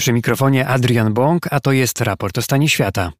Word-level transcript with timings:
Przy 0.00 0.12
mikrofonie 0.12 0.68
Adrian 0.68 1.14
Bąk, 1.14 1.46
a 1.50 1.60
to 1.60 1.72
jest 1.72 2.00
raport 2.00 2.38
o 2.38 2.42
stanie 2.42 2.68
świata. 2.68 3.12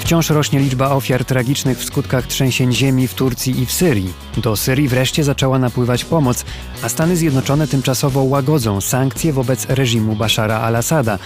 Wciąż 0.00 0.30
rośnie 0.30 0.60
liczba 0.60 0.90
ofiar 0.90 1.24
tragicznych 1.24 1.78
w 1.78 1.84
skutkach 1.84 2.26
trzęsień 2.26 2.72
ziemi 2.72 3.08
w 3.08 3.14
Turcji 3.14 3.60
i 3.60 3.66
w 3.66 3.72
Syrii. 3.72 4.12
Do 4.36 4.56
Syrii 4.56 4.88
wreszcie 4.88 5.24
zaczęła 5.24 5.58
napływać 5.58 6.04
pomoc, 6.04 6.44
a 6.82 6.88
Stany 6.88 7.16
Zjednoczone 7.16 7.66
tymczasowo 7.68 8.22
łagodzą 8.22 8.80
sankcje 8.80 9.32
wobec 9.32 9.66
reżimu 9.68 10.16
Bashara 10.16 10.60
al-Assada. 10.60 11.18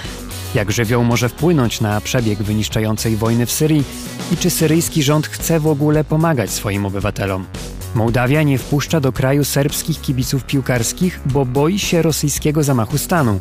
Jak 0.54 0.72
żywioł 0.72 1.04
może 1.04 1.28
wpłynąć 1.28 1.80
na 1.80 2.00
przebieg 2.00 2.42
wyniszczającej 2.42 3.16
wojny 3.16 3.46
w 3.46 3.52
Syrii 3.52 3.84
i 4.32 4.36
czy 4.36 4.50
syryjski 4.50 5.02
rząd 5.02 5.26
chce 5.26 5.60
w 5.60 5.66
ogóle 5.66 6.04
pomagać 6.04 6.50
swoim 6.50 6.86
obywatelom? 6.86 7.46
Mołdawia 7.94 8.42
nie 8.42 8.58
wpuszcza 8.58 9.00
do 9.00 9.12
kraju 9.12 9.44
serbskich 9.44 10.00
kibiców 10.00 10.44
piłkarskich, 10.44 11.20
bo 11.26 11.46
boi 11.46 11.78
się 11.78 12.02
rosyjskiego 12.02 12.62
zamachu 12.62 12.98
stanu. 12.98 13.40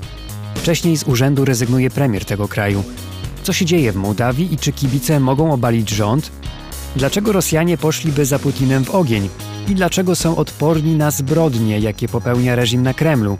Wcześniej 0.55 0.97
z 0.97 1.03
urzędu 1.03 1.45
rezygnuje 1.45 1.89
premier 1.89 2.25
tego 2.25 2.47
kraju. 2.47 2.83
Co 3.43 3.53
się 3.53 3.65
dzieje 3.65 3.91
w 3.91 3.95
Mołdawii 3.95 4.53
i 4.53 4.57
czy 4.57 4.71
kibice 4.71 5.19
mogą 5.19 5.53
obalić 5.53 5.89
rząd? 5.89 6.31
Dlaczego 6.95 7.31
Rosjanie 7.31 7.77
poszliby 7.77 8.25
za 8.25 8.39
Putinem 8.39 8.85
w 8.85 8.89
ogień? 8.89 9.29
I 9.67 9.75
dlaczego 9.75 10.15
są 10.15 10.35
odporni 10.35 10.95
na 10.95 11.11
zbrodnie, 11.11 11.79
jakie 11.79 12.07
popełnia 12.07 12.55
reżim 12.55 12.83
na 12.83 12.93
Kremlu? 12.93 13.37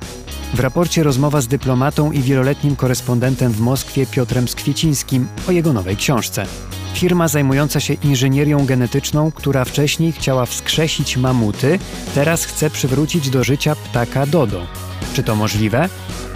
W 0.54 0.60
raporcie 0.60 1.04
rozmowa 1.04 1.42
z 1.42 1.48
dyplomatą 1.48 2.12
i 2.12 2.22
wieloletnim 2.22 2.76
korespondentem 2.76 3.52
w 3.52 3.60
Moskwie 3.60 4.06
Piotrem 4.06 4.48
Skwiecińskim 4.48 5.28
o 5.50 5.52
jego 5.52 5.74
nowej 5.74 5.98
książce. 5.98 6.46
Firma 6.94 7.28
zajmująca 7.28 7.80
się 7.80 7.94
inżynierią 7.94 8.66
genetyczną, 8.66 9.32
która 9.32 9.66
wcześniej 9.66 10.12
chciała 10.12 10.46
wskrzesić 10.46 11.18
mamuty, 11.18 11.80
teraz 12.16 12.46
chce 12.46 12.70
przywrócić 12.70 13.30
do 13.30 13.44
życia 13.44 13.76
ptaka 13.76 14.26
dodo. 14.26 14.68
Czy 15.14 15.24
to 15.24 15.36
możliwe? 15.36 15.90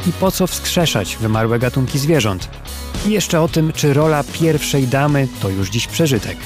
I 0.08 0.12
po 0.12 0.32
co 0.32 0.48
wskrzeszać 0.48 1.18
wymarłe 1.18 1.60
gatunki 1.60 2.00
zwierząt? 2.00 2.50
I 3.08 3.12
jeszcze 3.12 3.42
o 3.42 3.48
tym, 3.48 3.74
czy 3.74 3.94
rola 3.94 4.24
pierwszej 4.24 4.88
damy 4.88 5.28
to 5.42 5.50
już 5.50 5.70
dziś 5.70 5.88
przeżytek. 5.88 6.38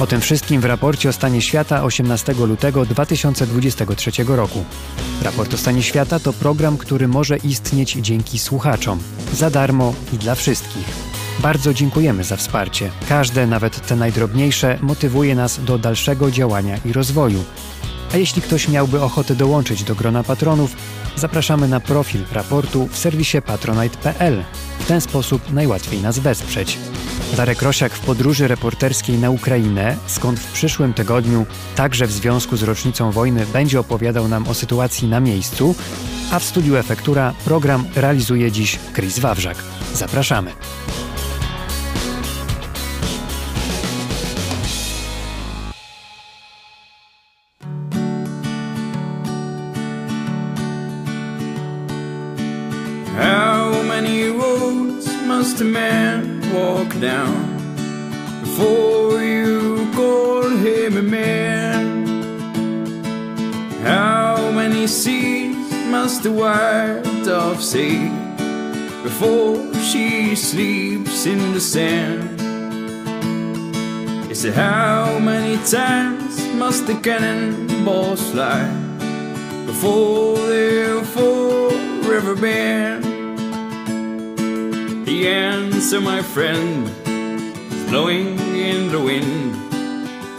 O 0.00 0.06
tym 0.06 0.20
wszystkim 0.20 0.60
w 0.60 0.64
raporcie 0.64 1.08
o 1.08 1.12
stanie 1.12 1.42
świata 1.42 1.84
18 1.84 2.32
lutego 2.32 2.86
2023 2.86 4.10
roku. 4.26 4.64
Raport 5.22 5.54
o 5.54 5.56
stanie 5.56 5.82
świata 5.82 6.20
to 6.20 6.32
program, 6.32 6.78
który 6.78 7.08
może 7.08 7.36
istnieć 7.36 7.92
dzięki 7.92 8.38
słuchaczom, 8.38 8.98
za 9.32 9.50
darmo 9.50 9.94
i 10.12 10.16
dla 10.16 10.34
wszystkich. 10.34 11.15
Bardzo 11.38 11.74
dziękujemy 11.74 12.24
za 12.24 12.36
wsparcie. 12.36 12.90
Każde, 13.08 13.46
nawet 13.46 13.86
te 13.86 13.96
najdrobniejsze, 13.96 14.78
motywuje 14.82 15.34
nas 15.34 15.64
do 15.64 15.78
dalszego 15.78 16.30
działania 16.30 16.78
i 16.84 16.92
rozwoju. 16.92 17.44
A 18.14 18.16
jeśli 18.16 18.42
ktoś 18.42 18.68
miałby 18.68 19.02
ochotę 19.02 19.34
dołączyć 19.34 19.84
do 19.84 19.94
grona 19.94 20.22
patronów, 20.22 20.76
zapraszamy 21.16 21.68
na 21.68 21.80
profil 21.80 22.20
raportu 22.32 22.88
w 22.92 22.98
serwisie 22.98 23.42
patronite.pl. 23.42 24.44
W 24.78 24.86
ten 24.86 25.00
sposób 25.00 25.52
najłatwiej 25.52 26.02
nas 26.02 26.18
wesprzeć. 26.18 26.78
Darek 27.36 27.62
Rosiak 27.62 27.92
w 27.92 28.00
podróży 28.00 28.48
reporterskiej 28.48 29.18
na 29.18 29.30
Ukrainę, 29.30 29.96
skąd 30.06 30.40
w 30.40 30.52
przyszłym 30.52 30.94
tygodniu, 30.94 31.46
także 31.74 32.06
w 32.06 32.12
związku 32.12 32.56
z 32.56 32.62
rocznicą 32.62 33.10
wojny, 33.10 33.46
będzie 33.46 33.80
opowiadał 33.80 34.28
nam 34.28 34.48
o 34.48 34.54
sytuacji 34.54 35.08
na 35.08 35.20
miejscu, 35.20 35.74
a 36.32 36.38
w 36.38 36.44
studiu 36.44 36.76
Efektura 36.76 37.34
program 37.44 37.84
realizuje 37.96 38.52
dziś 38.52 38.78
Chris 38.94 39.18
Wawrzak. 39.18 39.56
Zapraszamy. 39.94 40.52
Walk 56.56 56.88
down 57.00 57.34
before 58.40 59.22
you 59.22 59.90
call 59.94 60.48
him 60.48 60.96
a 60.96 61.02
man? 61.02 62.06
How 63.82 64.50
many 64.50 64.86
seas 64.86 65.56
must 65.90 66.22
the 66.22 66.32
white 66.32 67.02
dove 67.24 67.62
see 67.62 68.08
before 69.02 69.56
she 69.90 70.34
sleeps 70.34 71.26
in 71.26 71.40
the 71.52 71.60
sand? 71.60 72.40
Is 74.30 74.44
it 74.44 74.54
how 74.54 75.18
many 75.18 75.56
times 75.64 76.34
must 76.54 76.86
the 76.86 76.96
cannonballs 77.06 78.22
fly 78.30 78.64
before 79.66 80.36
they're 80.50 81.04
forever 81.04 82.34
banned? 82.34 83.05
The 85.06 85.28
answer, 85.28 86.00
my 86.00 86.20
friend, 86.20 86.88
is 87.06 87.84
blowing 87.88 88.40
in 88.56 88.90
the 88.90 89.00
wind. 89.00 89.54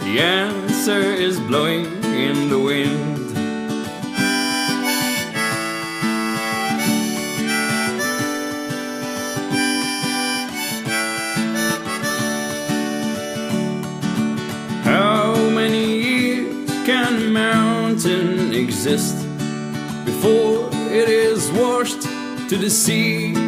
The 0.02 0.20
answer 0.20 1.00
is 1.00 1.40
blowing 1.40 1.86
in 2.04 2.50
the 2.50 2.60
wind. 2.60 3.34
How 14.84 15.34
many 15.48 15.86
years 16.02 16.70
can 16.84 17.22
a 17.22 17.30
mountain 17.30 18.52
exist 18.52 19.16
before 20.04 20.68
it 20.92 21.08
is 21.08 21.50
washed 21.52 22.02
to 22.50 22.58
the 22.58 22.68
sea? 22.68 23.47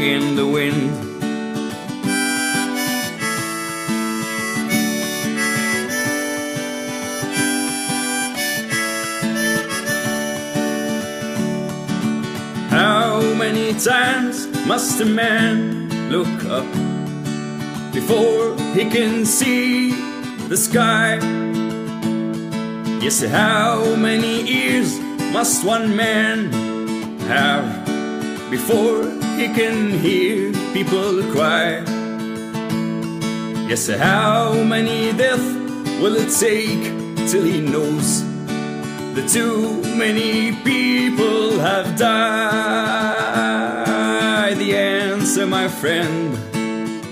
in 0.00 0.36
the 0.36 0.46
wind. 0.46 0.90
How 12.70 13.20
many 13.34 13.72
times 13.74 14.46
must 14.66 15.00
a 15.00 15.04
man 15.04 15.88
look 16.10 16.44
up 16.46 16.66
before 17.92 18.56
he 18.74 18.90
can 18.90 19.24
see 19.24 19.92
the 20.48 20.56
sky? 20.56 21.18
Yes, 23.00 23.22
how 23.22 23.96
many 23.96 24.48
ears 24.50 24.98
must 25.32 25.64
one 25.64 25.94
man 25.94 26.52
have 27.28 27.66
before 28.50 29.23
he 29.36 29.48
can 29.48 29.90
hear 29.90 30.52
people 30.72 31.22
cry. 31.32 31.82
Yes, 33.68 33.88
how 33.88 34.62
many 34.62 35.12
deaths 35.12 35.42
will 36.00 36.16
it 36.16 36.30
take 36.38 36.84
till 37.28 37.42
he 37.42 37.60
knows 37.60 38.22
that 39.14 39.28
too 39.28 39.82
many 39.96 40.54
people 40.62 41.58
have 41.58 41.96
died? 41.96 42.94
The 44.56 44.76
answer, 44.76 45.46
my 45.46 45.68
friend, 45.68 46.38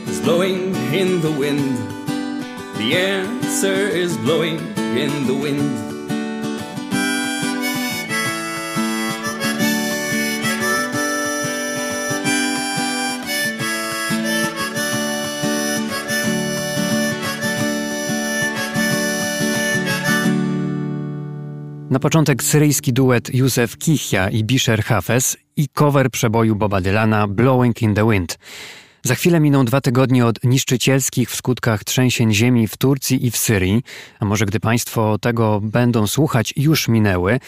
is 0.08 0.20
blowing 0.20 0.74
in 0.92 1.20
the 1.20 1.32
wind. 1.32 1.76
The 2.78 2.96
answer 2.96 3.88
is 4.02 4.16
blowing 4.18 4.58
in 4.96 5.26
the 5.26 5.34
wind. 5.34 5.91
Na 21.92 21.98
początek 21.98 22.42
syryjski 22.42 22.92
duet 22.92 23.34
Józef 23.34 23.78
Kichia 23.78 24.28
i 24.30 24.44
Bisher 24.44 24.82
Hafez 24.82 25.36
i 25.56 25.68
cover 25.68 26.10
przeboju 26.10 26.56
Boba 26.56 26.80
Dylana 26.80 27.28
Blowing 27.28 27.82
in 27.82 27.94
the 27.94 28.10
Wind. 28.10 28.38
Za 29.02 29.14
chwilę 29.14 29.40
miną 29.40 29.64
dwa 29.64 29.80
tygodnie 29.80 30.26
od 30.26 30.44
niszczycielskich 30.44 31.30
w 31.30 31.36
skutkach 31.36 31.84
trzęsień 31.84 32.34
ziemi 32.34 32.68
w 32.68 32.76
Turcji 32.76 33.26
i 33.26 33.30
w 33.30 33.36
Syrii, 33.36 33.82
a 34.20 34.24
może 34.24 34.46
gdy 34.46 34.60
Państwo 34.60 35.18
tego 35.18 35.60
będą 35.60 36.06
słuchać, 36.06 36.54
już 36.56 36.88
minęły. 36.88 37.40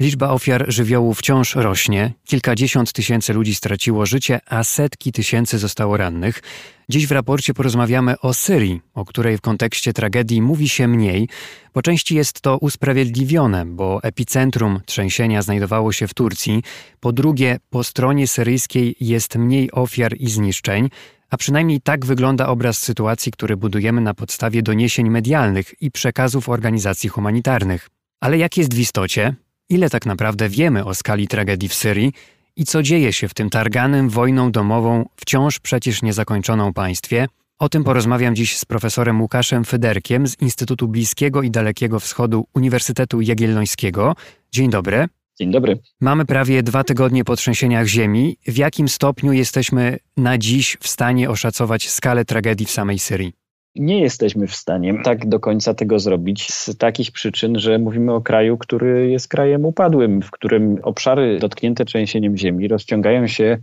Liczba 0.00 0.30
ofiar 0.30 0.64
żywiołu 0.68 1.14
wciąż 1.14 1.54
rośnie. 1.54 2.12
Kilkadziesiąt 2.24 2.92
tysięcy 2.92 3.32
ludzi 3.32 3.54
straciło 3.54 4.06
życie, 4.06 4.40
a 4.46 4.64
setki 4.64 5.12
tysięcy 5.12 5.58
zostało 5.58 5.96
rannych. 5.96 6.42
Dziś 6.88 7.06
w 7.06 7.12
raporcie 7.12 7.54
porozmawiamy 7.54 8.20
o 8.20 8.34
Syrii, 8.34 8.80
o 8.94 9.04
której 9.04 9.38
w 9.38 9.40
kontekście 9.40 9.92
tragedii 9.92 10.42
mówi 10.42 10.68
się 10.68 10.88
mniej. 10.88 11.28
Po 11.72 11.82
części 11.82 12.14
jest 12.14 12.40
to 12.40 12.58
usprawiedliwione, 12.58 13.66
bo 13.66 14.02
epicentrum 14.02 14.80
trzęsienia 14.86 15.42
znajdowało 15.42 15.92
się 15.92 16.08
w 16.08 16.14
Turcji. 16.14 16.62
Po 17.00 17.12
drugie, 17.12 17.58
po 17.70 17.84
stronie 17.84 18.28
syryjskiej 18.28 18.96
jest 19.00 19.36
mniej 19.36 19.72
ofiar 19.72 20.16
i 20.18 20.30
zniszczeń, 20.30 20.88
a 21.30 21.36
przynajmniej 21.36 21.80
tak 21.80 22.06
wygląda 22.06 22.46
obraz 22.46 22.78
sytuacji, 22.78 23.32
który 23.32 23.56
budujemy 23.56 24.00
na 24.00 24.14
podstawie 24.14 24.62
doniesień 24.62 25.10
medialnych 25.10 25.82
i 25.82 25.90
przekazów 25.90 26.48
organizacji 26.48 27.08
humanitarnych. 27.08 27.88
Ale 28.20 28.38
jak 28.38 28.56
jest 28.56 28.74
w 28.74 28.78
istocie? 28.78 29.45
Ile 29.68 29.90
tak 29.90 30.06
naprawdę 30.06 30.48
wiemy 30.48 30.84
o 30.84 30.94
skali 30.94 31.28
tragedii 31.28 31.68
w 31.68 31.74
Syrii 31.74 32.12
i 32.56 32.64
co 32.64 32.82
dzieje 32.82 33.12
się 33.12 33.28
w 33.28 33.34
tym 33.34 33.50
targanym 33.50 34.08
wojną 34.08 34.52
domową, 34.52 35.08
wciąż 35.16 35.58
przecież 35.58 36.02
niezakończoną 36.02 36.72
państwie? 36.72 37.26
O 37.58 37.68
tym 37.68 37.84
porozmawiam 37.84 38.36
dziś 38.36 38.56
z 38.56 38.64
profesorem 38.64 39.20
Łukaszem 39.20 39.64
Fyderkiem 39.64 40.26
z 40.26 40.40
Instytutu 40.40 40.88
Bliskiego 40.88 41.42
i 41.42 41.50
Dalekiego 41.50 42.00
Wschodu 42.00 42.46
Uniwersytetu 42.54 43.20
Jagiellońskiego. 43.20 44.16
Dzień 44.52 44.70
dobry. 44.70 45.06
Dzień 45.38 45.50
dobry. 45.50 45.78
Mamy 46.00 46.24
prawie 46.24 46.62
dwa 46.62 46.84
tygodnie 46.84 47.24
po 47.24 47.36
trzęsieniach 47.36 47.86
ziemi. 47.86 48.36
W 48.46 48.56
jakim 48.56 48.88
stopniu 48.88 49.32
jesteśmy 49.32 49.98
na 50.16 50.38
dziś 50.38 50.76
w 50.80 50.88
stanie 50.88 51.30
oszacować 51.30 51.90
skalę 51.90 52.24
tragedii 52.24 52.66
w 52.66 52.70
samej 52.70 52.98
Syrii? 52.98 53.32
Nie 53.78 54.00
jesteśmy 54.00 54.46
w 54.46 54.54
stanie 54.54 55.02
tak 55.04 55.28
do 55.28 55.40
końca 55.40 55.74
tego 55.74 55.98
zrobić 55.98 56.52
z 56.52 56.76
takich 56.78 57.12
przyczyn, 57.12 57.58
że 57.58 57.78
mówimy 57.78 58.14
o 58.14 58.20
kraju, 58.20 58.58
który 58.58 59.10
jest 59.10 59.28
krajem 59.28 59.64
upadłym, 59.64 60.22
w 60.22 60.30
którym 60.30 60.78
obszary 60.82 61.38
dotknięte 61.38 61.84
trzęsieniem 61.84 62.36
ziemi 62.36 62.68
rozciągają 62.68 63.26
się 63.26 63.58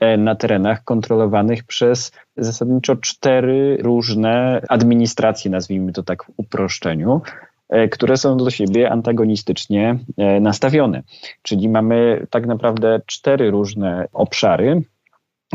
e, 0.00 0.16
na 0.16 0.34
terenach 0.34 0.84
kontrolowanych 0.84 1.64
przez 1.64 2.12
zasadniczo 2.36 2.96
cztery 2.96 3.78
różne 3.80 4.62
administracje, 4.68 5.50
nazwijmy 5.50 5.92
to 5.92 6.02
tak 6.02 6.24
w 6.24 6.30
uproszczeniu, 6.36 7.20
e, 7.68 7.88
które 7.88 8.16
są 8.16 8.36
do 8.36 8.50
siebie 8.50 8.90
antagonistycznie 8.90 9.98
e, 10.16 10.40
nastawione. 10.40 11.02
Czyli 11.42 11.68
mamy 11.68 12.26
tak 12.30 12.46
naprawdę 12.46 13.00
cztery 13.06 13.50
różne 13.50 14.08
obszary, 14.12 14.82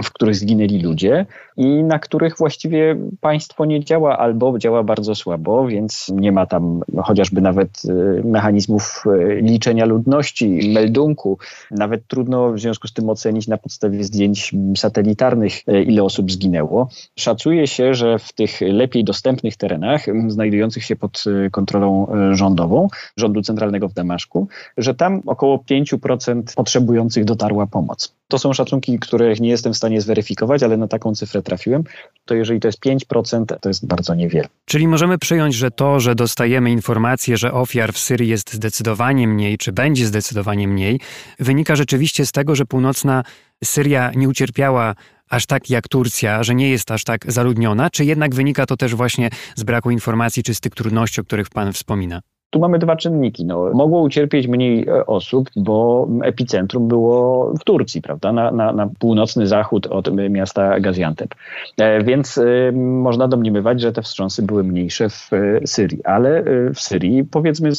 w 0.03 0.11
których 0.11 0.35
zginęli 0.35 0.79
ludzie 0.79 1.25
i 1.57 1.83
na 1.83 1.99
których 1.99 2.37
właściwie 2.37 2.95
państwo 3.21 3.65
nie 3.65 3.83
działa 3.83 4.17
albo 4.17 4.59
działa 4.59 4.83
bardzo 4.83 5.15
słabo, 5.15 5.67
więc 5.67 6.11
nie 6.15 6.31
ma 6.31 6.45
tam 6.45 6.81
chociażby 7.03 7.41
nawet 7.41 7.81
y, 7.85 8.23
mechanizmów 8.23 9.03
y, 9.05 9.41
liczenia 9.41 9.85
ludności, 9.85 10.71
meldunku. 10.73 11.37
Nawet 11.71 12.07
trudno 12.07 12.53
w 12.53 12.59
związku 12.59 12.87
z 12.87 12.93
tym 12.93 13.09
ocenić 13.09 13.47
na 13.47 13.57
podstawie 13.57 14.03
zdjęć 14.03 14.55
satelitarnych, 14.77 15.53
y, 15.67 15.83
ile 15.83 16.03
osób 16.03 16.31
zginęło. 16.31 16.89
Szacuje 17.15 17.67
się, 17.67 17.93
że 17.93 18.19
w 18.19 18.33
tych 18.33 18.61
lepiej 18.61 19.03
dostępnych 19.03 19.57
terenach, 19.57 20.05
znajdujących 20.27 20.83
się 20.83 20.95
pod 20.95 21.23
kontrolą 21.51 22.07
rządową, 22.31 22.87
rządu 23.17 23.41
centralnego 23.41 23.87
w 23.87 23.93
Damaszku, 23.93 24.47
że 24.77 24.93
tam 24.93 25.21
około 25.25 25.57
5% 25.57 26.43
potrzebujących 26.55 27.25
dotarła 27.25 27.67
pomoc. 27.67 28.15
To 28.27 28.39
są 28.39 28.53
szacunki, 28.53 28.99
których 28.99 29.39
nie 29.39 29.49
jestem 29.49 29.73
w 29.73 29.77
stanie 29.81 30.01
zweryfikować, 30.01 30.63
ale 30.63 30.77
na 30.77 30.87
taką 30.87 31.15
cyfrę 31.15 31.41
trafiłem. 31.41 31.83
To 32.25 32.35
jeżeli 32.35 32.59
to 32.59 32.67
jest 32.67 32.79
5%, 32.85 33.45
to 33.61 33.69
jest 33.69 33.87
bardzo 33.87 34.15
niewiele. 34.15 34.47
Czyli 34.65 34.87
możemy 34.87 35.17
przyjąć, 35.17 35.55
że 35.55 35.71
to, 35.71 35.99
że 35.99 36.15
dostajemy 36.15 36.71
informację, 36.71 37.37
że 37.37 37.53
ofiar 37.53 37.93
w 37.93 37.97
Syrii 37.97 38.29
jest 38.29 38.53
zdecydowanie 38.53 39.27
mniej, 39.27 39.57
czy 39.57 39.71
będzie 39.71 40.05
zdecydowanie 40.05 40.67
mniej, 40.67 40.99
wynika 41.39 41.75
rzeczywiście 41.75 42.25
z 42.25 42.31
tego, 42.31 42.55
że 42.55 42.65
północna 42.65 43.23
Syria 43.63 44.11
nie 44.15 44.29
ucierpiała 44.29 44.95
aż 45.29 45.45
tak 45.45 45.69
jak 45.69 45.87
Turcja, 45.87 46.43
że 46.43 46.55
nie 46.55 46.69
jest 46.69 46.91
aż 46.91 47.03
tak 47.03 47.31
zaludniona, 47.31 47.89
czy 47.89 48.05
jednak 48.05 48.35
wynika 48.35 48.65
to 48.65 48.77
też 48.77 48.95
właśnie 48.95 49.29
z 49.55 49.63
braku 49.63 49.91
informacji, 49.91 50.43
czy 50.43 50.55
z 50.55 50.59
tych 50.59 50.73
trudności, 50.73 51.21
o 51.21 51.23
których 51.23 51.49
Pan 51.49 51.73
wspomina? 51.73 52.21
Tu 52.51 52.59
mamy 52.59 52.79
dwa 52.79 52.95
czynniki. 52.95 53.45
No, 53.45 53.71
mogło 53.73 54.01
ucierpieć 54.01 54.47
mniej 54.47 54.87
e, 54.87 55.05
osób, 55.05 55.49
bo 55.55 56.07
epicentrum 56.23 56.87
było 56.87 57.53
w 57.53 57.63
Turcji, 57.63 58.01
prawda, 58.01 58.33
na, 58.33 58.51
na, 58.51 58.73
na 58.73 58.89
północny 58.99 59.47
zachód 59.47 59.87
od 59.87 60.15
miasta 60.29 60.79
Gaziantep. 60.79 61.35
E, 61.77 62.03
więc 62.03 62.37
e, 62.37 62.71
można 62.71 63.27
domniemywać, 63.27 63.81
że 63.81 63.91
te 63.91 64.01
wstrząsy 64.01 64.43
były 64.43 64.63
mniejsze 64.63 65.09
w 65.09 65.29
Syrii. 65.65 66.03
Ale 66.03 66.43
w 66.73 66.79
Syrii, 66.79 67.23
powiedzmy, 67.23 67.69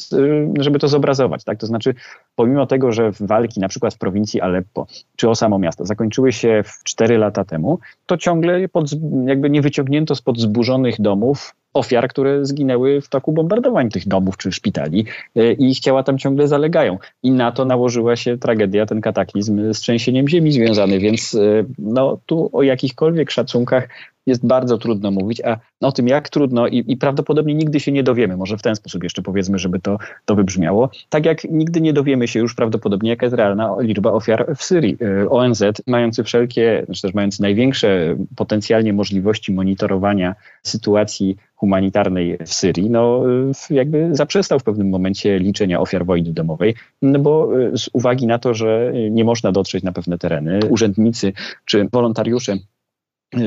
żeby 0.61 0.79
to 0.79 0.89
zobrazować, 0.89 1.45
tak, 1.45 1.59
to 1.59 1.67
znaczy 1.67 1.95
pomimo 2.37 2.67
tego, 2.67 2.93
że 2.93 3.11
walki 3.21 3.61
na 3.61 3.69
przykład 3.69 3.95
w 3.95 3.99
prowincji 3.99 4.41
Aleppo 4.41 4.87
czy 5.17 5.31
o 5.31 5.35
samo 5.35 5.59
miasto 5.59 5.85
zakończyły 5.85 6.33
się 6.33 6.63
w 6.65 6.85
4 6.85 7.19
lata 7.19 7.45
temu, 7.45 7.79
to 8.07 8.17
ciągle 8.17 8.69
pod, 8.69 8.87
jakby 9.27 9.51
nie 9.51 9.63
wyciągnięto 9.63 10.15
spod 10.15 10.41
zburzonych 10.41 11.01
domów 11.01 11.55
ofiar, 11.75 12.09
które 12.09 12.47
zginęły 12.47 13.01
w 13.01 13.09
toku 13.09 13.33
bombardowań 13.33 13.91
tych 13.91 14.09
domów 14.09 14.37
czy 14.37 14.53
szpitali 14.53 15.05
e, 15.37 15.53
i 15.53 15.71
ich 15.71 15.81
ciała 15.81 16.03
tam 16.03 16.19
ciągle 16.19 16.49
zalegają. 16.49 16.99
I 17.23 17.31
na 17.31 17.53
to 17.53 17.65
nałożyła 17.65 18.17
się 18.17 18.39
tragedia, 18.39 18.87
ten 18.87 19.01
kataklizm 19.01 19.73
z 19.75 19.81
trzęsieniem 19.81 20.29
ziemi 20.29 20.53
związany, 20.53 20.99
więc 20.99 21.35
e, 21.35 21.65
no, 21.79 22.19
tu 22.27 22.51
o 22.53 22.63
jakichkolwiek 22.63 23.31
szacunkach 23.31 23.89
jest 24.27 24.47
bardzo 24.47 24.79
trudno 24.79 25.11
mówić, 25.11 25.41
a 25.41 25.57
o 25.81 25.93
tym 25.93 26.09
jak 26.09 26.29
trudno 26.29 26.67
i, 26.67 26.85
i, 26.87 26.97
prawdopodobnie 26.97 27.55
nigdy 27.55 27.81
się 27.81 27.93
nie 27.93 28.03
dowiemy, 28.03 28.37
może 28.37 28.59
w 28.59 28.63
ten 28.63 28.77
sposób 28.77 29.03
jeszcze 29.03 29.23
powiedzmy, 29.23 29.59
żeby 29.59 29.81
to, 29.81 29.99
to 30.25 30.35
wybrzmiało, 30.35 30.91
tak 31.09 31.27
jak 31.27 31.45
nigdy 31.45 31.81
nie 31.81 31.93
dowiemy 31.93 32.29
się 32.29 32.41
już 32.41 32.55
prawdopodobnie, 32.55 33.11
jaka 33.11 33.27
jest 33.27 33.37
realna 33.37 33.77
liczba 33.81 34.13
ofiar 34.13 34.57
w 34.57 34.65
Syrii. 34.65 34.97
E, 35.23 35.31
ONZ, 35.31 35.63
mający 35.87 36.25
wszelkie, 36.25 36.87
czy 36.95 37.03
też 37.03 37.15
mający 37.15 37.43
największe 37.43 38.17
potencjalnie 38.37 38.93
możliwości 38.93 39.53
monitorowania 39.53 40.35
sytuacji 40.63 41.37
humanitarnej 41.63 42.39
w 42.47 42.55
Syrii, 42.55 42.91
no 42.91 43.23
jakby 43.71 44.09
zaprzestał 44.13 44.59
w 44.59 44.65
pewnym 44.65 44.89
momencie 44.89 45.39
liczenia 45.39 45.81
ofiar 45.81 46.07
wojny 46.07 46.33
domowej, 46.33 46.75
no 47.03 47.19
bo 47.19 47.49
e, 47.61 47.79
z 47.79 47.91
uwagi 47.93 48.27
na 48.27 48.39
to, 48.39 48.55
że 48.55 48.93
nie 49.11 49.25
można 49.25 49.53
dotrzeć 49.53 49.85
na 49.85 49.93
pewne 49.93 50.19
tereny, 50.19 50.61
urzędnicy 50.69 51.33
czy 51.65 51.89
wolontariusze 51.93 52.57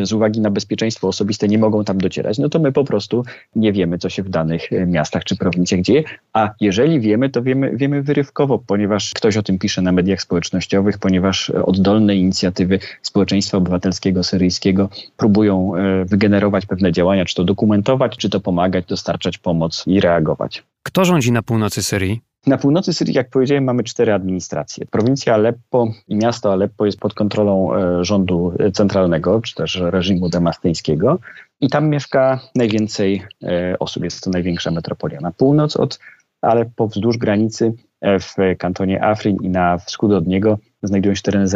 z 0.04 0.14
uwagi 0.14 0.42
na 0.42 0.50
bezpieczeństwo 0.50 1.08
osobiste 1.08 1.48
nie 1.48 1.58
mogą 1.58 1.84
tam 1.84 1.98
docierać, 1.98 2.38
no 2.38 2.50
to 2.50 2.60
my 2.60 2.72
po 2.72 2.84
prostu 2.84 3.24
nie 3.56 3.74
wiemy, 3.74 3.98
co 3.98 4.10
się 4.10 4.24
w 4.24 4.30
danych 4.30 4.74
e, 4.74 4.86
miastach 4.86 5.24
czy 5.24 5.36
prowincjach 5.36 5.82
dzieje, 5.82 6.04
a 6.34 6.54
jeżeli 6.62 7.00
wiemy, 7.00 7.30
to 7.30 7.44
wiemy, 7.44 7.78
wiemy 7.78 8.04
wyrywkowo, 8.04 8.60
ponieważ 8.60 9.12
ktoś 9.16 9.38
o 9.38 9.44
tym 9.44 9.60
pisze 9.60 9.82
na 9.82 9.92
mediach 9.92 10.22
społecznościowych, 10.22 10.98
ponieważ 10.98 11.50
oddolne 11.50 12.16
inicjatywy 12.16 12.80
społeczeństwa 13.02 13.58
obywatelskiego 13.58 14.24
syryjskiego 14.24 14.90
próbują 15.18 15.76
e, 15.76 16.06
wygenerować 16.06 16.66
pewne 16.66 16.92
działania, 16.92 17.26
czy 17.26 17.36
to 17.36 17.44
dokumentować, 17.44 18.18
czy 18.18 18.30
to 18.30 18.40
pomagać, 18.40 18.86
dostarczać 18.86 19.38
pomoc 19.38 19.83
i 19.88 20.00
reagować. 20.00 20.64
Kto 20.83 21.06
rządzi 21.06 21.31
na 21.31 21.44
północy 21.44 21.83
Syrii? 21.83 22.21
Na 22.47 22.57
północy 22.57 22.94
Syrii, 22.94 23.14
jak 23.14 23.30
powiedziałem, 23.30 23.64
mamy 23.64 23.83
cztery 23.83 24.14
administracje. 24.14 24.85
Prowincja 24.85 25.33
Aleppo 25.33 25.87
i 26.07 26.16
miasto 26.16 26.52
Aleppo 26.52 26.85
jest 26.85 26.99
pod 26.99 27.14
kontrolą 27.14 27.75
e, 27.75 28.04
rządu 28.04 28.54
centralnego, 28.73 29.42
czy 29.42 29.56
też 29.56 29.81
reżimu 29.81 30.30
damastyńskiego 30.30 31.19
i 31.61 31.69
tam 31.69 31.90
mieszka 31.90 32.40
najwięcej 32.56 33.23
e, 33.44 33.80
osób. 33.80 34.04
Jest 34.04 34.23
to 34.23 34.30
największa 34.30 34.71
metropolia. 34.71 35.19
Na 35.21 35.31
północ 35.31 35.78
od 35.78 35.99
Aleppo 36.42 36.87
wzdłuż 36.87 37.18
granicy 37.18 37.73
e, 38.02 38.19
w 38.19 38.35
kantonie 38.57 39.04
Afrin 39.04 39.37
i 39.42 39.49
na 39.49 39.78
wschód 39.78 40.11
od 40.11 40.28
niego 40.28 40.57
znajdują 40.83 41.16
się 41.16 41.21
tereny 41.21 41.47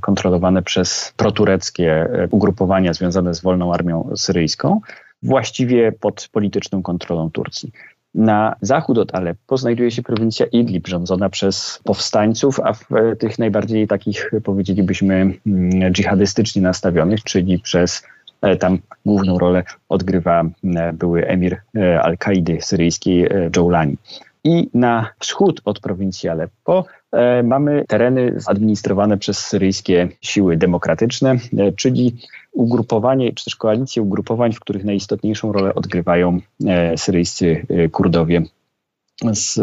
kontrolowane 0.00 0.62
przez 0.62 1.12
protureckie 1.16 2.08
ugrupowania 2.30 2.92
związane 2.92 3.34
z 3.34 3.40
wolną 3.40 3.74
armią 3.74 4.10
syryjską, 4.16 4.80
właściwie 5.22 5.92
pod 5.92 6.28
polityczną 6.32 6.82
kontrolą 6.82 7.30
Turcji. 7.30 7.72
Na 8.18 8.56
zachód 8.60 8.98
od 8.98 9.14
Aleppo 9.14 9.56
znajduje 9.56 9.90
się 9.90 10.02
prowincja 10.02 10.46
Idlib, 10.46 10.86
rządzona 10.86 11.28
przez 11.28 11.80
powstańców, 11.84 12.60
a 12.60 12.72
w 12.72 12.86
tych 13.18 13.38
najbardziej 13.38 13.86
takich, 13.86 14.30
powiedzielibyśmy, 14.44 15.14
mm, 15.46 15.92
dżihadystycznie 15.92 16.62
nastawionych, 16.62 17.22
czyli 17.22 17.58
przez 17.58 18.02
e, 18.42 18.56
tam 18.56 18.78
główną 19.06 19.38
rolę 19.38 19.64
odgrywa 19.88 20.44
e, 20.64 20.92
były 20.92 21.26
emir 21.26 21.56
e, 21.76 22.02
Al-Kaidy 22.02 22.58
syryjskiej 22.60 23.28
Joulani. 23.56 23.96
I 24.44 24.70
na 24.74 25.10
wschód 25.18 25.60
od 25.64 25.80
prowincji 25.80 26.28
Aleppo 26.28 26.84
e, 26.86 26.97
mamy 27.44 27.84
tereny 27.88 28.36
administrowane 28.46 29.18
przez 29.18 29.38
syryjskie 29.38 30.08
siły 30.20 30.56
demokratyczne, 30.56 31.36
e, 31.58 31.72
czyli 31.72 32.16
ugrupowanie, 32.52 33.32
czy 33.32 33.44
też 33.44 33.56
koalicje 33.56 34.02
ugrupowań, 34.02 34.52
w 34.52 34.60
których 34.60 34.84
najistotniejszą 34.84 35.52
rolę 35.52 35.74
odgrywają 35.74 36.40
e, 36.66 36.98
syryjscy 36.98 37.66
Kurdowie 37.92 38.42
z 39.32 39.60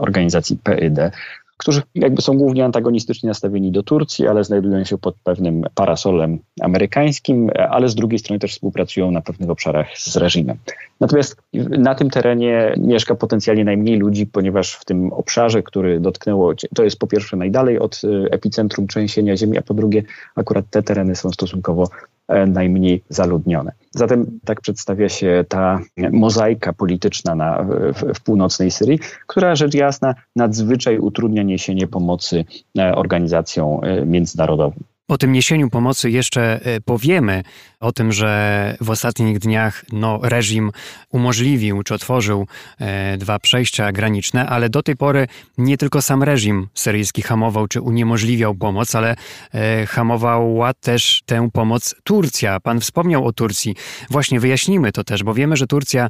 organizacji 0.00 0.58
PYD, 0.62 1.10
którzy 1.56 1.82
jakby 1.94 2.22
są 2.22 2.38
głównie 2.38 2.64
antagonistycznie 2.64 3.28
nastawieni 3.28 3.72
do 3.72 3.82
Turcji, 3.82 4.28
ale 4.28 4.44
znajdują 4.44 4.84
się 4.84 4.98
pod 4.98 5.16
pewnym 5.24 5.64
parasolem 5.74 6.38
amerykańskim, 6.60 7.50
ale 7.70 7.88
z 7.88 7.94
drugiej 7.94 8.18
strony 8.18 8.38
też 8.38 8.52
współpracują 8.52 9.10
na 9.10 9.20
pewnych 9.20 9.50
obszarach 9.50 9.86
z 9.98 10.16
reżimem. 10.16 10.56
Natomiast 11.00 11.36
na 11.54 11.94
tym 11.94 12.10
terenie 12.10 12.74
mieszka 12.78 13.14
potencjalnie 13.14 13.64
najmniej 13.64 13.98
ludzi, 13.98 14.26
ponieważ 14.26 14.74
w 14.74 14.84
tym 14.84 15.12
obszarze, 15.12 15.62
który 15.62 16.00
dotknęło, 16.00 16.52
to 16.74 16.84
jest 16.84 16.98
po 16.98 17.06
pierwsze 17.06 17.36
najdalej 17.36 17.78
od 17.78 18.00
epicentrum 18.30 18.86
trzęsienia 18.86 19.36
ziemi, 19.36 19.58
a 19.58 19.62
po 19.62 19.74
drugie 19.74 20.02
akurat 20.34 20.64
te 20.70 20.82
tereny 20.82 21.16
są 21.16 21.30
stosunkowo 21.30 21.88
E, 22.28 22.46
najmniej 22.46 23.04
zaludnione. 23.08 23.72
Zatem 23.90 24.40
tak 24.44 24.60
przedstawia 24.60 25.08
się 25.08 25.44
ta 25.48 25.80
mozaika 26.12 26.72
polityczna 26.72 27.34
na, 27.34 27.62
w, 27.62 28.14
w, 28.14 28.20
północnej 28.20 28.70
Syrii, 28.70 28.98
która 29.26 29.56
rzecz 29.56 29.74
jasna 29.74 30.14
nadzwyczaj 30.36 30.98
utrudnia 30.98 31.42
niesienie 31.42 31.86
pomocy 31.86 32.44
e, 32.78 32.94
organizacjom 32.94 33.84
e, 33.84 34.06
międzynarodowym. 34.06 34.80
O 35.08 35.18
tym 35.18 35.32
niesieniu 35.32 35.70
pomocy 35.70 36.10
jeszcze 36.10 36.60
e, 36.64 36.80
powiemy, 36.80 37.42
o 37.80 37.92
tym, 37.92 38.12
że 38.12 38.76
w 38.80 38.90
ostatnich 38.90 39.38
dniach 39.38 39.84
no, 39.92 40.20
reżim 40.22 40.70
umożliwił 41.10 41.82
czy 41.82 41.94
otworzył 41.94 42.46
e, 42.78 43.16
dwa 43.16 43.38
przejścia 43.38 43.92
graniczne, 43.92 44.46
ale 44.46 44.68
do 44.68 44.82
tej 44.82 44.96
pory 44.96 45.26
nie 45.58 45.78
tylko 45.78 46.02
sam 46.02 46.22
reżim 46.22 46.68
syryjski 46.74 47.22
hamował 47.22 47.68
czy 47.68 47.80
uniemożliwiał 47.80 48.54
pomoc, 48.54 48.94
ale 48.94 49.16
e, 49.54 49.86
hamowała 49.86 50.74
też 50.74 51.22
tę 51.26 51.48
pomoc 51.52 51.94
Turcja. 52.04 52.60
Pan 52.60 52.80
wspomniał 52.80 53.26
o 53.26 53.32
Turcji. 53.32 53.76
Właśnie 54.10 54.40
wyjaśnimy 54.40 54.92
to 54.92 55.04
też, 55.04 55.22
bo 55.22 55.34
wiemy, 55.34 55.56
że 55.56 55.66
Turcja 55.66 56.08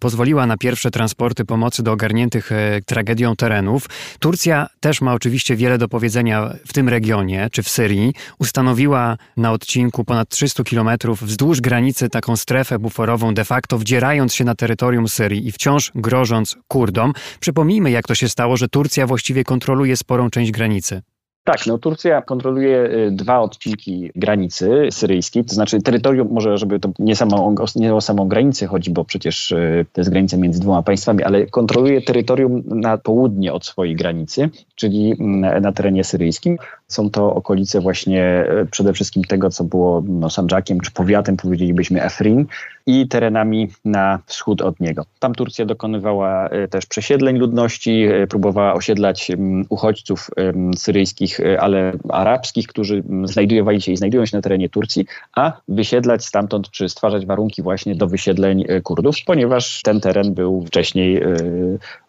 pozwoliła 0.00 0.46
na 0.46 0.56
pierwsze 0.56 0.90
transporty 0.90 1.44
pomocy 1.44 1.82
do 1.82 1.92
ogarniętych 1.92 2.52
e, 2.52 2.80
tragedią 2.86 3.36
terenów. 3.36 3.86
Turcja 4.18 4.66
też 4.80 5.00
ma 5.00 5.14
oczywiście 5.14 5.56
wiele 5.56 5.78
do 5.78 5.88
powiedzenia 5.88 6.54
w 6.66 6.72
tym 6.72 6.88
regionie 6.88 7.48
czy 7.52 7.62
w 7.62 7.68
Syrii 7.68 8.12
ustanowiła 8.38 9.16
na 9.36 9.52
odcinku 9.52 10.04
ponad 10.04 10.28
300 10.28 10.64
kilometrów 10.64 11.22
wzdłuż 11.22 11.60
granicy 11.60 12.08
taką 12.08 12.36
strefę 12.36 12.78
buforową, 12.78 13.34
de 13.34 13.44
facto 13.44 13.78
wdzierając 13.78 14.34
się 14.34 14.44
na 14.44 14.54
terytorium 14.54 15.08
Syrii 15.08 15.46
i 15.46 15.52
wciąż 15.52 15.92
grożąc 15.94 16.56
Kurdom. 16.68 17.12
Przypomnijmy, 17.40 17.90
jak 17.90 18.06
to 18.06 18.14
się 18.14 18.28
stało, 18.28 18.56
że 18.56 18.68
Turcja 18.68 19.06
właściwie 19.06 19.44
kontroluje 19.44 19.96
sporą 19.96 20.30
część 20.30 20.50
granicy. 20.50 21.02
Tak, 21.44 21.66
no 21.66 21.78
Turcja 21.78 22.22
kontroluje 22.22 22.90
y, 22.90 23.10
dwa 23.10 23.40
odcinki 23.40 24.10
granicy 24.14 24.88
syryjskiej, 24.90 25.44
to 25.44 25.54
znaczy 25.54 25.82
terytorium, 25.82 26.28
może 26.30 26.58
żeby 26.58 26.80
to 26.80 26.90
nie, 26.98 27.16
samą, 27.16 27.54
nie 27.76 27.94
o 27.94 28.00
samą 28.00 28.28
granicę 28.28 28.66
chodzi, 28.66 28.90
bo 28.90 29.04
przecież 29.04 29.50
y, 29.50 29.86
to 29.92 30.00
jest 30.00 30.10
granica 30.10 30.36
między 30.36 30.60
dwoma 30.60 30.82
państwami, 30.82 31.22
ale 31.22 31.46
kontroluje 31.46 32.02
terytorium 32.02 32.62
na 32.66 32.98
południe 32.98 33.52
od 33.52 33.66
swojej 33.66 33.96
granicy, 33.96 34.50
czyli 34.74 35.16
mm, 35.20 35.62
na 35.62 35.72
terenie 35.72 36.04
syryjskim. 36.04 36.58
Są 36.92 37.10
to 37.10 37.34
okolice 37.34 37.80
właśnie 37.80 38.46
y, 38.62 38.66
przede 38.66 38.92
wszystkim 38.92 39.24
tego, 39.24 39.50
co 39.50 39.64
było 39.64 40.02
no, 40.08 40.30
Sandżakiem, 40.30 40.80
czy 40.80 40.90
powiatem, 40.90 41.36
powiedzielibyśmy 41.36 42.02
Efrin 42.02 42.46
i 42.86 43.08
terenami 43.08 43.68
na 43.84 44.18
wschód 44.26 44.62
od 44.62 44.80
niego. 44.80 45.04
Tam 45.18 45.34
Turcja 45.34 45.66
dokonywała 45.66 46.48
też 46.70 46.86
przesiedleń 46.86 47.38
ludności, 47.38 48.08
próbowała 48.28 48.74
osiedlać 48.74 49.32
uchodźców 49.68 50.30
syryjskich 50.76 51.40
E, 51.40 51.60
ale 51.60 51.92
arabskich, 52.08 52.66
którzy 52.66 53.02
znajdowali 53.24 53.80
się 53.80 53.92
i 53.92 53.96
znajdują 53.96 54.26
się 54.26 54.36
na 54.36 54.42
terenie 54.42 54.68
Turcji, 54.68 55.06
a 55.36 55.52
wysiedlać 55.68 56.24
stamtąd, 56.24 56.70
czy 56.70 56.88
stwarzać 56.88 57.26
warunki 57.26 57.62
właśnie 57.62 57.94
do 57.94 58.06
wysiedleń 58.06 58.64
e, 58.68 58.80
Kurdów, 58.80 59.16
ponieważ 59.26 59.82
ten 59.82 60.00
teren 60.00 60.34
był 60.34 60.64
wcześniej, 60.66 61.22
e, 61.22 61.26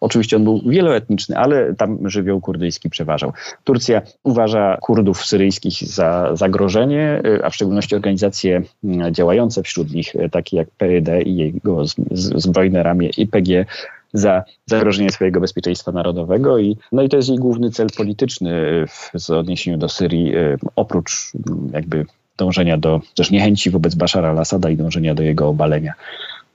oczywiście 0.00 0.36
on 0.36 0.44
był 0.44 0.60
wieloetniczny, 0.66 1.36
ale 1.38 1.74
tam 1.74 2.10
żywioł 2.10 2.40
kurdyjski 2.40 2.90
przeważał. 2.90 3.32
Turcja 3.64 4.02
uważa 4.22 4.73
Kurdów 4.80 5.26
syryjskich 5.26 5.74
za 5.84 6.36
zagrożenie, 6.36 7.22
a 7.42 7.50
w 7.50 7.54
szczególności 7.54 7.94
organizacje 7.94 8.62
działające 9.10 9.62
wśród 9.62 9.90
nich, 9.92 10.12
takie 10.30 10.56
jak 10.56 10.68
PYD 10.70 11.22
i 11.22 11.36
jego 11.36 11.84
zbrojne 12.12 12.82
ramię 12.82 13.10
IPG, 13.16 13.66
za 14.12 14.44
zagrożenie 14.66 15.10
swojego 15.10 15.40
bezpieczeństwa 15.40 15.92
narodowego 15.92 16.58
i, 16.58 16.76
no 16.92 17.02
i 17.02 17.08
to 17.08 17.16
jest 17.16 17.28
jej 17.28 17.38
główny 17.38 17.70
cel 17.70 17.86
polityczny 17.96 18.84
w, 18.88 19.30
odniesieniu 19.30 19.78
do 19.78 19.88
Syrii, 19.88 20.32
oprócz 20.76 21.32
mm, 21.48 21.70
jakby 21.72 22.06
dążenia 22.36 22.78
do 22.78 23.00
też 23.16 23.30
niechęci 23.30 23.70
wobec 23.70 23.94
Bashara 23.94 24.30
al-Assada 24.30 24.70
i 24.70 24.76
dążenia 24.76 25.14
do 25.14 25.22
jego 25.22 25.48
obalenia. 25.48 25.94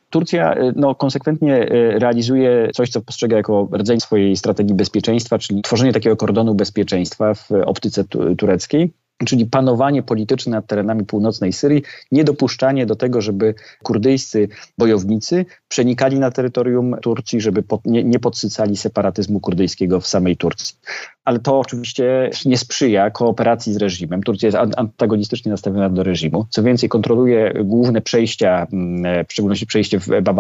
Turcja 0.10 0.54
e, 0.54 0.74
no, 0.76 0.96
konsekwentnie 0.96 1.56
e, 1.56 2.00
realizuje 2.00 2.70
coś, 2.74 2.90
co 2.90 3.02
postrzega 3.02 3.38
jako 3.38 3.70
rodzaj 3.72 4.00
swojej 4.00 4.36
strategii 4.36 4.76
bezpieczeństwa, 4.76 5.38
czyli 5.38 5.62
tworzenie 5.62 5.94
takiego 5.94 6.18
kordonu 6.18 6.56
bezpieczeństwa 6.56 7.34
w 7.34 7.50
optyce 7.66 8.04
tureckiej 8.38 8.94
czyli 9.26 9.46
panowanie 9.46 10.04
polityczne 10.04 10.52
nad 10.52 10.68
terenami 10.68 11.06
północnej 11.06 11.54
Syrii, 11.54 11.84
niedopuszczanie 12.12 12.86
do 12.86 12.96
tego, 12.96 13.22
żeby 13.22 13.56
kurdyjscy 13.84 14.48
bojownicy 14.78 15.46
przenikali 15.68 16.20
na 16.20 16.32
terytorium 16.32 16.96
Turcji, 17.02 17.42
żeby 17.42 17.64
pod, 17.64 17.86
nie, 17.86 18.04
nie 18.04 18.20
podsycali 18.20 18.78
separatyzmu 18.78 19.40
kurdyjskiego 19.40 20.00
w 20.00 20.08
samej 20.08 20.38
Turcji 20.38 20.76
ale 21.30 21.40
to 21.40 21.60
oczywiście 21.60 22.30
nie 22.46 22.58
sprzyja 22.58 23.12
kooperacji 23.12 23.74
z 23.74 23.78
reżimem. 23.78 24.24
Turcja 24.24 24.48
jest 24.48 24.58
antagonistycznie 24.78 25.52
nastawiona 25.52 25.90
do 25.90 26.04
reżimu. 26.04 26.46
Co 26.50 26.64
więcej, 26.64 26.90
kontroluje 26.90 27.54
główne 27.64 28.02
przejścia, 28.02 28.68
mm, 28.74 29.26
w 29.26 29.32
szczególności 29.34 29.66
przejście 29.66 30.00
w 30.00 30.08
Bab 30.22 30.38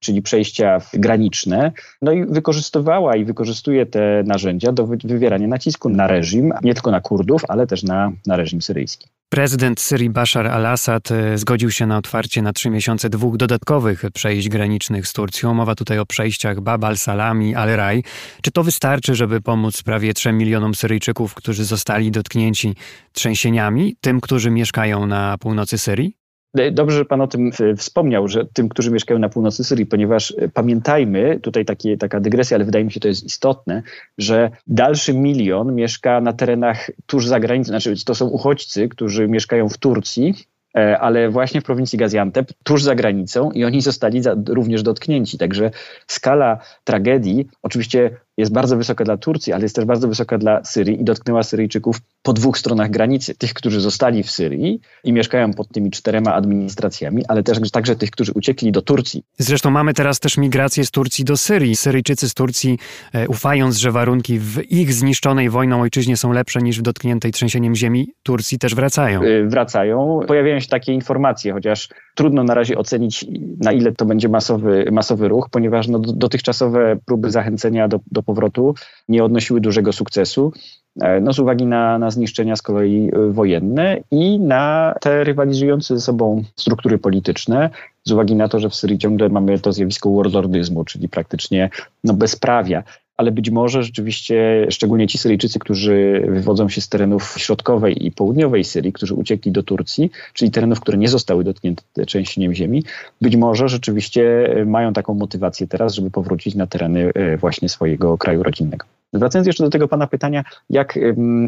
czyli 0.00 0.22
przejścia 0.22 0.78
graniczne, 0.92 1.72
no 2.02 2.12
i 2.12 2.24
wykorzystywała 2.24 3.16
i 3.16 3.24
wykorzystuje 3.24 3.86
te 3.86 4.22
narzędzia 4.26 4.72
do 4.72 4.86
wywierania 4.86 5.48
nacisku 5.48 5.88
na 5.88 6.06
reżim, 6.06 6.52
nie 6.62 6.74
tylko 6.74 6.90
na 6.90 7.00
Kurdów, 7.00 7.42
ale 7.48 7.66
też 7.66 7.82
na, 7.82 8.12
na 8.26 8.36
reżim 8.36 8.62
syryjski. 8.62 9.08
Prezydent 9.28 9.80
Syrii 9.80 10.10
Bashar 10.10 10.46
al-Assad 10.46 11.10
e, 11.10 11.38
zgodził 11.38 11.70
się 11.70 11.86
na 11.86 11.98
otwarcie 11.98 12.42
na 12.42 12.52
trzy 12.52 12.70
miesiące 12.70 13.10
dwóch 13.10 13.36
dodatkowych 13.36 14.02
przejść 14.14 14.48
granicznych 14.48 15.06
z 15.06 15.12
Turcją. 15.12 15.54
Mowa 15.54 15.74
tutaj 15.74 15.98
o 15.98 16.06
przejściach 16.06 16.60
Bab 16.60 16.84
al-Salami, 16.84 17.54
al-Raj. 17.54 18.02
Czy 18.42 18.50
to 18.50 18.64
wystarczy, 18.64 19.14
żeby 19.14 19.40
pomóc 19.40 19.82
prawie 19.82 20.14
3 20.14 20.32
milionom 20.32 20.74
Syryjczyków, 20.74 21.34
którzy 21.34 21.64
zostali 21.64 22.10
dotknięci 22.10 22.74
trzęsieniami, 23.12 23.96
tym, 24.00 24.20
którzy 24.20 24.50
mieszkają 24.50 25.06
na 25.06 25.38
północy 25.38 25.78
Syrii? 25.78 26.23
Dobrze, 26.72 26.96
że 26.96 27.04
Pan 27.04 27.20
o 27.20 27.26
tym 27.26 27.50
wspomniał, 27.76 28.28
że 28.28 28.44
tym, 28.44 28.68
którzy 28.68 28.90
mieszkają 28.90 29.20
na 29.20 29.28
północy 29.28 29.64
Syrii, 29.64 29.86
ponieważ 29.86 30.34
e, 30.38 30.48
pamiętajmy, 30.48 31.40
tutaj 31.40 31.64
takie, 31.64 31.96
taka 31.96 32.20
dygresja, 32.20 32.56
ale 32.56 32.64
wydaje 32.64 32.84
mi 32.84 32.92
się 32.92 33.00
to 33.00 33.08
jest 33.08 33.24
istotne, 33.24 33.82
że 34.18 34.50
dalszy 34.66 35.14
milion 35.14 35.74
mieszka 35.74 36.20
na 36.20 36.32
terenach 36.32 36.90
tuż 37.06 37.26
za 37.26 37.40
granicą, 37.40 37.68
znaczy 37.68 38.04
to 38.04 38.14
są 38.14 38.26
uchodźcy, 38.26 38.88
którzy 38.88 39.28
mieszkają 39.28 39.68
w 39.68 39.78
Turcji, 39.78 40.34
e, 40.76 40.98
ale 40.98 41.30
właśnie 41.30 41.60
w 41.60 41.64
prowincji 41.64 41.98
Gaziantep, 41.98 42.52
tuż 42.64 42.82
za 42.82 42.94
granicą 42.94 43.50
i 43.50 43.64
oni 43.64 43.80
zostali 43.80 44.22
za, 44.22 44.36
również 44.48 44.82
dotknięci. 44.82 45.38
Także 45.38 45.70
skala 46.06 46.58
tragedii 46.84 47.48
oczywiście 47.62 48.10
jest 48.36 48.52
bardzo 48.52 48.76
wysoka 48.76 49.04
dla 49.04 49.16
Turcji, 49.16 49.52
ale 49.52 49.62
jest 49.62 49.76
też 49.76 49.84
bardzo 49.84 50.08
wysoka 50.08 50.38
dla 50.38 50.64
Syrii 50.64 51.00
i 51.00 51.04
dotknęła 51.04 51.42
Syryjczyków 51.42 51.96
po 52.22 52.32
dwóch 52.32 52.58
stronach 52.58 52.90
granicy. 52.90 53.34
Tych, 53.34 53.54
którzy 53.54 53.80
zostali 53.80 54.22
w 54.22 54.30
Syrii 54.30 54.80
i 55.04 55.12
mieszkają 55.12 55.52
pod 55.52 55.68
tymi 55.68 55.90
czterema 55.90 56.34
administracjami, 56.34 57.22
ale 57.28 57.42
też 57.42 57.70
także 57.70 57.96
tych, 57.96 58.10
którzy 58.10 58.32
uciekli 58.32 58.72
do 58.72 58.82
Turcji. 58.82 59.22
Zresztą 59.38 59.70
mamy 59.70 59.94
teraz 59.94 60.20
też 60.20 60.36
migrację 60.38 60.84
z 60.84 60.90
Turcji 60.90 61.24
do 61.24 61.36
Syrii. 61.36 61.76
Syryjczycy 61.76 62.28
z 62.28 62.34
Turcji, 62.34 62.78
e, 63.12 63.28
ufając, 63.28 63.76
że 63.76 63.92
warunki 63.92 64.38
w 64.38 64.72
ich 64.72 64.92
zniszczonej 64.92 65.50
wojną 65.50 65.80
ojczyźnie 65.80 66.16
są 66.16 66.32
lepsze 66.32 66.62
niż 66.62 66.78
w 66.78 66.82
dotkniętej 66.82 67.32
trzęsieniem 67.32 67.74
ziemi 67.74 68.08
Turcji, 68.22 68.58
też 68.58 68.74
wracają. 68.74 69.22
E, 69.22 69.44
wracają. 69.44 70.20
Pojawiają 70.26 70.60
się 70.60 70.68
takie 70.68 70.92
informacje, 70.92 71.52
chociaż 71.52 71.88
trudno 72.14 72.44
na 72.44 72.54
razie 72.54 72.78
ocenić, 72.78 73.26
na 73.60 73.72
ile 73.72 73.92
to 73.92 74.04
będzie 74.04 74.28
masowy, 74.28 74.88
masowy 74.92 75.28
ruch, 75.28 75.48
ponieważ 75.50 75.88
no, 75.88 75.98
dotychczasowe 75.98 76.96
próby 77.04 77.30
zachęcenia 77.30 77.88
do, 77.88 78.00
do 78.12 78.22
powrotu 78.22 78.74
nie 79.08 79.24
odnosiły 79.24 79.60
dużego 79.60 79.92
sukcesu. 79.92 80.52
E, 81.00 81.20
no, 81.20 81.32
z 81.32 81.38
uwagi 81.38 81.66
na, 81.66 81.98
na 81.98 82.10
zniszczenia 82.10 82.56
z 82.56 82.62
kolei 82.62 83.10
e, 83.12 83.32
wojenne 83.32 84.00
i 84.10 84.40
na 84.40 84.94
te 85.00 85.24
rywalizujące 85.24 85.94
ze 85.94 86.00
sobą 86.00 86.44
struktury 86.56 86.98
polityczne, 86.98 87.70
z 88.04 88.12
uwagi 88.12 88.36
na 88.36 88.48
to, 88.48 88.60
że 88.60 88.70
w 88.70 88.74
Syrii 88.74 88.98
ciągle 88.98 89.28
mamy 89.28 89.58
to 89.58 89.72
zjawisko 89.72 90.10
warlordyzmu, 90.10 90.84
czyli 90.84 91.08
praktycznie 91.08 91.70
no, 92.04 92.14
bezprawia 92.14 92.82
ale 93.16 93.32
być 93.32 93.50
może 93.50 93.82
rzeczywiście, 93.82 94.66
szczególnie 94.70 95.06
ci 95.06 95.18
Syryjczycy, 95.18 95.58
którzy 95.58 96.26
wywodzą 96.28 96.68
się 96.68 96.80
z 96.80 96.88
terenów 96.88 97.34
środkowej 97.38 98.06
i 98.06 98.12
południowej 98.12 98.64
Syrii, 98.64 98.92
którzy 98.92 99.14
uciekli 99.14 99.52
do 99.52 99.62
Turcji, 99.62 100.10
czyli 100.32 100.50
terenów, 100.50 100.80
które 100.80 100.98
nie 100.98 101.08
zostały 101.08 101.44
dotknięte 101.44 101.82
trzęsieniem 102.06 102.54
ziemi, 102.54 102.84
być 103.20 103.36
może 103.36 103.68
rzeczywiście 103.68 104.48
mają 104.66 104.92
taką 104.92 105.14
motywację 105.14 105.66
teraz, 105.66 105.94
żeby 105.94 106.10
powrócić 106.10 106.54
na 106.54 106.66
tereny 106.66 107.10
e, 107.14 107.36
właśnie 107.36 107.68
swojego 107.68 108.18
kraju 108.18 108.42
rodzinnego. 108.42 108.86
Wracając 109.14 109.46
jeszcze 109.46 109.64
do 109.64 109.70
tego 109.70 109.88
pana 109.88 110.06
pytania, 110.06 110.44
jak, 110.70 110.98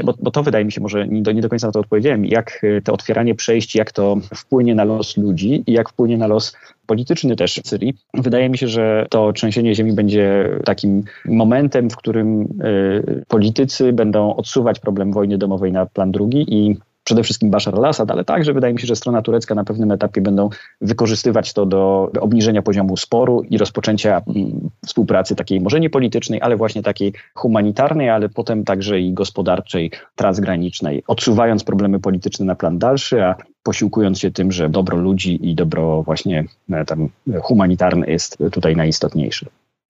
bo, 0.05 0.15
bo, 0.21 0.31
to 0.31 0.43
wydaje 0.43 0.65
mi 0.65 0.73
się, 0.73 0.81
może 0.81 1.09
nie 1.09 1.23
do, 1.23 1.33
nie 1.33 1.43
do 1.43 1.49
końca 1.49 1.67
na 1.67 1.73
to 1.73 1.81
odpowiedziałem, 1.81 2.25
jak 2.25 2.61
e, 2.65 2.83
to 2.83 2.93
otwieranie 2.93 3.35
przejść, 3.35 3.75
jak 3.75 3.93
to 3.93 4.17
wpłynie 4.35 4.75
na 4.75 4.85
los 4.85 5.17
ludzi 5.17 5.65
i 5.67 5.73
jak 5.73 5.89
wpłynie 5.89 6.19
na 6.19 6.27
los 6.27 6.57
polityczny 6.87 7.37
też 7.37 7.61
Syrii. 7.65 7.95
Wydaje 8.15 8.49
mi 8.49 8.59
się, 8.59 8.69
że 8.69 9.07
to 9.11 9.33
trzęsienie 9.33 9.75
ziemi 9.75 9.93
będzie 9.93 10.51
takim 10.65 11.05
momentem, 11.25 11.91
w 11.91 11.97
którym 11.97 12.43
y, 12.43 13.25
politycy 13.29 13.93
będą 13.93 14.37
odsuwać 14.37 14.81
problem 14.81 15.13
wojny 15.13 15.39
domowej 15.39 15.73
na 15.73 15.87
plan 15.87 16.13
drugi 16.13 16.45
i 16.49 16.77
przede 17.07 17.23
wszystkim 17.23 17.51
Bashar 17.51 17.75
al-Assad, 17.75 18.11
ale 18.11 18.25
także 18.25 18.53
wydaje 18.53 18.75
mi 18.75 18.81
się, 18.81 18.87
że 18.87 18.97
strona 18.97 19.23
turecka 19.23 19.55
na 19.55 19.65
pewnym 19.65 19.93
etapie 19.93 20.21
będą 20.21 20.49
wykorzystywać 20.81 21.53
to 21.53 21.67
do 21.67 22.11
obniżenia 22.21 22.63
poziomu 22.63 22.97
sporu 22.97 23.43
i 23.51 23.59
rozpoczęcia 23.59 24.23
mm, 24.27 24.71
współpracy 24.87 25.37
takiej 25.37 25.61
może 25.61 25.81
nie 25.81 25.91
politycznej, 25.91 26.41
ale 26.43 26.57
właśnie 26.57 26.83
takiej 26.83 27.13
humanitarnej, 27.35 28.11
ale 28.11 28.29
potem 28.29 28.65
także 28.65 29.01
i 29.01 29.13
gospodarczej, 29.13 29.91
transgranicznej, 30.17 31.03
odsuwając 31.07 31.65
problemy 31.65 32.01
polityczne 32.01 32.47
na 32.47 32.55
plan 32.55 32.79
dalszy, 32.79 33.25
a 33.25 33.35
posiłkując 33.63 34.19
się 34.19 34.31
tym, 34.31 34.53
że 34.53 34.69
dobro 34.69 34.97
ludzi 34.97 35.51
i 35.51 35.55
dobro 35.55 36.03
właśnie 36.03 36.45
e, 36.71 36.85
tam 36.85 37.09
humanitarne 37.43 38.07
jest 38.07 38.39
tutaj 38.53 38.77
najistotniejsze. 38.77 39.47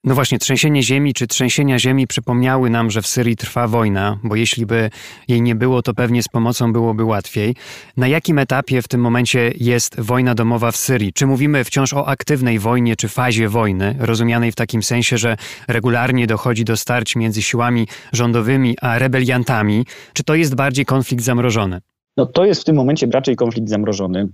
No 0.07 0.15
właśnie, 0.15 0.39
trzęsienie 0.39 0.83
ziemi 0.83 1.15
czy 1.15 1.27
trzęsienia 1.27 1.79
ziemi 1.79 2.07
przypomniały 2.07 2.71
nam, 2.71 2.91
że 2.91 3.03
w 3.03 3.07
Syrii 3.07 3.37
trwa 3.37 3.69
wojna, 3.69 4.19
bo 4.23 4.37
jeśli 4.37 4.67
by 4.67 4.91
jej 5.29 5.43
nie 5.43 5.55
było, 5.55 5.83
to 5.83 5.95
pewnie 5.95 6.23
z 6.23 6.29
pomocą 6.29 6.73
byłoby 6.73 7.05
łatwiej. 7.05 7.55
Na 7.97 8.09
jakim 8.09 8.39
etapie 8.39 8.83
w 8.83 8.89
tym 8.89 9.01
momencie 9.01 9.53
jest 9.57 10.01
wojna 10.01 10.35
domowa 10.35 10.71
w 10.71 10.77
Syrii? 10.77 11.13
Czy 11.13 11.27
mówimy 11.27 11.65
wciąż 11.65 11.93
o 11.93 12.09
aktywnej 12.09 12.59
wojnie 12.59 12.97
czy 12.97 13.09
fazie 13.09 13.49
wojny, 13.49 13.97
rozumianej 13.99 14.53
w 14.53 14.55
takim 14.55 14.83
sensie, 14.83 15.19
że 15.19 15.37
regularnie 15.69 16.27
dochodzi 16.27 16.65
do 16.65 16.77
starć 16.77 17.17
między 17.17 17.43
siłami 17.43 17.89
rządowymi 18.13 18.77
a 18.81 18.99
rebeliantami? 18.99 19.87
Czy 20.13 20.25
to 20.25 20.35
jest 20.35 20.55
bardziej 20.55 20.85
konflikt 20.85 21.25
zamrożony? 21.25 21.81
No 22.17 22.27
to 22.27 22.45
jest 22.45 22.61
w 22.61 22.65
tym 22.65 22.77
momencie 22.77 23.07
raczej 23.13 23.37
konflikt 23.37 23.69
zamrożony. 23.69 24.29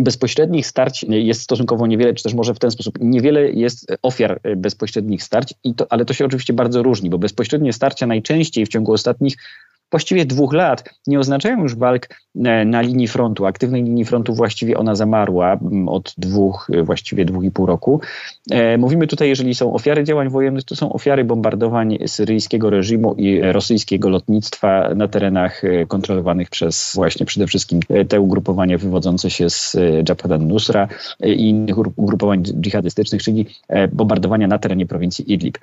Bezpośrednich 0.00 0.66
starć 0.66 1.04
jest 1.08 1.42
stosunkowo 1.42 1.86
niewiele, 1.86 2.14
czy 2.14 2.22
też 2.22 2.34
może 2.34 2.54
w 2.54 2.58
ten 2.58 2.70
sposób 2.70 2.98
niewiele 3.00 3.50
jest 3.50 3.86
ofiar 4.02 4.40
bezpośrednich 4.56 5.22
starć, 5.22 5.54
to, 5.76 5.86
ale 5.92 6.04
to 6.04 6.14
się 6.14 6.24
oczywiście 6.24 6.52
bardzo 6.52 6.82
różni, 6.82 7.10
bo 7.10 7.18
bezpośrednie 7.18 7.72
starcia 7.72 8.06
najczęściej 8.06 8.66
w 8.66 8.68
ciągu 8.68 8.92
ostatnich 8.92 9.36
właściwie 9.92 10.24
dwóch 10.26 10.52
lat 10.52 10.84
nie 11.06 11.18
oznaczają 11.18 11.62
już 11.62 11.76
walk 11.76 12.08
e, 12.44 12.64
na 12.64 12.80
linii 12.80 13.08
frontu, 13.08 13.46
aktywnej 13.46 13.82
linii 13.82 14.04
frontu 14.04 14.34
właściwie 14.34 14.78
ona 14.78 14.94
zamarła 14.94 15.58
od 15.86 16.14
dwóch, 16.18 16.70
e, 16.72 16.82
właściwie 16.82 17.24
dwóch 17.24 17.44
i 17.44 17.50
pół 17.50 17.66
roku. 17.66 18.00
E, 18.50 18.78
mówimy 18.78 19.06
tutaj, 19.06 19.28
jeżeli 19.28 19.54
są 19.54 19.74
ofiary 19.74 20.04
działań 20.04 20.28
wojennych, 20.28 20.64
to 20.64 20.76
są 20.76 20.92
ofiary 20.92 21.24
bombardowań 21.24 21.98
syryjskiego 22.06 22.70
reżimu 22.70 23.14
i 23.14 23.40
rosyjskiego 23.40 24.08
lotnictwa 24.08 24.94
na 24.94 25.08
terenach 25.08 25.62
kontrolowanych 25.88 26.50
przez 26.50 26.92
właśnie 26.94 27.26
przede 27.26 27.46
wszystkim 27.46 27.80
te 28.08 28.20
ugrupowania 28.20 28.78
wywodzące 28.78 29.30
się 29.30 29.50
z 29.50 29.76
Jabhat 30.08 30.32
al-Nusra 30.32 30.88
i 31.24 31.48
innych 31.48 31.78
ugrupowań 31.78 32.42
dżihadystycznych, 32.42 33.22
czyli 33.22 33.46
bombardowania 33.92 34.46
na 34.46 34.58
terenie 34.58 34.86
prowincji 34.86 35.32
Idlib, 35.32 35.58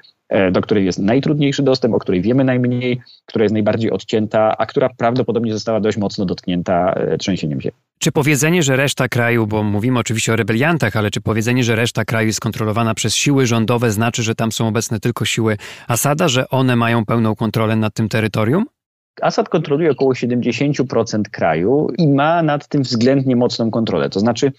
do 0.51 0.61
której 0.61 0.85
jest 0.85 0.99
najtrudniejszy 0.99 1.63
dostęp, 1.63 1.95
o 1.95 1.99
której 1.99 2.21
wiemy 2.21 2.43
najmniej, 2.43 3.01
która 3.25 3.43
jest 3.43 3.53
najbardziej 3.53 3.91
odcięta 3.91 4.18
a 4.57 4.65
która 4.65 4.89
prawdopodobnie 4.97 5.53
została 5.53 5.79
dość 5.79 5.97
mocno 5.97 6.25
dotknięta 6.25 6.93
e, 6.93 7.17
trzęsieniem 7.17 7.61
ziemi. 7.61 7.75
Czy 7.99 8.11
powiedzenie, 8.11 8.63
że 8.63 8.75
reszta 8.75 9.07
kraju, 9.07 9.47
bo 9.47 9.63
mówimy 9.63 9.99
oczywiście 9.99 10.33
o 10.33 10.35
rebeliantach, 10.35 10.95
ale 10.95 11.11
czy 11.11 11.21
powiedzenie, 11.21 11.63
że 11.63 11.75
reszta 11.75 12.05
kraju 12.05 12.27
jest 12.27 12.39
kontrolowana 12.39 12.93
przez 12.93 13.15
siły 13.15 13.47
rządowe, 13.47 13.91
znaczy, 13.91 14.23
że 14.23 14.35
tam 14.35 14.51
są 14.51 14.67
obecne 14.67 14.99
tylko 14.99 15.25
siły 15.25 15.57
Asada, 15.87 16.27
że 16.27 16.49
one 16.49 16.75
mają 16.75 17.05
pełną 17.05 17.35
kontrolę 17.35 17.75
nad 17.75 17.93
tym 17.93 18.09
terytorium? 18.09 18.65
Assad 19.21 19.49
kontroluje 19.49 19.91
około 19.91 20.13
70% 20.13 21.21
kraju 21.31 21.87
i 21.97 22.07
ma 22.07 22.43
nad 22.43 22.67
tym 22.67 22.81
względnie 22.81 23.35
mocną 23.35 23.71
kontrolę. 23.71 24.09
To 24.09 24.19
znaczy, 24.19 24.51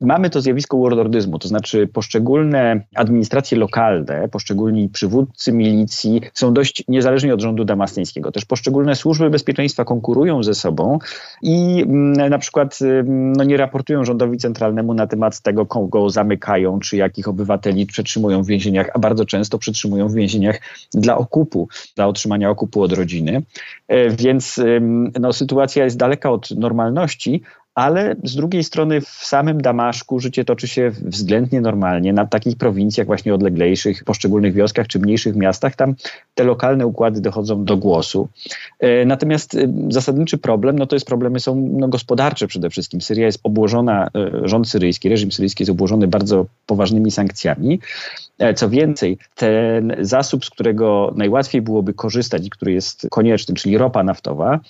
Mamy 0.00 0.30
to 0.30 0.40
zjawisko 0.40 0.78
warlordyzmu, 0.78 1.38
to 1.38 1.48
znaczy 1.48 1.86
poszczególne 1.86 2.80
administracje 2.94 3.58
lokalne, 3.58 4.28
poszczególni 4.28 4.88
przywódcy 4.88 5.52
milicji 5.52 6.20
są 6.34 6.54
dość 6.54 6.84
niezależni 6.88 7.32
od 7.32 7.40
rządu 7.40 7.64
damastyńskiego. 7.64 8.32
Też 8.32 8.44
poszczególne 8.44 8.96
służby 8.96 9.30
bezpieczeństwa 9.30 9.84
konkurują 9.84 10.42
ze 10.42 10.54
sobą 10.54 10.98
i 11.42 11.82
mm, 11.82 12.30
na 12.30 12.38
przykład 12.38 12.78
mm, 12.82 13.32
no, 13.32 13.44
nie 13.44 13.56
raportują 13.56 14.04
rządowi 14.04 14.38
centralnemu 14.38 14.94
na 14.94 15.06
temat 15.06 15.40
tego, 15.40 15.66
kogo 15.66 16.10
zamykają, 16.10 16.78
czy 16.78 16.96
jakich 16.96 17.28
obywateli 17.28 17.86
przetrzymują 17.86 18.42
w 18.42 18.46
więzieniach, 18.46 18.90
a 18.94 18.98
bardzo 18.98 19.24
często 19.24 19.58
przetrzymują 19.58 20.08
w 20.08 20.14
więzieniach 20.14 20.60
dla 20.94 21.18
okupu, 21.18 21.68
dla 21.96 22.06
otrzymania 22.06 22.50
okupu 22.50 22.82
od 22.82 22.92
rodziny. 22.92 23.42
E, 23.88 24.10
więc 24.10 24.60
no, 25.20 25.32
sytuacja 25.32 25.84
jest 25.84 25.96
daleka 25.96 26.30
od 26.30 26.50
normalności, 26.50 27.42
ale 27.78 28.16
z 28.24 28.36
drugiej 28.36 28.64
strony 28.64 29.00
w 29.00 29.06
samym 29.06 29.62
Damaszku 29.62 30.20
życie 30.20 30.44
toczy 30.44 30.68
się 30.68 30.90
względnie 31.02 31.60
normalnie. 31.60 32.12
Na 32.12 32.26
takich 32.26 32.56
prowincjach 32.56 33.06
właśnie 33.06 33.34
odleglejszych, 33.34 34.04
poszczególnych 34.04 34.54
wioskach 34.54 34.86
czy 34.86 34.98
mniejszych 34.98 35.36
miastach, 35.36 35.76
tam 35.76 35.94
te 36.34 36.44
lokalne 36.44 36.86
układy 36.86 37.20
dochodzą 37.20 37.64
do 37.64 37.76
głosu. 37.76 38.28
E, 38.78 39.04
natomiast 39.04 39.54
e, 39.54 39.72
zasadniczy 39.88 40.38
problem, 40.38 40.78
no 40.78 40.86
to 40.86 40.96
jest 40.96 41.06
problemy 41.06 41.40
są 41.40 41.68
no, 41.72 41.88
gospodarcze 41.88 42.46
przede 42.46 42.70
wszystkim. 42.70 43.00
Syria 43.00 43.26
jest 43.26 43.40
obłożona, 43.42 44.08
e, 44.14 44.48
rząd 44.48 44.68
syryjski, 44.68 45.08
reżim 45.08 45.32
syryjski 45.32 45.62
jest 45.62 45.70
obłożony 45.70 46.08
bardzo 46.08 46.46
poważnymi 46.66 47.10
sankcjami. 47.10 47.80
Co 48.56 48.70
więcej, 48.70 49.18
ten 49.34 49.96
zasób, 50.00 50.44
z 50.44 50.50
którego 50.50 51.12
najłatwiej 51.16 51.62
byłoby 51.62 51.94
korzystać 51.94 52.46
i 52.46 52.50
który 52.50 52.72
jest 52.72 53.06
konieczny, 53.10 53.54
czyli 53.54 53.78
ropa 53.78 54.02
naftowa, 54.02 54.60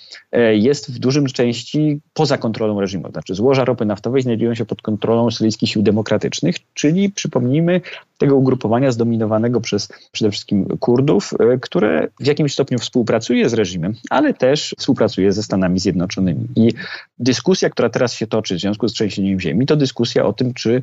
jest 0.51 0.91
w 0.91 0.99
dużym 0.99 1.25
części 1.25 1.99
poza 2.13 2.37
kontrolą 2.37 2.79
reżimu 2.81 2.89
reżimu. 2.89 3.11
Znaczy 3.11 3.35
złoża 3.35 3.65
ropy 3.65 3.85
naftowej 3.85 4.21
znajdują 4.21 4.55
się 4.55 4.65
pod 4.65 4.81
kontrolą 4.81 5.31
syryjskich 5.31 5.69
sił 5.69 5.81
demokratycznych, 5.81 6.55
czyli 6.73 7.09
przypomnijmy 7.09 7.81
tego 8.17 8.35
ugrupowania 8.35 8.91
zdominowanego 8.91 9.61
przez 9.61 9.89
przede 10.11 10.31
wszystkim 10.31 10.77
Kurdów, 10.79 11.33
e, 11.39 11.57
które 11.57 12.07
w 12.19 12.25
jakimś 12.25 12.53
stopniu 12.53 12.79
współpracuje 12.79 13.49
z 13.49 13.53
reżimem, 13.53 13.93
ale 14.09 14.33
też 14.33 14.75
współpracuje 14.77 15.31
ze 15.31 15.43
Stanami 15.43 15.79
Zjednoczonymi. 15.79 16.47
I 16.55 16.73
dyskusja, 17.19 17.69
która 17.69 17.89
teraz 17.89 18.13
się 18.13 18.27
toczy 18.27 18.55
w 18.55 18.59
związku 18.59 18.87
z 18.87 18.93
trzęsieniem 18.93 19.39
ziemi, 19.39 19.65
to 19.65 19.75
dyskusja 19.75 20.25
o 20.25 20.33
tym, 20.33 20.53
czy 20.53 20.81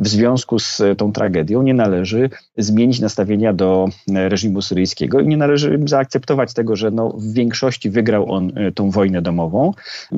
w 0.00 0.08
związku 0.08 0.58
z 0.58 0.82
tą 0.98 1.12
tragedią 1.12 1.62
nie 1.62 1.74
należy 1.74 2.30
zmienić 2.56 3.00
nastawienia 3.00 3.52
do 3.52 3.88
reżimu 4.08 4.62
syryjskiego 4.62 5.20
i 5.20 5.26
nie 5.26 5.36
należy 5.36 5.80
zaakceptować 5.86 6.54
tego, 6.54 6.76
że 6.76 6.90
no 6.90 7.08
w 7.08 7.32
większości 7.32 7.90
wygrał 7.90 8.32
on 8.32 8.52
e, 8.54 8.72
tą 8.72 8.90
wojnę 8.90 9.22
domową. 9.22 9.72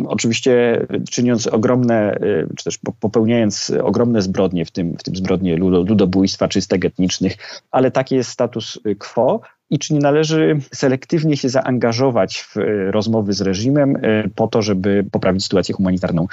Oczywiście 0.07 0.87
czyniąc 1.11 1.47
ogromne, 1.47 2.15
e, 2.15 2.19
czy 2.57 2.65
też 2.65 2.79
popełniając 3.01 3.73
ogromne 3.83 4.23
zbrodnie, 4.23 4.65
w 4.65 4.71
tym, 4.71 4.97
w 4.99 5.03
tym 5.03 5.17
zbrodnie 5.17 5.57
ludobójstwa 5.57 6.49
czystek 6.49 6.85
etnicznych, 6.85 7.37
ale 7.71 7.91
taki 7.91 8.15
jest 8.15 8.31
status 8.31 8.79
quo, 8.99 9.41
i 9.71 9.79
czy 9.79 9.95
nie 9.95 10.01
należy 10.01 10.59
selektywnie 10.75 11.37
się 11.37 11.49
zaangażować 11.49 12.41
w 12.41 12.57
e, 12.57 12.91
rozmowy 12.91 13.33
z 13.33 13.41
reżimem 13.41 13.97
e, 13.97 14.29
po 14.35 14.49
to, 14.49 14.63
żeby 14.63 15.05
poprawić 15.13 15.45
sytuację 15.45 15.75
humanitarną 15.75 16.27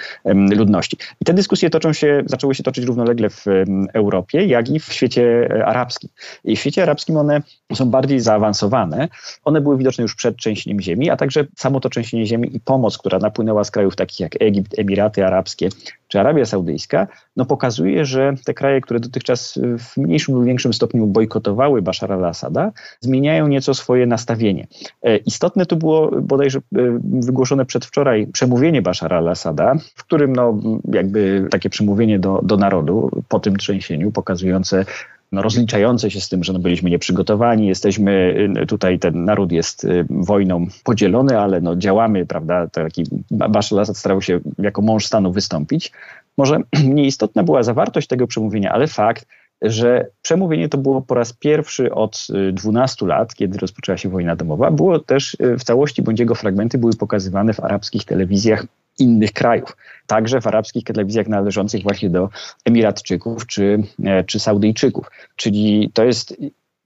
ludności. 0.56 0.98
I 1.22 1.26
te 1.26 1.34
dyskusje 1.34 1.70
toczą 1.70 1.94
się, 1.94 2.24
zaczęły 2.26 2.56
się 2.56 2.64
toczyć 2.64 2.86
równolegle 2.86 3.30
w 3.30 3.46
Europie, 3.94 4.46
jak 4.46 4.70
i 4.70 4.80
w 4.80 4.94
świecie 4.94 5.50
e, 5.52 5.66
arabskim. 5.66 6.10
I 6.44 6.56
w 6.56 6.60
świecie 6.60 6.84
arabskim 6.84 7.18
one 7.18 7.42
są 7.74 7.90
bardziej 7.90 8.20
zaawansowane. 8.20 9.08
One 9.46 9.62
były 9.62 9.78
widoczne 9.78 10.02
już 10.02 10.16
przed 10.16 10.38
trzęsieniem 10.38 10.82
ziemi, 10.82 11.10
a 11.10 11.18
także 11.18 11.46
samo 11.56 11.80
to 11.80 11.90
trzęsienie 11.90 12.26
ziemi 12.26 12.56
i 12.56 12.60
pomoc, 12.60 12.98
która 12.98 13.20
napłynęła 13.20 13.64
z 13.64 13.72
krajów 13.72 13.96
takich 13.96 14.20
jak 14.20 14.42
Egipt, 14.42 14.80
Emiraty 14.80 15.26
Arabskie 15.26 15.70
czy 16.08 16.20
Arabia 16.20 16.46
Saudyjska, 16.46 17.08
no 17.36 17.46
pokazuje, 17.46 18.06
że 18.06 18.34
te 18.46 18.54
kraje, 18.54 18.82
które 18.82 19.00
dotychczas 19.00 19.60
w 19.80 19.98
mniejszym 19.98 20.36
lub 20.36 20.46
większym 20.46 20.74
stopniu 20.74 21.08
bojkotowały 21.08 21.82
Bashar 21.82 22.12
al-Assada, 22.12 22.72
zmieniają 23.00 23.48
nieco 23.48 23.74
swoje 23.74 24.06
nastawienie. 24.06 24.68
E, 25.04 25.18
istotne 25.18 25.66
tu 25.66 25.78
było 25.78 26.12
bodajże 26.22 26.60
e, 26.60 26.62
wygłoszone 27.04 27.66
przedwczoraj 27.66 28.28
przemówienie 28.28 28.82
Bashara 28.82 29.18
al-Assada, 29.18 29.76
w 29.96 30.04
którym 30.04 30.34
no, 30.34 30.62
jakby 30.94 31.48
takie 31.52 31.70
przemówienie 31.70 32.20
do, 32.20 32.40
do 32.44 32.58
narodu 32.58 33.12
po 33.30 33.40
tym 33.40 33.56
trzęsieniu, 33.56 34.12
pokazujące 34.12 34.86
no, 35.32 35.42
rozliczające 35.42 36.12
się 36.12 36.22
z 36.22 36.30
tym, 36.30 36.44
że 36.44 36.54
no, 36.54 36.60
byliśmy 36.60 36.90
nieprzygotowani, 36.90 37.68
jesteśmy, 37.68 38.36
y, 38.64 38.66
tutaj 38.66 39.00
ten 39.00 39.26
naród 39.26 39.52
jest 39.52 39.84
y, 39.84 40.06
wojną 40.10 40.68
podzielony, 40.84 41.40
ale 41.40 41.62
no, 41.62 41.76
działamy, 41.76 42.26
prawda, 42.26 42.68
taki 42.68 43.04
Bashar 43.32 43.78
al-Assad 43.80 43.98
starał 43.98 44.22
się 44.22 44.40
jako 44.58 44.82
mąż 44.82 45.06
stanu 45.06 45.32
wystąpić. 45.32 45.92
Może 46.38 46.60
nieistotna 46.84 47.44
była 47.44 47.64
zawartość 47.64 48.08
tego 48.08 48.28
przemówienia, 48.28 48.72
ale 48.72 48.88
fakt, 48.88 49.26
że 49.62 50.08
przemówienie 50.22 50.70
to 50.70 50.78
było 50.78 51.02
po 51.02 51.16
raz 51.16 51.34
pierwszy 51.34 51.94
od 51.94 52.28
12 52.54 53.06
y, 53.06 53.08
lat, 53.08 53.36
kiedy 53.36 53.58
rozpoczęła 53.58 53.98
się 53.98 54.10
wojna 54.10 54.36
domowa. 54.36 54.72
Było 54.72 55.00
też 55.00 55.38
w 55.40 55.64
całości, 55.64 56.02
bądź 56.02 56.20
jego 56.20 56.36
fragmenty 56.36 56.78
były 56.78 56.94
pokazywane 56.94 57.54
w 57.54 57.60
arabskich 57.60 58.06
telewizjach 58.06 58.66
innych 59.00 59.34
krajów, 59.34 59.78
także 60.08 60.42
w 60.42 60.48
arabskich 60.48 60.84
telewizjach 60.84 61.28
należących 61.28 61.84
właśnie 61.84 62.10
do 62.10 62.30
Emiratczyków 62.66 63.48
czy, 63.48 63.84
e, 64.04 64.24
czy 64.24 64.40
Saudyjczyków. 64.40 65.12
Czyli 65.36 65.92
to 65.94 66.04
jest 66.04 66.38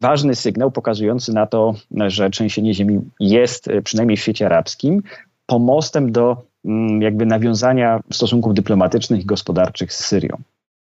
ważny 0.01 0.36
sygnał 0.36 0.71
pokazujący 0.71 1.34
na 1.34 1.45
to, 1.45 1.73
że 2.07 2.29
trzęsienie 2.29 2.73
ziemi 2.73 2.99
jest, 3.19 3.67
e, 3.67 3.81
przynajmniej 3.81 4.17
w 4.17 4.21
świecie 4.21 4.45
arabskim, 4.45 5.03
pomostem 5.45 6.12
do 6.12 6.38
mm, 6.65 7.01
jakby 7.01 7.25
nawiązania 7.25 7.99
stosunków 8.12 8.53
dyplomatycznych 8.53 9.21
i 9.21 9.25
gospodarczych 9.25 9.93
z 9.93 10.05
Syrią. 10.05 10.38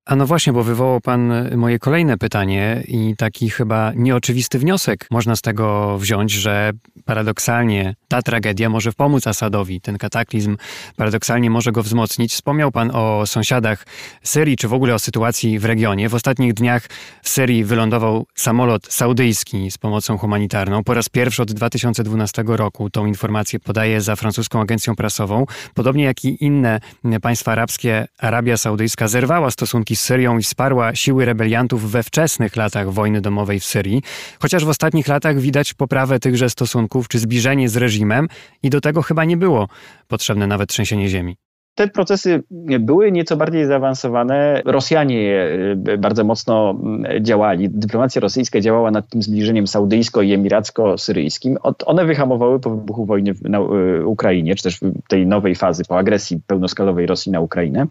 A 0.06 0.16
no 0.16 0.26
właśnie, 0.26 0.52
bo 0.52 0.64
wywołał 0.64 1.00
Pan 1.00 1.32
moje 1.56 1.78
kolejne 1.78 2.18
pytanie 2.18 2.84
i 2.88 3.14
taki 3.16 3.50
chyba 3.50 3.92
nieoczywisty 3.96 4.58
wniosek 4.58 5.06
można 5.10 5.36
z 5.36 5.42
tego 5.42 5.98
wziąć, 5.98 6.32
że 6.32 6.72
paradoksalnie 7.04 7.94
ta 8.08 8.22
tragedia 8.22 8.68
może 8.68 8.92
pomóc 8.92 9.26
Asadowi. 9.26 9.80
Ten 9.80 9.98
kataklizm 9.98 10.56
paradoksalnie 10.96 11.50
może 11.50 11.72
go 11.72 11.82
wzmocnić. 11.82 12.32
Wspomniał 12.32 12.72
Pan 12.72 12.90
o 12.94 13.26
sąsiadach 13.26 13.86
Syrii, 14.22 14.56
czy 14.56 14.68
w 14.68 14.72
ogóle 14.72 14.94
o 14.94 14.98
sytuacji 14.98 15.58
w 15.58 15.64
regionie. 15.64 16.08
W 16.08 16.14
ostatnich 16.14 16.54
dniach 16.54 16.86
w 17.22 17.28
Syrii 17.28 17.64
wylądował 17.64 18.26
samolot 18.34 18.92
saudyjski 18.92 19.70
z 19.70 19.78
pomocą 19.78 20.18
humanitarną. 20.18 20.84
Po 20.84 20.94
raz 20.94 21.08
pierwszy 21.08 21.42
od 21.42 21.52
2012 21.52 22.44
roku 22.46 22.90
tą 22.90 23.06
informację 23.06 23.60
podaje 23.60 24.00
za 24.00 24.16
francuską 24.16 24.60
agencją 24.60 24.96
prasową. 24.96 25.46
Podobnie 25.74 26.04
jak 26.04 26.24
i 26.24 26.44
inne 26.44 26.80
państwa 27.22 27.52
arabskie, 27.52 28.06
Arabia 28.18 28.56
Saudyjska 28.56 29.08
zerwała 29.08 29.50
stosunki 29.50 29.93
z 29.96 30.00
Syrią 30.00 30.38
i 30.38 30.42
wsparła 30.42 30.94
siły 30.94 31.24
rebeliantów 31.24 31.90
we 31.90 32.02
wczesnych 32.02 32.57
latach 32.57 32.90
wojny 32.90 33.20
domowej 33.20 33.61
w 33.61 33.64
Syrii. 33.64 34.02
Chociaż 34.40 34.64
w 34.64 34.68
ostatnich 34.68 35.09
latach 35.09 35.38
widać 35.38 35.74
poprawę 35.74 36.18
tychże 36.18 36.50
stosunków 36.50 37.09
czy 37.09 37.18
zbliżenie 37.18 37.68
z 37.68 37.76
reżimem 37.76 38.28
i 38.62 38.70
do 38.70 38.80
tego 38.80 39.02
chyba 39.02 39.24
nie 39.24 39.37
było 39.37 39.68
potrzebne 40.09 40.46
nawet 40.46 40.68
trzęsienie 40.68 41.09
ziemi. 41.09 41.37
Te 41.74 41.88
procesy 41.88 42.42
były 42.80 43.12
nieco 43.12 43.37
bardziej 43.37 43.66
zaawansowane. 43.66 44.62
Rosjanie 44.64 45.48
e, 45.87 45.98
bardzo 45.98 46.24
mocno 46.24 46.80
działali. 47.20 47.70
Dyplomacja 47.70 48.20
rosyjska 48.20 48.61
działała 48.61 48.90
nad 48.90 49.09
tym 49.09 49.22
zbliżeniem 49.22 49.64
saudyjsko- 49.64 50.24
i 50.24 50.35
emiracko-syryjskim. 50.35 51.57
One 51.87 52.04
wyhamowały 52.04 52.61
po 52.61 52.70
wybuchu 52.70 53.07
wojny 53.07 53.35
na 53.42 53.59
e, 53.59 54.07
Ukrainie, 54.07 54.54
czy 54.54 54.62
też 54.62 54.80
tej 55.09 55.26
nowej 55.26 55.54
fazy 55.54 55.85
po 55.85 55.98
agresji 55.98 56.40
pełnoskalowej 56.46 57.07
Rosji 57.07 57.33
na 57.33 57.40
Ukrainę. 57.40 57.87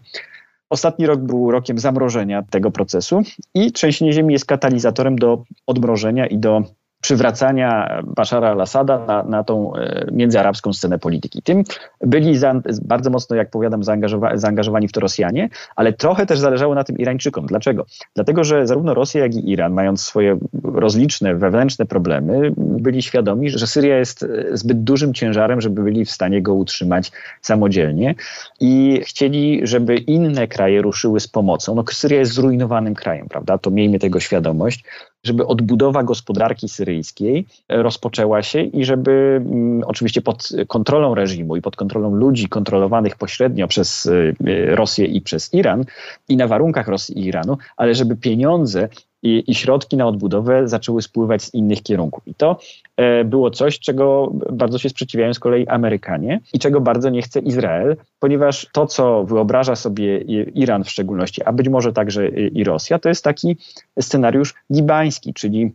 Ostatni 0.70 1.06
rok 1.06 1.20
był 1.20 1.50
rokiem 1.50 1.78
zamrożenia 1.78 2.42
tego 2.42 2.70
procesu 2.70 3.22
i 3.54 3.72
trzęsienie 3.72 4.12
ziemi 4.12 4.32
jest 4.32 4.46
katalizatorem 4.46 5.16
do 5.16 5.44
odmrożenia 5.66 6.26
i 6.26 6.38
do 6.38 6.62
przywracania 7.04 8.02
Bashara 8.16 8.50
al-Assada 8.50 9.06
na, 9.06 9.22
na 9.22 9.44
tą 9.44 9.74
e, 9.74 10.06
międzyarabską 10.12 10.72
scenę 10.72 10.98
polityki. 10.98 11.42
Tym 11.42 11.64
byli 12.00 12.38
za, 12.38 12.54
bardzo 12.82 13.10
mocno, 13.10 13.36
jak 13.36 13.50
powiadam, 13.50 13.84
zaangażowa 13.84 14.36
zaangażowani 14.36 14.88
w 14.88 14.92
to 14.92 15.00
Rosjanie, 15.00 15.48
ale 15.76 15.92
trochę 15.92 16.26
też 16.26 16.38
zależało 16.38 16.74
na 16.74 16.84
tym 16.84 16.98
Irańczykom. 16.98 17.46
Dlaczego? 17.46 17.86
Dlatego, 18.14 18.44
że 18.44 18.66
zarówno 18.66 18.94
Rosja, 18.94 19.22
jak 19.22 19.34
i 19.34 19.50
Iran, 19.50 19.72
mając 19.72 20.02
swoje 20.02 20.38
rozliczne 20.62 21.34
wewnętrzne 21.34 21.86
problemy, 21.86 22.52
byli 22.56 23.02
świadomi, 23.02 23.50
że 23.50 23.66
Syria 23.66 23.98
jest 23.98 24.22
e, 24.22 24.56
zbyt 24.56 24.84
dużym 24.84 25.14
ciężarem, 25.14 25.60
żeby 25.60 25.82
byli 25.82 26.04
w 26.04 26.10
stanie 26.10 26.42
go 26.42 26.54
utrzymać 26.54 27.12
samodzielnie 27.42 28.14
i 28.60 29.00
chcieli, 29.06 29.60
żeby 29.62 29.96
inne 29.96 30.48
kraje 30.48 30.82
ruszyły 30.82 31.20
z 31.20 31.28
pomocą. 31.28 31.74
No, 31.74 31.84
Syria 31.92 32.18
jest 32.18 32.32
zrujnowanym 32.32 32.94
krajem, 32.94 33.28
prawda? 33.28 33.58
To 33.58 33.70
miejmy 33.70 33.98
tego 33.98 34.20
świadomość 34.20 34.84
żeby 35.24 35.46
odbudowa 35.46 36.02
gospodarki 36.02 36.68
syryjskiej 36.68 37.46
rozpoczęła 37.68 38.42
się 38.42 38.62
i 38.62 38.84
żeby 38.84 39.42
mm, 39.46 39.82
oczywiście 39.86 40.22
pod 40.22 40.48
kontrolą 40.68 41.14
reżimu 41.14 41.56
i 41.56 41.62
pod 41.62 41.76
kontrolą 41.76 42.14
ludzi 42.14 42.48
kontrolowanych 42.48 43.16
pośrednio 43.16 43.68
przez 43.68 44.06
y, 44.06 44.34
Rosję 44.66 45.06
i 45.06 45.20
przez 45.20 45.54
Iran 45.54 45.84
i 46.28 46.36
na 46.36 46.48
warunkach 46.48 46.88
Rosji 46.88 47.18
i 47.18 47.24
Iranu, 47.24 47.58
ale 47.76 47.94
żeby 47.94 48.16
pieniądze 48.16 48.88
i, 49.24 49.44
i, 49.46 49.54
środki 49.54 49.96
na 49.96 50.06
odbudowę 50.06 50.68
zaczęły 50.68 51.02
spływać 51.02 51.42
z 51.42 51.54
innych 51.54 51.82
kierunków. 51.82 52.28
I 52.28 52.34
to 52.34 52.58
e, 52.96 53.24
było 53.24 53.50
coś, 53.50 53.78
czego 53.78 54.32
bardzo 54.52 54.78
się 54.78 54.88
sprzeciwiają 54.88 55.34
z 55.34 55.38
kolei 55.38 55.68
Amerykanie 55.68 56.40
i 56.52 56.58
czego 56.58 56.80
bardzo 56.80 57.10
nie 57.10 57.22
chce 57.22 57.40
Izrael, 57.40 57.96
ponieważ 58.18 58.68
to, 58.72 58.86
co 58.86 59.24
wyobraża 59.24 59.76
sobie 59.76 60.18
Iran 60.54 60.84
w 60.84 60.90
szczególności, 60.90 61.42
a 61.42 61.52
być 61.52 61.68
może 61.68 61.92
także 61.92 62.28
i 62.28 62.64
Rosja, 62.64 62.98
to 62.98 63.08
jest 63.08 63.24
taki 63.24 63.56
scenariusz 64.00 64.54
libański, 64.70 65.34
czyli 65.34 65.72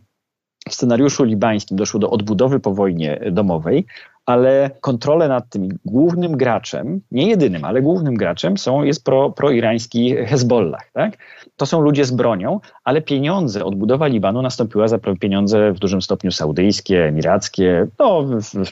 w 0.68 0.74
scenariuszu 0.74 1.24
libańskim 1.24 1.76
doszło 1.76 2.00
do 2.00 2.10
odbudowy 2.10 2.60
po 2.60 2.74
wojnie 2.74 3.20
domowej, 3.32 3.86
ale 4.30 4.70
kontrolę 4.80 5.28
nad 5.28 5.48
tym 5.48 5.68
głównym 5.84 6.36
graczem, 6.36 7.00
nie 7.10 7.28
jedynym, 7.28 7.64
ale 7.64 7.82
głównym 7.82 8.14
graczem 8.14 8.58
są, 8.58 8.82
jest 8.82 9.04
pro, 9.04 9.30
proirański 9.30 10.16
Hezbollah. 10.16 10.90
Tak? 10.92 11.18
To 11.56 11.66
są 11.66 11.80
ludzie 11.80 12.04
z 12.04 12.10
bronią, 12.10 12.60
ale 12.84 13.02
pieniądze, 13.02 13.64
odbudowa 13.64 14.06
Libanu 14.06 14.42
nastąpiła 14.42 14.88
za 14.88 14.98
pieniądze 14.98 15.72
w 15.72 15.78
dużym 15.78 16.02
stopniu 16.02 16.32
saudyjskie, 16.32 17.04
emirackie, 17.04 17.86
no, 17.98 18.24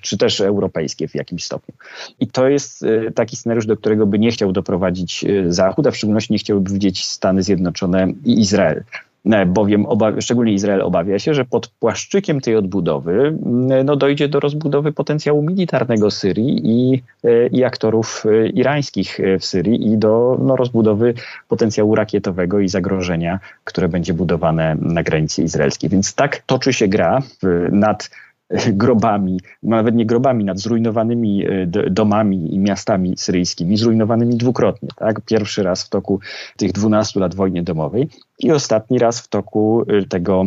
czy 0.02 0.18
też 0.18 0.40
europejskie 0.40 1.08
w 1.08 1.14
jakimś 1.14 1.44
stopniu. 1.44 1.74
I 2.20 2.26
to 2.26 2.48
jest 2.48 2.82
y, 2.82 3.12
taki 3.14 3.36
scenariusz, 3.36 3.66
do 3.66 3.76
którego 3.76 4.06
by 4.06 4.18
nie 4.18 4.30
chciał 4.30 4.52
doprowadzić 4.52 5.24
y, 5.24 5.52
Zachód, 5.52 5.86
a 5.86 5.90
w 5.90 5.96
szczególności 5.96 6.32
nie 6.32 6.38
chciałby 6.38 6.72
widzieć 6.72 7.04
Stany 7.04 7.42
Zjednoczone 7.42 8.06
i 8.24 8.40
Izrael. 8.40 8.84
E, 9.32 9.46
bowiem 9.46 9.86
obawia, 9.86 10.20
szczególnie 10.20 10.52
Izrael 10.52 10.82
obawia 10.82 11.18
się, 11.18 11.34
że 11.34 11.44
pod 11.44 11.68
płaszczykiem 11.68 12.40
tej 12.40 12.56
odbudowy 12.56 13.12
mm, 13.12 13.86
no, 13.86 13.96
dojdzie 13.96 14.28
do 14.28 14.40
rozbudowy 14.40 14.92
potencjału 14.92 15.42
militarnego 15.42 16.10
Syrii 16.10 16.60
i, 16.64 17.02
e, 17.24 17.46
i 17.46 17.64
aktorów 17.64 18.24
e, 18.26 18.48
irańskich 18.48 19.18
w 19.40 19.44
Syrii 19.44 19.92
i 19.92 19.98
do 19.98 20.38
no, 20.42 20.56
rozbudowy 20.56 21.14
potencjału 21.48 21.94
rakietowego 21.94 22.60
i 22.60 22.68
zagrożenia, 22.68 23.38
które 23.64 23.88
będzie 23.88 24.14
budowane 24.14 24.76
na 24.80 25.02
granicy 25.02 25.42
izraelskiej. 25.42 25.90
Więc 25.90 26.14
tak 26.14 26.42
toczy 26.46 26.72
się 26.72 26.88
gra 26.88 27.22
nad 27.70 28.10
grobami, 28.72 29.40
nawet 29.62 29.94
nie 29.94 30.06
grobami, 30.06 30.44
nad 30.44 30.58
zrujnowanymi 30.58 31.46
e, 31.46 31.66
domami 31.90 32.54
i 32.54 32.58
miastami 32.58 33.16
syryjskimi, 33.16 33.76
zrujnowanymi 33.76 34.36
dwukrotnie. 34.36 34.88
Tak? 34.96 35.20
Pierwszy 35.20 35.62
raz 35.62 35.84
w 35.84 35.88
toku 35.88 36.20
tych 36.56 36.72
12 36.72 37.20
lat 37.20 37.34
wojny 37.34 37.62
domowej 37.62 38.08
i 38.38 38.52
ostatni 38.52 38.98
raz 38.98 39.20
w 39.20 39.28
toku 39.28 39.84
e, 39.88 40.02
tego 40.02 40.46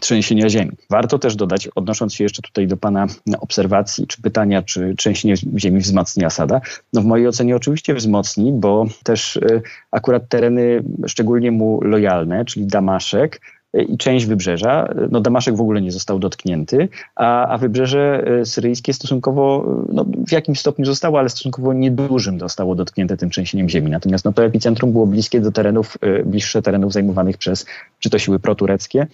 trzęsienia 0.00 0.48
ziemi. 0.48 0.70
Warto 0.90 1.18
też 1.18 1.36
dodać, 1.36 1.68
odnosząc 1.68 2.14
się 2.14 2.24
jeszcze 2.24 2.42
tutaj 2.42 2.66
do 2.66 2.76
Pana 2.76 3.06
obserwacji 3.40 4.06
czy 4.06 4.22
pytania, 4.22 4.62
czy 4.62 4.94
trzęsienie 4.98 5.34
ziemi 5.56 5.80
wzmacni 5.80 6.24
Asada, 6.24 6.60
no 6.92 7.02
w 7.02 7.04
mojej 7.04 7.28
ocenie 7.28 7.56
oczywiście 7.56 7.94
wzmocni, 7.94 8.52
bo 8.52 8.86
też 9.04 9.36
e, 9.36 9.60
akurat 9.90 10.28
tereny 10.28 10.84
szczególnie 11.06 11.50
mu 11.50 11.80
lojalne, 11.82 12.44
czyli 12.44 12.66
Damaszek, 12.66 13.40
i 13.74 13.98
część 13.98 14.26
wybrzeża. 14.26 14.88
No 15.10 15.20
Damaszek 15.20 15.56
w 15.56 15.60
ogóle 15.60 15.82
nie 15.82 15.92
został 15.92 16.18
dotknięty, 16.18 16.88
a, 17.16 17.46
a 17.48 17.58
wybrzeże 17.58 18.24
e, 18.40 18.44
syryjskie 18.44 18.92
stosunkowo, 18.92 19.66
e, 19.88 19.92
no, 19.92 20.04
w 20.26 20.32
jakimś 20.32 20.60
stopniu 20.60 20.84
zostało, 20.84 21.18
ale 21.18 21.28
stosunkowo 21.28 21.72
niedużym 21.72 22.40
zostało 22.40 22.74
dotknięte 22.74 23.16
tym 23.16 23.30
trzęsieniem 23.30 23.68
ziemi. 23.68 23.90
Natomiast 23.90 24.24
no, 24.24 24.32
to 24.32 24.44
epicentrum 24.44 24.92
było 24.92 25.06
bliskie 25.06 25.40
do 25.40 25.52
terenów, 25.52 25.98
e, 26.00 26.24
bliższe 26.24 26.62
terenów 26.62 26.92
zajmowanych 26.92 27.38
przez 27.38 27.66
czy 27.98 28.10
to 28.10 28.18
siły 28.18 28.38
protureckie, 28.38 29.06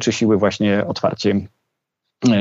czy 0.00 0.12
siły 0.12 0.36
właśnie 0.36 0.86
otwarcie 0.86 1.40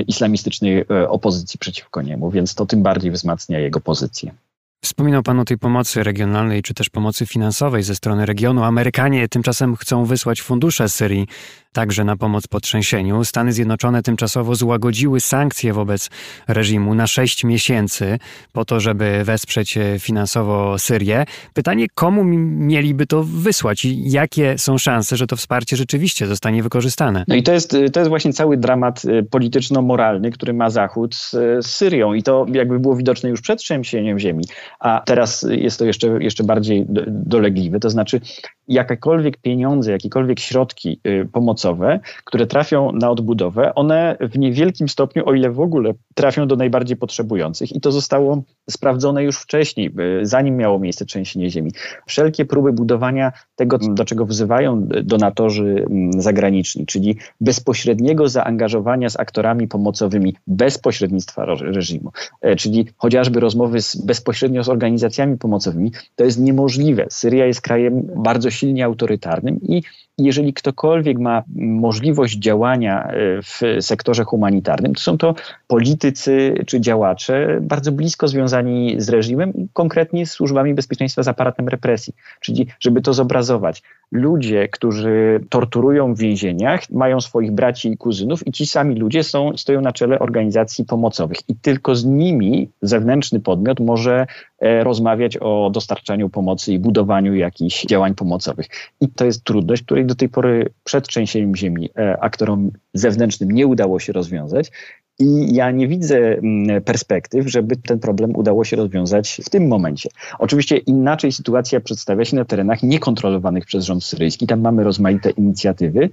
islamistycznej 0.08 0.88
opozycji 0.88 1.60
przeciwko 1.60 2.02
niemu, 2.02 2.32
więc 2.32 2.56
to 2.56 2.66
tym 2.66 2.84
bardziej 2.84 3.12
wzmacnia 3.12 3.60
jego 3.60 3.80
pozycję. 3.80 4.32
Wspominał 4.82 5.24
Pan 5.24 5.40
o 5.40 5.46
tej 5.46 5.58
pomocy 5.58 6.04
regionalnej, 6.04 6.62
czy 6.62 6.74
też 6.74 6.90
pomocy 6.90 7.26
finansowej 7.26 7.84
ze 7.84 7.96
strony 7.96 8.26
regionu. 8.26 8.64
Amerykanie 8.64 9.28
tymczasem 9.28 9.76
chcą 9.76 10.06
wysłać 10.06 10.42
fundusze 10.42 10.90
Syrii 10.90 11.28
także 11.74 12.04
na 12.04 12.16
pomoc 12.16 12.48
po 12.48 12.60
trzęsieniu. 12.60 13.24
Stany 13.24 13.54
Zjednoczone 13.54 14.04
tymczasowo 14.04 14.56
złagodziły 14.56 15.20
sankcje 15.20 15.74
wobec 15.74 16.10
reżimu 16.48 16.96
na 16.96 17.08
sześć 17.08 17.44
miesięcy 17.44 18.20
po 18.54 18.66
to, 18.66 18.80
żeby 18.80 19.24
wesprzeć 19.24 19.78
e, 19.78 20.00
finansowo 20.00 20.80
Syrię. 20.80 21.26
Pytanie, 21.54 21.88
komu 21.96 22.24
mieliby 22.24 23.06
to 23.06 23.24
wysłać 23.24 23.86
i 23.86 24.12
jakie 24.12 24.58
są 24.58 24.78
szanse, 24.78 25.18
że 25.18 25.28
to 25.28 25.36
wsparcie 25.36 25.78
rzeczywiście 25.78 26.28
zostanie 26.28 26.64
wykorzystane? 26.64 27.24
No 27.28 27.36
i 27.36 27.44
to 27.44 27.54
jest, 27.54 27.72
to 27.94 28.00
jest 28.00 28.10
właśnie 28.10 28.34
cały 28.34 28.58
dramat 28.58 29.02
e, 29.06 29.24
polityczno-moralny, 29.24 30.32
który 30.32 30.54
ma 30.54 30.70
Zachód 30.70 31.16
z, 31.16 31.32
z 31.32 31.66
Syrią 31.66 32.14
i 32.14 32.24
to 32.24 32.46
jakby 32.54 32.80
było 32.80 32.96
widoczne 32.96 33.30
już 33.30 33.42
przed 33.42 33.60
trzęsieniem 33.60 34.20
ziemi, 34.20 34.44
a 34.80 35.02
teraz 35.06 35.46
jest 35.50 35.80
to 35.80 35.86
jeszcze, 35.86 36.08
jeszcze 36.08 36.44
bardziej 36.44 36.86
dolegliwe, 37.08 37.80
to 37.80 37.90
znaczy 37.90 38.22
jakiekolwiek 38.70 39.38
pieniądze, 39.38 39.92
jakiekolwiek 39.92 40.40
środki 40.40 41.00
y, 41.08 41.30
pomocowe, 41.32 42.00
które 42.24 42.48
trafią 42.48 42.92
na 42.92 43.10
odbudowę, 43.10 43.76
one 43.76 44.18
w 44.22 44.38
niewielkim 44.38 44.90
stopniu, 44.90 45.30
o 45.30 45.34
ile 45.34 45.52
w 45.52 45.60
ogóle, 45.60 45.94
trafią 46.16 46.48
do 46.48 46.56
najbardziej 46.56 46.98
potrzebujących. 46.98 47.76
I 47.76 47.82
to 47.82 47.92
zostało 47.92 48.44
sprawdzone 48.70 49.24
już 49.24 49.38
wcześniej, 49.38 49.94
y, 50.22 50.26
zanim 50.26 50.58
miało 50.58 50.80
miejsce 50.80 51.06
trzęsienie 51.06 51.50
ziemi. 51.50 51.72
Wszelkie 52.08 52.46
próby 52.46 52.74
budowania 52.74 53.32
tego, 53.56 53.78
do 53.78 54.06
czego 54.06 54.26
wzywają 54.26 54.88
donatorzy 55.04 55.86
mm, 55.90 56.22
zagraniczni, 56.22 56.86
czyli 56.86 57.18
bezpośredniego 57.42 58.30
zaangażowania 58.30 59.10
z 59.10 59.20
aktorami 59.20 59.68
pomocowymi 59.68 60.36
bez 60.48 60.78
pośrednictwa 60.78 61.46
reżimu, 61.46 62.12
e, 62.42 62.56
czyli 62.56 62.88
chociażby 62.98 63.40
rozmowy 63.40 63.82
z, 63.82 63.96
bezpośrednio 63.96 64.64
z 64.64 64.70
organizacjami 64.70 65.38
pomocowymi, 65.38 65.92
to 66.16 66.24
jest 66.24 66.40
niemożliwe. 66.40 67.06
Syria 67.10 67.46
jest 67.46 67.62
krajem 67.62 68.08
bardzo 68.16 68.52
silnie 68.60 68.86
autorytarnym 68.86 69.60
i 69.62 69.82
jeżeli 70.20 70.54
ktokolwiek 70.54 71.20
ma 71.20 71.44
możliwość 71.56 72.38
działania 72.38 73.04
e, 73.04 73.14
w 73.42 73.62
sektorze 73.86 74.24
humanitarnym, 74.24 74.96
to 74.96 75.02
są 75.02 75.18
to 75.18 75.36
politycy 75.68 76.54
czy 76.68 76.82
działacze 76.82 77.58
bardzo 77.62 77.92
blisko 77.92 78.28
związani 78.28 78.96
z 78.98 79.10
reżimem, 79.10 79.54
konkretnie 79.74 80.26
z 80.26 80.32
służbami 80.32 80.74
bezpieczeństwa 80.74 81.24
z 81.24 81.28
aparatem 81.28 81.68
represji. 81.68 82.14
Czyli, 82.40 82.68
żeby 82.80 83.02
to 83.02 83.14
zobrazować, 83.14 83.84
ludzie, 84.12 84.68
którzy 84.68 85.40
torturują 85.50 86.14
w 86.14 86.20
więzieniach, 86.20 86.90
mają 86.90 87.22
swoich 87.22 87.52
braci 87.52 87.92
i 87.92 87.98
kuzynów 87.98 88.48
i 88.48 88.52
ci 88.52 88.66
sami 88.66 88.96
ludzie 88.96 89.24
są, 89.24 89.58
stoją 89.58 89.82
na 89.82 89.92
czele 89.92 90.20
organizacji 90.20 90.86
pomocowych 90.86 91.38
i 91.48 91.56
tylko 91.56 91.96
z 91.96 92.06
nimi 92.06 92.70
zewnętrzny 92.82 93.40
podmiot 93.40 93.80
może 93.80 94.28
e, 94.60 94.84
rozmawiać 94.84 95.38
o 95.38 95.70
dostarczaniu 95.74 96.30
pomocy 96.30 96.74
i 96.74 96.80
budowaniu 96.80 97.36
jakichś 97.36 97.86
działań 97.86 98.16
pomocowych. 98.16 98.68
I 99.02 99.10
to 99.10 99.26
jest 99.26 99.44
trudność, 99.44 99.84
której 99.84 100.06
do 100.10 100.16
tej 100.16 100.30
pory 100.30 100.70
przed 100.84 101.08
trzęsieniem 101.08 101.56
ziemi 101.56 101.90
e, 101.98 102.18
aktorom 102.22 102.72
zewnętrznym 102.94 103.52
nie 103.52 103.68
udało 103.68 104.00
się 104.00 104.14
rozwiązać. 104.14 104.72
I 105.20 105.56
ja 105.56 105.72
nie 105.72 105.88
widzę 105.88 106.18
mm, 106.18 106.82
perspektyw, 106.82 107.48
żeby 107.48 107.76
ten 107.76 108.00
problem 108.00 108.36
udało 108.36 108.64
się 108.64 108.76
rozwiązać 108.76 109.42
w 109.46 109.50
tym 109.50 109.68
momencie. 109.68 110.10
Oczywiście 110.40 110.78
inaczej 110.78 111.32
sytuacja 111.32 111.80
przedstawia 111.80 112.26
się 112.26 112.36
na 112.36 112.46
terenach 112.46 112.84
niekontrolowanych 112.84 113.66
przez 113.66 113.86
rząd 113.86 114.04
syryjski. 114.04 114.48
Tam 114.48 114.62
mamy 114.62 114.84
rozmaite 114.84 115.30
inicjatywy, 115.30 116.10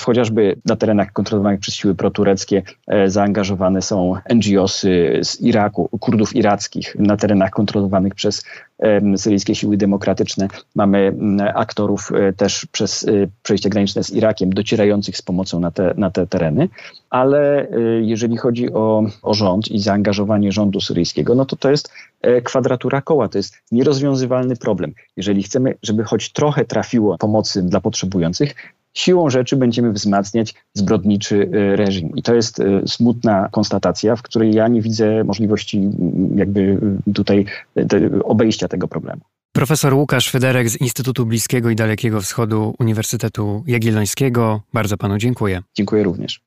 chociażby 0.00 0.56
na 0.64 0.76
terenach 0.76 1.12
kontrolowanych 1.12 1.60
przez 1.60 1.74
siły 1.74 1.94
protureckie 1.94 2.62
e, 2.86 3.10
zaangażowane 3.10 3.82
są 3.82 4.14
NGOsy 4.34 5.20
z 5.22 5.40
Iraku, 5.40 5.88
Kurdów 6.00 6.36
irackich. 6.36 6.96
Na 6.98 7.16
terenach 7.16 7.50
kontrolowanych 7.50 8.14
przez 8.14 8.44
syryjskie 9.16 9.54
siły 9.54 9.76
demokratyczne 9.76 10.48
mamy 10.74 11.12
aktorów 11.54 12.12
e, 12.12 12.32
też 12.32 12.66
przez 12.72 13.08
e, 13.08 13.10
przejście 13.42 13.70
graniczne 13.70 14.04
z 14.04 14.10
Irakiem 14.10 14.50
docierających 14.52 15.16
z 15.16 15.22
pomocą 15.22 15.60
na 15.60 15.70
te, 15.70 15.94
na 15.96 16.10
te 16.10 16.26
tereny. 16.26 16.68
Ale 17.10 17.68
jeżeli 18.00 18.36
chodzi 18.36 18.72
o, 18.72 19.02
o 19.22 19.34
rząd 19.34 19.68
i 19.68 19.78
zaangażowanie 19.78 20.52
rządu 20.52 20.80
syryjskiego, 20.80 21.34
no 21.34 21.44
to 21.44 21.56
to 21.56 21.70
jest 21.70 21.92
kwadratura 22.44 23.02
koła, 23.02 23.28
to 23.28 23.38
jest 23.38 23.54
nierozwiązywalny 23.72 24.56
problem. 24.56 24.92
Jeżeli 25.16 25.42
chcemy, 25.42 25.74
żeby 25.82 26.04
choć 26.04 26.32
trochę 26.32 26.64
trafiło 26.64 27.18
pomocy 27.18 27.62
dla 27.62 27.80
potrzebujących, 27.80 28.54
siłą 28.94 29.30
rzeczy 29.30 29.56
będziemy 29.56 29.92
wzmacniać 29.92 30.54
zbrodniczy 30.74 31.36
y, 31.36 31.76
reżim. 31.76 32.16
I 32.16 32.22
to 32.22 32.34
jest 32.34 32.60
y, 32.60 32.82
smutna 32.86 33.48
konstatacja, 33.52 34.16
w 34.16 34.22
której 34.22 34.54
ja 34.54 34.68
nie 34.68 34.82
widzę 34.82 35.24
możliwości 35.24 35.90
jakby 36.34 36.60
y, 37.08 37.12
tutaj 37.14 37.46
obejścia 38.24 38.68
tego 38.68 38.88
problemu. 38.88 39.20
Profesor 39.52 39.94
Łukasz 39.94 40.30
Federek 40.30 40.68
z 40.68 40.80
Instytutu 40.80 41.26
Bliskiego 41.26 41.70
i 41.70 41.76
Dalekiego 41.76 42.20
Wschodu 42.20 42.74
Uniwersytetu 42.78 43.64
Jagiellońskiego. 43.66 44.60
Bardzo 44.72 44.96
panu 44.96 45.18
dziękuję. 45.18 45.62
Dziękuję 45.74 46.02
również. 46.02 46.40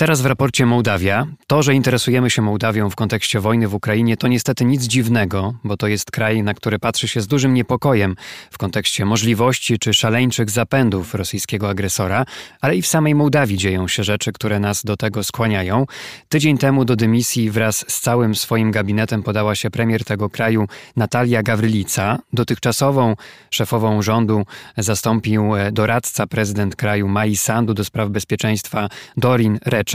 Teraz 0.00 0.20
w 0.20 0.26
raporcie 0.26 0.66
Mołdawia. 0.66 1.26
To, 1.46 1.62
że 1.62 1.74
interesujemy 1.74 2.30
się 2.30 2.42
Mołdawią 2.42 2.90
w 2.90 2.96
kontekście 2.96 3.40
wojny 3.40 3.68
w 3.68 3.74
Ukrainie, 3.74 4.16
to 4.16 4.28
niestety 4.28 4.64
nic 4.64 4.82
dziwnego, 4.82 5.54
bo 5.64 5.76
to 5.76 5.86
jest 5.86 6.10
kraj, 6.10 6.42
na 6.42 6.54
który 6.54 6.78
patrzy 6.78 7.08
się 7.08 7.20
z 7.20 7.26
dużym 7.26 7.54
niepokojem 7.54 8.16
w 8.50 8.58
kontekście 8.58 9.04
możliwości 9.04 9.78
czy 9.78 9.94
szaleńczych 9.94 10.50
zapędów 10.50 11.14
rosyjskiego 11.14 11.68
agresora, 11.68 12.24
ale 12.60 12.76
i 12.76 12.82
w 12.82 12.86
samej 12.86 13.14
Mołdawii 13.14 13.58
dzieją 13.58 13.88
się 13.88 14.04
rzeczy, 14.04 14.32
które 14.32 14.60
nas 14.60 14.84
do 14.84 14.96
tego 14.96 15.24
skłaniają. 15.24 15.86
Tydzień 16.28 16.58
temu 16.58 16.84
do 16.84 16.96
dymisji 16.96 17.50
wraz 17.50 17.84
z 17.88 18.00
całym 18.00 18.34
swoim 18.34 18.70
gabinetem 18.70 19.22
podała 19.22 19.54
się 19.54 19.70
premier 19.70 20.04
tego 20.04 20.30
kraju 20.30 20.66
Natalia 20.96 21.42
Gawrylica. 21.42 22.18
Dotychczasową 22.32 23.16
szefową 23.50 24.02
rządu 24.02 24.42
zastąpił 24.76 25.56
e, 25.56 25.72
doradca 25.72 26.26
prezydent 26.26 26.76
kraju 26.76 27.08
Mai 27.08 27.36
Sandu 27.36 27.74
do 27.74 27.84
spraw 27.84 28.08
bezpieczeństwa 28.08 28.88
Dorin 29.16 29.58
Recz. 29.66 29.89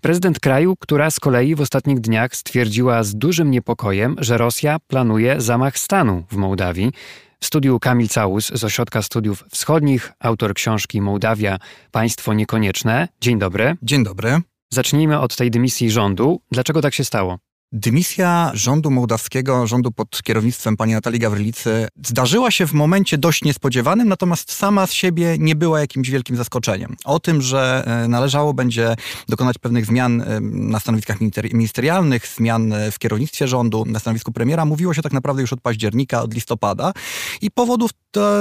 Prezydent 0.00 0.40
kraju, 0.40 0.76
która 0.76 1.10
z 1.10 1.20
kolei 1.20 1.54
w 1.54 1.60
ostatnich 1.60 2.00
dniach 2.00 2.36
stwierdziła 2.36 3.02
z 3.02 3.14
dużym 3.14 3.50
niepokojem, 3.50 4.16
że 4.18 4.38
Rosja 4.38 4.78
planuje 4.86 5.40
zamach 5.40 5.78
stanu 5.78 6.24
w 6.30 6.36
Mołdawii. 6.36 6.92
W 7.40 7.46
studiu 7.46 7.78
Kamil 7.78 8.08
Całus 8.08 8.46
z 8.54 8.64
Ośrodka 8.64 9.02
Studiów 9.02 9.44
Wschodnich, 9.50 10.12
autor 10.20 10.54
książki 10.54 11.00
Mołdawia 11.00 11.58
Państwo 11.90 12.34
Niekonieczne. 12.34 13.08
Dzień 13.20 13.38
dobry. 13.38 13.76
Dzień 13.82 14.04
dobry. 14.04 14.40
Zacznijmy 14.72 15.20
od 15.20 15.36
tej 15.36 15.50
dymisji 15.50 15.90
rządu. 15.90 16.40
Dlaczego 16.52 16.82
tak 16.82 16.94
się 16.94 17.04
stało? 17.04 17.38
Dymisja 17.72 18.50
rządu 18.54 18.90
mołdawskiego, 18.90 19.66
rządu 19.66 19.92
pod 19.92 20.22
kierownictwem 20.22 20.76
pani 20.76 20.92
Natalii 20.92 21.20
Gawrylicy 21.20 21.88
zdarzyła 22.06 22.50
się 22.50 22.66
w 22.66 22.72
momencie 22.72 23.18
dość 23.18 23.44
niespodziewanym, 23.44 24.08
natomiast 24.08 24.52
sama 24.52 24.86
z 24.86 24.92
siebie 24.92 25.36
nie 25.38 25.56
była 25.56 25.80
jakimś 25.80 26.10
wielkim 26.10 26.36
zaskoczeniem. 26.36 26.96
O 27.04 27.20
tym, 27.20 27.42
że 27.42 27.84
e, 27.86 28.08
należało 28.08 28.54
będzie 28.54 28.96
dokonać 29.28 29.58
pewnych 29.58 29.86
zmian 29.86 30.20
e, 30.20 30.40
na 30.40 30.80
stanowiskach 30.80 31.18
ministerialnych, 31.52 32.26
zmian 32.26 32.72
e, 32.72 32.90
w 32.90 32.98
kierownictwie 32.98 33.48
rządu, 33.48 33.84
na 33.86 33.98
stanowisku 33.98 34.32
premiera, 34.32 34.64
mówiło 34.64 34.94
się 34.94 35.02
tak 35.02 35.12
naprawdę 35.12 35.42
już 35.42 35.52
od 35.52 35.60
października, 35.60 36.22
od 36.22 36.34
listopada 36.34 36.92
i 37.40 37.50
powodów 37.50 37.90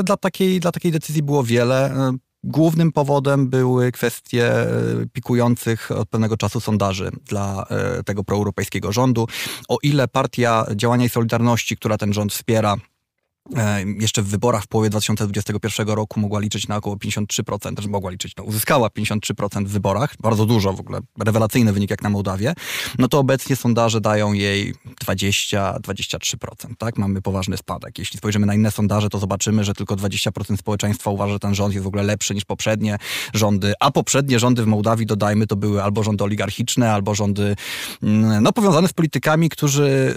dla 0.04 0.18
takiej, 0.18 0.60
dla 0.60 0.72
takiej 0.72 0.92
decyzji 0.92 1.24
było 1.24 1.44
wiele. 1.44 1.94
Głównym 2.48 2.92
powodem 2.92 3.50
były 3.50 3.92
kwestie 3.92 4.54
e, 4.54 4.68
pikujących 5.14 5.92
od 5.92 6.10
pewnego 6.10 6.38
czasu 6.38 6.60
sondaży 6.60 7.12
dla 7.28 7.66
e, 7.70 8.04
tego 8.04 8.24
proeuropejskiego 8.24 8.92
rządu. 8.92 9.28
O 9.68 9.78
ile 9.84 10.08
partia 10.08 10.66
Działania 10.76 11.06
i 11.06 11.10
Solidarności, 11.10 11.78
która 11.78 11.98
ten 11.98 12.14
rząd 12.14 12.34
wspiera, 12.34 12.76
jeszcze 14.00 14.22
w 14.22 14.28
wyborach 14.28 14.64
w 14.64 14.68
połowie 14.68 14.90
2021 14.90 15.88
roku 15.88 16.20
mogła 16.20 16.40
liczyć 16.40 16.68
na 16.68 16.76
około 16.76 16.96
53%, 16.96 17.76
też 17.76 17.88
mogła 17.88 18.12
liczyć, 18.12 18.36
no, 18.38 18.44
uzyskała 18.44 18.88
53% 18.88 19.66
w 19.66 19.70
wyborach, 19.70 20.14
bardzo 20.20 20.46
dużo 20.46 20.74
w 20.74 20.80
ogóle, 20.80 21.00
rewelacyjny 21.20 21.74
wynik 21.74 21.90
jak 21.90 22.02
na 22.02 22.10
Mołdawię, 22.10 22.54
no 23.00 23.08
to 23.08 23.20
obecnie 23.20 23.56
sondaże 23.56 24.02
dają 24.02 24.34
jej 24.34 24.74
20-23%, 25.06 26.38
tak? 26.78 26.98
Mamy 26.98 27.22
poważny 27.22 27.58
spadek. 27.58 28.00
Jeśli 28.00 28.18
spojrzymy 28.18 28.46
na 28.46 28.56
inne 28.56 28.72
sondaże, 28.72 29.10
to 29.10 29.20
zobaczymy, 29.20 29.64
że 29.64 29.74
tylko 29.74 29.96
20% 29.96 30.58
społeczeństwa 30.58 31.12
uważa, 31.12 31.34
że 31.34 31.40
ten 31.40 31.56
rząd 31.56 31.74
jest 31.74 31.84
w 31.84 31.88
ogóle 31.88 32.04
lepszy 32.04 32.36
niż 32.36 32.46
poprzednie 32.46 32.98
rządy, 33.34 33.74
a 33.80 33.92
poprzednie 33.92 34.40
rządy 34.40 34.64
w 34.64 34.68
Mołdawii, 34.68 35.06
dodajmy, 35.06 35.48
to 35.48 35.56
były 35.56 35.84
albo 35.84 36.04
rządy 36.04 36.24
oligarchiczne, 36.24 36.92
albo 36.92 37.16
rządy, 37.16 37.56
mm, 38.04 38.44
no, 38.44 38.54
powiązane 38.54 38.88
z 38.88 38.94
politykami, 38.94 39.50
którzy, 39.50 40.16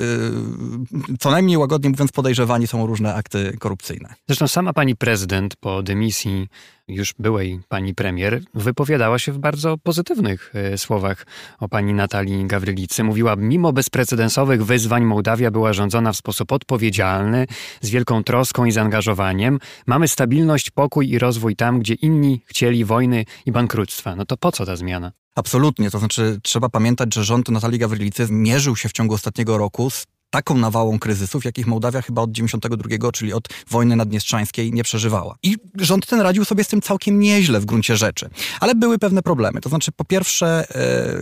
y, 1.12 1.18
co 1.18 1.30
najmniej 1.30 1.56
łagodnie 1.56 1.90
mówiąc, 1.90 2.12
podejrzewani 2.12 2.66
są 2.66 2.86
różne 2.86 3.17
akty 3.18 3.56
korupcyjne. 3.58 4.14
Zresztą 4.28 4.48
sama 4.48 4.72
pani 4.72 4.96
prezydent 4.96 5.56
po 5.56 5.82
dymisji 5.82 6.48
już 6.88 7.14
byłej 7.18 7.60
pani 7.68 7.94
premier 7.94 8.40
wypowiadała 8.54 9.18
się 9.18 9.32
w 9.32 9.38
bardzo 9.38 9.78
pozytywnych 9.78 10.52
e, 10.54 10.78
słowach 10.78 11.26
o 11.60 11.68
pani 11.68 11.94
Natalii 11.94 12.46
Gawrylicy. 12.46 13.04
Mówiła, 13.04 13.36
mimo 13.36 13.72
bezprecedensowych 13.72 14.64
wyzwań 14.64 15.04
Mołdawia 15.04 15.50
była 15.50 15.72
rządzona 15.72 16.12
w 16.12 16.16
sposób 16.16 16.52
odpowiedzialny, 16.52 17.46
z 17.80 17.90
wielką 17.90 18.24
troską 18.24 18.64
i 18.64 18.72
zaangażowaniem. 18.72 19.58
Mamy 19.86 20.08
stabilność, 20.08 20.70
pokój 20.70 21.10
i 21.10 21.18
rozwój 21.18 21.56
tam, 21.56 21.78
gdzie 21.78 21.94
inni 21.94 22.42
chcieli 22.46 22.84
wojny 22.84 23.24
i 23.46 23.52
bankructwa. 23.52 24.16
No 24.16 24.24
to 24.24 24.36
po 24.36 24.52
co 24.52 24.66
ta 24.66 24.76
zmiana? 24.76 25.12
Absolutnie, 25.34 25.90
to 25.90 25.98
znaczy 25.98 26.40
trzeba 26.42 26.68
pamiętać, 26.68 27.14
że 27.14 27.24
rząd 27.24 27.48
Natalii 27.48 27.78
Gawrylicy 27.78 28.26
mierzył 28.30 28.76
się 28.76 28.88
w 28.88 28.92
ciągu 28.92 29.14
ostatniego 29.14 29.58
roku 29.58 29.90
z 29.90 30.06
taką 30.30 30.58
nawałą 30.58 30.98
kryzysów, 30.98 31.44
jakich 31.44 31.66
Mołdawia 31.66 32.02
chyba 32.02 32.22
od 32.22 32.32
92, 32.32 33.12
czyli 33.12 33.32
od 33.32 33.48
wojny 33.70 33.96
naddniestrzańskiej 33.96 34.72
nie 34.72 34.84
przeżywała. 34.84 35.36
I 35.42 35.56
rząd 35.74 36.06
ten 36.06 36.20
radził 36.20 36.44
sobie 36.44 36.64
z 36.64 36.68
tym 36.68 36.82
całkiem 36.82 37.20
nieźle 37.20 37.60
w 37.60 37.64
gruncie 37.64 37.96
rzeczy. 37.96 38.30
Ale 38.60 38.74
były 38.74 38.98
pewne 38.98 39.22
problemy. 39.22 39.60
To 39.60 39.68
znaczy, 39.68 39.92
po 39.92 40.04
pierwsze, 40.04 40.66
e, 40.74 41.18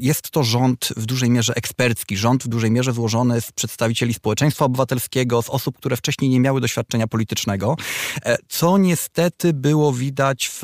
jest 0.00 0.30
to 0.30 0.44
rząd 0.44 0.88
w 0.96 1.06
dużej 1.06 1.30
mierze 1.30 1.54
ekspercki, 1.56 2.16
rząd 2.16 2.44
w 2.44 2.48
dużej 2.48 2.70
mierze 2.70 2.92
złożony 2.92 3.40
z 3.40 3.52
przedstawicieli 3.52 4.14
społeczeństwa 4.14 4.64
obywatelskiego, 4.64 5.42
z 5.42 5.48
osób, 5.50 5.78
które 5.78 5.96
wcześniej 5.96 6.30
nie 6.30 6.40
miały 6.40 6.60
doświadczenia 6.60 7.06
politycznego, 7.06 7.76
e, 8.24 8.36
co 8.48 8.78
niestety 8.78 9.52
było 9.52 9.92
widać 9.92 10.48
w, 10.48 10.62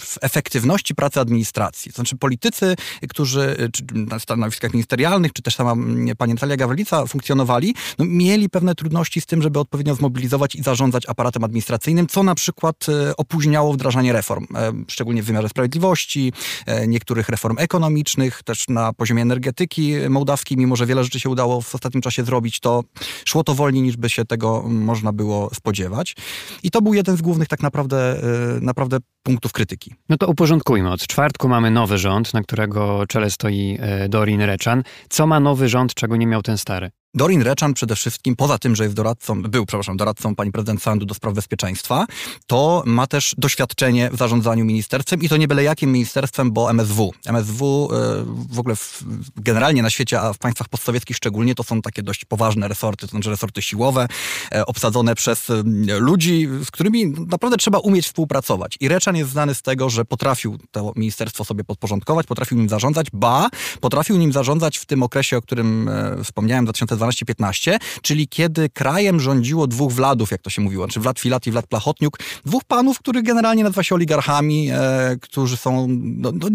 w 0.00 0.18
efektywności 0.20 0.94
pracy 0.94 1.20
administracji. 1.20 1.92
To 1.92 1.96
znaczy, 1.96 2.16
politycy, 2.16 2.76
którzy 3.08 3.70
czy 3.72 3.84
na 3.94 4.18
stanowiskach 4.18 4.72
ministerialnych, 4.72 5.32
czy 5.32 5.42
też 5.42 5.54
sama 5.54 5.74
pani 6.18 6.34
Natalia 6.34 6.56
Gawrylica 6.56 7.06
funkcjonowali, 7.06 7.74
no, 7.98 8.04
mieli 8.04 8.48
pewne 8.48 8.74
trudności 8.74 9.20
z 9.20 9.26
tym, 9.26 9.42
żeby 9.42 9.58
odpowiednio 9.58 9.94
zmobilizować 9.94 10.54
i 10.54 10.62
zarządzać 10.62 11.08
aparatem 11.08 11.44
administracyjnym, 11.44 12.06
co 12.06 12.22
na 12.22 12.34
przykład 12.34 12.86
e, 12.88 13.16
opóźniało 13.16 13.72
wdrażanie 13.72 14.12
reform, 14.12 14.46
e, 14.54 14.72
szczególnie 14.88 15.22
w 15.22 15.26
wymiarze 15.26 15.48
sprawiedliwości, 15.48 16.32
e, 16.66 16.86
niektórych 16.86 17.28
reform 17.28 17.56
ekonomicznych, 17.58 18.42
też 18.42 18.68
na 18.68 18.92
poziomie 18.92 19.22
energetyki 19.22 19.94
mołdawskiej, 20.08 20.58
mimo 20.58 20.76
że 20.76 20.86
wiele 20.86 21.04
rzeczy 21.04 21.20
się 21.20 21.30
udało 21.30 21.60
w 21.60 21.74
ostatnim 21.74 22.02
czasie 22.02 22.24
zrobić, 22.24 22.60
to 22.60 22.84
szło 23.24 23.44
to 23.44 23.54
wolniej 23.54 23.82
niż 23.82 23.96
by 23.96 24.08
się 24.08 24.24
tego 24.24 24.62
można 24.68 25.12
było 25.12 25.50
spodziewać. 25.54 26.16
I 26.62 26.70
to 26.70 26.82
był 26.82 26.94
jeden 26.94 27.16
z 27.16 27.22
głównych 27.22 27.48
tak 27.48 27.62
naprawdę, 27.62 28.20
naprawdę 28.60 28.98
punktów 29.22 29.52
krytyki. 29.52 29.94
No 30.08 30.16
to 30.16 30.26
uporządkujmy. 30.26 30.90
Od 30.90 31.06
czwartku 31.06 31.48
mamy 31.48 31.70
nowy 31.70 31.98
rząd, 31.98 32.34
na 32.34 32.42
którego 32.42 33.06
czele 33.06 33.30
stoi 33.30 33.78
Dorin 34.08 34.40
Reczan. 34.40 34.82
Co 35.08 35.26
ma 35.26 35.40
nowy 35.40 35.68
rząd, 35.68 35.94
czego 35.94 36.07
nie 36.16 36.26
miał 36.26 36.42
ten 36.42 36.58
stary? 36.58 36.90
Dorin 37.14 37.42
Reczan 37.42 37.74
przede 37.74 37.96
wszystkim, 37.96 38.36
poza 38.36 38.58
tym, 38.58 38.76
że 38.76 38.84
jest 38.84 38.96
doradcą, 38.96 39.42
był, 39.42 39.66
przepraszam, 39.66 39.96
doradcą 39.96 40.34
pani 40.34 40.52
prezydent 40.52 40.82
Sandu 40.82 41.06
do 41.06 41.14
spraw 41.14 41.34
bezpieczeństwa, 41.34 42.06
to 42.46 42.82
ma 42.86 43.06
też 43.06 43.34
doświadczenie 43.38 44.10
w 44.12 44.16
zarządzaniu 44.16 44.64
ministerstwem 44.64 45.22
i 45.22 45.28
to 45.28 45.36
nie 45.36 45.48
byle 45.48 45.62
jakim 45.62 45.92
ministerstwem, 45.92 46.52
bo 46.52 46.70
MSW. 46.70 47.12
MSW 47.26 47.88
e, 47.92 48.24
w 48.50 48.58
ogóle 48.58 48.76
w, 48.76 49.02
generalnie 49.36 49.82
na 49.82 49.90
świecie, 49.90 50.20
a 50.20 50.32
w 50.32 50.38
państwach 50.38 50.68
postsowieckich 50.68 51.16
szczególnie, 51.16 51.54
to 51.54 51.62
są 51.62 51.82
takie 51.82 52.02
dość 52.02 52.24
poważne 52.24 52.68
resorty, 52.68 53.06
to 53.06 53.10
znaczy 53.10 53.30
resorty 53.30 53.62
siłowe, 53.62 54.08
e, 54.52 54.66
obsadzone 54.66 55.14
przez 55.14 55.50
e, 55.50 55.62
ludzi, 55.98 56.48
z 56.64 56.70
którymi 56.70 57.06
naprawdę 57.06 57.56
trzeba 57.56 57.78
umieć 57.78 58.06
współpracować. 58.06 58.76
I 58.80 58.88
Reczan 58.88 59.16
jest 59.16 59.30
znany 59.30 59.54
z 59.54 59.62
tego, 59.62 59.90
że 59.90 60.04
potrafił 60.04 60.58
to 60.70 60.92
ministerstwo 60.96 61.44
sobie 61.44 61.64
podporządkować, 61.64 62.26
potrafił 62.26 62.58
nim 62.58 62.68
zarządzać, 62.68 63.06
ba, 63.12 63.48
potrafił 63.80 64.16
nim 64.16 64.32
zarządzać 64.32 64.78
w 64.78 64.86
tym 64.86 65.02
okresie, 65.02 65.36
o 65.36 65.42
którym 65.42 65.90
wspomniałem, 66.24 66.64
2012 66.64 67.07
14-15, 67.10 67.78
czyli 68.02 68.28
kiedy 68.28 68.68
krajem 68.68 69.20
rządziło 69.20 69.66
dwóch 69.66 69.92
władów, 69.92 70.30
jak 70.30 70.42
to 70.42 70.50
się 70.50 70.62
mówiło, 70.62 70.88
czy 70.88 71.00
Wlad 71.00 71.18
Filat 71.18 71.46
i 71.46 71.50
Wlad 71.50 71.66
Plachotniuk, 71.66 72.18
dwóch 72.44 72.64
panów, 72.64 72.98
których 72.98 73.22
generalnie 73.22 73.64
nazywa 73.64 73.82
się 73.82 73.94
oligarchami, 73.94 74.70
e, 74.70 75.16
którzy 75.20 75.56
są, 75.56 75.86
no, 75.90 76.32
no, 76.34 76.48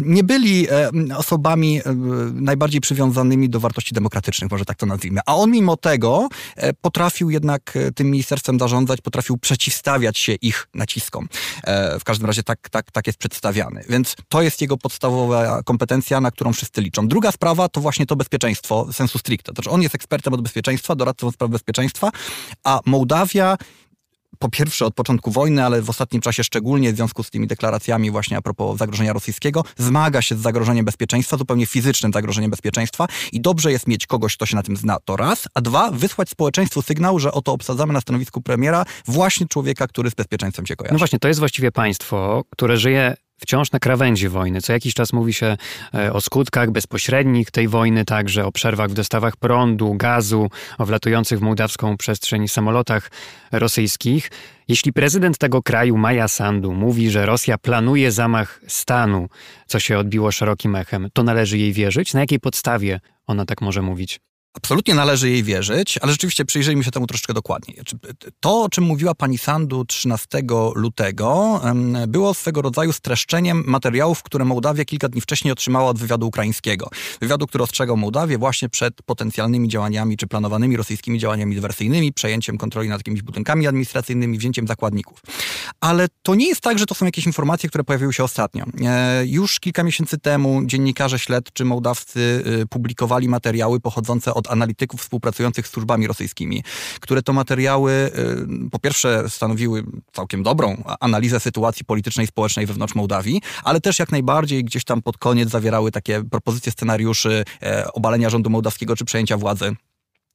nie 0.00 0.24
byli 0.24 0.66
e, 0.70 0.90
osobami 1.16 1.78
e, 1.78 1.82
najbardziej 2.34 2.80
przywiązanymi 2.80 3.48
do 3.48 3.60
wartości 3.60 3.94
demokratycznych, 3.94 4.50
może 4.50 4.64
tak 4.64 4.76
to 4.76 4.86
nazwijmy. 4.86 5.20
A 5.26 5.36
on 5.36 5.50
mimo 5.50 5.76
tego 5.76 6.28
e, 6.56 6.72
potrafił 6.72 7.30
jednak 7.30 7.76
e, 7.76 7.92
tym 7.92 8.10
ministerstwem 8.10 8.58
zarządzać, 8.58 9.00
potrafił 9.00 9.38
przeciwstawiać 9.38 10.18
się 10.18 10.32
ich 10.34 10.68
naciskom. 10.74 11.28
E, 11.64 12.00
w 12.00 12.04
każdym 12.04 12.26
razie 12.26 12.42
tak, 12.42 12.68
tak, 12.68 12.90
tak 12.90 13.06
jest 13.06 13.18
przedstawiany. 13.18 13.84
Więc 13.88 14.16
to 14.28 14.42
jest 14.42 14.60
jego 14.60 14.76
podstawowa 14.76 15.62
kompetencja, 15.62 16.20
na 16.20 16.30
którą 16.30 16.52
wszyscy 16.52 16.80
liczą. 16.80 17.08
Druga 17.08 17.32
sprawa 17.32 17.68
to 17.68 17.80
właśnie 17.80 18.06
to 18.06 18.16
bezpieczeństwo 18.16 18.92
sensu 18.92 19.18
stricto 19.18 19.35
stricte. 19.36 19.52
To 19.52 19.62
znaczy 19.62 19.70
on 19.70 19.82
jest 19.82 19.94
ekspertem 19.94 20.34
od 20.34 20.42
bezpieczeństwa, 20.42 20.94
doradcą 20.94 21.30
spraw 21.30 21.50
bezpieczeństwa, 21.50 22.10
a 22.64 22.80
Mołdawia 22.86 23.56
po 24.38 24.48
pierwsze 24.48 24.86
od 24.86 24.94
początku 24.94 25.30
wojny, 25.30 25.64
ale 25.64 25.82
w 25.82 25.90
ostatnim 25.90 26.22
czasie 26.22 26.44
szczególnie 26.44 26.92
w 26.92 26.96
związku 26.96 27.22
z 27.22 27.30
tymi 27.30 27.46
deklaracjami 27.46 28.10
właśnie 28.10 28.36
a 28.36 28.42
propos 28.42 28.78
zagrożenia 28.78 29.12
rosyjskiego, 29.12 29.64
zmaga 29.76 30.22
się 30.22 30.34
z 30.34 30.38
zagrożeniem 30.38 30.84
bezpieczeństwa, 30.84 31.36
zupełnie 31.36 31.66
fizycznym 31.66 32.12
zagrożeniem 32.12 32.50
bezpieczeństwa 32.50 33.06
i 33.32 33.40
dobrze 33.40 33.72
jest 33.72 33.86
mieć 33.86 34.06
kogoś, 34.06 34.36
kto 34.36 34.46
się 34.46 34.56
na 34.56 34.62
tym 34.62 34.76
zna, 34.76 34.96
to 35.04 35.16
raz, 35.16 35.48
a 35.54 35.60
dwa, 35.60 35.90
wysłać 35.90 36.30
społeczeństwu 36.30 36.82
sygnał, 36.82 37.18
że 37.18 37.32
oto 37.32 37.52
obsadzamy 37.52 37.92
na 37.92 38.00
stanowisku 38.00 38.42
premiera 38.42 38.84
właśnie 39.06 39.46
człowieka, 39.46 39.86
który 39.86 40.10
z 40.10 40.14
bezpieczeństwem 40.14 40.66
się 40.66 40.76
kojarzy. 40.76 40.92
No 40.92 40.98
właśnie, 40.98 41.18
to 41.18 41.28
jest 41.28 41.40
właściwie 41.40 41.72
państwo, 41.72 42.44
które 42.50 42.76
żyje 42.76 43.16
wciąż 43.38 43.72
na 43.72 43.78
krawędzi 43.78 44.28
wojny. 44.28 44.60
Co 44.60 44.72
jakiś 44.72 44.94
czas 44.94 45.12
mówi 45.12 45.32
się 45.32 45.56
e, 45.94 46.12
o 46.12 46.20
skutkach 46.20 46.70
bezpośrednich 46.70 47.50
tej 47.50 47.68
wojny, 47.68 48.04
także 48.04 48.46
o 48.46 48.52
przerwach 48.52 48.90
w 48.90 48.94
dostawach 48.94 49.36
prądu, 49.36 49.94
gazu, 49.94 50.50
o 50.78 50.86
wlatujących 50.86 51.38
w 51.38 51.42
mołdawską 51.42 51.96
przestrzeń 51.96 52.48
samolotach 52.48 53.10
rosyjskich. 53.52 54.30
Jeśli 54.68 54.92
prezydent 54.92 55.38
tego 55.38 55.62
kraju, 55.62 55.96
Maja 55.96 56.28
Sandu, 56.28 56.72
mówi, 56.72 57.10
że 57.10 57.26
Rosja 57.26 57.58
planuje 57.58 58.12
zamach 58.12 58.60
stanu, 58.66 59.28
co 59.66 59.80
się 59.80 59.98
odbiło 59.98 60.32
szerokim 60.32 60.76
echem, 60.76 61.08
to 61.12 61.22
należy 61.22 61.58
jej 61.58 61.72
wierzyć? 61.72 62.14
Na 62.14 62.20
jakiej 62.20 62.40
podstawie 62.40 63.00
ona 63.26 63.44
tak 63.44 63.60
może 63.60 63.82
mówić? 63.82 64.20
Absolutnie 64.56 64.94
należy 64.94 65.30
jej 65.30 65.42
wierzyć, 65.42 65.98
ale 66.02 66.12
rzeczywiście 66.12 66.44
przyjrzyjmy 66.44 66.84
się 66.84 66.90
temu 66.90 67.06
troszeczkę 67.06 67.34
dokładniej. 67.34 67.78
To, 68.40 68.62
o 68.62 68.68
czym 68.68 68.84
mówiła 68.84 69.14
pani 69.14 69.38
Sandu 69.38 69.84
13 69.84 70.42
lutego, 70.74 71.60
było 72.08 72.34
swego 72.34 72.62
rodzaju 72.62 72.92
streszczeniem 72.92 73.62
materiałów, 73.66 74.22
które 74.22 74.44
Mołdawia 74.44 74.84
kilka 74.84 75.08
dni 75.08 75.20
wcześniej 75.20 75.52
otrzymała 75.52 75.90
od 75.90 75.98
wywiadu 75.98 76.26
ukraińskiego. 76.26 76.88
Wywiadu, 77.20 77.46
który 77.46 77.64
ostrzegał 77.64 77.96
Mołdawię 77.96 78.38
właśnie 78.38 78.68
przed 78.68 79.02
potencjalnymi 79.02 79.68
działaniami, 79.68 80.16
czy 80.16 80.26
planowanymi 80.26 80.76
rosyjskimi 80.76 81.18
działaniami 81.18 81.54
dywersyjnymi, 81.54 82.12
przejęciem 82.12 82.58
kontroli 82.58 82.88
nad 82.88 82.98
jakimiś 82.98 83.22
budynkami 83.22 83.66
administracyjnymi, 83.66 84.38
wzięciem 84.38 84.66
zakładników. 84.66 85.22
Ale 85.80 86.06
to 86.22 86.34
nie 86.34 86.48
jest 86.48 86.60
tak, 86.60 86.78
że 86.78 86.86
to 86.86 86.94
są 86.94 87.06
jakieś 87.06 87.26
informacje, 87.26 87.68
które 87.68 87.84
pojawiły 87.84 88.12
się 88.12 88.24
ostatnio. 88.24 88.64
E, 88.84 89.26
już 89.26 89.60
kilka 89.60 89.82
miesięcy 89.82 90.18
temu 90.18 90.62
dziennikarze 90.64 91.18
śledczy 91.18 91.64
mołdawscy 91.64 92.44
y, 92.62 92.66
publikowali 92.66 93.28
materiały 93.28 93.80
pochodzące 93.80 94.34
od 94.34 94.45
analityków 94.50 95.00
współpracujących 95.00 95.66
z 95.66 95.70
służbami 95.70 96.06
rosyjskimi, 96.06 96.64
które 97.00 97.22
to 97.22 97.32
materiały 97.32 97.92
y, 98.66 98.70
po 98.70 98.78
pierwsze 98.78 99.30
stanowiły 99.30 99.84
całkiem 100.12 100.42
dobrą 100.42 100.82
analizę 101.00 101.40
sytuacji 101.40 101.84
politycznej 101.84 102.24
i 102.24 102.26
społecznej 102.26 102.66
wewnątrz 102.66 102.94
Mołdawii, 102.94 103.42
ale 103.64 103.80
też 103.80 103.98
jak 103.98 104.12
najbardziej 104.12 104.64
gdzieś 104.64 104.84
tam 104.84 105.02
pod 105.02 105.18
koniec 105.18 105.50
zawierały 105.50 105.90
takie 105.90 106.24
propozycje 106.24 106.72
scenariuszy 106.72 107.44
e, 107.62 107.92
obalenia 107.92 108.30
rządu 108.30 108.50
mołdawskiego 108.50 108.96
czy 108.96 109.04
przejęcia 109.04 109.36
władzy 109.36 109.76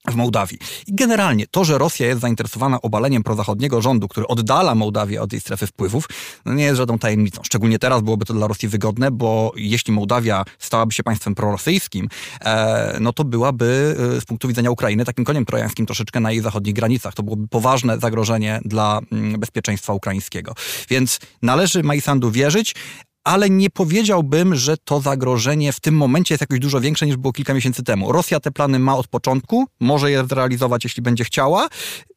w 0.08 0.16
Mołdawii. 0.16 0.60
I 0.88 0.96
generalnie 0.96 1.48
to, 1.48 1.64
że 1.64 1.78
Rosja 1.78 2.08
jest 2.08 2.22
zainteresowana 2.22 2.82
obaleniem 2.82 3.24
prozachodniego 3.24 3.82
rządu, 3.82 4.08
który 4.08 4.28
oddala 4.28 4.76
Mołdawię 4.76 5.22
od 5.22 5.30
tej 5.30 5.40
strefy 5.40 5.68
wpływów, 5.68 6.10
no 6.46 6.54
nie 6.54 6.64
jest 6.64 6.78
żadną 6.78 7.00
tajemnicą. 7.00 7.42
Szczególnie 7.44 7.80
teraz 7.80 8.02
byłoby 8.02 8.26
to 8.26 8.34
dla 8.34 8.48
Rosji 8.48 8.68
wygodne, 8.70 9.12
bo 9.12 9.52
jeśli 9.56 9.94
Mołdawia 9.94 10.46
stałaby 10.60 10.94
się 10.94 11.04
państwem 11.04 11.36
prorosyjskim, 11.36 12.08
e, 12.42 12.98
no 13.00 13.14
to 13.14 13.24
byłaby 13.24 13.96
e, 14.18 14.22
z 14.22 14.26
punktu 14.26 14.48
widzenia 14.48 14.72
Ukrainy 14.72 15.06
takim 15.06 15.26
koniem 15.26 15.46
trojańskim 15.46 15.86
troszeczkę 15.86 16.20
na 16.20 16.32
jej 16.32 16.42
zachodnich 16.42 16.76
granicach. 16.76 17.14
To 17.14 17.24
byłoby 17.24 17.48
poważne 17.48 18.00
zagrożenie 18.00 18.60
dla 18.66 19.00
mm, 19.12 19.40
bezpieczeństwa 19.40 19.94
ukraińskiego. 19.94 20.54
Więc 20.90 21.20
należy 21.42 21.84
Majsandu 21.84 22.32
wierzyć, 22.32 22.76
ale 23.24 23.50
nie 23.50 23.70
powiedziałbym, 23.70 24.56
że 24.56 24.78
to 24.78 25.02
zagrożenie 25.02 25.74
w 25.74 25.80
tym 25.80 25.96
momencie 25.96 26.34
jest 26.34 26.42
jakoś 26.42 26.60
dużo 26.60 26.82
większe 26.82 27.06
niż 27.06 27.18
było 27.18 27.34
kilka 27.34 27.54
miesięcy 27.54 27.84
temu. 27.84 28.12
Rosja 28.12 28.40
te 28.40 28.52
plany 28.52 28.80
ma 28.80 28.98
od 28.98 29.08
początku, 29.08 29.66
może 29.80 30.12
je 30.12 30.26
zrealizować, 30.30 30.84
jeśli 30.84 31.04
będzie 31.04 31.24
chciała 31.24 31.68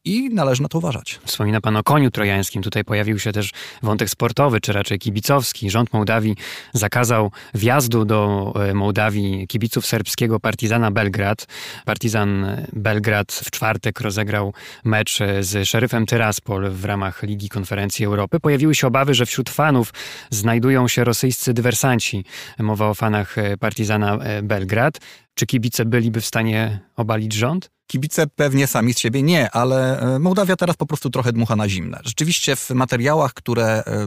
i 0.05 0.31
należy 0.31 0.62
na 0.62 0.69
to 0.69 0.79
uważać. 0.79 1.21
Wspomina 1.25 1.61
pan 1.61 1.77
o 1.77 1.83
koniu 1.83 2.11
trojańskim. 2.11 2.62
Tutaj 2.62 2.85
pojawił 2.85 3.19
się 3.19 3.33
też 3.33 3.51
wątek 3.83 4.11
sportowy, 4.11 4.61
czy 4.61 4.73
raczej 4.73 4.99
kibicowski. 4.99 5.71
Rząd 5.71 5.93
Mołdawii 5.93 6.37
zakazał 6.73 7.31
wjazdu 7.55 8.05
do 8.05 8.53
e, 8.57 8.75
Mołdawii 8.75 9.47
kibiców 9.47 9.87
serbskiego 9.87 10.40
Partizana 10.40 10.90
Belgrad. 10.90 11.47
Partizan 11.85 12.47
Belgrad 12.73 13.33
w 13.33 13.51
czwartek 13.51 14.01
rozegrał 14.01 14.55
mecz 14.85 15.21
e, 15.21 15.43
z 15.43 15.69
szeryfem 15.69 16.07
Tyraspol 16.07 16.71
w 16.71 16.85
ramach 16.85 17.23
Ligi 17.23 17.49
Konferencji 17.49 18.07
Europy. 18.07 18.40
Pojawiły 18.40 18.75
się 18.75 18.87
obawy, 18.87 19.14
że 19.14 19.27
wśród 19.27 19.51
fanów 19.51 19.93
znajdują 20.31 20.88
się 20.88 21.05
rosyjscy 21.05 21.55
dywersanci. 21.55 22.25
Mowa 22.59 22.88
o 22.88 22.95
fanach 22.95 23.38
e, 23.38 23.57
Partizana 23.57 24.19
Belgrad. 24.43 25.01
Czy 25.35 25.47
kibice 25.47 25.85
byliby 25.85 26.21
w 26.21 26.27
stanie 26.27 26.81
obalić 26.97 27.33
rząd? 27.33 27.74
Kibice 27.87 28.27
pewnie 28.27 28.66
sami 28.66 28.94
z 28.94 28.99
siebie 28.99 29.23
nie, 29.23 29.51
ale 29.51 30.01
e, 30.01 30.18
Mołdawia 30.18 30.57
teraz 30.57 30.77
po 30.77 30.87
prostu 30.87 31.11
trochę 31.11 31.33
dmucha 31.33 31.57
na 31.57 31.68
zimne. 31.68 32.01
Rzeczywiście 32.05 32.57
w 32.57 32.70
materiałach, 32.70 33.35
które 33.35 33.85
e, 33.87 34.07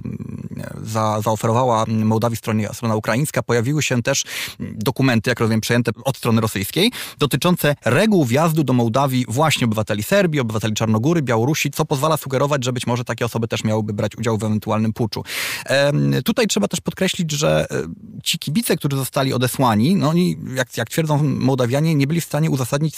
za, 0.83 1.21
zaoferowała 1.21 1.85
Mołdawii 1.87 2.37
strona, 2.37 2.73
strona 2.73 2.95
ukraińska, 2.95 3.43
pojawiły 3.43 3.83
się 3.83 4.03
też 4.03 4.23
dokumenty, 4.59 5.29
jak 5.29 5.39
rozumiem, 5.39 5.61
przejęte 5.61 5.91
od 6.05 6.17
strony 6.17 6.41
rosyjskiej, 6.41 6.91
dotyczące 7.17 7.75
reguł 7.85 8.25
wjazdu 8.25 8.63
do 8.63 8.73
Mołdawii 8.73 9.25
właśnie 9.27 9.65
obywateli 9.65 10.03
Serbii, 10.03 10.39
obywateli 10.39 10.73
Czarnogóry, 10.73 11.21
Białorusi, 11.21 11.71
co 11.71 11.85
pozwala 11.85 12.17
sugerować, 12.17 12.65
że 12.65 12.73
być 12.73 12.87
może 12.87 13.03
takie 13.03 13.25
osoby 13.25 13.47
też 13.47 13.63
miałyby 13.63 13.93
brać 13.93 14.15
udział 14.15 14.37
w 14.37 14.43
ewentualnym 14.43 14.93
puczu. 14.93 15.23
Tutaj 16.25 16.47
trzeba 16.47 16.67
też 16.67 16.81
podkreślić, 16.81 17.31
że 17.31 17.67
e, 17.71 17.83
ci 18.23 18.39
kibice, 18.39 18.75
którzy 18.75 18.97
zostali 18.97 19.33
odesłani, 19.33 19.95
no 19.95 20.09
oni, 20.09 20.37
jak, 20.55 20.77
jak 20.77 20.89
twierdzą 20.89 21.23
Mołdawianie, 21.23 21.95
nie 21.95 22.07
byli 22.07 22.21
w 22.21 22.25
stanie 22.25 22.49
uzasadnić 22.49 22.95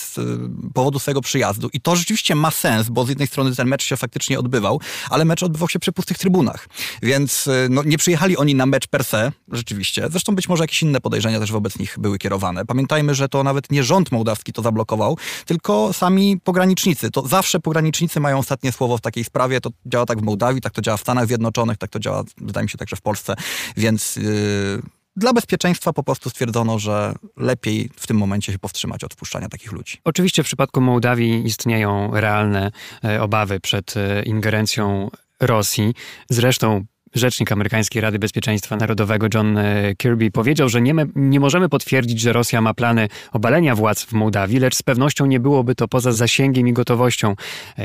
powodu 0.74 1.00
swojego 1.00 1.22
przyjazdu. 1.22 1.70
I 1.74 1.82
to 1.82 1.96
rzeczywiście 1.96 2.36
ma 2.36 2.52
sens, 2.52 2.90
bo 2.90 3.06
z 3.06 3.10
jednej 3.10 3.28
strony 3.28 3.56
ten 3.56 3.68
mecz 3.68 3.84
się 3.84 3.98
faktycznie 3.98 4.40
odbywał, 4.40 4.82
ale 5.10 5.26
mecz 5.26 5.44
odbywał 5.44 5.70
się 5.70 5.80
przy 5.80 5.92
pustych 5.92 6.18
trybunach. 6.18 6.68
Więc 7.02 7.48
y, 7.48 7.68
no, 7.70 7.84
nie 7.84 7.98
przyjechali 7.98 8.38
oni 8.38 8.56
na 8.56 8.66
mecz 8.66 8.88
per 8.88 9.04
se, 9.04 9.32
rzeczywiście. 9.52 10.08
Zresztą 10.12 10.36
być 10.36 10.50
może 10.50 10.64
jakieś 10.64 10.82
inne 10.82 11.02
podejrzenia 11.02 11.40
też 11.40 11.52
wobec 11.52 11.80
nich 11.80 12.00
były 12.00 12.18
kierowane. 12.18 12.66
Pamiętajmy, 12.66 13.16
że 13.16 13.30
to 13.30 13.44
nawet 13.44 13.72
nie 13.72 13.84
rząd 13.84 14.12
mołdawski 14.12 14.54
to 14.54 14.62
zablokował, 14.62 15.18
tylko 15.46 15.94
sami 15.94 16.40
pogranicznicy. 16.44 17.12
To 17.12 17.28
zawsze 17.28 17.60
pogranicznicy 17.60 18.20
mają 18.20 18.38
ostatnie 18.38 18.72
słowo 18.72 18.98
w 18.98 19.02
takiej 19.02 19.24
sprawie. 19.24 19.62
To 19.62 19.70
działa 19.86 20.06
tak 20.06 20.20
w 20.20 20.24
Mołdawii, 20.24 20.62
tak 20.62 20.74
to 20.74 20.82
działa 20.82 20.98
w 20.98 21.02
Stanach 21.02 21.28
Zjednoczonych, 21.28 21.78
tak 21.78 21.90
to 21.90 22.00
działa, 22.00 22.24
wydaje 22.38 22.64
mi 22.64 22.70
się, 22.70 22.78
także 22.78 22.96
w 22.96 23.02
Polsce. 23.02 23.36
Więc... 23.78 24.16
Yy 24.16 24.99
dla 25.20 25.34
bezpieczeństwa 25.34 25.94
po 25.94 26.04
prostu 26.04 26.30
stwierdzono, 26.30 26.80
że 26.80 27.14
lepiej 27.38 27.90
w 27.96 28.08
tym 28.08 28.18
momencie 28.18 28.52
się 28.52 28.60
powstrzymać 28.60 29.04
od 29.04 29.14
wpuszczania 29.14 29.50
takich 29.50 29.72
ludzi. 29.72 29.98
Oczywiście 30.04 30.44
w 30.44 30.46
przypadku 30.46 30.82
Mołdawii 30.82 31.46
istnieją 31.46 32.12
realne 32.14 32.72
e, 33.04 33.22
obawy 33.22 33.60
przed 33.60 33.98
e, 33.98 34.24
ingerencją 34.24 35.10
Rosji. 35.40 35.94
Zresztą 36.30 36.86
Rzecznik 37.16 37.52
amerykańskiej 37.52 38.02
Rady 38.02 38.20
Bezpieczeństwa 38.20 38.76
Narodowego 38.76 39.28
John 39.34 39.58
e, 39.58 39.96
Kirby 39.96 40.32
powiedział, 40.32 40.70
że 40.70 40.82
nie, 40.82 40.94
nie, 41.16 41.40
możemy 41.40 41.70
potwierdzić, 41.70 42.20
że 42.20 42.34
Rosja 42.34 42.62
ma 42.62 42.74
plany 42.74 43.08
obalenia 43.32 43.76
władz 43.76 44.06
w 44.06 44.14
Mołdawii, 44.14 44.60
lecz 44.60 44.76
z 44.76 44.84
pewnością 44.84 45.26
nie 45.26 45.40
byłoby 45.40 45.76
to 45.76 45.88
poza 45.88 46.12
zasięgiem 46.12 46.68
i 46.68 46.74
gotowością 46.74 47.36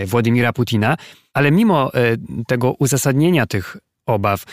Władimira 0.07 0.53
Putina. 0.53 0.97
Ale 1.35 1.51
mimo 1.51 1.93
tego 2.47 2.73
uzasadnienia 2.79 3.47
tych 3.47 3.77
obaw, 4.07 4.45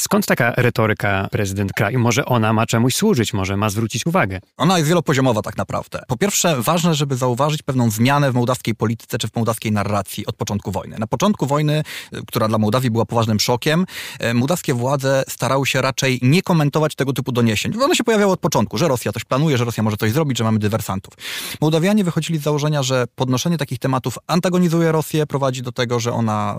Skąd 0.00 0.26
taka 0.26 0.52
retoryka 0.56 1.28
prezydent 1.30 1.72
kraju? 1.72 1.98
Może 1.98 2.24
ona 2.24 2.52
ma 2.52 2.66
czemuś 2.66 2.94
służyć, 2.94 3.32
może 3.32 3.56
ma 3.56 3.70
zwrócić 3.70 4.06
uwagę? 4.06 4.40
Ona 4.56 4.78
jest 4.78 4.88
wielopoziomowa 4.88 5.42
tak 5.42 5.56
naprawdę. 5.56 6.02
Po 6.08 6.16
pierwsze, 6.16 6.62
ważne, 6.62 6.94
żeby 6.94 7.16
zauważyć 7.16 7.62
pewną 7.62 7.90
zmianę 7.90 8.32
w 8.32 8.34
mołdawskiej 8.34 8.74
polityce 8.74 9.18
czy 9.18 9.28
w 9.28 9.36
mołdawskiej 9.36 9.72
narracji 9.72 10.26
od 10.26 10.36
początku 10.36 10.70
wojny. 10.70 10.98
Na 10.98 11.06
początku 11.06 11.46
wojny, 11.46 11.82
y, 12.14 12.22
która 12.26 12.48
dla 12.48 12.58
Mołdawii 12.58 12.90
była 12.90 13.04
poważnym 13.04 13.40
szokiem, 13.40 13.86
y, 14.24 14.34
mołdawskie 14.34 14.74
władze 14.74 15.24
starały 15.28 15.66
się 15.66 15.82
raczej 15.82 16.18
nie 16.22 16.42
komentować 16.42 16.94
tego 16.94 17.12
typu 17.12 17.32
doniesień. 17.32 17.72
One 17.82 17.96
się 17.96 18.04
pojawiały 18.04 18.32
od 18.32 18.40
początku, 18.40 18.78
że 18.78 18.88
Rosja 18.88 19.12
coś 19.12 19.24
planuje, 19.24 19.58
że 19.58 19.64
Rosja 19.64 19.82
może 19.82 19.96
coś 19.96 20.12
zrobić, 20.12 20.38
że 20.38 20.44
mamy 20.44 20.58
dywersantów. 20.58 21.14
Mołdawianie 21.60 22.04
wychodzili 22.04 22.38
z 22.38 22.42
założenia, 22.42 22.82
że 22.82 23.04
podnoszenie 23.14 23.58
takich 23.58 23.78
tematów 23.78 24.18
antagonizuje 24.26 24.92
Rosję, 24.92 25.26
prowadzi 25.26 25.62
do 25.62 25.72
tego, 25.72 26.00
że 26.00 26.12
ona 26.12 26.56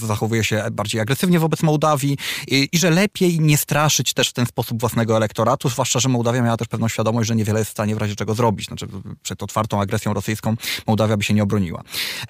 y, 0.00 0.06
zachowuje 0.06 0.44
się 0.44 0.64
bardziej 0.72 1.00
agresywnie 1.00 1.38
wobec 1.38 1.62
Mołdawii 1.62 2.16
i, 2.48 2.68
i 2.72 2.78
że 2.78 2.90
lepiej 2.90 3.40
nie 3.40 3.56
straszyć 3.56 4.14
też 4.14 4.28
w 4.28 4.32
ten 4.32 4.46
sposób 4.46 4.80
własnego 4.80 5.16
elektoratu, 5.16 5.68
zwłaszcza, 5.68 6.00
że 6.00 6.08
Mołdawia 6.08 6.42
miała 6.42 6.56
też 6.56 6.68
pewną 6.68 6.88
świadomość, 6.88 7.28
że 7.28 7.36
niewiele 7.36 7.58
jest 7.58 7.70
w 7.70 7.72
stanie 7.72 7.94
w 7.94 7.98
razie 7.98 8.16
czego 8.16 8.34
zrobić. 8.34 8.66
Znaczy, 8.66 8.86
przed 9.22 9.42
otwartą 9.42 9.80
agresją 9.80 10.14
rosyjską 10.14 10.56
Mołdawia 10.86 11.16
by 11.16 11.24
się 11.24 11.34
nie 11.34 11.42
obroniła. 11.42 11.82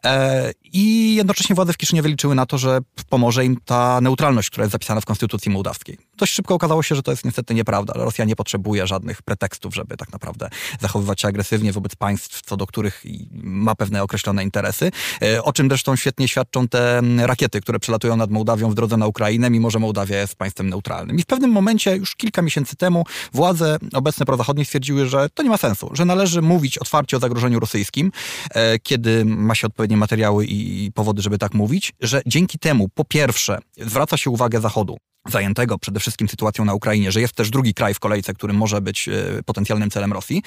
E, 0.04 0.52
I 0.72 1.14
jednocześnie 1.14 1.54
władze 1.54 1.72
w 1.72 1.76
Kiszyniowie 1.76 2.10
liczyły 2.10 2.34
na 2.34 2.46
to, 2.46 2.58
że 2.58 2.78
pomoże 3.08 3.44
im 3.44 3.56
ta 3.64 4.00
neutralność, 4.00 4.50
która 4.50 4.64
jest 4.64 4.72
zapisana 4.72 5.00
w 5.00 5.04
konstytucji 5.04 5.50
mołdawskiej. 5.52 5.98
Dość 6.16 6.32
szybko 6.32 6.54
okazało 6.54 6.82
się, 6.82 6.94
że 6.94 7.02
to 7.02 7.10
jest 7.10 7.24
niestety 7.24 7.54
nieprawda. 7.54 7.92
Rosja 7.96 8.24
nie 8.24 8.36
potrzebuje 8.36 8.86
żadnych 8.86 9.22
pretekstów, 9.22 9.74
żeby 9.74 9.96
tak 9.96 10.12
naprawdę 10.12 10.48
zachowywać 10.80 11.20
się 11.20 11.28
agresywnie 11.28 11.72
wobec 11.72 11.96
państw, 11.96 12.42
co 12.42 12.56
do 12.56 12.66
których 12.66 13.04
ma 13.42 13.74
pewne 13.74 14.02
określone 14.02 14.44
interesy. 14.44 14.90
E, 15.22 15.42
o 15.42 15.52
czym 15.52 15.68
zresztą 15.68 15.96
świetnie 15.96 16.28
świadczą 16.28 16.68
te 16.68 17.00
rakiety, 17.16 17.60
które 17.60 17.78
przelatują 17.78 18.16
nad 18.16 18.30
Mołdawią 18.30 18.70
w 18.70 18.74
drodze 18.74 18.96
na 18.96 19.06
Ukrainę, 19.06 19.50
mimo 19.50 19.70
że 19.70 19.78
Mołdawia 19.78 20.18
jest 20.18 20.36
państwem 20.36 20.68
neutralnym. 20.68 21.18
I 21.18 21.22
w 21.22 21.26
pewnym 21.26 21.50
momencie, 21.50 21.96
już 21.96 22.16
kilka 22.16 22.42
miesięcy 22.42 22.76
temu, 22.76 23.04
władze 23.32 23.76
obecne 23.92 24.26
prozachodnie 24.26 24.64
stwierdziły, 24.64 25.06
że 25.06 25.28
to 25.34 25.42
nie 25.42 25.50
ma 25.50 25.56
sensu, 25.56 25.90
że 25.92 26.04
należy 26.04 26.42
mówić 26.42 26.78
otwarcie 26.78 27.16
o 27.16 27.20
zagrożeniu 27.20 27.60
rosyjskim, 27.60 28.12
e, 28.50 28.78
kiedy 28.78 29.24
ma 29.24 29.54
się 29.54 29.66
odpowiednie 29.66 29.96
materiały 29.96 30.46
i 30.46 30.92
powody, 30.94 31.22
żeby 31.22 31.38
tak 31.38 31.54
mówić, 31.54 31.92
że 32.00 32.22
dzięki 32.26 32.58
temu, 32.58 32.88
po 32.94 33.04
pierwsze, 33.04 33.58
zwraca 33.76 34.16
się 34.16 34.30
uwagę 34.30 34.60
Zachodu 34.60 34.96
zajętego 35.28 35.78
przede 35.78 36.00
wszystkim 36.00 36.28
sytuacją 36.28 36.64
na 36.64 36.74
Ukrainie, 36.74 37.12
że 37.12 37.20
jest 37.20 37.34
też 37.34 37.50
drugi 37.50 37.74
kraj 37.74 37.94
w 37.94 38.00
kolejce, 38.00 38.34
który 38.34 38.52
może 38.52 38.80
być 38.80 39.08
e, 39.08 39.42
potencjalnym 39.44 39.90
celem 39.90 40.12
Rosji. 40.12 40.42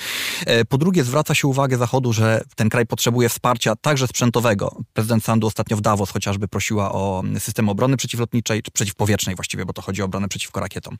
E, 0.45 0.65
po 0.65 0.77
drugie, 0.77 1.03
zwraca 1.03 1.35
się 1.35 1.47
uwagę 1.47 1.77
Zachodu, 1.77 2.13
że 2.13 2.41
ten 2.55 2.69
kraj 2.69 2.85
potrzebuje 2.85 3.29
wsparcia 3.29 3.75
także 3.75 4.07
sprzętowego. 4.07 4.77
Prezydent 4.93 5.23
Sandu 5.23 5.47
ostatnio 5.47 5.77
w 5.77 5.81
Davos 5.81 6.11
chociażby 6.11 6.47
prosiła 6.47 6.91
o 6.91 7.23
system 7.39 7.69
obrony 7.69 7.97
przeciwlotniczej, 7.97 8.63
czy 8.63 8.71
przeciwpowietrznej 8.71 9.35
właściwie, 9.35 9.65
bo 9.65 9.73
to 9.73 9.81
chodzi 9.81 10.01
o 10.01 10.05
obronę 10.05 10.27
przeciwko 10.27 10.59
rakietom. 10.59 10.97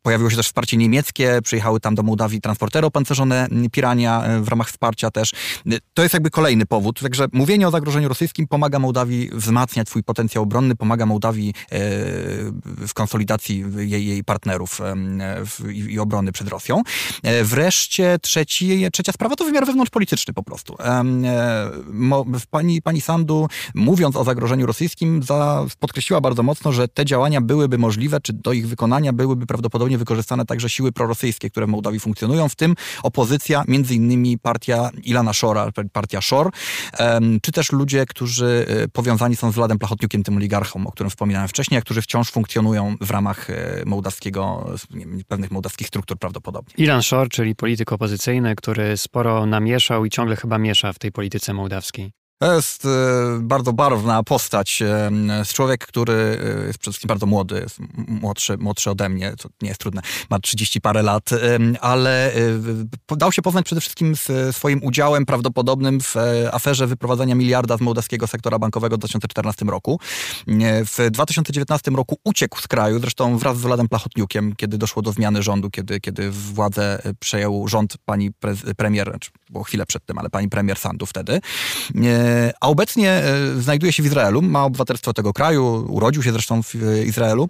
E, 0.00 0.10
Pojawiło 0.10 0.30
się 0.30 0.36
też 0.36 0.46
wsparcie 0.46 0.76
niemieckie, 0.76 1.38
przyjechały 1.42 1.80
tam 1.80 1.94
do 1.94 2.02
Mołdawii 2.02 2.40
transportery 2.40 2.86
opancerzone 2.86 3.48
Pirania 3.72 4.24
e, 4.24 4.40
w 4.40 4.48
ramach 4.48 4.68
wsparcia 4.68 5.10
też. 5.10 5.32
E, 5.32 5.78
to 5.94 6.02
jest 6.02 6.14
jakby 6.14 6.30
kolejny 6.30 6.66
powód. 6.66 7.00
Także 7.00 7.26
mówienie 7.32 7.68
o 7.68 7.70
zagrożeniu 7.70 8.08
rosyjskim 8.08 8.46
pomaga 8.46 8.78
Mołdawii 8.78 9.30
wzmacniać 9.32 9.88
swój 9.88 10.02
potencjał 10.02 10.44
obronny, 10.44 10.76
pomaga 10.76 11.06
Mołdawii 11.06 11.48
e, 11.48 11.78
w 12.86 12.94
konsolidacji 12.94 13.64
jej, 13.76 14.06
jej 14.06 14.24
partnerów 14.24 14.80
i 15.72 15.98
obrony 15.98 16.32
przed 16.32 16.48
Rosją. 16.48 16.82
Wreszcie 17.42 18.18
trzeci, 18.22 18.86
trzecia 18.92 19.12
sprawa 19.12 19.36
to 19.36 19.44
wymiar 19.44 19.66
wewnątrzpolityczny 19.66 20.34
po 20.34 20.42
prostu. 20.42 20.76
Pani, 22.50 22.82
pani 22.82 23.00
Sandu, 23.00 23.48
mówiąc 23.74 24.16
o 24.16 24.24
zagrożeniu 24.24 24.66
rosyjskim, 24.66 25.20
podkreśliła 25.78 26.20
bardzo 26.20 26.42
mocno, 26.42 26.72
że 26.72 26.88
te 26.88 27.04
działania 27.04 27.40
byłyby 27.40 27.78
możliwe, 27.78 28.20
czy 28.20 28.32
do 28.32 28.52
ich 28.52 28.68
wykonania 28.68 29.12
byłyby 29.12 29.46
prawdopodobnie 29.46 29.89
zupełnie 29.90 29.98
wykorzystane 29.98 30.44
także 30.46 30.70
siły 30.70 30.92
prorosyjskie, 30.92 31.50
które 31.50 31.66
w 31.66 31.68
Mołdawii 31.68 32.00
funkcjonują, 32.00 32.48
w 32.48 32.54
tym 32.54 32.74
opozycja, 33.02 33.64
między 33.68 33.94
innymi 33.94 34.38
partia 34.38 34.90
Ilana 35.02 35.32
Shora, 35.32 35.70
partia 35.92 36.20
Shor, 36.20 36.50
czy 37.42 37.52
też 37.52 37.72
ludzie, 37.72 38.06
którzy 38.06 38.66
e, 38.68 38.88
powiązani 38.88 39.36
są 39.36 39.52
z 39.52 39.54
Władem 39.54 39.78
Plachotniukiem, 39.78 40.22
tym 40.22 40.36
oligarchą, 40.36 40.86
o 40.86 40.92
którym 40.92 41.10
wspominałem 41.10 41.48
wcześniej, 41.48 41.78
a 41.78 41.80
którzy 41.80 42.02
wciąż 42.02 42.30
funkcjonują 42.30 42.96
w 43.00 43.10
ramach 43.10 43.50
e, 43.50 43.82
mołdawskiego, 43.86 44.70
pewnych 45.28 45.50
mołdawskich 45.50 45.86
struktur 45.86 46.18
prawdopodobnie. 46.18 46.74
Ilan 46.76 47.02
Shor, 47.02 47.28
czyli 47.28 47.54
polityk 47.54 47.92
opozycyjny, 47.92 48.56
który 48.56 48.96
sporo 48.96 49.46
namieszał 49.46 50.04
i 50.04 50.10
ciągle 50.10 50.36
chyba 50.36 50.58
miesza 50.58 50.92
w 50.92 50.98
tej 50.98 51.12
polityce 51.12 51.52
mołdawskiej. 51.54 52.19
To 52.42 52.54
jest 52.54 52.84
e, 52.84 52.88
bardzo 53.40 53.72
barwna 53.72 54.22
postać. 54.22 54.82
E, 54.82 55.10
człowiek, 55.52 55.86
który 55.86 56.12
e, 56.12 56.66
jest 56.66 56.78
przede 56.78 56.92
wszystkim 56.92 57.08
bardzo 57.08 57.26
młody, 57.26 57.60
jest 57.60 57.78
młodszy, 58.08 58.58
młodszy 58.58 58.90
ode 58.90 59.08
mnie, 59.08 59.34
co 59.38 59.48
nie 59.62 59.68
jest 59.68 59.80
trudne, 59.80 60.02
ma 60.30 60.38
30 60.38 60.80
parę 60.80 61.02
lat, 61.02 61.30
ale 61.80 62.32
dał 63.16 63.32
się 63.32 63.42
poznać 63.42 63.64
przede 63.64 63.80
wszystkim 63.80 64.16
z 64.16 64.56
swoim 64.56 64.84
udziałem 64.84 65.26
prawdopodobnym 65.26 66.00
w 66.00 66.14
aferze 66.52 66.86
wyprowadzania 66.86 67.34
miliarda 67.34 67.76
z 67.76 67.80
mołdawskiego 67.80 68.26
sektora 68.26 68.58
bankowego 68.58 68.96
w 68.96 68.98
2014 68.98 69.64
roku. 69.64 70.00
W 70.86 71.10
2019 71.10 71.90
roku 71.90 72.18
uciekł 72.24 72.60
z 72.60 72.68
kraju, 72.68 73.00
zresztą 73.00 73.38
wraz 73.38 73.58
z 73.58 73.60
Władem 73.60 73.88
Plachotniukiem, 73.88 74.54
kiedy 74.56 74.78
doszło 74.78 75.02
do 75.02 75.12
zmiany 75.12 75.42
rządu, 75.42 75.70
kiedy, 75.70 76.00
kiedy 76.00 76.30
władzę 76.30 77.02
przejął 77.18 77.68
rząd 77.68 77.94
pani 78.04 78.32
pre, 78.32 78.54
premier, 78.76 79.08
znaczy 79.10 79.30
było 79.50 79.64
chwilę 79.64 79.86
przed 79.86 80.06
tym, 80.06 80.18
ale 80.18 80.30
pani 80.30 80.48
premier 80.48 80.78
Sandu 80.78 81.06
wtedy 81.06 81.40
a 82.60 82.68
obecnie 82.68 83.10
e, 83.10 83.60
znajduje 83.60 83.92
się 83.92 84.02
w 84.02 84.06
Izraelu, 84.06 84.42
ma 84.42 84.64
obywatelstwo 84.64 85.12
tego 85.12 85.32
kraju, 85.32 85.86
urodził 85.88 86.22
się 86.22 86.32
zresztą 86.32 86.62
w 86.62 86.74
Izraelu 87.06 87.48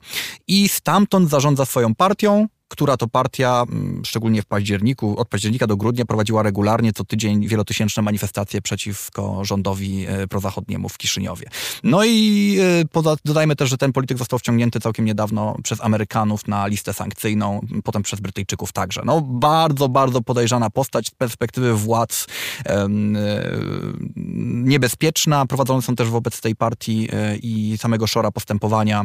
i 0.49 0.69
stamtąd 0.69 1.31
zarządza 1.31 1.65
swoją 1.65 1.95
partią, 1.95 2.49
która 2.71 2.97
to 2.97 3.09
partia, 3.09 3.65
mm, 3.69 4.03
szczególnie 4.05 4.43
w 4.43 4.47
październiku, 4.47 5.19
od 5.19 5.29
października 5.29 5.67
do 5.67 5.77
grudnia 5.77 6.05
prowadziła 6.05 6.43
regularnie 6.43 6.93
co 6.93 7.05
tydzień 7.05 7.49
wielotysięczne 7.49 8.03
manifestacje 8.03 8.63
przeciwko 8.63 9.45
rządowi 9.45 10.07
e, 10.09 10.27
prozachodniemu 10.27 10.89
w 10.89 10.99
Kiszyniowie. 10.99 11.47
No 11.83 12.05
i 12.05 12.57
e, 13.05 13.17
dodajmy 13.25 13.57
też, 13.57 13.71
że 13.71 13.77
ten 13.77 13.93
polityk 13.93 14.19
został 14.19 14.39
wciągnięty 14.39 14.81
całkiem 14.81 15.05
niedawno 15.05 15.57
przez 15.63 15.81
Amerykanów 15.81 16.49
na 16.49 16.67
listę 16.67 16.95
sankcyjną, 16.95 17.67
potem 17.85 18.03
przez 18.03 18.21
Brytyjczyków 18.21 18.73
także. 18.73 19.03
No 19.05 19.21
bardzo, 19.21 19.89
bardzo 19.89 20.23
podejrzana 20.23 20.71
postać 20.71 21.07
z 21.07 21.11
perspektywy 21.11 21.75
władz 21.75 22.27
e, 22.67 22.87
niebezpieczna. 24.65 25.47
Prowadzone 25.47 25.83
są 25.83 25.97
też 25.97 26.09
wobec 26.09 26.41
tej 26.41 26.57
partii 26.57 27.09
i 27.43 27.79
samego 27.79 28.07
Szora 28.07 28.31
postępowania 28.31 29.05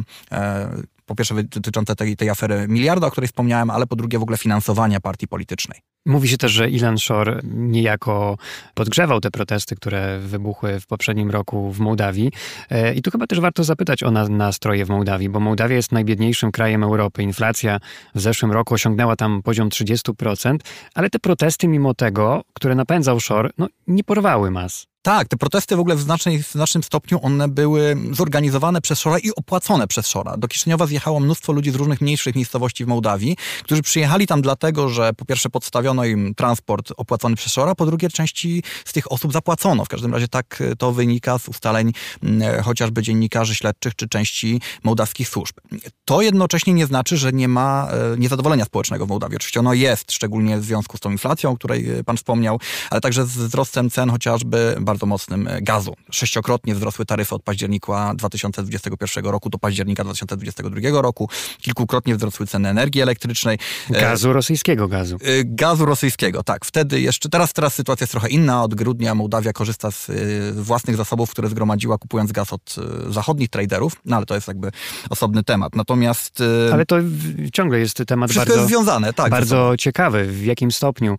po 1.06 1.14
pierwsze 1.14 1.34
dotyczące 1.42 1.96
tej, 1.96 2.16
tej 2.16 2.30
afery 2.30 2.66
miliarda, 2.68 3.06
o 3.06 3.10
której 3.10 3.28
wspomniałem, 3.28 3.70
ale 3.70 3.86
po 3.86 3.96
drugie 3.96 4.18
w 4.18 4.22
ogóle 4.22 4.38
finansowania 4.38 5.00
partii 5.00 5.28
politycznej. 5.28 5.80
Mówi 6.06 6.28
się 6.28 6.36
też, 6.36 6.52
że 6.52 6.70
Ilan 6.70 6.98
Shore 6.98 7.40
niejako 7.44 8.38
podgrzewał 8.74 9.20
te 9.20 9.30
protesty, 9.30 9.76
które 9.76 10.18
wybuchły 10.18 10.80
w 10.80 10.86
poprzednim 10.86 11.30
roku 11.30 11.72
w 11.72 11.78
Mołdawii. 11.78 12.32
E, 12.70 12.94
I 12.94 13.02
tu 13.02 13.10
chyba 13.10 13.26
też 13.26 13.40
warto 13.40 13.64
zapytać 13.64 14.02
o 14.02 14.10
nastroje 14.10 14.84
w 14.84 14.88
Mołdawii, 14.88 15.28
bo 15.28 15.40
Mołdawia 15.40 15.76
jest 15.76 15.92
najbiedniejszym 15.92 16.52
krajem 16.52 16.82
Europy. 16.82 17.22
Inflacja 17.22 17.80
w 18.14 18.20
zeszłym 18.20 18.52
roku 18.52 18.74
osiągnęła 18.74 19.16
tam 19.16 19.42
poziom 19.42 19.68
30%, 19.68 20.56
ale 20.94 21.10
te 21.10 21.18
protesty 21.18 21.68
mimo 21.68 21.94
tego, 21.94 22.42
które 22.52 22.74
napędzał 22.74 23.20
Shore, 23.20 23.50
no, 23.58 23.66
nie 23.86 24.04
porwały 24.04 24.50
mas. 24.50 24.86
Tak, 25.06 25.28
te 25.28 25.36
protesty 25.36 25.76
w 25.76 25.80
ogóle 25.80 25.96
w, 25.96 26.00
znacznej, 26.00 26.42
w 26.42 26.52
znacznym 26.52 26.82
stopniu 26.82 27.18
one 27.22 27.48
były 27.48 27.96
zorganizowane 28.12 28.80
przez 28.80 29.00
Szora 29.00 29.18
i 29.18 29.30
opłacone 29.36 29.86
przez 29.86 30.08
Szora. 30.08 30.36
Do 30.36 30.48
Kiszyniowa 30.48 30.86
zjechało 30.86 31.20
mnóstwo 31.20 31.52
ludzi 31.52 31.70
z 31.70 31.74
różnych 31.74 32.00
mniejszych 32.00 32.34
miejscowości 32.34 32.84
w 32.84 32.88
Mołdawii, 32.88 33.36
którzy 33.62 33.82
przyjechali 33.82 34.26
tam 34.26 34.42
dlatego, 34.42 34.88
że 34.88 35.12
po 35.12 35.24
pierwsze 35.24 35.50
podstawiono 35.50 36.04
im 36.04 36.34
transport 36.34 36.92
opłacony 36.96 37.36
przez 37.36 37.52
Szora, 37.52 37.74
po 37.74 37.86
drugie 37.86 38.08
części 38.08 38.62
z 38.84 38.92
tych 38.92 39.12
osób 39.12 39.32
zapłacono. 39.32 39.84
W 39.84 39.88
każdym 39.88 40.14
razie 40.14 40.28
tak 40.28 40.62
to 40.78 40.92
wynika 40.92 41.38
z 41.38 41.48
ustaleń 41.48 41.92
mm, 42.22 42.62
chociażby 42.62 43.02
dziennikarzy 43.02 43.54
śledczych 43.54 43.94
czy 43.94 44.08
części 44.08 44.60
mołdawskich 44.84 45.28
służb. 45.28 45.56
To 46.04 46.22
jednocześnie 46.22 46.72
nie 46.72 46.86
znaczy, 46.86 47.16
że 47.16 47.32
nie 47.32 47.48
ma 47.48 47.88
e, 47.90 48.18
niezadowolenia 48.18 48.64
społecznego 48.64 49.06
w 49.06 49.08
Mołdawii. 49.08 49.36
Oczywiście 49.36 49.60
ono 49.60 49.74
jest, 49.74 50.12
szczególnie 50.12 50.58
w 50.58 50.64
związku 50.64 50.96
z 50.96 51.00
tą 51.00 51.10
inflacją, 51.10 51.50
o 51.50 51.56
której 51.56 51.90
e, 51.90 52.04
pan 52.04 52.16
wspomniał, 52.16 52.60
ale 52.90 53.00
także 53.00 53.26
z 53.26 53.30
wzrostem 53.30 53.90
cen 53.90 54.10
chociażby 54.10 54.76
bardzo 54.80 54.95
mocnym 55.02 55.48
e, 55.48 55.62
gazu. 55.62 55.94
Sześciokrotnie 56.10 56.74
wzrosły 56.74 57.06
taryfy 57.06 57.34
od 57.34 57.42
października 57.42 58.14
2021 58.14 59.24
roku 59.24 59.50
do 59.50 59.58
października 59.58 60.04
2022 60.04 61.02
roku. 61.02 61.28
Kilkukrotnie 61.60 62.16
wzrosły 62.16 62.46
ceny 62.46 62.68
energii 62.68 63.02
elektrycznej. 63.02 63.58
E, 63.90 64.00
gazu, 64.00 64.32
rosyjskiego 64.32 64.88
gazu. 64.88 65.16
E, 65.16 65.44
gazu 65.44 65.84
rosyjskiego, 65.84 66.42
tak. 66.42 66.64
Wtedy 66.64 67.00
jeszcze, 67.00 67.28
teraz, 67.28 67.52
teraz 67.52 67.74
sytuacja 67.74 68.04
jest 68.04 68.12
trochę 68.12 68.28
inna. 68.28 68.62
Od 68.62 68.74
grudnia 68.74 69.14
Mołdawia 69.14 69.52
korzysta 69.52 69.90
z 69.90 70.10
własnych 70.56 70.96
zasobów, 70.96 71.30
które 71.30 71.48
zgromadziła 71.48 71.98
kupując 71.98 72.32
gaz 72.32 72.52
od 72.52 72.76
zachodnich 73.08 73.48
traderów, 73.48 73.96
no 74.04 74.16
ale 74.16 74.26
to 74.26 74.34
jest 74.34 74.48
jakby 74.48 74.70
osobny 75.10 75.44
temat. 75.44 75.76
Natomiast... 75.76 76.42
Ale 76.72 76.86
to 76.86 76.96
ciągle 77.52 77.78
jest 77.78 78.02
temat 78.06 78.32
bardzo... 78.32 78.54
jest 78.54 78.66
związane, 78.66 79.12
tak. 79.12 79.30
Bardzo 79.30 79.74
ciekawy. 79.78 80.26
W 80.26 80.44
jakim 80.44 80.72
stopniu 80.72 81.18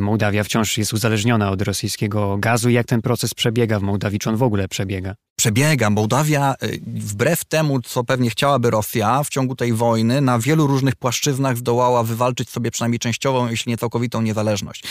Mołdawia 0.00 0.44
wciąż 0.44 0.78
jest 0.78 0.92
uzależniona 0.92 1.50
od 1.50 1.62
rosyjskiego 1.62 2.36
gazu 2.38 2.68
i 2.68 2.72
jak 2.72 2.86
ten 2.86 3.02
proces 3.10 3.34
przebiega 3.34 3.78
w 3.78 3.82
Mołdawii, 3.82 4.18
czy 4.18 4.30
on 4.30 4.36
w 4.36 4.42
ogóle 4.42 4.68
przebiega? 4.68 5.14
Przebiega. 5.40 5.90
Mołdawia, 5.90 6.54
wbrew 6.86 7.44
temu, 7.44 7.82
co 7.82 8.04
pewnie 8.04 8.30
chciałaby 8.30 8.70
Rosja, 8.70 9.22
w 9.24 9.28
ciągu 9.28 9.56
tej 9.56 9.72
wojny 9.72 10.20
na 10.20 10.38
wielu 10.38 10.66
różnych 10.66 10.96
płaszczyznach 10.96 11.56
zdołała 11.56 12.02
wywalczyć 12.02 12.50
sobie 12.50 12.70
przynajmniej 12.70 12.98
częściową, 12.98 13.48
jeśli 13.48 13.70
nie 13.70 13.76
całkowitą 13.76 14.22
niezależność. 14.22 14.84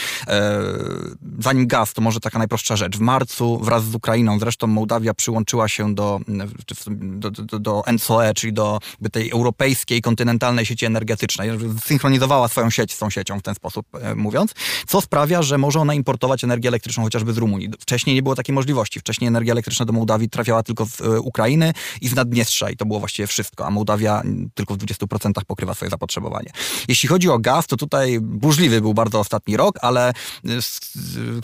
Zanim 1.39 1.67
gaz, 1.67 1.93
to 1.93 2.01
może 2.01 2.19
taka 2.19 2.37
najprostsza 2.37 2.75
rzecz. 2.75 2.97
W 2.97 2.99
marcu 2.99 3.59
wraz 3.59 3.83
z 3.83 3.95
Ukrainą, 3.95 4.39
zresztą 4.39 4.67
Mołdawia 4.67 5.13
przyłączyła 5.13 5.67
się 5.67 5.95
do, 5.95 6.19
do, 6.97 7.31
do, 7.31 7.59
do 7.59 7.83
NCOE, 7.93 8.33
czyli 8.33 8.53
do 8.53 8.79
tej 9.11 9.31
europejskiej, 9.31 10.01
kontynentalnej 10.01 10.65
sieci 10.65 10.85
energetycznej. 10.85 11.49
Synchronizowała 11.83 12.47
swoją 12.47 12.69
sieć 12.69 12.93
z 12.93 12.97
tą 12.97 13.09
siecią 13.09 13.39
w 13.39 13.41
ten 13.41 13.55
sposób 13.55 13.85
mówiąc, 14.15 14.53
co 14.87 15.01
sprawia, 15.01 15.41
że 15.41 15.57
może 15.57 15.79
ona 15.79 15.93
importować 15.93 16.43
energię 16.43 16.69
elektryczną 16.69 17.03
chociażby 17.03 17.33
z 17.33 17.37
Rumunii. 17.37 17.69
Wcześniej 17.79 18.15
nie 18.15 18.23
było 18.23 18.35
takiej 18.35 18.55
możliwości. 18.55 18.99
Wcześniej 18.99 19.27
energia 19.27 19.51
elektryczna 19.51 19.85
do 19.85 19.93
Mołdawii 19.93 20.29
trafiała 20.39 20.63
tylko 20.63 20.85
z 20.85 21.01
e, 21.01 21.19
Ukrainy 21.19 21.73
i 22.01 22.07
z 22.07 22.15
Naddniestrza 22.15 22.69
i 22.69 22.77
to 22.77 22.85
było 22.85 22.99
właściwie 22.99 23.27
wszystko, 23.27 23.65
a 23.65 23.69
Mołdawia 23.69 24.21
tylko 24.53 24.73
w 24.73 24.77
20% 24.77 25.31
pokrywa 25.47 25.73
swoje 25.73 25.89
zapotrzebowanie. 25.91 26.49
Jeśli 26.87 27.09
chodzi 27.09 27.29
o 27.29 27.39
gaz, 27.39 27.67
to 27.67 27.77
tutaj 27.77 28.19
burzliwy 28.21 28.81
był 28.81 28.93
bardzo 28.93 29.19
ostatni 29.19 29.57
rok, 29.57 29.75
ale 29.81 30.09
e, 30.09 30.13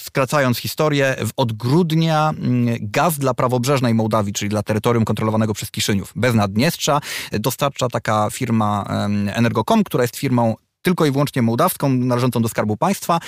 skracając 0.02 0.58
historię, 0.58 1.16
od 1.38 1.54
grudnia 1.54 2.30
mm, 2.30 2.78
gaz 2.82 3.20
dla 3.20 3.34
prawobrzeżnej 3.34 3.94
Mołdawii, 3.94 4.34
czyli 4.34 4.50
dla 4.50 4.64
terytorium 4.64 5.06
kontrolowanego 5.06 5.54
przez 5.54 5.72
Kiszyniów, 5.72 6.14
bez 6.16 6.36
Naddniestrza, 6.36 7.02
dostarcza 7.32 7.88
taka 7.88 8.30
firma 8.32 8.86
Energocom, 9.34 9.84
która 9.84 10.04
jest 10.04 10.16
firmą 10.16 10.56
tylko 10.86 11.06
i 11.06 11.12
wyłącznie 11.12 11.42
mołdawską, 11.42 11.90
należącą 11.90 12.42
do 12.42 12.50
Skarbu 12.50 12.78
Państwa, 12.78 13.20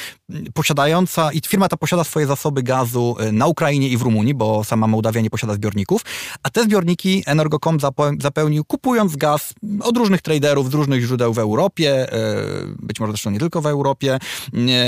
posiadająca, 0.53 1.31
i 1.31 1.41
firma 1.47 1.67
ta 1.69 1.77
posiada 1.77 2.03
swoje 2.03 2.27
zasoby 2.27 2.63
gazu 2.63 3.15
y, 3.21 3.31
na 3.31 3.47
Ukrainie 3.47 3.89
i 3.89 3.97
w 3.97 4.01
Rumunii, 4.01 4.33
bo 4.33 4.63
sama 4.63 4.87
Mołdawia 4.87 5.21
nie 5.21 5.29
posiada 5.29 5.53
zbiorników, 5.53 6.01
a 6.43 6.49
te 6.49 6.63
zbiorniki 6.63 7.23
Energocom 7.25 7.77
zapełnił 8.19 8.65
kupując 8.65 9.15
gaz 9.15 9.53
od 9.81 9.97
różnych 9.97 10.21
traderów 10.21 10.71
z 10.71 10.73
różnych 10.73 11.01
źródeł 11.01 11.33
w 11.33 11.39
Europie, 11.39 12.13
y, 12.13 12.75
być 12.79 12.99
może 12.99 13.11
zresztą 13.11 13.29
nie 13.31 13.39
tylko 13.39 13.61
w 13.61 13.65
Europie. 13.65 14.15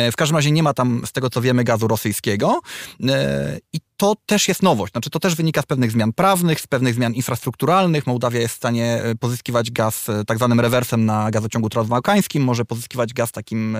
Y, 0.07 0.11
w 0.11 0.15
każdym 0.15 0.35
razie 0.35 0.51
nie 0.51 0.63
ma 0.63 0.73
tam, 0.73 1.01
z 1.05 1.11
tego 1.11 1.29
co 1.29 1.41
wiemy, 1.41 1.63
gazu 1.63 1.87
rosyjskiego 1.87 2.61
i 3.73 3.79
to 3.99 4.15
też 4.25 4.47
jest 4.47 4.63
nowość. 4.63 4.91
Znaczy, 4.93 5.09
to 5.09 5.19
też 5.19 5.35
wynika 5.35 5.61
z 5.61 5.65
pewnych 5.65 5.91
zmian 5.91 6.13
prawnych, 6.13 6.61
z 6.61 6.67
pewnych 6.67 6.93
zmian 6.93 7.13
infrastrukturalnych. 7.13 8.07
Mołdawia 8.07 8.39
jest 8.39 8.53
w 8.53 8.57
stanie 8.57 9.03
e, 9.03 9.15
pozyskiwać 9.15 9.71
gaz 9.71 10.09
e, 10.09 10.25
tak 10.25 10.37
zwanym 10.37 10.59
rewersem 10.59 11.05
na 11.05 11.31
gazociągu 11.31 11.69
transbałkańskim, 11.69 12.43
może 12.43 12.65
pozyskiwać 12.65 13.13
gaz 13.13 13.31
takim 13.31 13.75
e, 13.75 13.79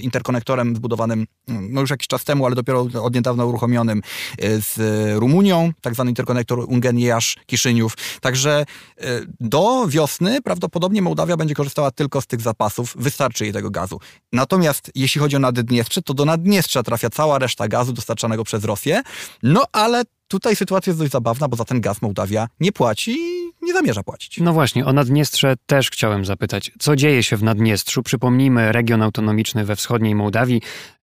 interkonektorem 0.00 0.76
zbudowanym 0.76 1.26
mm, 1.48 1.72
no 1.72 1.80
już 1.80 1.90
jakiś 1.90 2.06
czas 2.06 2.24
temu, 2.24 2.46
ale 2.46 2.54
dopiero 2.54 2.86
od 3.02 3.14
niedawna 3.14 3.44
uruchomionym 3.44 4.02
z 4.38 4.78
Rumunią, 5.18 5.72
tak 5.80 5.94
zwany 5.94 6.10
interkonektor 6.10 6.58
Ungeniasz-Kiszyniów. 6.58 7.90
Także 8.20 8.64
do 9.40 9.86
wiosny 9.88 10.42
prawdopodobnie 10.42 11.02
Mołdawia 11.02 11.36
będzie 11.36 11.54
korzystała 11.54 11.90
tylko 11.90 12.20
z 12.20 12.26
tych 12.26 12.40
zapasów, 12.40 12.94
wystarczy 12.96 13.44
jej 13.44 13.52
tego 13.52 13.70
gazu. 13.70 14.00
Natomiast 14.32 14.90
jeśli 14.94 15.20
chodzi 15.20 15.36
o 15.36 15.38
Naddniestrze, 15.38 16.02
to 16.02 16.14
do 16.14 16.24
Naddniestrza 16.24 16.82
trafia 16.82 17.10
cała 17.10 17.38
reszta 17.38 17.68
gazu 17.68 17.92
dostarczanego 17.92 18.44
przez 18.44 18.64
Rosję. 18.64 19.02
No 19.50 19.62
ale 19.72 20.02
tutaj 20.28 20.56
sytuacja 20.56 20.90
jest 20.90 21.00
dość 21.00 21.12
zabawna, 21.12 21.48
bo 21.48 21.56
za 21.56 21.64
ten 21.64 21.80
gaz 21.80 22.02
Mołdawia 22.02 22.48
nie 22.60 22.72
płaci 22.72 23.10
i 23.10 23.52
nie 23.62 23.72
zamierza 23.72 24.02
płacić. 24.02 24.40
No 24.40 24.52
właśnie, 24.52 24.86
o 24.86 24.92
Naddniestrze 24.92 25.54
też 25.66 25.90
chciałem 25.90 26.24
zapytać. 26.24 26.72
Co 26.78 26.96
dzieje 26.96 27.22
się 27.22 27.36
w 27.36 27.42
Naddniestrzu? 27.42 28.02
Przypomnijmy, 28.02 28.72
region 28.72 29.02
autonomiczny 29.02 29.64
we 29.64 29.76
wschodniej 29.76 30.14
Mołdawii, 30.14 30.60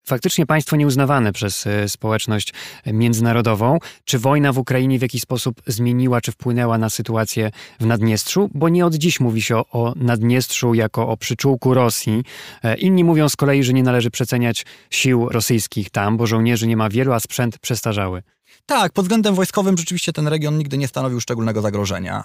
faktycznie 0.06 0.46
państwo 0.46 0.76
nieuznawane 0.76 1.32
przez 1.32 1.66
e, 1.66 1.88
społeczność 1.88 2.52
międzynarodową. 2.86 3.78
Czy 4.04 4.18
wojna 4.18 4.52
w 4.52 4.58
Ukrainie 4.58 4.98
w 4.98 5.02
jakiś 5.02 5.22
sposób 5.22 5.62
zmieniła 5.66 6.20
czy 6.20 6.32
wpłynęła 6.32 6.78
na 6.78 6.90
sytuację 6.90 7.50
w 7.80 7.86
Naddniestrzu? 7.86 8.50
Bo 8.54 8.68
nie 8.68 8.86
od 8.86 8.94
dziś 8.94 9.20
mówi 9.20 9.42
się 9.42 9.56
o, 9.56 9.66
o 9.70 9.92
Naddniestrzu 9.96 10.74
jako 10.74 11.08
o 11.08 11.16
przyczółku 11.16 11.74
Rosji. 11.74 12.24
E, 12.62 12.76
inni 12.76 13.04
mówią 13.04 13.28
z 13.28 13.36
kolei, 13.36 13.62
że 13.62 13.72
nie 13.72 13.82
należy 13.82 14.10
przeceniać 14.10 14.66
sił 14.90 15.28
rosyjskich 15.28 15.90
tam, 15.90 16.16
bo 16.16 16.26
żołnierzy 16.26 16.66
nie 16.66 16.76
ma 16.76 16.88
wielu, 16.88 17.12
a 17.12 17.20
sprzęt 17.20 17.58
przestarzały. 17.58 18.22
Tak, 18.66 18.92
pod 18.92 19.04
względem 19.04 19.34
wojskowym 19.34 19.78
rzeczywiście 19.78 20.12
ten 20.12 20.28
region 20.28 20.58
nigdy 20.58 20.78
nie 20.78 20.88
stanowił 20.88 21.20
szczególnego 21.20 21.62
zagrożenia. 21.62 22.24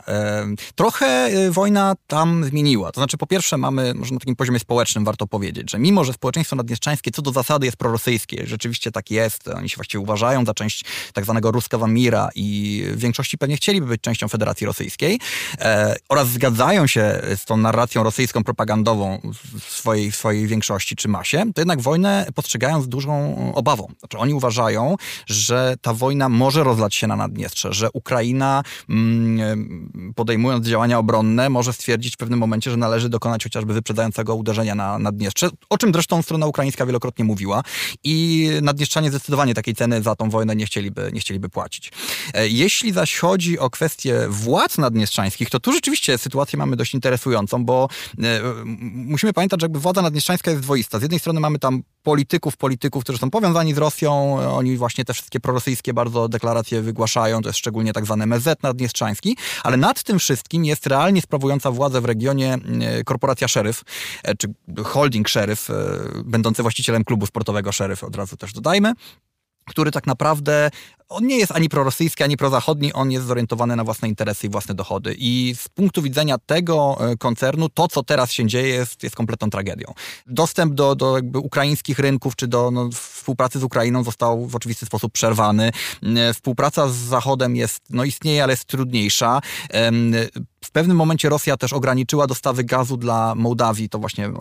Trochę 0.75 1.05
e, 1.05 1.51
wojna 1.51 1.95
tam 2.07 2.43
zmieniła. 2.45 2.91
To 2.91 3.01
znaczy, 3.01 3.17
po 3.17 3.27
pierwsze, 3.27 3.57
mamy, 3.57 3.93
może 3.93 4.13
na 4.13 4.19
takim 4.19 4.35
poziomie 4.35 4.59
społecznym 4.59 5.05
warto 5.05 5.27
powiedzieć, 5.27 5.71
że 5.71 5.79
mimo, 5.79 6.03
że 6.03 6.13
społeczeństwo 6.13 6.55
naddniestrzańskie 6.55 7.11
co 7.11 7.21
do 7.21 7.31
zasady 7.31 7.65
jest 7.65 7.77
prorosyjskie, 7.77 8.47
rzeczywiście 8.47 8.91
tak 8.91 9.11
jest, 9.11 9.47
oni 9.47 9.69
się 9.69 9.75
właściwie 9.75 10.01
uważają 10.01 10.45
za 10.45 10.53
część 10.53 10.85
tak 11.13 11.23
zwanego 11.23 11.51
Ruskawa 11.51 11.87
Mira 11.87 12.29
i 12.35 12.83
w 12.91 12.99
większości 12.99 13.37
pewnie 13.37 13.55
chcieliby 13.55 13.87
być 13.87 14.01
częścią 14.01 14.27
Federacji 14.27 14.67
Rosyjskiej 14.67 15.19
e, 15.59 15.95
oraz 16.09 16.27
zgadzają 16.27 16.87
się 16.87 17.21
z 17.35 17.45
tą 17.45 17.57
narracją 17.57 18.03
rosyjską 18.03 18.43
propagandową 18.43 19.21
w 19.59 19.63
swojej, 19.63 20.11
w 20.11 20.15
swojej 20.15 20.47
większości 20.47 20.95
czy 20.95 21.07
masie, 21.07 21.45
to 21.55 21.61
jednak 21.61 21.81
wojnę 21.81 22.27
postrzegają 22.35 22.81
z 22.81 22.89
dużą 22.89 23.35
obawą. 23.55 23.87
Znaczy, 23.99 24.17
oni 24.17 24.33
uważają, 24.33 24.95
że 25.27 25.75
ta 25.81 25.93
wojna 25.93 26.28
może 26.29 26.63
rozlać 26.63 26.95
się 26.95 27.07
na 27.07 27.15
Naddniestrze, 27.15 27.73
że 27.73 27.89
Ukraina 27.93 28.63
mm, 28.89 30.13
podejmując 30.15 30.67
działania 30.67 30.99
obronne 30.99 31.49
może 31.49 31.73
stwierdzić 31.73 32.13
w 32.13 32.17
pewnym 32.17 32.39
momencie, 32.39 32.71
że 32.71 32.77
należy 32.77 33.09
dokonać 33.09 33.43
chociażby 33.43 33.73
wyprzedzającego 33.73 34.35
uderzenia 34.35 34.75
na 34.75 34.99
Naddniestrze, 34.99 35.49
o 35.69 35.77
czym 35.77 35.93
zresztą 35.93 36.21
strona 36.21 36.45
ukraińska 36.45 36.85
wielokrotnie 36.85 37.25
mówiła 37.25 37.63
i 38.03 38.49
Naddniestrzanie 38.61 39.09
zdecydowanie 39.09 39.53
takiej 39.53 39.75
ceny 39.75 40.01
za 40.01 40.15
tą 40.15 40.29
wojnę 40.29 40.55
nie 40.55 40.65
chcieliby, 40.65 41.09
nie 41.13 41.19
chcieliby 41.19 41.49
płacić. 41.49 41.91
E, 42.33 42.47
jeśli 42.47 42.93
zaś 42.93 43.17
chodzi 43.17 43.59
o 43.59 43.69
kwestię 43.69 44.27
władz 44.29 44.77
naddniestrzańskich, 44.77 45.49
to 45.49 45.59
tu 45.59 45.71
rzeczywiście 45.71 46.17
sytuację 46.17 46.59
mamy 46.59 46.75
dość 46.75 46.93
interesującą, 46.93 47.65
bo 47.65 47.89
e, 48.23 48.41
musimy 48.91 49.33
pamiętać, 49.33 49.61
że 49.61 49.65
jakby 49.65 49.79
władza 49.79 50.01
naddniestrzańska 50.01 50.51
jest 50.51 50.63
dwoista. 50.63 50.99
Z 50.99 51.01
jednej 51.01 51.19
strony 51.19 51.39
mamy 51.39 51.59
tam 51.59 51.83
polityków, 52.03 52.57
polityków, 52.57 53.03
którzy 53.03 53.19
są 53.19 53.29
powiązani 53.29 53.73
z 53.73 53.77
Rosją, 53.77 54.39
oni 54.39 54.77
właśnie 54.77 55.05
te 55.05 55.13
wszystkie 55.13 55.39
prorosyjskie 55.39 55.93
bardzo 55.93 56.27
deklaracje 56.29 56.81
wygłaszają, 56.81 57.41
to 57.41 57.49
jest 57.49 57.59
szczególnie 57.59 57.93
tak 57.93 58.05
zwany 58.05 58.27
MZ 58.27 58.63
naddniestrzański, 58.63 59.37
ale 59.63 59.77
nad 59.77 60.03
tym 60.03 60.19
wszystkim 60.19 60.65
jest 60.65 60.87
realnie 60.87 61.21
sprawująca 61.21 61.71
władzę 61.71 62.01
w 62.01 62.05
regionie 62.05 62.57
e, 62.81 63.03
korporacja 63.03 63.47
Szeryf, 63.47 63.83
e, 64.23 64.35
czy 64.35 64.47
holding 64.83 65.27
Szeryf, 65.29 65.69
e, 65.69 65.73
będący 66.25 66.61
właścicielem 66.61 67.03
klubu 67.03 67.25
sportowego 67.25 67.71
Szeryf, 67.71 68.03
od 68.03 68.15
razu 68.15 68.37
też 68.37 68.53
dodajmy 68.53 68.93
który 69.69 69.91
tak 69.91 70.07
naprawdę 70.07 70.71
on 71.09 71.27
nie 71.27 71.37
jest 71.37 71.51
ani 71.51 71.69
prorosyjski, 71.69 72.23
ani 72.23 72.37
prozachodni, 72.37 72.93
on 72.93 73.11
jest 73.11 73.25
zorientowany 73.25 73.75
na 73.75 73.83
własne 73.83 74.07
interesy 74.07 74.47
i 74.47 74.49
własne 74.49 74.75
dochody. 74.75 75.15
I 75.17 75.55
z 75.57 75.69
punktu 75.69 76.01
widzenia 76.01 76.37
tego 76.45 76.97
e, 76.99 77.17
koncernu, 77.17 77.69
to 77.69 77.87
co 77.87 78.03
teraz 78.03 78.31
się 78.31 78.47
dzieje 78.47 78.67
jest, 78.67 79.03
jest 79.03 79.15
kompletną 79.15 79.49
tragedią. 79.49 79.93
Dostęp 80.27 80.73
do, 80.73 80.95
do 80.95 81.15
jakby 81.15 81.39
ukraińskich 81.39 81.99
rynków, 81.99 82.35
czy 82.35 82.47
do 82.47 82.71
no, 82.71 82.89
współpracy 82.91 83.59
z 83.59 83.63
Ukrainą 83.63 84.03
został 84.03 84.47
w 84.47 84.55
oczywisty 84.55 84.85
sposób 84.85 85.13
przerwany. 85.13 85.71
E, 86.03 86.33
współpraca 86.33 86.87
z 86.87 86.95
Zachodem 86.95 87.55
jest, 87.55 87.81
no 87.89 88.03
istnieje, 88.03 88.43
ale 88.43 88.53
jest 88.53 88.65
trudniejsza. 88.65 89.41
W 90.69 90.71
pewnym 90.71 90.97
momencie 90.97 91.29
Rosja 91.29 91.57
też 91.57 91.73
ograniczyła 91.73 92.27
dostawy 92.27 92.63
gazu 92.63 92.97
dla 92.97 93.35
Mołdawii, 93.35 93.89
to 93.89 93.99
właśnie 93.99 94.31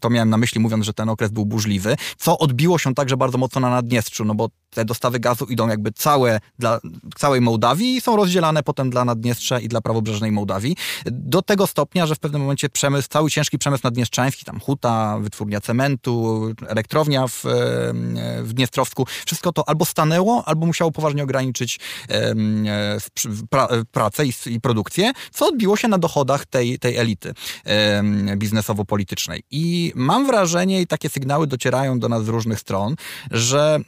to 0.00 0.10
miałem 0.10 0.30
na 0.30 0.36
myśli 0.36 0.60
mówiąc, 0.60 0.84
że 0.84 0.94
ten 0.94 1.08
okres 1.08 1.30
był 1.30 1.46
burzliwy, 1.46 1.96
co 2.18 2.38
odbiło 2.38 2.78
się 2.78 2.94
także 2.94 3.16
bardzo 3.16 3.38
mocno 3.38 3.60
na 3.60 3.70
Naddniestrzu, 3.70 4.24
no 4.24 4.34
bo 4.34 4.48
te 4.70 4.84
dostawy 4.84 5.20
gazu 5.20 5.44
idą 5.44 5.68
jakby 5.68 5.92
całe 5.92 6.40
dla 6.58 6.80
całej 7.16 7.40
Mołdawii 7.40 7.96
i 7.96 8.00
są 8.00 8.16
rozdzielane 8.16 8.62
potem 8.62 8.90
dla 8.90 9.04
Naddniestrza 9.04 9.60
i 9.60 9.68
dla 9.68 9.80
prawobrzeżnej 9.80 10.32
Mołdawii. 10.32 10.76
Do 11.06 11.42
tego 11.42 11.66
stopnia, 11.66 12.06
że 12.06 12.14
w 12.14 12.18
pewnym 12.18 12.42
momencie 12.42 12.68
przemysł, 12.68 13.08
cały 13.08 13.30
ciężki 13.30 13.58
przemysł 13.58 13.80
naddniestrzański, 13.84 14.44
tam 14.44 14.60
huta, 14.60 15.18
wytwórnia 15.20 15.60
cementu, 15.60 16.44
elektrownia 16.66 17.26
w, 17.26 17.44
w 18.42 18.52
Dniestrowsku, 18.52 19.06
wszystko 19.26 19.52
to 19.52 19.68
albo 19.68 19.84
stanęło, 19.84 20.42
albo 20.46 20.66
musiało 20.66 20.90
poważnie 20.90 21.22
ograniczyć 21.22 21.80
pra, 23.50 23.68
pracę 23.92 24.26
i, 24.26 24.32
i 24.46 24.60
produkcję, 24.60 25.12
co 25.32 25.47
odbiło 25.48 25.76
się 25.76 25.88
na 25.88 25.98
dochodach 25.98 26.46
tej, 26.46 26.78
tej 26.78 26.96
elity 26.96 27.34
biznesowo-politycznej. 28.36 29.42
I 29.50 29.92
mam 29.94 30.26
wrażenie, 30.26 30.80
i 30.80 30.86
takie 30.86 31.08
sygnały 31.08 31.46
docierają 31.46 31.98
do 31.98 32.08
nas 32.08 32.24
z 32.24 32.28
różnych 32.28 32.60
stron, 32.60 32.96
że 33.30 33.80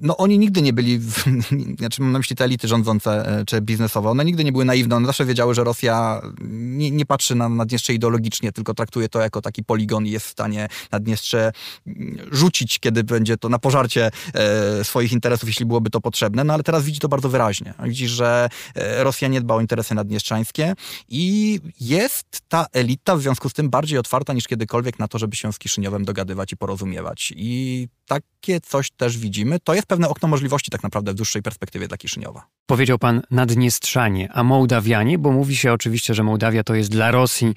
no 0.00 0.16
oni 0.16 0.38
nigdy 0.38 0.62
nie 0.62 0.72
byli, 0.72 1.00
znaczy 1.78 2.02
mam 2.02 2.12
na 2.12 2.18
myśli 2.18 2.36
te 2.36 2.44
elity 2.44 2.68
rządzące 2.68 3.38
e, 3.40 3.44
czy 3.44 3.60
biznesowe, 3.60 4.10
one 4.10 4.24
nigdy 4.24 4.44
nie 4.44 4.52
były 4.52 4.64
naiwne, 4.64 4.96
one 4.96 5.06
zawsze 5.06 5.24
wiedziały, 5.24 5.54
że 5.54 5.64
Rosja 5.64 6.20
nie, 6.50 6.90
nie 6.90 7.06
patrzy 7.06 7.34
na 7.34 7.48
Naddniestrze 7.48 7.94
ideologicznie, 7.94 8.52
tylko 8.52 8.74
traktuje 8.74 9.08
to 9.08 9.20
jako 9.20 9.42
taki 9.42 9.64
poligon 9.64 10.06
i 10.06 10.10
jest 10.10 10.26
w 10.26 10.30
stanie 10.30 10.68
Naddniestrze 10.92 11.52
mm, 11.86 12.18
rzucić, 12.32 12.78
kiedy 12.78 13.04
będzie 13.04 13.36
to 13.36 13.48
na 13.48 13.58
pożarcie 13.58 14.10
e, 14.34 14.84
swoich 14.84 15.12
interesów, 15.12 15.48
jeśli 15.48 15.66
byłoby 15.66 15.90
to 15.90 16.00
potrzebne, 16.00 16.44
no 16.44 16.54
ale 16.54 16.62
teraz 16.62 16.84
widzi 16.84 17.00
to 17.00 17.08
bardzo 17.08 17.28
wyraźnie. 17.28 17.74
Widzi, 17.84 18.08
że 18.08 18.48
e, 18.74 19.04
Rosja 19.04 19.28
nie 19.28 19.40
dba 19.40 19.54
o 19.54 19.60
interesy 19.60 19.75
interesy 19.76 19.94
naddniestrzańskie 19.94 20.74
i 21.08 21.60
jest 21.80 22.40
ta 22.48 22.66
elita 22.72 23.16
w 23.16 23.20
związku 23.20 23.48
z 23.48 23.52
tym 23.52 23.70
bardziej 23.70 23.98
otwarta 23.98 24.32
niż 24.32 24.46
kiedykolwiek 24.46 24.98
na 24.98 25.08
to, 25.08 25.18
żeby 25.18 25.36
się 25.36 25.52
z 25.52 25.58
Kiszyniowem 25.58 26.04
dogadywać 26.04 26.52
i 26.52 26.56
porozumiewać. 26.56 27.32
I 27.36 27.88
takie 28.06 28.60
coś 28.60 28.90
też 28.90 29.18
widzimy. 29.18 29.60
To 29.60 29.74
jest 29.74 29.86
pewne 29.86 30.08
okno 30.08 30.28
możliwości 30.28 30.70
tak 30.70 30.82
naprawdę 30.82 31.12
w 31.12 31.14
dłuższej 31.14 31.42
perspektywie 31.42 31.88
dla 31.88 31.96
Kiszyniowa. 31.96 32.46
Powiedział 32.66 32.98
pan 32.98 33.22
Naddniestrzanie, 33.30 34.28
a 34.32 34.42
Mołdawianie, 34.42 35.18
bo 35.18 35.32
mówi 35.32 35.56
się 35.56 35.72
oczywiście, 35.72 36.14
że 36.14 36.22
Mołdawia 36.22 36.64
to 36.64 36.74
jest 36.74 36.90
dla 36.90 37.10
Rosji 37.10 37.54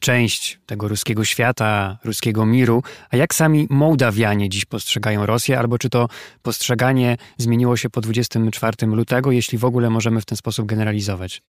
część 0.00 0.60
tego 0.66 0.88
ruskiego 0.88 1.24
świata, 1.24 1.98
ruskiego 2.04 2.46
miru. 2.46 2.82
A 3.10 3.16
jak 3.16 3.34
sami 3.34 3.66
Mołdawianie 3.70 4.48
dziś 4.48 4.64
postrzegają 4.64 5.26
Rosję, 5.26 5.58
albo 5.58 5.78
czy 5.78 5.90
to 5.90 6.08
postrzeganie 6.42 7.16
zmieniło 7.38 7.76
się 7.76 7.90
po 7.90 8.00
24 8.00 8.86
lutego, 8.86 9.30
jeśli 9.30 9.58
w 9.58 9.64
ogóle 9.64 9.90
możemy 9.90 10.20
w 10.20 10.24
ten 10.24 10.36
sposób 10.36 10.66
generalizować? 10.66 11.42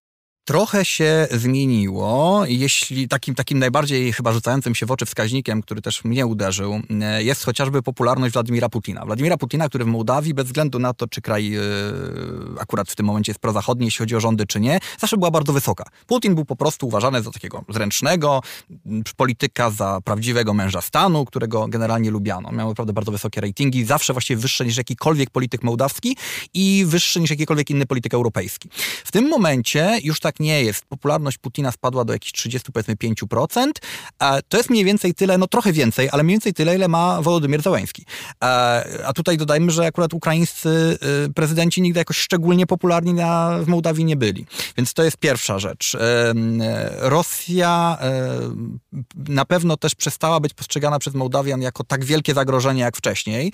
Trochę 0.44 0.84
się 0.84 1.28
zmieniło. 1.30 2.42
Jeśli 2.46 3.08
takim, 3.08 3.34
takim 3.34 3.58
najbardziej 3.58 4.12
chyba 4.12 4.32
rzucającym 4.32 4.74
się 4.74 4.86
w 4.86 4.90
oczy 4.90 5.06
wskaźnikiem, 5.06 5.62
który 5.62 5.82
też 5.82 6.04
mnie 6.04 6.26
uderzył, 6.26 6.80
e, 7.02 7.22
jest 7.22 7.44
chociażby 7.44 7.82
popularność 7.82 8.32
Władimira 8.32 8.68
Putina. 8.68 9.06
Władimira 9.06 9.36
Putina, 9.36 9.68
który 9.68 9.84
w 9.84 9.88
Mołdawii, 9.88 10.34
bez 10.34 10.46
względu 10.46 10.78
na 10.78 10.94
to, 10.94 11.06
czy 11.06 11.20
kraj 11.20 11.50
yy, 11.50 11.62
akurat 12.60 12.90
w 12.90 12.96
tym 12.96 13.06
momencie 13.06 13.30
jest 13.30 13.40
prozachodni, 13.40 13.86
jeśli 13.86 13.98
chodzi 13.98 14.16
o 14.16 14.20
rządy, 14.20 14.46
czy 14.46 14.60
nie, 14.60 14.78
zawsze 15.00 15.16
była 15.16 15.30
bardzo 15.30 15.52
wysoka. 15.52 15.84
Putin 16.06 16.34
był 16.34 16.44
po 16.44 16.56
prostu 16.56 16.86
uważany 16.86 17.22
za 17.22 17.30
takiego 17.30 17.64
zręcznego 17.68 18.40
polityka, 19.16 19.70
za 19.70 20.00
prawdziwego 20.04 20.54
męża 20.54 20.80
stanu, 20.80 21.24
którego 21.24 21.68
generalnie 21.68 22.10
lubiano. 22.10 22.52
Miał 22.52 22.68
naprawdę 22.68 22.92
bardzo 22.92 23.12
wysokie 23.12 23.40
ratingi, 23.40 23.84
zawsze 23.84 24.12
właściwie 24.12 24.40
wyższe 24.40 24.64
niż 24.64 24.76
jakikolwiek 24.76 25.30
polityk 25.30 25.62
mołdawski 25.62 26.16
i 26.54 26.84
wyższe 26.86 27.20
niż 27.20 27.30
jakikolwiek 27.30 27.70
inny 27.70 27.86
polityk 27.86 28.14
europejski. 28.14 28.68
W 29.04 29.12
tym 29.12 29.28
momencie 29.28 29.98
już 30.02 30.20
tak 30.20 30.29
nie 30.40 30.62
jest. 30.62 30.84
Popularność 30.84 31.38
Putina 31.38 31.72
spadła 31.72 32.04
do 32.04 32.12
jakichś 32.12 32.32
30, 32.32 32.72
powiedzmy 32.72 32.94
5%. 32.96 33.66
To 34.48 34.56
jest 34.56 34.70
mniej 34.70 34.84
więcej 34.84 35.14
tyle, 35.14 35.38
no 35.38 35.46
trochę 35.46 35.72
więcej, 35.72 36.08
ale 36.12 36.22
mniej 36.22 36.34
więcej 36.34 36.54
tyle, 36.54 36.74
ile 36.74 36.88
ma 36.88 37.22
Wołodymyr 37.22 37.62
Załęski. 37.62 38.04
A 39.04 39.12
tutaj 39.14 39.36
dodajmy, 39.36 39.70
że 39.70 39.86
akurat 39.86 40.14
ukraińscy 40.14 40.98
y, 41.26 41.32
prezydenci 41.32 41.82
nigdy 41.82 41.98
jakoś 41.98 42.16
szczególnie 42.16 42.66
popularni 42.66 43.14
na, 43.14 43.58
w 43.62 43.66
Mołdawii 43.66 44.04
nie 44.04 44.16
byli. 44.16 44.46
Więc 44.76 44.94
to 44.94 45.02
jest 45.02 45.16
pierwsza 45.16 45.58
rzecz. 45.58 45.96
Rosja 46.98 47.98
na 49.28 49.44
pewno 49.44 49.76
też 49.76 49.94
przestała 49.94 50.40
być 50.40 50.54
postrzegana 50.54 50.98
przez 50.98 51.14
Mołdawian 51.14 51.62
jako 51.62 51.84
tak 51.84 52.04
wielkie 52.04 52.34
zagrożenie 52.34 52.80
jak 52.80 52.96
wcześniej. 52.96 53.52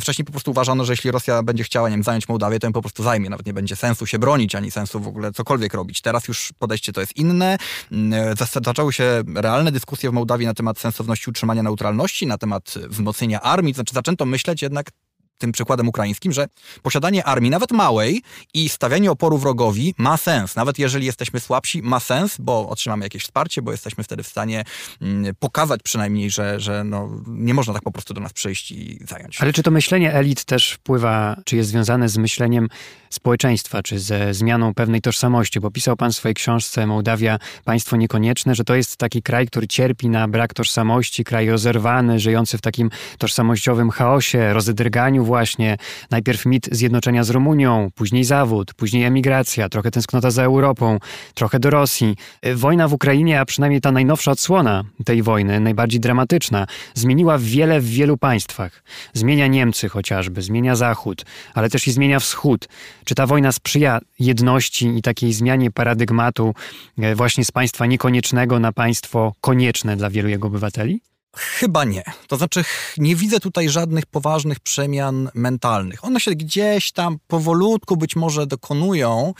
Wcześniej 0.00 0.24
po 0.24 0.32
prostu 0.32 0.50
uważano, 0.50 0.84
że 0.84 0.92
jeśli 0.92 1.10
Rosja 1.10 1.42
będzie 1.42 1.64
chciała, 1.64 1.88
nie 1.88 1.96
wiem, 1.96 2.04
zająć 2.04 2.28
Mołdawię, 2.28 2.58
to 2.58 2.66
ją 2.66 2.72
po 2.72 2.82
prostu 2.82 3.02
zajmie. 3.02 3.30
Nawet 3.30 3.46
nie 3.46 3.52
będzie 3.52 3.76
sensu 3.76 4.06
się 4.06 4.18
bronić, 4.18 4.54
ani 4.54 4.70
sensu 4.70 5.00
w 5.00 5.08
ogóle 5.08 5.32
cokolwiek 5.32 5.74
robić. 5.74 6.00
Teraz 6.06 6.28
już 6.28 6.52
podejście 6.58 6.92
to 6.92 7.00
jest 7.00 7.16
inne. 7.16 7.56
Mm, 7.92 8.36
zaczęły 8.64 8.92
się 8.92 9.22
realne 9.34 9.72
dyskusje 9.72 10.10
w 10.10 10.12
Mołdawii 10.12 10.46
na 10.46 10.54
temat 10.54 10.78
sensowności 10.78 11.30
utrzymania 11.30 11.62
neutralności, 11.62 12.26
na 12.26 12.38
temat 12.38 12.74
wzmocnienia 12.88 13.40
armii. 13.40 13.74
Znaczy 13.74 13.94
zaczęto 13.94 14.26
myśleć 14.26 14.62
jednak 14.62 14.90
tym 15.38 15.52
przykładem 15.52 15.88
ukraińskim, 15.88 16.32
że 16.32 16.46
posiadanie 16.82 17.24
armii, 17.24 17.50
nawet 17.50 17.72
małej, 17.72 18.22
i 18.54 18.68
stawianie 18.68 19.10
oporu 19.10 19.38
wrogowi 19.38 19.94
ma 19.98 20.16
sens. 20.16 20.56
Nawet 20.56 20.78
jeżeli 20.78 21.06
jesteśmy 21.06 21.40
słabsi, 21.40 21.82
ma 21.82 22.00
sens, 22.00 22.36
bo 22.38 22.68
otrzymamy 22.68 23.04
jakieś 23.04 23.22
wsparcie, 23.22 23.62
bo 23.62 23.72
jesteśmy 23.72 24.04
wtedy 24.04 24.22
w 24.22 24.28
stanie 24.28 24.64
mm, 25.02 25.34
pokazać 25.38 25.80
przynajmniej, 25.82 26.30
że, 26.30 26.60
że 26.60 26.84
no, 26.84 27.10
nie 27.26 27.54
można 27.54 27.74
tak 27.74 27.82
po 27.82 27.92
prostu 27.92 28.14
do 28.14 28.20
nas 28.20 28.32
przyjść 28.32 28.70
i 28.70 28.98
zająć. 29.08 29.40
Ale 29.40 29.52
czy 29.52 29.62
to 29.62 29.70
myślenie 29.70 30.14
elit 30.14 30.44
też 30.44 30.72
wpływa, 30.72 31.36
czy 31.44 31.56
jest 31.56 31.70
związane 31.70 32.08
z 32.08 32.18
myśleniem 32.18 32.68
społeczeństwa, 33.10 33.82
czy 33.82 33.98
ze 33.98 34.34
zmianą 34.34 34.74
pewnej 34.74 35.00
tożsamości? 35.00 35.60
Bo 35.60 35.70
pisał 35.70 35.96
pan 35.96 36.12
w 36.12 36.16
swojej 36.16 36.34
książce 36.34 36.86
Mołdawia, 36.86 37.38
państwo 37.64 37.96
niekonieczne, 37.96 38.54
że 38.54 38.64
to 38.64 38.74
jest 38.74 38.96
taki 38.96 39.22
kraj, 39.22 39.46
który 39.46 39.66
cierpi 39.66 40.08
na 40.08 40.28
brak 40.28 40.54
tożsamości, 40.54 41.24
kraj 41.24 41.48
rozerwany, 41.48 42.20
żyjący 42.20 42.58
w 42.58 42.60
takim 42.60 42.90
tożsamościowym 43.18 43.90
chaosie, 43.90 44.52
rozedrganiu 44.52 45.25
właśnie. 45.26 45.76
Najpierw 46.10 46.46
mit 46.46 46.68
zjednoczenia 46.72 47.24
z 47.24 47.30
Rumunią, 47.30 47.90
później 47.94 48.24
zawód, 48.24 48.74
później 48.74 49.04
emigracja, 49.04 49.68
trochę 49.68 49.90
tęsknota 49.90 50.30
za 50.30 50.42
Europą, 50.42 50.98
trochę 51.34 51.60
do 51.60 51.70
Rosji. 51.70 52.16
Wojna 52.54 52.88
w 52.88 52.92
Ukrainie, 52.92 53.40
a 53.40 53.44
przynajmniej 53.44 53.80
ta 53.80 53.92
najnowsza 53.92 54.30
odsłona 54.30 54.84
tej 55.04 55.22
wojny, 55.22 55.60
najbardziej 55.60 56.00
dramatyczna, 56.00 56.66
zmieniła 56.94 57.38
wiele 57.38 57.80
w 57.80 57.86
wielu 57.86 58.16
państwach. 58.16 58.82
Zmienia 59.14 59.46
Niemcy 59.46 59.88
chociażby, 59.88 60.42
zmienia 60.42 60.76
Zachód, 60.76 61.24
ale 61.54 61.70
też 61.70 61.86
i 61.86 61.92
zmienia 61.92 62.20
Wschód. 62.20 62.68
Czy 63.04 63.14
ta 63.14 63.26
wojna 63.26 63.52
sprzyja 63.52 64.00
jedności 64.18 64.86
i 64.98 65.02
takiej 65.02 65.32
zmianie 65.32 65.70
paradygmatu 65.70 66.54
e, 66.98 67.14
właśnie 67.14 67.44
z 67.44 67.50
państwa 67.50 67.86
niekoniecznego 67.86 68.58
na 68.58 68.72
państwo 68.72 69.34
konieczne 69.40 69.96
dla 69.96 70.10
wielu 70.10 70.28
jego 70.28 70.48
obywateli? 70.48 71.00
Chyba 71.36 71.84
nie. 71.84 72.02
To 72.28 72.36
znaczy, 72.36 72.64
nie 72.98 73.16
widzę 73.16 73.40
tutaj 73.40 73.68
żadnych 73.68 74.06
poważnych 74.06 74.60
przemian 74.60 75.30
mentalnych. 75.34 76.04
One 76.04 76.20
się 76.20 76.30
gdzieś 76.30 76.92
tam 76.92 77.18
powolutku 77.26 77.96
być 77.96 78.16
może 78.16 78.46
dokonują, 78.46 79.34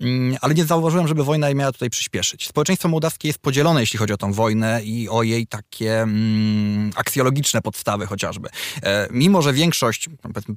mm, 0.00 0.36
ale 0.40 0.54
nie 0.54 0.64
zauważyłem, 0.64 1.08
żeby 1.08 1.24
wojna 1.24 1.54
miała 1.54 1.72
tutaj 1.72 1.90
przyspieszyć. 1.90 2.48
Społeczeństwo 2.48 2.88
mołdawskie 2.88 3.28
jest 3.28 3.38
podzielone, 3.38 3.80
jeśli 3.80 3.98
chodzi 3.98 4.12
o 4.12 4.16
tą 4.16 4.32
wojnę 4.32 4.80
i 4.84 5.08
o 5.08 5.22
jej 5.22 5.46
takie 5.46 6.02
mm, 6.02 6.90
aksjologiczne 6.96 7.62
podstawy 7.62 8.06
chociażby. 8.06 8.48
E, 8.82 9.08
mimo, 9.10 9.42
że 9.42 9.52
większość, 9.52 10.08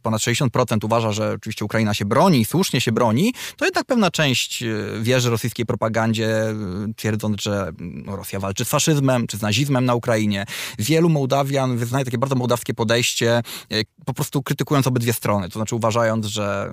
ponad 0.02 0.22
60% 0.22 0.86
uważa, 0.86 1.12
że 1.12 1.34
oczywiście 1.34 1.66
Ukraina 1.66 1.94
się 1.94 2.06
broni, 2.06 2.46
słusznie 2.46 2.82
się 2.82 2.92
broni, 2.92 3.34
to 3.58 3.66
jednak 3.66 3.86
pewna 3.86 4.12
część 4.12 4.64
e, 4.64 4.68
wierzy 5.02 5.30
rosyjskiej 5.30 5.66
propagandzie, 5.66 6.28
e, 6.28 6.56
twierdząc, 6.96 7.42
że 7.42 7.72
no, 7.80 8.16
Rosja 8.16 8.40
walczy 8.40 8.66
z 8.66 8.70
faszyzmem 8.70 9.28
czy 9.28 9.38
z 9.38 9.42
nazizmem 9.42 9.86
na 9.86 9.96
Ukrainie 9.96 10.46
wielu 10.80 11.10
Mołdawian 11.10 11.78
wyznaje 11.78 12.06
takie 12.06 12.18
bardzo 12.18 12.36
mołdawskie 12.36 12.74
podejście, 12.74 13.42
e, 13.72 13.82
po 14.06 14.14
prostu 14.14 14.44
krytykując 14.44 14.88
obydwie 14.88 15.14
strony. 15.14 15.50
To 15.50 15.60
znaczy 15.60 15.76
uważając, 15.76 16.26
że 16.26 16.70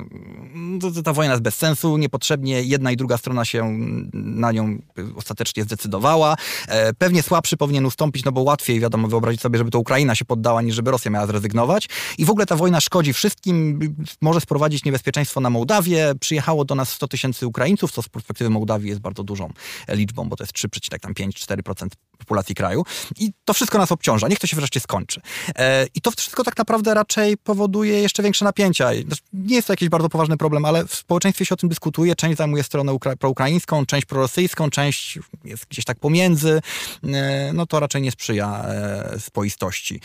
mm, 0.54 0.80
ta 1.04 1.12
wojna 1.12 1.32
jest 1.32 1.42
bez 1.42 1.54
sensu, 1.54 1.96
niepotrzebnie 1.96 2.62
jedna 2.62 2.92
i 2.92 2.96
druga 2.96 3.16
strona 3.16 3.44
się 3.44 3.78
na 4.12 4.52
nią 4.52 4.78
ostatecznie 5.16 5.62
zdecydowała. 5.62 6.36
E, 6.68 6.94
pewnie 6.94 7.22
słabszy 7.22 7.57
powinien 7.57 7.86
ustąpić, 7.86 8.24
no 8.24 8.32
bo 8.32 8.40
łatwiej, 8.40 8.80
wiadomo, 8.80 9.09
wyobrazić 9.09 9.40
sobie, 9.40 9.59
żeby 9.59 9.70
to 9.70 9.78
Ukraina 9.78 10.14
się 10.14 10.24
poddała, 10.24 10.62
niż 10.62 10.74
żeby 10.74 10.90
Rosja 10.90 11.11
miała 11.11 11.26
zrezygnować. 11.26 11.88
I 12.18 12.24
w 12.24 12.30
ogóle 12.30 12.46
ta 12.46 12.57
wojna 12.57 12.80
szkodzi 12.80 13.12
wszystkim, 13.12 13.80
może 14.20 14.40
sprowadzić 14.40 14.84
niebezpieczeństwo 14.84 15.40
na 15.40 15.50
Mołdawię. 15.50 16.14
Przyjechało 16.20 16.64
do 16.64 16.74
nas 16.74 16.92
100 16.92 17.09
tysięcy 17.09 17.46
Ukraińców, 17.46 17.92
co 17.92 18.02
z 18.02 18.09
perspektywy 18.09 18.50
Mołdawii 18.50 18.88
jest 18.88 19.00
bardzo 19.00 19.24
dużą 19.24 19.52
liczbą, 19.88 20.28
bo 20.28 20.36
to 20.36 20.44
jest 20.44 20.54
3,5-4% 20.54 21.86
populacji 22.18 22.54
kraju. 22.54 22.84
I 23.18 23.32
to 23.44 23.54
wszystko 23.54 23.78
nas 23.78 23.92
obciąża. 23.97 24.28
Niech 24.28 24.38
to 24.38 24.47
się 24.47 24.57
wreszcie 24.57 24.80
skończy. 24.80 25.20
E, 25.57 25.86
I 25.94 26.01
to 26.01 26.11
wszystko 26.11 26.44
tak 26.44 26.59
naprawdę 26.59 26.94
raczej 26.94 27.36
powoduje 27.36 28.03
jeszcze 28.03 28.22
większe 28.22 28.44
napięcia. 28.44 28.90
Znaczy, 29.07 29.22
nie 29.32 29.57
jest 29.57 29.66
to 29.66 29.72
jakiś 29.72 29.88
bardzo 29.88 30.09
poważny 30.09 30.36
problem, 30.36 30.64
ale 30.64 30.86
w 30.86 30.94
społeczeństwie 30.94 31.44
się 31.44 31.55
o 31.55 31.57
tym 31.57 31.68
dyskutuje. 31.68 32.16
Część 32.16 32.38
zajmuje 32.38 32.62
stronę 32.62 32.92
ukra- 32.92 33.16
proukraińską, 33.16 33.86
część 33.86 34.07
prorosyjską, 34.07 34.70
część 34.70 35.18
jest 35.44 35.66
gdzieś 35.70 35.84
tak 35.84 35.99
pomiędzy. 35.99 36.61
E, 37.05 37.53
no 37.55 37.66
to 37.66 37.80
raczej 37.80 38.03
nie 38.03 38.11
sprzyja 38.11 38.64
e, 38.64 39.20
spoistości 39.20 40.01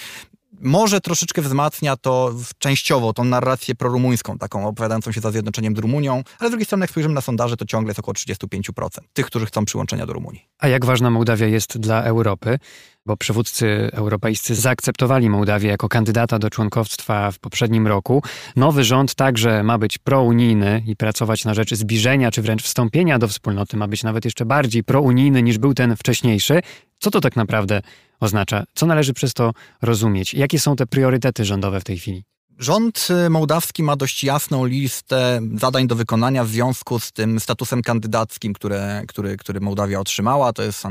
może 0.62 1.02
troszeczkę 1.02 1.42
wzmacnia 1.42 1.98
to 1.98 2.34
częściowo 2.58 3.14
tą 3.14 3.24
narrację 3.24 3.76
prorumuńską, 3.76 4.38
taką 4.38 4.68
opowiadającą 4.68 5.12
się 5.12 5.22
za 5.22 5.32
zjednoczeniem 5.32 5.76
z 5.76 5.80
Rumunią, 5.80 6.24
ale 6.40 6.50
z 6.50 6.52
drugiej 6.52 6.66
strony, 6.66 6.84
jak 6.84 6.90
spojrzymy 6.90 7.16
na 7.16 7.22
sondaże, 7.22 7.58
to 7.58 7.66
ciągle 7.66 7.90
jest 7.90 8.00
około 8.00 8.14
35% 8.14 8.88
tych, 9.14 9.26
którzy 9.26 9.46
chcą 9.46 9.66
przyłączenia 9.66 10.06
do 10.06 10.14
Rumunii. 10.14 10.46
A 10.60 10.68
jak 10.68 10.86
ważna 10.86 11.10
Mołdawia 11.10 11.48
jest 11.48 11.78
dla 11.78 12.04
Europy? 12.04 12.60
Bo 13.06 13.18
przywódcy 13.18 13.90
europejscy 13.94 14.56
zaakceptowali 14.56 15.30
Mołdawię 15.30 15.70
jako 15.70 15.90
kandydata 15.90 16.40
do 16.40 16.50
członkowstwa 16.50 17.32
w 17.32 17.40
poprzednim 17.40 17.88
roku. 17.88 18.24
Nowy 18.56 18.84
rząd 18.84 19.16
także 19.16 19.64
ma 19.64 19.78
być 19.78 19.98
prounijny 19.98 20.84
i 20.88 20.96
pracować 20.96 21.46
na 21.46 21.54
rzecz 21.54 21.76
zbliżenia 21.76 22.32
czy 22.32 22.42
wręcz 22.42 22.64
wstąpienia 22.64 23.20
do 23.20 23.28
wspólnoty, 23.28 23.78
ma 23.78 23.88
być 23.88 24.04
nawet 24.04 24.26
jeszcze 24.26 24.46
bardziej 24.46 24.84
prounijny 24.84 25.44
niż 25.44 25.58
był 25.58 25.74
ten 25.74 25.96
wcześniejszy. 25.96 26.62
Co 27.00 27.12
to 27.12 27.22
tak 27.22 27.36
naprawdę 27.36 27.82
oznacza? 28.20 28.64
Co 28.74 28.86
należy 28.86 29.14
przez 29.14 29.34
to 29.34 29.54
rozumieć? 29.82 30.34
Jakie 30.34 30.60
są 30.60 30.76
te 30.76 30.88
priorytety 30.88 31.46
rządowe 31.46 31.80
w 31.80 31.84
tej 31.84 31.98
chwili? 31.98 32.24
Rząd 32.62 33.08
y, 33.26 33.30
mołdawski 33.30 33.84
ma 33.84 33.96
dość 33.96 34.24
jasną 34.24 34.66
listę 34.66 35.42
zadań 35.56 35.88
do 35.88 35.96
wykonania 35.96 36.44
w 36.44 36.48
związku 36.50 37.00
z 37.00 37.12
tym 37.12 37.40
statusem 37.40 37.82
kandydackim, 37.82 38.54
które, 38.54 39.04
który, 39.08 39.38
który 39.38 39.60
Mołdawia 39.60 40.00
otrzymała. 40.00 40.54
To 40.54 40.64
jest 40.64 40.84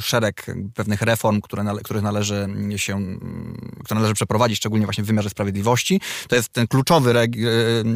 szereg 0.00 0.46
pewnych 0.74 1.02
reform, 1.02 1.40
które, 1.40 1.64
których 1.84 2.02
należy 2.02 2.48
się, 2.76 3.18
które 3.84 3.94
należy 3.94 4.14
przeprowadzić, 4.14 4.58
szczególnie 4.58 4.86
właśnie 4.86 5.04
w 5.04 5.06
wymiarze 5.06 5.30
sprawiedliwości. 5.30 6.00
To 6.28 6.36
jest 6.36 6.48
ten 6.48 6.66
kluczowy 6.66 7.14
y, 7.18 7.24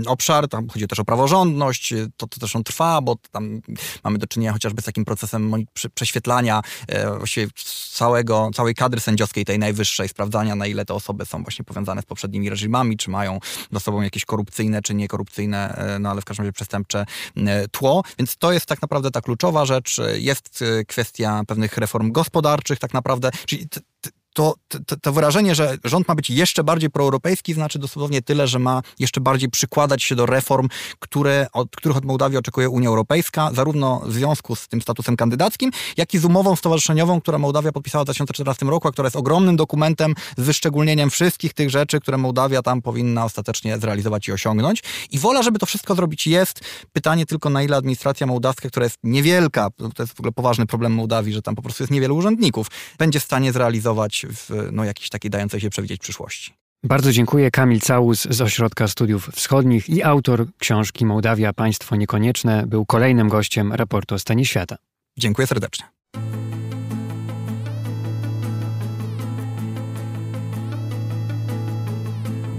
obszar, 0.07 0.49
tam 0.49 0.69
chodzi 0.69 0.89
też 0.89 1.01
o 1.01 1.05
praworządność, 1.05 1.95
to, 2.17 2.27
to 2.27 2.41
też 2.41 2.57
on 2.57 2.65
trwa, 2.65 3.01
bo 3.01 3.17
tam 3.31 3.61
mamy 4.05 4.19
do 4.19 4.27
czynienia 4.27 4.53
chociażby 4.53 4.83
z 4.83 4.85
takim 4.85 5.05
procesem 5.05 5.55
prześwietlania 5.95 6.63
e, 6.89 7.19
właściwie 7.19 7.47
całego, 7.93 8.51
całej 8.55 8.75
kadry 8.75 9.01
sędziowskiej, 9.01 9.45
tej 9.45 9.59
najwyższej, 9.59 10.09
sprawdzania 10.09 10.55
na 10.55 10.67
ile 10.67 10.85
te 10.85 10.95
osoby 10.95 11.27
są 11.27 11.43
właśnie 11.43 11.65
powiązane 11.65 12.03
z 12.03 12.07
poprzednimi 12.07 12.51
reżimami, 12.51 12.97
czy 12.97 13.11
mają 13.11 13.20
mają 13.21 13.39
do 13.73 13.81
sobą 13.81 14.03
jakieś 14.03 14.25
korupcyjne 14.25 14.83
czy 14.83 14.95
niekorupcyjne, 14.95 15.75
e, 15.77 15.99
no 15.99 16.11
ale 16.11 16.21
w 16.21 16.25
każdym 16.25 16.45
razie 16.45 16.53
przestępcze 16.53 17.07
tło. 17.71 18.03
Więc 18.19 18.37
to 18.37 18.53
jest 18.53 18.67
tak 18.67 18.83
naprawdę 18.83 19.11
ta 19.11 19.21
kluczowa 19.21 19.65
rzecz. 19.65 20.01
Jest 20.15 20.65
kwestia 20.89 21.43
pewnych 21.47 21.79
reform 21.79 22.13
gospodarczych 22.13 22.79
tak 22.79 22.95
naprawdę, 22.95 23.31
czyli 23.47 23.69
to, 24.33 24.55
to, 24.87 24.97
to, 24.97 25.13
wyrażenie, 25.13 25.55
że 25.55 25.77
rząd 25.85 26.09
ma 26.09 26.15
być 26.15 26.31
jeszcze 26.31 26.65
bardziej 26.65 26.91
proeuropejski, 26.91 27.55
znaczy 27.55 27.79
dosłownie 27.79 28.23
tyle, 28.23 28.47
że 28.47 28.59
ma 28.59 28.83
jeszcze 28.99 29.21
bardziej 29.21 29.51
przykładać 29.51 30.03
się 30.03 30.15
do 30.15 30.27
reform, 30.27 30.69
które, 30.99 31.47
od 31.53 31.77
których 31.77 31.97
od 31.97 32.05
Mołdawii 32.05 32.39
oczekuje 32.39 32.69
Unia 32.69 32.89
Europejska, 32.89 33.51
zarówno 33.55 34.01
w 34.07 34.13
związku 34.13 34.57
z 34.57 34.69
tym 34.69 34.83
statusem 34.83 35.17
kandydackim, 35.17 35.71
jak 35.97 36.15
i 36.15 36.19
z 36.19 36.25
umową 36.25 36.57
stowarzyszeniową, 36.57 37.21
którą 37.21 37.39
Mołdawia 37.39 37.73
podpisała 37.73 38.05
w 38.05 38.07
2014 38.07 38.67
roku, 38.67 38.89
a 38.89 38.93
która 38.93 39.07
jest 39.07 39.17
ogromnym 39.17 39.57
dokumentem 39.57 40.15
z 40.37 40.43
wyszczególnieniem 40.43 41.11
wszystkich 41.11 41.55
tych 41.55 41.71
rzeczy, 41.71 42.01
które 42.01 42.19
Mołdawia 42.19 42.63
tam 42.63 42.83
powinna 42.83 43.25
ostatecznie 43.25 43.79
zrealizować 43.79 44.29
i 44.29 44.33
osiągnąć. 44.33 44.83
I 45.11 45.19
wola, 45.19 45.43
żeby 45.43 45.59
to 45.59 45.67
wszystko 45.67 45.95
zrobić 45.95 46.27
jest. 46.27 46.61
Pytanie 46.93 47.27
tylko, 47.27 47.51
na 47.51 47.63
ile 47.63 47.77
administracja 47.77 48.27
mołdawska, 48.27 48.69
która 48.69 48.85
jest 48.85 48.97
niewielka, 49.03 49.69
to 49.95 50.03
jest 50.03 50.15
w 50.15 50.21
ogóle 50.21 50.33
poważny 50.33 50.67
problem 50.67 50.93
Mołdawii, 50.93 51.33
że 51.33 51.43
tam 51.43 51.55
po 51.55 51.63
prostu 51.63 51.83
jest 51.83 51.91
niewielu 51.91 52.17
urzędników, 52.17 52.67
będzie 52.99 53.21
w 53.21 53.25
stanie 53.25 53.53
zrealizować 53.53 54.20
w 54.27 54.51
no, 54.73 54.85
jakiejś 54.85 55.09
takiej 55.09 55.31
dającej 55.31 55.61
się 55.61 55.71
przewidzieć 55.71 56.01
przyszłości. 56.01 56.55
Bardzo 56.85 57.13
dziękuję. 57.13 57.51
Kamil 57.51 57.81
Całus 57.81 58.23
z 58.31 58.41
Ośrodka 58.41 58.89
Studiów 58.89 59.31
Wschodnich 59.33 59.89
i 59.89 60.03
autor 60.03 60.47
książki 60.59 61.07
Mołdawia 61.07 61.53
Państwo 61.53 61.97
Niekonieczne 61.97 62.67
był 62.67 62.87
kolejnym 62.87 63.29
gościem 63.29 63.73
raportu 63.73 64.15
o 64.15 64.19
stanie 64.19 64.45
świata. 64.45 64.77
Dziękuję 65.19 65.47
serdecznie. 65.47 65.87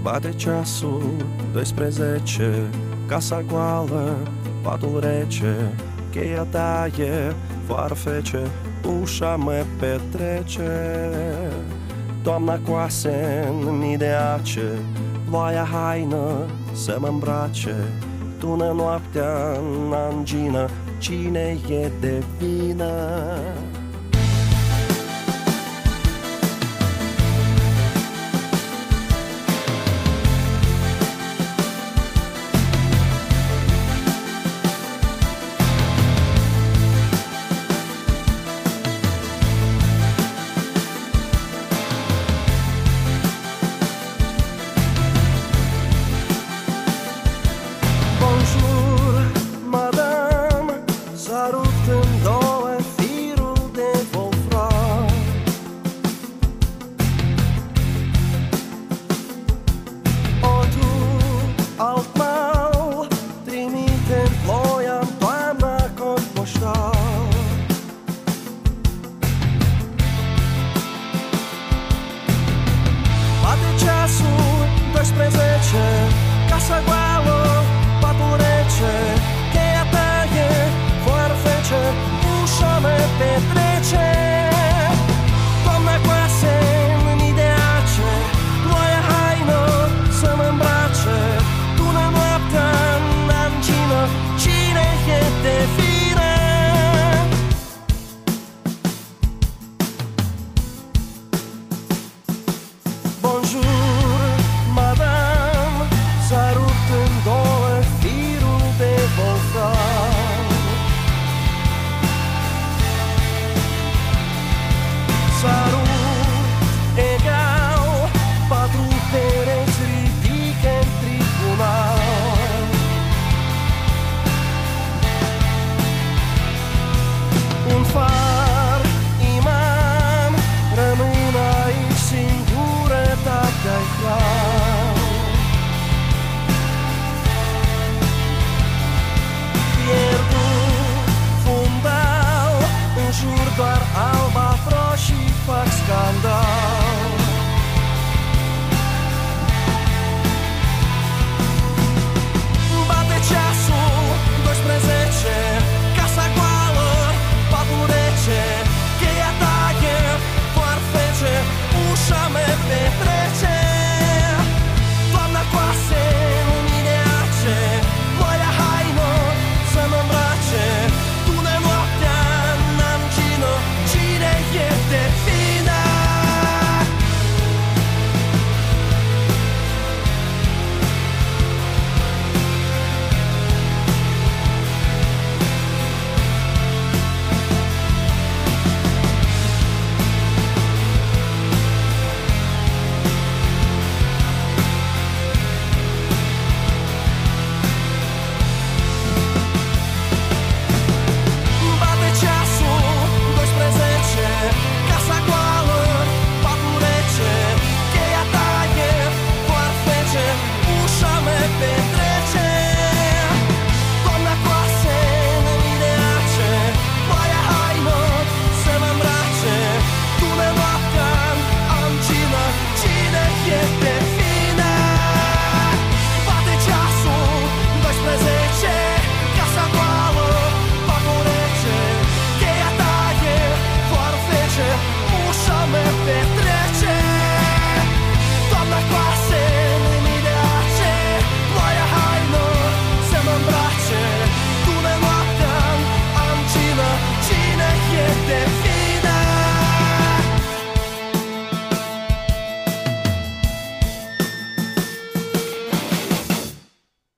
Bate 0.04 0.34
czasu 0.34 1.00
12, 1.52 2.70
casa 3.08 3.42
goală, 3.42 4.16
patul 4.64 5.00
rece, 5.00 5.72
cheia 6.12 6.46
taie, 6.50 7.34
farfece, 7.66 8.42
ușa 9.00 9.36
me 9.36 9.64
petrece 9.78 11.10
Toamna 12.22 12.58
coase 12.58 13.48
în 13.66 13.78
mii 13.78 13.96
de 13.96 14.08
ace 14.34 14.68
Ploaia 15.28 15.68
haină 15.72 16.46
să 16.72 16.96
mă 17.00 17.08
îmbrace 17.08 17.74
Tună 18.38 18.72
noaptea 18.72 19.52
în 19.52 19.92
angină 19.92 20.68
Cine 20.98 21.58
e 21.68 21.90
de 22.00 22.22
vină? 22.38 22.92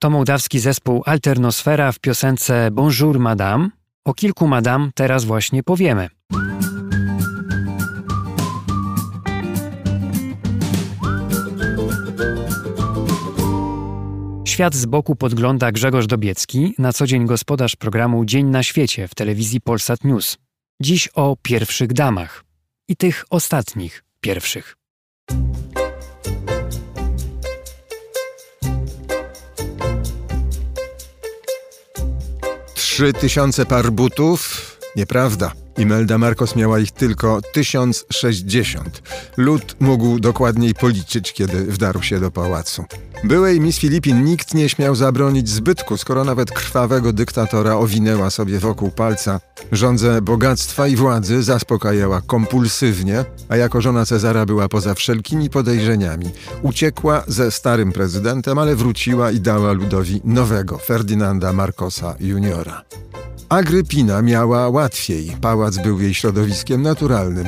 To 0.05 0.09
mołdawski 0.09 0.59
zespół 0.59 1.03
Alternosfera 1.05 1.91
w 1.91 1.99
piosence 1.99 2.69
Bonjour 2.71 3.19
Madame. 3.19 3.69
O 4.05 4.13
kilku 4.13 4.47
madam 4.47 4.91
teraz 4.95 5.25
właśnie 5.25 5.63
powiemy. 5.63 6.09
Świat 14.45 14.75
z 14.75 14.85
boku 14.85 15.15
podgląda 15.15 15.71
Grzegorz 15.71 16.07
Dobiecki, 16.07 16.73
na 16.77 16.93
co 16.93 17.07
dzień 17.07 17.25
gospodarz 17.25 17.75
programu 17.75 18.25
Dzień 18.25 18.45
na 18.45 18.63
świecie 18.63 19.07
w 19.07 19.15
telewizji 19.15 19.61
Polsat 19.61 20.03
News. 20.03 20.37
Dziś 20.81 21.07
o 21.07 21.35
pierwszych 21.41 21.93
damach 21.93 22.43
i 22.87 22.95
tych 22.95 23.25
ostatnich 23.29 24.03
pierwszych. 24.21 24.75
Trzy 32.95 33.13
tysiące 33.13 33.65
par 33.65 33.91
butów? 33.91 34.71
Nieprawda. 34.95 35.64
Imelda 35.77 36.17
Marcos 36.17 36.55
miała 36.55 36.79
ich 36.79 36.91
tylko 36.91 37.41
1060. 37.53 39.01
Lud 39.37 39.75
mógł 39.79 40.19
dokładniej 40.19 40.73
policzyć, 40.73 41.33
kiedy 41.33 41.65
wdarł 41.65 42.03
się 42.03 42.19
do 42.19 42.31
pałacu. 42.31 42.85
Byłej 43.23 43.59
Miss 43.59 43.77
Filipin 43.77 44.23
nikt 44.23 44.53
nie 44.53 44.69
śmiał 44.69 44.95
zabronić 44.95 45.49
zbytku, 45.49 45.97
skoro 45.97 46.23
nawet 46.23 46.51
krwawego 46.51 47.13
dyktatora 47.13 47.75
owinęła 47.75 48.29
sobie 48.29 48.59
wokół 48.59 48.91
palca. 48.91 49.39
Rządzę 49.71 50.21
bogactwa 50.21 50.87
i 50.87 50.95
władzy 50.95 51.43
zaspokajała 51.43 52.21
kompulsywnie, 52.21 53.25
a 53.49 53.57
jako 53.57 53.81
żona 53.81 54.05
Cezara 54.05 54.45
była 54.45 54.69
poza 54.69 54.93
wszelkimi 54.93 55.49
podejrzeniami. 55.49 56.31
Uciekła 56.61 57.23
ze 57.27 57.51
starym 57.51 57.91
prezydentem, 57.91 58.57
ale 58.57 58.75
wróciła 58.75 59.31
i 59.31 59.39
dała 59.39 59.71
ludowi 59.71 60.21
nowego 60.23 60.77
Ferdynanda 60.77 61.53
Marcosa 61.53 62.15
juniora. 62.19 62.83
Agrypina 63.49 64.21
miała 64.21 64.69
łatwiej. 64.69 65.37
Pałac 65.41 65.77
był 65.77 66.01
jej 66.01 66.13
środowiskiem 66.13 66.81
naturalnym. 66.81 67.47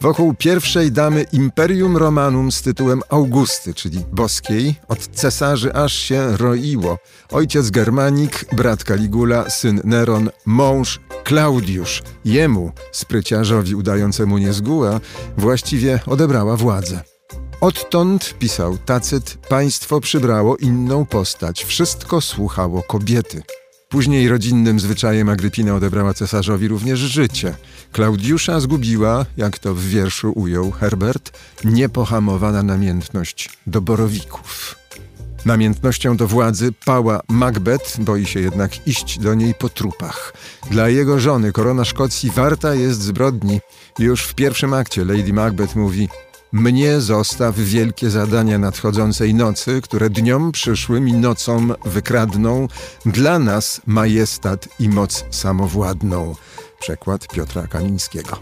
Wokół 0.00 0.34
pierwszej 0.34 0.92
damy 0.92 1.26
Imperium 1.32 1.96
Romanum 1.96 2.52
z 2.52 2.62
tytułem 2.62 3.02
Augusty, 3.08 3.74
czyli 3.74 4.04
boskiej, 4.12 4.74
od 4.88 5.06
cesarzy 5.06 5.74
aż 5.74 5.92
się 5.92 6.36
roiło. 6.36 6.98
Ojciec 7.32 7.70
Germanik, 7.70 8.44
brat 8.54 8.82
Caligula, 8.82 9.50
syn 9.50 9.80
Neron, 9.84 10.30
mąż 10.46 11.00
Klaudiusz. 11.24 12.02
Jemu, 12.24 12.72
spryciarzowi 12.92 13.74
udającemu 13.74 14.38
niezguła, 14.38 15.00
właściwie 15.38 16.00
odebrała 16.06 16.56
władzę. 16.56 17.00
Odtąd, 17.60 18.34
pisał 18.38 18.78
Tacyt, 18.78 19.38
państwo 19.48 20.00
przybrało 20.00 20.56
inną 20.56 21.06
postać. 21.06 21.64
Wszystko 21.64 22.20
słuchało 22.20 22.82
kobiety. 22.82 23.42
Później 23.88 24.28
rodzinnym 24.28 24.80
zwyczajem 24.80 25.28
Agrypina 25.28 25.74
odebrała 25.74 26.14
cesarzowi 26.14 26.68
również 26.68 26.98
życie. 26.98 27.54
Klaudiusza 27.92 28.60
zgubiła, 28.60 29.26
jak 29.36 29.58
to 29.58 29.74
w 29.74 29.80
wierszu 29.80 30.32
ujął 30.32 30.70
Herbert, 30.70 31.38
niepohamowana 31.64 32.62
namiętność 32.62 33.50
do 33.66 33.80
borowików. 33.80 34.74
Namiętnością 35.44 36.16
do 36.16 36.26
władzy 36.26 36.72
pała 36.84 37.20
Macbeth, 37.28 38.00
boi 38.00 38.26
się 38.26 38.40
jednak 38.40 38.86
iść 38.86 39.18
do 39.18 39.34
niej 39.34 39.54
po 39.54 39.68
trupach. 39.68 40.32
Dla 40.70 40.88
jego 40.88 41.20
żony 41.20 41.52
korona 41.52 41.84
Szkocji 41.84 42.30
warta 42.30 42.74
jest 42.74 43.02
zbrodni. 43.02 43.60
Już 43.98 44.22
w 44.22 44.34
pierwszym 44.34 44.74
akcie 44.74 45.04
Lady 45.04 45.32
Macbeth 45.32 45.76
mówi 45.76 46.08
mnie 46.52 47.00
zostaw 47.00 47.56
wielkie 47.56 48.10
zadania 48.10 48.58
nadchodzącej 48.58 49.34
nocy, 49.34 49.80
które 49.82 50.10
dniom 50.10 50.52
przyszłym 50.52 51.08
i 51.08 51.12
nocą 51.12 51.68
wykradną 51.84 52.68
dla 53.06 53.38
nas 53.38 53.80
majestat 53.86 54.68
i 54.80 54.88
moc 54.88 55.24
samowładną. 55.30 56.34
Przekład 56.80 57.28
Piotra 57.28 57.66
Kamińskiego. 57.66 58.38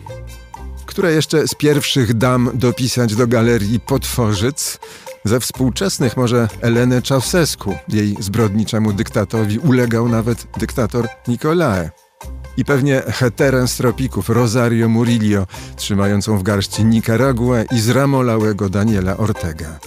Które 0.87 1.13
jeszcze 1.13 1.49
z 1.49 1.55
pierwszych 1.55 2.15
dam 2.15 2.51
dopisać 2.55 3.15
do 3.15 3.27
galerii 3.27 3.81
Potworzyc? 3.81 4.79
Ze 5.25 5.41
współczesnych 5.41 6.17
może 6.17 6.49
Elenę 6.61 7.03
Czałsesku. 7.03 7.75
Jej 7.89 8.17
zbrodniczemu 8.21 8.93
dyktatowi 8.93 9.59
ulegał 9.59 10.09
nawet 10.09 10.47
dyktator 10.59 11.09
Nicolae 11.29 12.04
i 12.57 12.65
pewnie 12.65 13.03
heterę 13.07 13.69
z 13.69 13.77
tropików 13.77 14.29
Rosario 14.29 14.89
Murillo, 14.89 15.47
trzymającą 15.77 16.39
w 16.39 16.43
garści 16.43 16.85
Nicaraguę 16.85 17.65
i 17.73 17.81
zramolałego 17.81 18.69
Daniela 18.69 19.17
Ortega. 19.17 19.79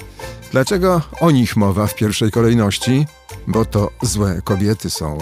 Dlaczego 0.52 1.02
o 1.20 1.32
nich 1.32 1.56
mowa 1.56 1.88
w 1.88 1.96
pierwszej 1.96 2.32
kolejności? 2.32 3.06
Bo 3.48 3.66
to 3.66 3.90
złe 4.02 4.42
kobiety 4.44 4.90
są. 4.90 5.18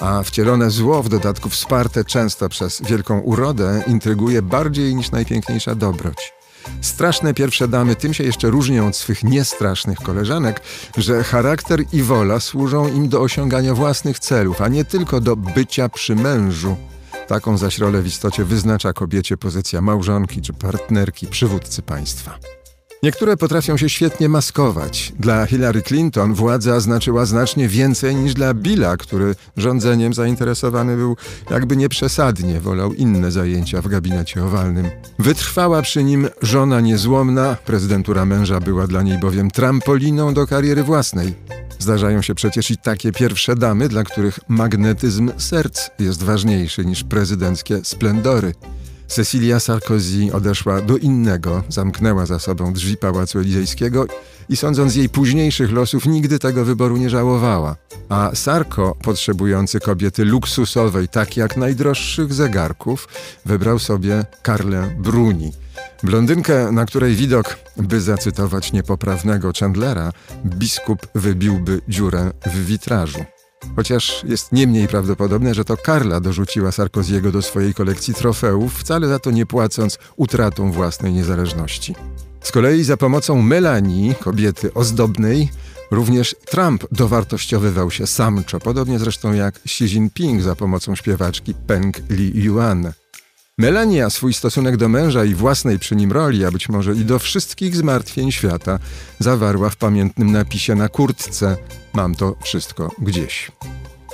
A 0.00 0.22
wcielone 0.22 0.70
zło, 0.70 1.02
w 1.02 1.08
dodatku 1.08 1.48
wsparte 1.48 2.04
często 2.04 2.48
przez 2.48 2.82
wielką 2.82 3.20
urodę, 3.20 3.82
intryguje 3.86 4.42
bardziej 4.42 4.94
niż 4.94 5.10
najpiękniejsza 5.10 5.74
dobroć. 5.74 6.37
Straszne 6.80 7.34
pierwsze 7.34 7.68
damy 7.68 7.96
tym 7.96 8.14
się 8.14 8.24
jeszcze 8.24 8.50
różnią 8.50 8.86
od 8.86 8.96
swych 8.96 9.24
niestrasznych 9.24 9.98
koleżanek, 9.98 10.60
że 10.96 11.24
charakter 11.24 11.80
i 11.92 12.02
wola 12.02 12.40
służą 12.40 12.88
im 12.88 13.08
do 13.08 13.20
osiągania 13.20 13.74
własnych 13.74 14.18
celów, 14.18 14.60
a 14.60 14.68
nie 14.68 14.84
tylko 14.84 15.20
do 15.20 15.36
bycia 15.36 15.88
przy 15.88 16.14
mężu. 16.14 16.76
Taką 17.28 17.58
zaś 17.58 17.78
rolę 17.78 18.02
w 18.02 18.06
istocie 18.06 18.44
wyznacza 18.44 18.92
kobiecie 18.92 19.36
pozycja 19.36 19.80
małżonki 19.80 20.42
czy 20.42 20.52
partnerki 20.52 21.26
przywódcy 21.26 21.82
państwa. 21.82 22.38
Niektóre 23.02 23.36
potrafią 23.36 23.76
się 23.76 23.88
świetnie 23.88 24.28
maskować. 24.28 25.12
Dla 25.18 25.46
Hillary 25.46 25.82
Clinton 25.82 26.34
władza 26.34 26.80
znaczyła 26.80 27.26
znacznie 27.26 27.68
więcej 27.68 28.16
niż 28.16 28.34
dla 28.34 28.54
Billa, 28.54 28.96
który 28.96 29.34
rządzeniem 29.56 30.14
zainteresowany 30.14 30.96
był 30.96 31.16
jakby 31.50 31.76
nieprzesadnie, 31.76 32.60
wolał 32.60 32.94
inne 32.94 33.30
zajęcia 33.30 33.82
w 33.82 33.88
gabinecie 33.88 34.44
owalnym. 34.44 34.90
Wytrwała 35.18 35.82
przy 35.82 36.04
nim 36.04 36.28
żona 36.42 36.80
niezłomna, 36.80 37.56
prezydentura 37.66 38.24
męża 38.24 38.60
była 38.60 38.86
dla 38.86 39.02
niej 39.02 39.18
bowiem 39.18 39.50
trampoliną 39.50 40.34
do 40.34 40.46
kariery 40.46 40.82
własnej. 40.82 41.34
Zdarzają 41.78 42.22
się 42.22 42.34
przecież 42.34 42.70
i 42.70 42.76
takie 42.76 43.12
pierwsze 43.12 43.56
damy, 43.56 43.88
dla 43.88 44.04
których 44.04 44.40
magnetyzm 44.48 45.30
serc 45.36 45.90
jest 45.98 46.22
ważniejszy 46.22 46.84
niż 46.84 47.04
prezydenckie 47.04 47.80
splendory. 47.84 48.54
Cecilia 49.08 49.60
Sarkozy 49.60 50.28
odeszła 50.32 50.80
do 50.80 50.96
innego, 50.96 51.62
zamknęła 51.68 52.26
za 52.26 52.38
sobą 52.38 52.72
drzwi 52.72 52.96
Pałacu 52.96 53.38
Elizejskiego 53.38 54.06
i 54.48 54.56
sądząc 54.56 54.96
jej 54.96 55.08
późniejszych 55.08 55.72
losów, 55.72 56.06
nigdy 56.06 56.38
tego 56.38 56.64
wyboru 56.64 56.96
nie 56.96 57.10
żałowała. 57.10 57.76
A 58.08 58.30
Sarko, 58.34 58.96
potrzebujący 59.02 59.80
kobiety 59.80 60.24
luksusowej, 60.24 61.08
tak 61.08 61.36
jak 61.36 61.56
najdroższych 61.56 62.34
zegarków, 62.34 63.08
wybrał 63.46 63.78
sobie 63.78 64.24
Karlę 64.42 64.90
Bruni. 64.98 65.52
Blondynkę, 66.02 66.72
na 66.72 66.86
której 66.86 67.14
widok, 67.14 67.58
by 67.76 68.00
zacytować 68.00 68.72
niepoprawnego 68.72 69.52
Chandlera, 69.60 70.12
biskup 70.44 71.06
wybiłby 71.14 71.80
dziurę 71.88 72.30
w 72.46 72.66
witrażu. 72.66 73.24
Chociaż 73.76 74.24
jest 74.28 74.52
nie 74.52 74.66
mniej 74.66 74.88
prawdopodobne, 74.88 75.54
że 75.54 75.64
to 75.64 75.76
Karla 75.76 76.20
dorzuciła 76.20 76.72
Sarkoziego 76.72 77.32
do 77.32 77.42
swojej 77.42 77.74
kolekcji 77.74 78.14
trofeów, 78.14 78.74
wcale 78.74 79.08
za 79.08 79.18
to 79.18 79.30
nie 79.30 79.46
płacąc 79.46 79.98
utratą 80.16 80.72
własnej 80.72 81.12
niezależności. 81.12 81.94
Z 82.40 82.52
kolei 82.52 82.84
za 82.84 82.96
pomocą 82.96 83.42
Melanii, 83.42 84.14
kobiety 84.14 84.74
ozdobnej, 84.74 85.48
również 85.90 86.36
Trump 86.46 86.84
dowartościowywał 86.92 87.90
się 87.90 88.06
samczo, 88.06 88.60
podobnie 88.60 88.98
zresztą 88.98 89.32
jak 89.32 89.56
Xi 89.56 89.84
Jinping 89.84 90.42
za 90.42 90.56
pomocą 90.56 90.94
śpiewaczki 90.94 91.54
Peng 91.54 91.96
Li 92.10 92.44
Yuan. 92.44 92.92
Melania 93.58 94.10
swój 94.10 94.34
stosunek 94.34 94.76
do 94.76 94.88
męża 94.88 95.24
i 95.24 95.34
własnej 95.34 95.78
przy 95.78 95.96
nim 95.96 96.12
roli, 96.12 96.44
a 96.44 96.50
być 96.50 96.68
może 96.68 96.92
i 96.92 97.04
do 97.04 97.18
wszystkich 97.18 97.76
zmartwień 97.76 98.32
świata, 98.32 98.78
zawarła 99.18 99.70
w 99.70 99.76
pamiętnym 99.76 100.32
napisie 100.32 100.74
na 100.74 100.88
kurtce 100.88 101.56
Mam 101.92 102.14
to 102.14 102.36
wszystko 102.42 102.90
gdzieś. 102.98 103.52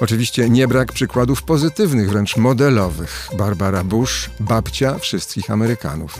Oczywiście 0.00 0.50
nie 0.50 0.68
brak 0.68 0.92
przykładów 0.92 1.42
pozytywnych, 1.42 2.10
wręcz 2.10 2.36
modelowych. 2.36 3.28
Barbara 3.38 3.84
Bush, 3.84 4.30
babcia 4.40 4.98
wszystkich 4.98 5.50
Amerykanów. 5.50 6.18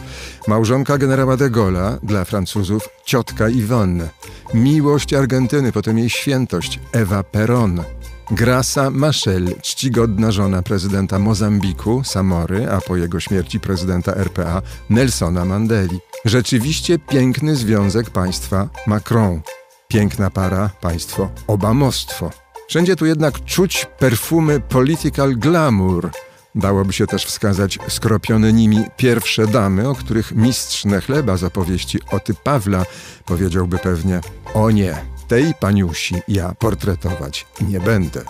Małżonka 0.49 0.99
generała 0.99 1.37
de 1.37 1.51
Gaulle'a, 1.51 1.99
dla 2.03 2.25
Francuzów 2.25 2.89
ciotka 3.05 3.49
Yvonne. 3.49 4.09
Miłość 4.55 5.15
Argentyny, 5.15 5.73
potem 5.73 5.99
jej 5.99 6.11
świętość, 6.11 6.81
Ewa 6.93 7.23
Peron. 7.23 7.83
Grasa 8.31 8.91
Machel, 8.91 9.61
czcigodna 9.63 10.33
żona 10.33 10.63
prezydenta 10.63 11.19
Mozambiku, 11.19 12.05
Samory, 12.05 12.71
a 12.71 12.81
po 12.81 12.97
jego 12.97 13.21
śmierci 13.21 13.61
prezydenta 13.61 14.15
RPA 14.15 14.63
Nelsona 14.91 15.45
Mandeli. 15.45 15.99
Rzeczywiście 16.25 16.99
piękny 16.99 17.57
związek 17.57 18.11
państwa 18.11 18.69
Macron. 18.87 19.41
Piękna 19.89 20.31
para, 20.31 20.71
państwo 20.81 21.31
Obamostwo. 21.47 22.31
Wszędzie 22.69 22.97
tu 22.97 23.07
jednak 23.07 23.45
czuć 23.45 23.87
perfumy 23.99 24.61
political 24.61 25.37
glamour. 25.37 26.11
Dałoby 26.55 26.93
się 26.93 27.07
też 27.07 27.25
wskazać 27.25 27.79
skropione 27.89 28.53
nimi 28.53 28.85
pierwsze 28.97 29.47
damy, 29.47 29.89
o 29.89 29.95
których 29.95 30.33
mistrz 30.33 30.85
Nechleba 30.85 31.37
z 31.37 31.45
opowieści 31.45 31.99
Oty 32.11 32.35
Pawla 32.35 32.85
powiedziałby 33.25 33.79
pewnie 33.79 34.21
o 34.55 34.71
nie, 34.71 34.97
Tej 35.29 35.55
paniusi 35.61 36.15
ja 36.29 36.55
portretować 36.59 37.47
nie 37.69 37.81
będę. 37.81 38.25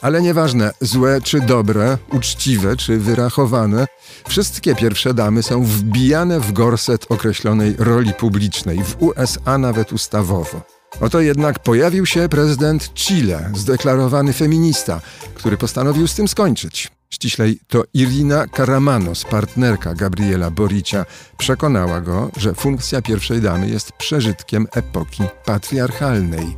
Ale 0.00 0.22
nieważne, 0.22 0.70
złe 0.80 1.20
czy 1.20 1.40
dobre, 1.40 1.98
uczciwe 2.12 2.76
czy 2.76 2.98
wyrachowane, 2.98 3.86
wszystkie 4.28 4.74
pierwsze 4.74 5.14
damy 5.14 5.42
są 5.42 5.64
wbijane 5.64 6.40
w 6.40 6.52
gorset 6.52 7.06
określonej 7.08 7.74
roli 7.78 8.14
publicznej, 8.14 8.84
w 8.84 9.02
USA 9.02 9.58
nawet 9.58 9.92
ustawowo. 9.92 10.62
Oto 11.00 11.20
jednak 11.20 11.58
pojawił 11.58 12.06
się 12.06 12.28
prezydent 12.28 12.94
Chile, 12.94 13.50
zdeklarowany 13.54 14.32
feminista, 14.32 15.00
który 15.34 15.56
postanowił 15.56 16.08
z 16.08 16.14
tym 16.14 16.28
skończyć. 16.28 17.01
Ściślej 17.12 17.60
to 17.68 17.84
Irina 17.94 18.46
Karamanos, 18.46 19.24
partnerka 19.24 19.94
Gabriela 19.94 20.50
Boricia, 20.50 21.04
przekonała 21.38 22.00
go, 22.00 22.30
że 22.36 22.54
funkcja 22.54 23.02
pierwszej 23.02 23.40
damy 23.40 23.68
jest 23.68 23.92
przeżytkiem 23.92 24.66
epoki 24.72 25.22
patriarchalnej. 25.44 26.56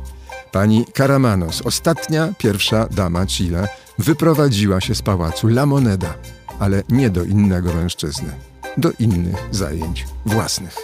Pani 0.51 0.85
Karamanos, 0.93 1.61
ostatnia 1.61 2.33
pierwsza 2.37 2.87
dama 2.87 3.25
Chile, 3.25 3.67
wyprowadziła 3.99 4.81
się 4.81 4.95
z 4.95 5.01
pałacu 5.01 5.47
La 5.47 5.65
Moneda, 5.65 6.13
ale 6.59 6.83
nie 6.89 7.09
do 7.09 7.23
innego 7.23 7.73
mężczyzny, 7.73 8.29
do 8.77 8.91
innych 8.99 9.47
zajęć 9.51 10.05
własnych. 10.25 10.77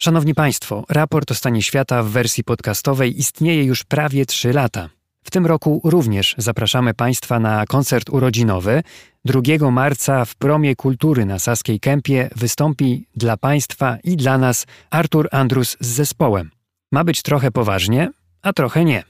Szanowni 0.00 0.34
Państwo, 0.34 0.84
raport 0.88 1.30
o 1.30 1.34
stanie 1.34 1.62
świata 1.62 2.02
w 2.02 2.08
wersji 2.08 2.44
podcastowej 2.44 3.18
istnieje 3.18 3.64
już 3.64 3.84
prawie 3.84 4.26
3 4.26 4.52
lata. 4.52 4.88
W 5.24 5.30
tym 5.30 5.46
roku 5.46 5.80
również 5.84 6.34
zapraszamy 6.38 6.94
Państwa 6.94 7.40
na 7.40 7.66
koncert 7.66 8.10
urodzinowy. 8.10 8.82
2 9.24 9.70
marca 9.70 10.24
w 10.24 10.34
Promie 10.34 10.76
Kultury 10.76 11.26
na 11.26 11.38
Saskiej 11.38 11.80
Kępie 11.80 12.30
wystąpi 12.36 13.06
dla 13.16 13.36
Państwa 13.36 13.98
i 14.04 14.16
dla 14.16 14.38
nas 14.38 14.66
Artur 14.90 15.28
Andrus 15.32 15.76
z 15.80 15.86
zespołem. 15.86 16.50
Ma 16.92 17.04
być 17.04 17.22
trochę 17.22 17.50
poważnie, 17.50 18.10
a 18.42 18.52
trochę 18.52 18.84
nie. 18.84 19.04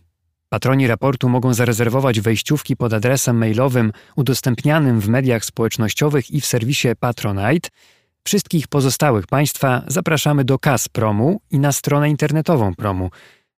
Patroni 0.48 0.86
raportu 0.86 1.28
mogą 1.28 1.54
zarezerwować 1.54 2.20
wejściówki 2.20 2.76
pod 2.76 2.92
adresem 2.92 3.38
mailowym 3.38 3.92
udostępnianym 4.16 5.00
w 5.00 5.08
mediach 5.08 5.44
społecznościowych 5.44 6.30
i 6.30 6.40
w 6.40 6.46
serwisie 6.46 6.88
Patronite– 7.00 7.68
Wszystkich 8.24 8.68
pozostałych 8.68 9.26
Państwa 9.26 9.82
zapraszamy 9.86 10.44
do 10.44 10.58
kas 10.58 10.88
promu 10.88 11.40
i 11.50 11.58
na 11.58 11.72
stronę 11.72 12.10
internetową 12.10 12.74
promu, 12.74 13.10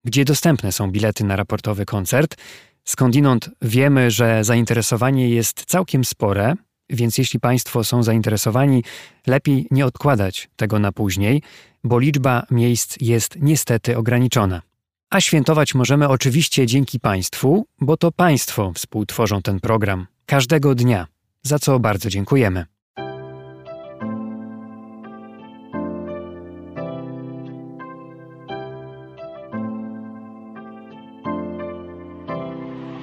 gdzie 0.05 0.25
dostępne 0.25 0.73
są 0.73 0.91
bilety 0.91 1.25
na 1.25 1.37
raportowy 1.37 1.87
koncert. 1.87 2.37
Skądinąd 2.85 3.51
wiemy, 3.63 4.11
że 4.11 4.45
zainteresowanie 4.45 5.29
jest 5.29 5.65
całkiem 5.65 6.05
spore, 6.05 6.55
więc 6.91 7.19
jeśli 7.19 7.41
Państwo 7.41 7.85
są 7.85 8.03
zainteresowani, 8.03 8.85
lepiej 9.27 9.67
nie 9.71 9.87
odkładać 9.87 10.49
tego 10.57 10.79
na 10.79 10.93
później, 10.93 11.43
bo 11.85 11.99
liczba 11.99 12.47
miejsc 12.51 12.97
jest 13.01 13.37
niestety 13.41 13.97
ograniczona. 13.97 14.63
A 15.11 15.21
świętować 15.21 15.75
możemy 15.75 16.09
oczywiście 16.09 16.67
dzięki 16.67 17.01
Państwu, 17.01 17.67
bo 17.81 17.97
to 17.97 18.13
Państwo 18.13 18.73
współtworzą 18.75 19.43
ten 19.43 19.61
program 19.61 20.07
każdego 20.27 20.75
dnia, 20.75 21.07
za 21.43 21.59
co 21.59 21.79
bardzo 21.79 22.11
dziękujemy. 22.11 22.67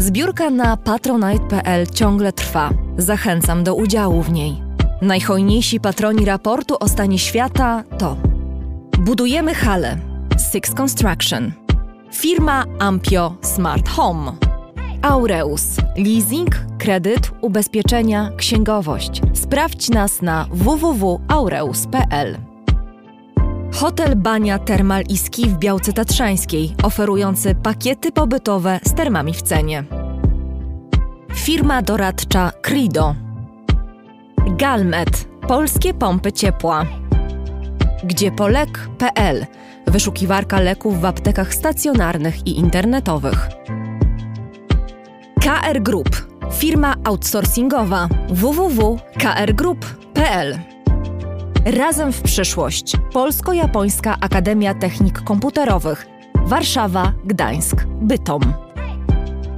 Zbiórka 0.00 0.50
na 0.50 0.76
patronite.pl 0.76 1.86
ciągle 1.86 2.32
trwa. 2.32 2.70
Zachęcam 2.98 3.64
do 3.64 3.74
udziału 3.74 4.22
w 4.22 4.32
niej. 4.32 4.62
Najhojniejsi 5.02 5.80
patroni 5.80 6.24
raportu 6.24 6.76
o 6.80 6.88
stanie 6.88 7.18
świata 7.18 7.84
to 7.98 8.16
Budujemy 8.98 9.54
halę 9.54 9.98
Six 10.52 10.74
Construction 10.74 11.52
Firma 12.12 12.64
Ampio 12.78 13.36
Smart 13.42 13.88
Home 13.88 14.32
Aureus 15.02 15.76
Leasing, 15.96 16.50
kredyt, 16.78 17.30
ubezpieczenia, 17.40 18.30
księgowość. 18.36 19.22
Sprawdź 19.34 19.88
nas 19.88 20.22
na 20.22 20.46
www.aureus.pl 20.50 22.49
Hotel 23.72 24.16
Bania 24.16 24.58
Termal 24.58 25.02
i 25.08 25.18
Ski 25.18 25.46
w 25.46 25.58
Białce 25.58 25.92
Tatrzańskiej, 25.92 26.74
oferujący 26.82 27.54
pakiety 27.54 28.12
pobytowe 28.12 28.80
z 28.84 28.94
termami 28.94 29.34
w 29.34 29.42
cenie. 29.42 29.84
Firma 31.34 31.82
doradcza 31.82 32.52
Crido. 32.62 33.14
Galmet. 34.46 35.28
Polskie 35.48 35.94
pompy 35.94 36.32
ciepła. 36.32 36.86
Gdziepolek.pl. 38.04 39.46
Wyszukiwarka 39.86 40.60
leków 40.60 41.00
w 41.00 41.04
aptekach 41.04 41.54
stacjonarnych 41.54 42.46
i 42.46 42.58
internetowych. 42.58 43.48
KR 45.40 45.82
Group. 45.82 46.30
Firma 46.52 46.94
outsourcingowa 47.04 48.08
www.krgroup.pl 48.28 50.69
Razem 51.64 52.12
w 52.12 52.22
przyszłość. 52.22 52.96
Polsko-Japońska 53.12 54.16
Akademia 54.20 54.74
Technik 54.74 55.22
Komputerowych. 55.22 56.06
Warszawa, 56.34 57.12
Gdańsk, 57.24 57.86
Bytom. 57.86 58.40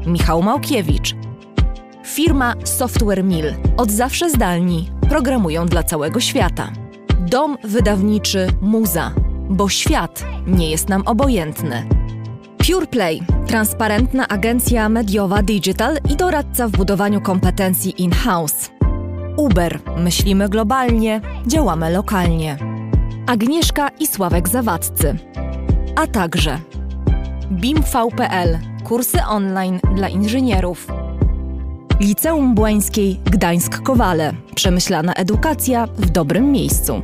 Michał 0.06 0.42
Małkiewicz. 0.42 1.14
Firma 2.04 2.54
Software 2.64 3.24
Mill. 3.24 3.54
Od 3.76 3.90
zawsze 3.90 4.30
zdalni. 4.30 4.90
Programują 5.08 5.66
dla 5.66 5.82
całego 5.82 6.20
świata. 6.20 6.72
Dom 7.20 7.58
wydawniczy 7.64 8.46
Muza. 8.60 9.12
Bo 9.50 9.68
świat 9.68 10.24
nie 10.46 10.70
jest 10.70 10.88
nam 10.88 11.02
obojętny. 11.06 11.88
PurePlay. 12.66 13.22
Transparentna 13.46 14.28
agencja 14.28 14.88
mediowa 14.88 15.42
digital 15.42 15.98
i 16.12 16.16
doradca 16.16 16.68
w 16.68 16.70
budowaniu 16.70 17.20
kompetencji 17.20 18.02
in-house. 18.02 18.70
Uber. 19.36 19.80
Myślimy 19.96 20.48
globalnie, 20.48 21.20
działamy 21.46 21.90
lokalnie. 21.90 22.56
Agnieszka 23.26 23.88
i 23.88 24.06
Sławek 24.06 24.48
Zawadzcy. 24.48 25.16
A 25.96 26.06
także 26.06 26.58
BIMV.pl. 27.50 28.58
Kursy 28.84 29.18
online 29.28 29.80
dla 29.94 30.08
inżynierów. 30.08 30.86
Liceum 32.00 32.54
Błańskiej 32.54 33.20
Gdańsk-Kowale. 33.24 34.32
Przemyślana 34.54 35.12
edukacja 35.14 35.86
w 35.86 36.10
dobrym 36.10 36.52
miejscu. 36.52 37.02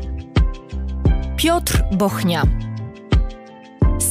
Piotr 1.36 1.82
Bochnia. 1.92 2.42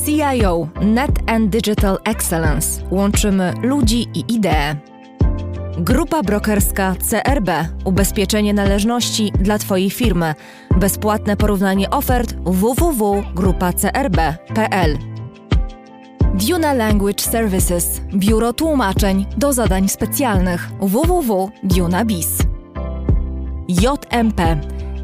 CIO 0.05 0.67
Net 0.81 1.11
and 1.27 1.49
Digital 1.49 1.97
Excellence. 2.03 2.81
Łączymy 2.91 3.53
ludzi 3.63 4.07
i 4.13 4.33
idee. 4.33 4.75
Grupa 5.79 6.23
brokerska 6.23 6.95
CRB. 7.09 7.49
Ubezpieczenie 7.83 8.53
należności 8.53 9.31
dla 9.39 9.57
Twojej 9.57 9.89
firmy. 9.89 10.35
Bezpłatne 10.77 11.37
porównanie 11.37 11.89
ofert 11.89 12.35
www.grupacrb.pl 12.45 14.97
Duna 16.33 16.73
Language 16.73 17.23
Services. 17.23 18.01
Biuro 18.13 18.53
tłumaczeń 18.53 19.25
do 19.37 19.53
zadań 19.53 19.89
specjalnych 19.89 20.69
www.dunabis. 20.79 22.37
JMP. 23.67 24.59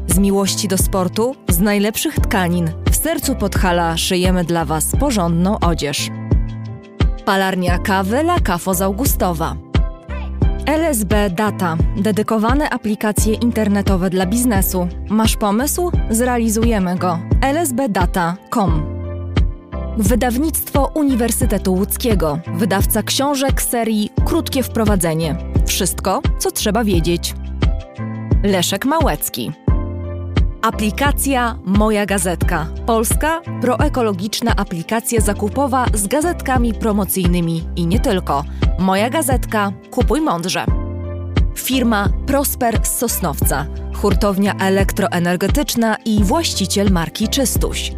Z 0.06 0.18
miłości 0.18 0.68
do 0.68 0.78
sportu, 0.78 1.36
z 1.48 1.60
najlepszych 1.60 2.14
tkanin, 2.14 2.70
w 2.90 2.96
sercu 2.96 3.34
Podhala 3.34 3.96
szyjemy 3.96 4.44
dla 4.44 4.64
Was 4.64 4.92
porządną 5.00 5.60
odzież. 5.60 6.10
Palarnia 7.24 7.78
kawy 7.78 8.18
La 8.18 8.40
Cafo 8.40 8.74
z 8.74 8.82
Augustowa. 8.82 9.63
LSB 10.66 11.30
Data. 11.30 11.76
Dedykowane 11.96 12.70
aplikacje 12.70 13.34
internetowe 13.34 14.10
dla 14.10 14.26
biznesu. 14.26 14.88
Masz 15.08 15.36
pomysł? 15.36 15.90
Zrealizujemy 16.10 16.96
go. 16.96 17.18
lsbdata.com 17.52 18.82
Wydawnictwo 19.98 20.90
Uniwersytetu 20.94 21.74
Łódzkiego. 21.74 22.38
Wydawca 22.54 23.02
książek 23.02 23.62
serii 23.62 24.10
Krótkie 24.24 24.62
wprowadzenie. 24.62 25.36
Wszystko, 25.66 26.22
co 26.38 26.50
trzeba 26.50 26.84
wiedzieć. 26.84 27.34
Leszek 28.42 28.84
Małecki. 28.84 29.52
Aplikacja 30.64 31.58
Moja 31.64 32.06
Gazetka. 32.06 32.66
Polska 32.86 33.42
proekologiczna 33.60 34.56
aplikacja 34.56 35.20
zakupowa 35.20 35.86
z 35.94 36.06
gazetkami 36.06 36.74
promocyjnymi 36.74 37.64
i 37.76 37.86
nie 37.86 38.00
tylko. 38.00 38.44
Moja 38.78 39.10
Gazetka. 39.10 39.72
Kupuj 39.90 40.20
mądrze. 40.20 40.66
Firma 41.56 42.08
Prosper 42.26 42.86
z 42.86 42.98
Sosnowca. 42.98 43.66
Hurtownia 43.94 44.54
elektroenergetyczna 44.54 45.96
i 46.04 46.24
właściciel 46.24 46.90
marki 46.90 47.28
Czystuś. 47.28 47.92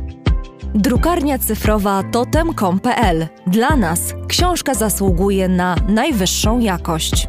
Drukarnia 0.74 1.38
cyfrowa 1.38 2.02
totem.com.pl. 2.12 3.26
Dla 3.46 3.76
nas 3.76 4.14
książka 4.28 4.74
zasługuje 4.74 5.48
na 5.48 5.76
najwyższą 5.88 6.58
jakość. 6.58 7.28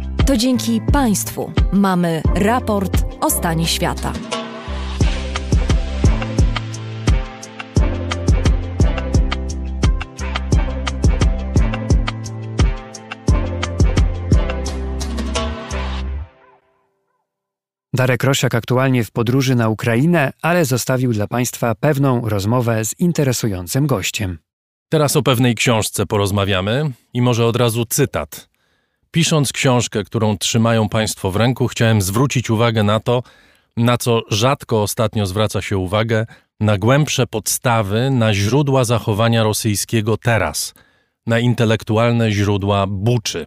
To 0.25 0.37
dzięki 0.37 0.81
Państwu 0.91 1.51
mamy 1.73 2.21
raport 2.35 3.03
o 3.21 3.29
stanie 3.29 3.67
świata. 3.67 4.13
Darek 17.93 18.23
Rosiak 18.23 18.55
aktualnie 18.55 19.03
w 19.03 19.11
podróży 19.11 19.55
na 19.55 19.69
Ukrainę, 19.69 20.33
ale 20.41 20.65
zostawił 20.65 21.13
dla 21.13 21.27
Państwa 21.27 21.75
pewną 21.75 22.29
rozmowę 22.29 22.85
z 22.85 22.99
interesującym 22.99 23.87
gościem. 23.87 24.39
Teraz 24.89 25.15
o 25.15 25.23
pewnej 25.23 25.55
książce 25.55 26.05
porozmawiamy 26.05 26.91
i 27.13 27.21
może 27.21 27.45
od 27.45 27.55
razu 27.55 27.85
cytat. 27.85 28.50
Pisząc 29.11 29.53
książkę, 29.53 30.03
którą 30.03 30.37
trzymają 30.37 30.89
Państwo 30.89 31.31
w 31.31 31.35
ręku, 31.35 31.67
chciałem 31.67 32.01
zwrócić 32.01 32.49
uwagę 32.49 32.83
na 32.83 32.99
to, 32.99 33.23
na 33.77 33.97
co 33.97 34.21
rzadko 34.29 34.81
ostatnio 34.81 35.25
zwraca 35.25 35.61
się 35.61 35.77
uwagę, 35.77 36.25
na 36.59 36.77
głębsze 36.77 37.27
podstawy, 37.27 38.11
na 38.11 38.33
źródła 38.33 38.83
zachowania 38.83 39.43
rosyjskiego 39.43 40.17
teraz, 40.17 40.73
na 41.27 41.39
intelektualne 41.39 42.31
źródła 42.31 42.87
buczy. 42.87 43.45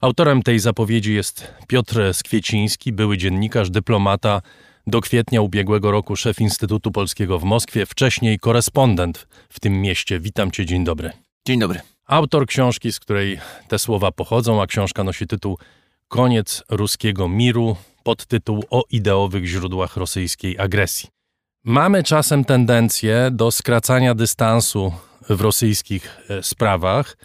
Autorem 0.00 0.42
tej 0.42 0.58
zapowiedzi 0.58 1.14
jest 1.14 1.54
Piotr 1.68 2.14
Skwieciński, 2.14 2.92
były 2.92 3.18
dziennikarz, 3.18 3.70
dyplomata, 3.70 4.42
do 4.86 5.00
kwietnia 5.00 5.40
ubiegłego 5.40 5.90
roku 5.90 6.16
szef 6.16 6.40
Instytutu 6.40 6.90
Polskiego 6.90 7.38
w 7.38 7.44
Moskwie, 7.44 7.86
wcześniej 7.86 8.38
korespondent 8.38 9.26
w 9.48 9.60
tym 9.60 9.80
mieście. 9.80 10.20
Witam 10.20 10.50
cię, 10.50 10.66
dzień 10.66 10.84
dobry. 10.84 11.12
Dzień 11.46 11.58
dobry. 11.58 11.80
Autor 12.08 12.46
książki, 12.46 12.92
z 12.92 13.00
której 13.00 13.40
te 13.68 13.78
słowa 13.78 14.12
pochodzą, 14.12 14.62
a 14.62 14.66
książka 14.66 15.04
nosi 15.04 15.26
tytuł 15.26 15.58
Koniec 16.08 16.62
ruskiego 16.68 17.28
miru, 17.28 17.76
podtytuł 18.02 18.64
o 18.70 18.84
ideowych 18.90 19.46
źródłach 19.46 19.96
rosyjskiej 19.96 20.58
agresji. 20.58 21.08
Mamy 21.64 22.02
czasem 22.02 22.44
tendencję 22.44 23.28
do 23.32 23.50
skracania 23.50 24.14
dystansu 24.14 24.92
w 25.28 25.40
rosyjskich 25.40 26.18
e, 26.28 26.42
sprawach 26.42 27.16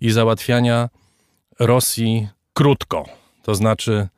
i 0.00 0.10
załatwiania 0.10 0.88
Rosji 1.58 2.28
krótko. 2.52 3.04
To 3.42 3.54
znaczy, 3.54 4.08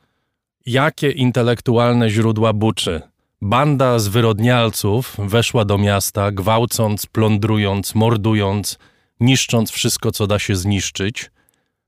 jakie 0.66 1.10
intelektualne 1.10 2.10
źródła 2.10 2.52
buczy. 2.52 3.00
Banda 3.40 3.98
zwyrodnialców 3.98 5.16
weszła 5.18 5.64
do 5.64 5.78
miasta, 5.78 6.32
gwałcąc, 6.32 7.06
plądrując, 7.06 7.94
mordując, 7.94 8.78
niszcząc 9.22 9.70
wszystko, 9.70 10.12
co 10.12 10.26
da 10.26 10.38
się 10.38 10.56
zniszczyć. 10.56 11.30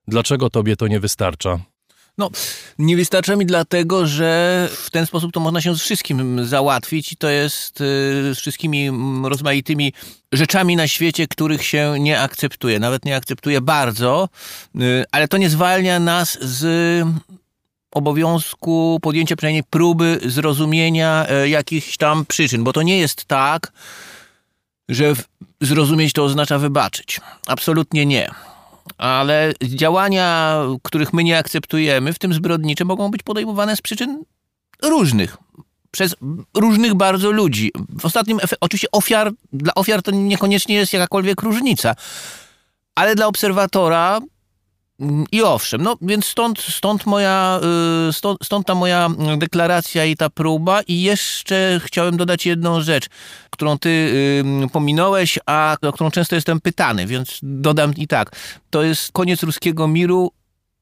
Dlaczego 0.08 0.50
tobie 0.50 0.76
to 0.76 0.88
nie 0.88 1.00
wystarcza? 1.00 1.58
No, 2.18 2.30
nie 2.78 2.96
wystarcza 2.96 3.36
mi 3.36 3.46
dlatego, 3.46 4.06
że 4.06 4.68
w 4.72 4.90
ten 4.90 5.06
sposób 5.06 5.32
to 5.32 5.40
można 5.40 5.60
się 5.60 5.76
z 5.76 5.80
wszystkim 5.80 6.46
załatwić 6.46 7.12
i 7.12 7.16
to 7.16 7.28
jest 7.28 7.80
y, 7.80 7.84
z 8.34 8.38
wszystkimi 8.38 8.90
rozmaitymi 9.24 9.92
rzeczami 10.32 10.76
na 10.76 10.88
świecie, 10.88 11.28
których 11.28 11.64
się 11.64 11.94
nie 12.00 12.20
akceptuje. 12.20 12.78
Nawet 12.78 13.04
nie 13.04 13.16
akceptuje 13.16 13.60
bardzo, 13.60 14.28
y, 14.76 15.04
ale 15.12 15.28
to 15.28 15.36
nie 15.36 15.50
zwalnia 15.50 16.00
nas 16.00 16.38
z 16.40 17.04
obowiązku 17.90 18.98
podjęcia 19.02 19.36
przynajmniej 19.36 19.64
próby 19.70 20.20
zrozumienia 20.26 21.26
y, 21.44 21.48
jakichś 21.48 21.96
tam 21.96 22.26
przyczyn, 22.26 22.64
bo 22.64 22.72
to 22.72 22.82
nie 22.82 22.98
jest 22.98 23.24
tak, 23.24 23.72
że 24.88 25.12
zrozumieć 25.60 26.12
to 26.12 26.24
oznacza 26.24 26.58
wybaczyć. 26.58 27.20
Absolutnie 27.46 28.06
nie 28.06 28.30
ale 28.98 29.52
działania, 29.62 30.58
których 30.82 31.12
my 31.12 31.24
nie 31.24 31.38
akceptujemy, 31.38 32.12
w 32.12 32.18
tym 32.18 32.34
zbrodnicze, 32.34 32.84
mogą 32.84 33.10
być 33.10 33.22
podejmowane 33.22 33.76
z 33.76 33.82
przyczyn 33.82 34.24
różnych. 34.82 35.36
Przez 35.90 36.16
różnych 36.56 36.94
bardzo 36.94 37.30
ludzi. 37.30 37.72
W 37.98 38.04
ostatnim, 38.04 38.38
oczywiście 38.60 38.88
ofiar, 38.92 39.32
dla 39.52 39.74
ofiar 39.74 40.02
to 40.02 40.10
niekoniecznie 40.10 40.74
jest 40.74 40.92
jakakolwiek 40.92 41.42
różnica, 41.42 41.94
ale 42.94 43.14
dla 43.14 43.26
obserwatora 43.26 44.20
i 45.32 45.42
owszem, 45.42 45.82
no 45.82 45.96
więc 46.02 46.26
stąd, 46.26 46.60
stąd, 46.60 47.06
moja, 47.06 47.60
y, 48.08 48.12
stąd, 48.12 48.38
stąd 48.42 48.66
ta 48.66 48.74
moja 48.74 49.08
deklaracja 49.38 50.04
i 50.04 50.16
ta 50.16 50.30
próba. 50.30 50.82
I 50.82 51.02
jeszcze 51.02 51.80
chciałem 51.84 52.16
dodać 52.16 52.46
jedną 52.46 52.82
rzecz, 52.82 53.06
którą 53.50 53.78
ty 53.78 53.88
y, 54.64 54.68
pominąłeś, 54.72 55.38
a 55.46 55.76
o 55.82 55.92
którą 55.92 56.10
często 56.10 56.34
jestem 56.34 56.60
pytany, 56.60 57.06
więc 57.06 57.38
dodam 57.42 57.94
i 57.96 58.06
tak. 58.06 58.30
To 58.70 58.82
jest 58.82 59.12
koniec 59.12 59.42
ruskiego 59.42 59.88
miru 59.88 60.32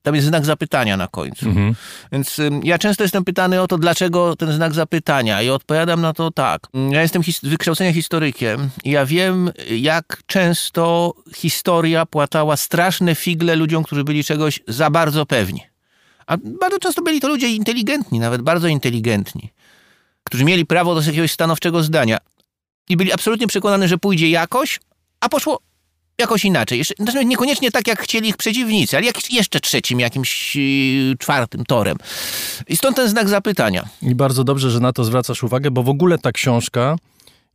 tam 0.02 0.14
jest 0.14 0.26
znak 0.26 0.44
zapytania 0.44 0.96
na 0.96 1.08
końcu. 1.08 1.48
Mhm. 1.48 1.74
Więc 2.12 2.40
ja 2.62 2.78
często 2.78 3.04
jestem 3.04 3.24
pytany 3.24 3.60
o 3.60 3.66
to, 3.66 3.78
dlaczego 3.78 4.36
ten 4.36 4.52
znak 4.52 4.74
zapytania 4.74 5.42
i 5.42 5.48
odpowiadam 5.48 6.00
na 6.00 6.12
to 6.12 6.30
tak. 6.30 6.66
Ja 6.90 7.02
jestem 7.02 7.22
his 7.22 7.40
wykształcenia 7.42 7.92
historykiem 7.92 8.70
i 8.84 8.90
ja 8.90 9.06
wiem, 9.06 9.50
jak 9.70 10.22
często 10.26 11.14
historia 11.34 12.06
płatała 12.06 12.56
straszne 12.56 13.14
figle 13.14 13.56
ludziom, 13.56 13.82
którzy 13.82 14.04
byli 14.04 14.24
czegoś 14.24 14.60
za 14.68 14.90
bardzo 14.90 15.26
pewni. 15.26 15.60
A 16.26 16.36
bardzo 16.36 16.78
często 16.78 17.02
byli 17.02 17.20
to 17.20 17.28
ludzie 17.28 17.48
inteligentni, 17.48 18.20
nawet 18.20 18.42
bardzo 18.42 18.68
inteligentni, 18.68 19.52
którzy 20.24 20.44
mieli 20.44 20.66
prawo 20.66 20.94
do 20.94 21.02
jakiegoś 21.02 21.32
stanowczego 21.32 21.82
zdania 21.82 22.18
i 22.88 22.96
byli 22.96 23.12
absolutnie 23.12 23.46
przekonani, 23.46 23.88
że 23.88 23.98
pójdzie 23.98 24.30
jakoś, 24.30 24.80
a 25.20 25.28
poszło 25.28 25.60
jakoś 26.22 26.44
inaczej. 26.44 26.78
Jeszcze, 26.78 26.94
znaczy 26.98 27.24
niekoniecznie 27.24 27.70
tak, 27.70 27.86
jak 27.86 28.02
chcieli 28.02 28.28
ich 28.28 28.36
przeciwnicy, 28.36 28.96
ale 28.96 29.06
jak, 29.06 29.32
jeszcze 29.32 29.60
trzecim, 29.60 30.00
jakimś 30.00 30.56
yy, 30.56 31.16
czwartym 31.18 31.64
torem. 31.64 31.96
I 32.68 32.76
stąd 32.76 32.96
ten 32.96 33.08
znak 33.08 33.28
zapytania. 33.28 33.88
I 34.02 34.14
bardzo 34.14 34.44
dobrze, 34.44 34.70
że 34.70 34.80
na 34.80 34.92
to 34.92 35.04
zwracasz 35.04 35.42
uwagę, 35.42 35.70
bo 35.70 35.82
w 35.82 35.88
ogóle 35.88 36.18
ta 36.18 36.32
książka 36.32 36.96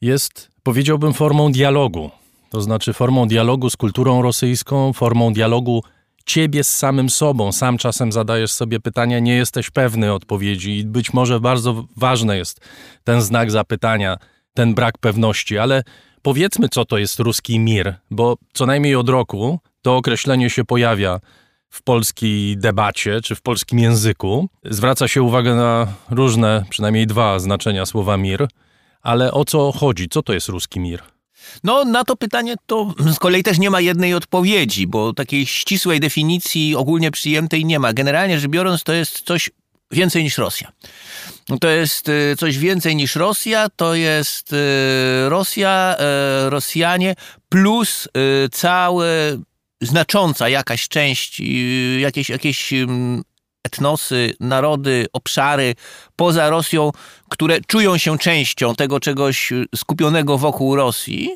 jest, 0.02 0.50
powiedziałbym, 0.64 1.14
formą 1.14 1.52
dialogu. 1.52 2.12
To 2.50 2.62
znaczy 2.62 2.94
formą 2.94 3.28
dialogu 3.28 3.70
z 3.70 3.78
kulturą 3.78 4.22
rosyjską, 4.22 4.94
formą 4.94 5.34
dialogu 5.34 5.84
ciebie 6.26 6.64
z 6.64 6.70
samym 6.70 7.10
sobą. 7.10 7.52
Sam 7.52 7.78
czasem 7.78 8.12
zadajesz 8.12 8.52
sobie 8.52 8.80
pytania, 8.80 9.20
nie 9.20 9.36
jesteś 9.36 9.70
pewny 9.70 10.14
odpowiedzi 10.14 10.78
i 10.78 10.84
być 10.84 11.14
może 11.14 11.40
bardzo 11.40 11.86
ważny 11.98 12.38
jest 12.38 12.60
ten 13.04 13.22
znak 13.22 13.52
zapytania, 13.52 14.18
ten 14.54 14.74
brak 14.74 14.98
pewności, 14.98 15.58
ale 15.58 15.84
Powiedzmy, 16.28 16.70
co 16.70 16.86
to 16.86 16.98
jest 16.98 17.20
ruski 17.20 17.60
mir, 17.60 17.96
bo 18.12 18.38
co 18.54 18.66
najmniej 18.66 18.96
od 18.96 19.10
roku 19.10 19.60
to 19.82 19.98
określenie 19.98 20.50
się 20.50 20.66
pojawia 20.66 21.20
w 21.70 21.84
polskiej 21.84 22.58
debacie 22.58 23.22
czy 23.22 23.36
w 23.36 23.42
polskim 23.42 23.80
języku. 23.80 24.50
Zwraca 24.64 25.08
się 25.08 25.22
uwagę 25.22 25.56
na 25.56 25.88
różne, 26.10 26.66
przynajmniej 26.70 27.08
dwa 27.08 27.40
znaczenia 27.40 27.86
słowa 27.86 28.18
mir, 28.18 28.48
ale 29.02 29.32
o 29.32 29.46
co 29.46 29.72
chodzi? 29.72 30.10
Co 30.10 30.24
to 30.24 30.34
jest 30.34 30.48
ruski 30.48 30.80
mir? 30.80 31.04
No, 31.64 31.86
na 31.86 32.04
to 32.04 32.16
pytanie 32.16 32.56
to 32.66 32.94
z 33.14 33.20
kolei 33.20 33.44
też 33.44 33.60
nie 33.60 33.70
ma 33.70 33.82
jednej 33.82 34.14
odpowiedzi, 34.14 34.88
bo 34.88 35.14
takiej 35.14 35.46
ścisłej 35.46 36.00
definicji 36.00 36.76
ogólnie 36.76 37.12
przyjętej 37.12 37.66
nie 37.66 37.80
ma. 37.80 37.94
Generalnie 37.94 38.40
rzecz 38.40 38.52
biorąc, 38.52 38.84
to 38.84 38.94
jest 38.94 39.22
coś 39.22 39.50
więcej 39.92 40.24
niż 40.24 40.38
Rosja. 40.38 40.72
To 41.62 41.70
jest 41.70 42.10
y, 42.10 42.36
coś 42.40 42.58
więcej 42.58 42.96
niż 42.96 43.16
Rosja, 43.16 43.68
to 43.76 43.96
jest 43.96 44.54
y, 44.54 45.30
Rosja, 45.30 45.96
y, 46.46 46.50
Rosjanie 46.50 47.16
plus 47.50 48.08
całe 48.52 49.08
znacząca 49.82 50.50
jakaś 50.50 50.88
część, 50.88 51.42
jakieś, 52.00 52.30
jakieś 52.30 52.74
etnosy, 53.64 54.34
narody, 54.40 55.06
obszary 55.14 55.76
poza 56.16 56.50
Rosją, 56.50 56.92
które 57.30 57.62
czują 57.68 57.98
się 57.98 58.18
częścią 58.18 58.76
tego 58.76 59.00
czegoś 59.00 59.54
skupionego 59.76 60.38
wokół 60.38 60.76
Rosji, 60.76 61.30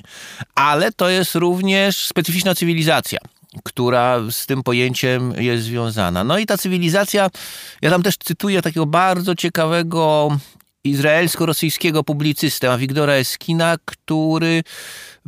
ale 0.56 0.92
to 0.92 1.10
jest 1.10 1.36
również 1.36 2.08
specyficzna 2.08 2.56
cywilizacja 2.56 3.20
która 3.64 4.20
z 4.32 4.46
tym 4.46 4.64
pojęciem 4.64 5.34
jest 5.38 5.64
związana. 5.64 6.24
No 6.24 6.38
i 6.38 6.46
ta 6.46 6.58
cywilizacja, 6.58 7.30
ja 7.82 7.90
tam 7.90 8.04
też 8.04 8.18
cytuję 8.18 8.62
takiego 8.62 8.86
bardzo 8.86 9.36
ciekawego 9.36 10.38
izraelsko-rosyjskiego 10.84 12.04
publicystę, 12.04 12.78
Wiktora 12.78 13.14
Eskina, 13.14 13.78
który 13.86 14.64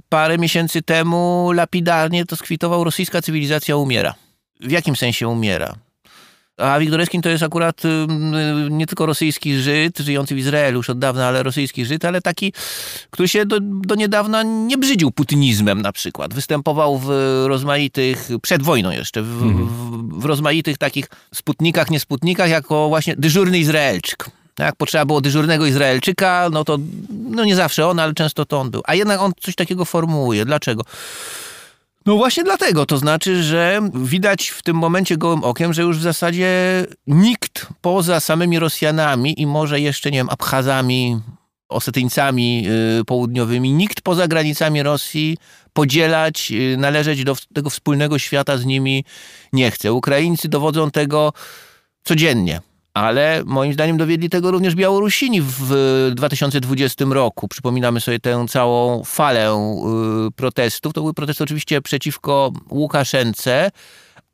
parę 0.09 0.37
miesięcy 0.37 0.81
temu 0.81 1.51
lapidarnie 1.53 2.25
to 2.25 2.35
skwitował 2.35 2.83
rosyjska 2.83 3.21
cywilizacja 3.21 3.77
umiera. 3.77 4.15
W 4.59 4.71
jakim 4.71 4.95
sensie 4.95 5.27
umiera? 5.27 5.75
A 6.57 6.79
Wiktor 6.79 7.01
Eskin 7.01 7.21
to 7.21 7.29
jest 7.29 7.43
akurat 7.43 7.81
nie 8.69 8.87
tylko 8.87 9.05
rosyjski 9.05 9.57
Żyd, 9.57 9.99
żyjący 9.99 10.35
w 10.35 10.37
Izraelu 10.37 10.77
już 10.77 10.89
od 10.89 10.99
dawna, 10.99 11.27
ale 11.27 11.43
rosyjski 11.43 11.85
Żyd, 11.85 12.05
ale 12.05 12.21
taki, 12.21 12.53
który 13.09 13.27
się 13.27 13.45
do, 13.45 13.57
do 13.61 13.95
niedawna 13.95 14.43
nie 14.43 14.77
brzydził 14.77 15.11
putinizmem 15.11 15.81
na 15.81 15.91
przykład. 15.91 16.33
Występował 16.33 16.97
w 16.97 17.09
rozmaitych, 17.47 18.29
przed 18.41 18.63
wojną 18.63 18.91
jeszcze, 18.91 19.21
w, 19.21 19.43
mhm. 19.43 19.67
w, 19.67 20.21
w 20.21 20.25
rozmaitych 20.25 20.77
takich 20.77 21.05
sputnikach, 21.33 21.89
niesputnikach, 21.89 22.49
jako 22.49 22.89
właśnie 22.89 23.15
dyżurny 23.17 23.59
Izraelczyk. 23.59 24.29
Jak 24.59 24.75
potrzeba 24.75 25.05
było 25.05 25.21
dyżurnego 25.21 25.65
Izraelczyka, 25.65 26.49
no 26.51 26.63
to 26.63 26.77
no 27.09 27.45
nie 27.45 27.55
zawsze 27.55 27.87
on, 27.87 27.99
ale 27.99 28.13
często 28.13 28.45
to 28.45 28.59
on 28.59 28.71
był. 28.71 28.81
A 28.85 28.95
jednak 28.95 29.21
on 29.21 29.31
coś 29.39 29.55
takiego 29.55 29.85
formułuje. 29.85 30.45
Dlaczego? 30.45 30.83
No 32.05 32.15
właśnie 32.15 32.43
dlatego, 32.43 32.85
to 32.85 32.97
znaczy, 32.97 33.43
że 33.43 33.81
widać 33.93 34.47
w 34.47 34.63
tym 34.63 34.77
momencie 34.77 35.17
gołym 35.17 35.43
okiem, 35.43 35.73
że 35.73 35.81
już 35.81 35.97
w 35.97 36.01
zasadzie 36.01 36.49
nikt 37.07 37.67
poza 37.81 38.19
samymi 38.19 38.59
Rosjanami 38.59 39.41
i 39.41 39.47
może 39.47 39.79
jeszcze, 39.79 40.11
nie 40.11 40.17
wiem, 40.17 40.29
Abchazami, 40.29 41.19
Osetyńcami 41.69 42.63
yy, 42.63 43.05
południowymi, 43.05 43.73
nikt 43.73 44.01
poza 44.01 44.27
granicami 44.27 44.83
Rosji 44.83 45.37
podzielać, 45.73 46.51
yy, 46.51 46.77
należeć 46.77 47.23
do 47.23 47.35
tego 47.53 47.69
wspólnego 47.69 48.19
świata 48.19 48.57
z 48.57 48.65
nimi 48.65 49.05
nie 49.53 49.71
chce. 49.71 49.93
Ukraińcy 49.93 50.49
dowodzą 50.49 50.91
tego 50.91 51.33
codziennie 52.03 52.61
ale 52.93 53.43
moim 53.45 53.73
zdaniem 53.73 53.97
dowiedli 53.97 54.29
tego 54.29 54.51
również 54.51 54.75
Białorusini 54.75 55.41
w 55.41 56.11
2020 56.15 57.05
roku. 57.09 57.47
Przypominamy 57.47 58.01
sobie 58.01 58.19
tę 58.19 58.45
całą 58.49 59.03
falę 59.03 59.75
y, 60.27 60.31
protestów. 60.31 60.93
To 60.93 61.01
były 61.01 61.13
protesty 61.13 61.43
oczywiście 61.43 61.81
przeciwko 61.81 62.51
Łukaszence, 62.69 63.71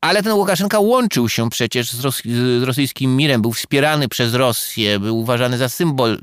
ale 0.02 0.23
ten 0.23 0.34
Łukaszenka 0.34 0.80
łączył 0.80 1.30
się 1.30 1.49
przecież 1.49 1.91
z, 1.91 2.23
z 2.26 2.64
rosyjskim 2.64 3.15
mirem, 3.15 3.41
był 3.41 3.53
wspierany 3.53 4.07
przez 4.07 4.34
Rosję, 4.34 4.99
był 4.99 5.18
uważany 5.18 5.57
za 5.57 5.69
symbol 5.69 6.22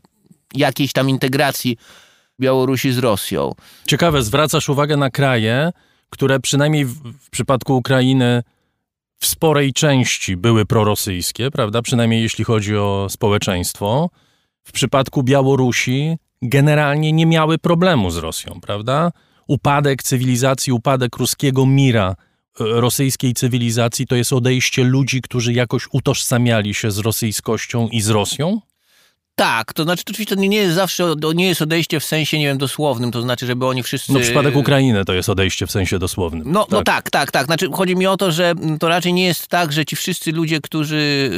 jakiejś 0.54 0.92
tam 0.92 1.10
integracji 1.10 1.76
Białorusi 2.40 2.92
z 2.92 2.98
Rosją. 2.98 3.52
Ciekawe, 3.86 4.22
zwracasz 4.22 4.68
uwagę 4.68 4.96
na 4.96 5.10
kraje, 5.10 5.72
które 6.10 6.40
przynajmniej 6.40 6.84
w 6.84 7.30
przypadku 7.30 7.76
Ukrainy 7.76 8.42
w 9.18 9.26
sporej 9.26 9.72
części 9.72 10.36
były 10.36 10.66
prorosyjskie, 10.66 11.50
prawda? 11.50 11.82
Przynajmniej 11.82 12.22
jeśli 12.22 12.44
chodzi 12.44 12.76
o 12.76 13.06
społeczeństwo. 13.10 14.10
W 14.64 14.72
przypadku 14.72 15.22
Białorusi 15.22 16.16
generalnie 16.42 17.12
nie 17.12 17.26
miały 17.26 17.58
problemu 17.58 18.10
z 18.10 18.16
Rosją, 18.16 18.60
prawda? 18.62 19.12
Upadek 19.48 20.02
cywilizacji, 20.02 20.72
upadek 20.72 21.16
ruskiego 21.16 21.66
mira, 21.66 22.10
e, 22.10 22.14
rosyjskiej 22.58 23.34
cywilizacji 23.34 24.06
to 24.06 24.16
jest 24.16 24.32
odejście 24.32 24.84
ludzi, 24.84 25.22
którzy 25.22 25.52
jakoś 25.52 25.88
utożsamiali 25.92 26.74
się 26.74 26.90
z 26.90 26.98
rosyjskością 26.98 27.88
i 27.88 28.00
z 28.00 28.08
Rosją? 28.08 28.60
Tak, 29.38 29.72
to 29.72 29.82
znaczy 29.82 30.04
to 30.04 30.10
oczywiście 30.10 30.36
to 30.36 30.42
nie 30.42 30.56
jest 30.56 30.74
zawsze, 30.74 31.14
nie 31.34 31.46
jest 31.46 31.62
odejście 31.62 32.00
w 32.00 32.04
sensie, 32.04 32.38
nie 32.38 32.46
wiem, 32.46 32.58
dosłownym, 32.58 33.12
to 33.12 33.22
znaczy, 33.22 33.46
żeby 33.46 33.66
oni 33.66 33.82
wszyscy... 33.82 34.12
No 34.12 34.20
przypadek 34.20 34.56
Ukrainy 34.56 35.04
to 35.04 35.12
jest 35.12 35.28
odejście 35.28 35.66
w 35.66 35.70
sensie 35.70 35.98
dosłownym. 35.98 36.42
No 36.46 36.64
tak, 36.64 36.70
no 36.70 36.82
tak, 36.82 37.10
tak, 37.10 37.30
tak. 37.30 37.46
Znaczy 37.46 37.68
chodzi 37.72 37.96
mi 37.96 38.06
o 38.06 38.16
to, 38.16 38.32
że 38.32 38.54
to 38.80 38.88
raczej 38.88 39.12
nie 39.12 39.26
jest 39.26 39.48
tak, 39.48 39.72
że 39.72 39.84
ci 39.84 39.96
wszyscy 39.96 40.32
ludzie, 40.32 40.60
którzy 40.60 41.30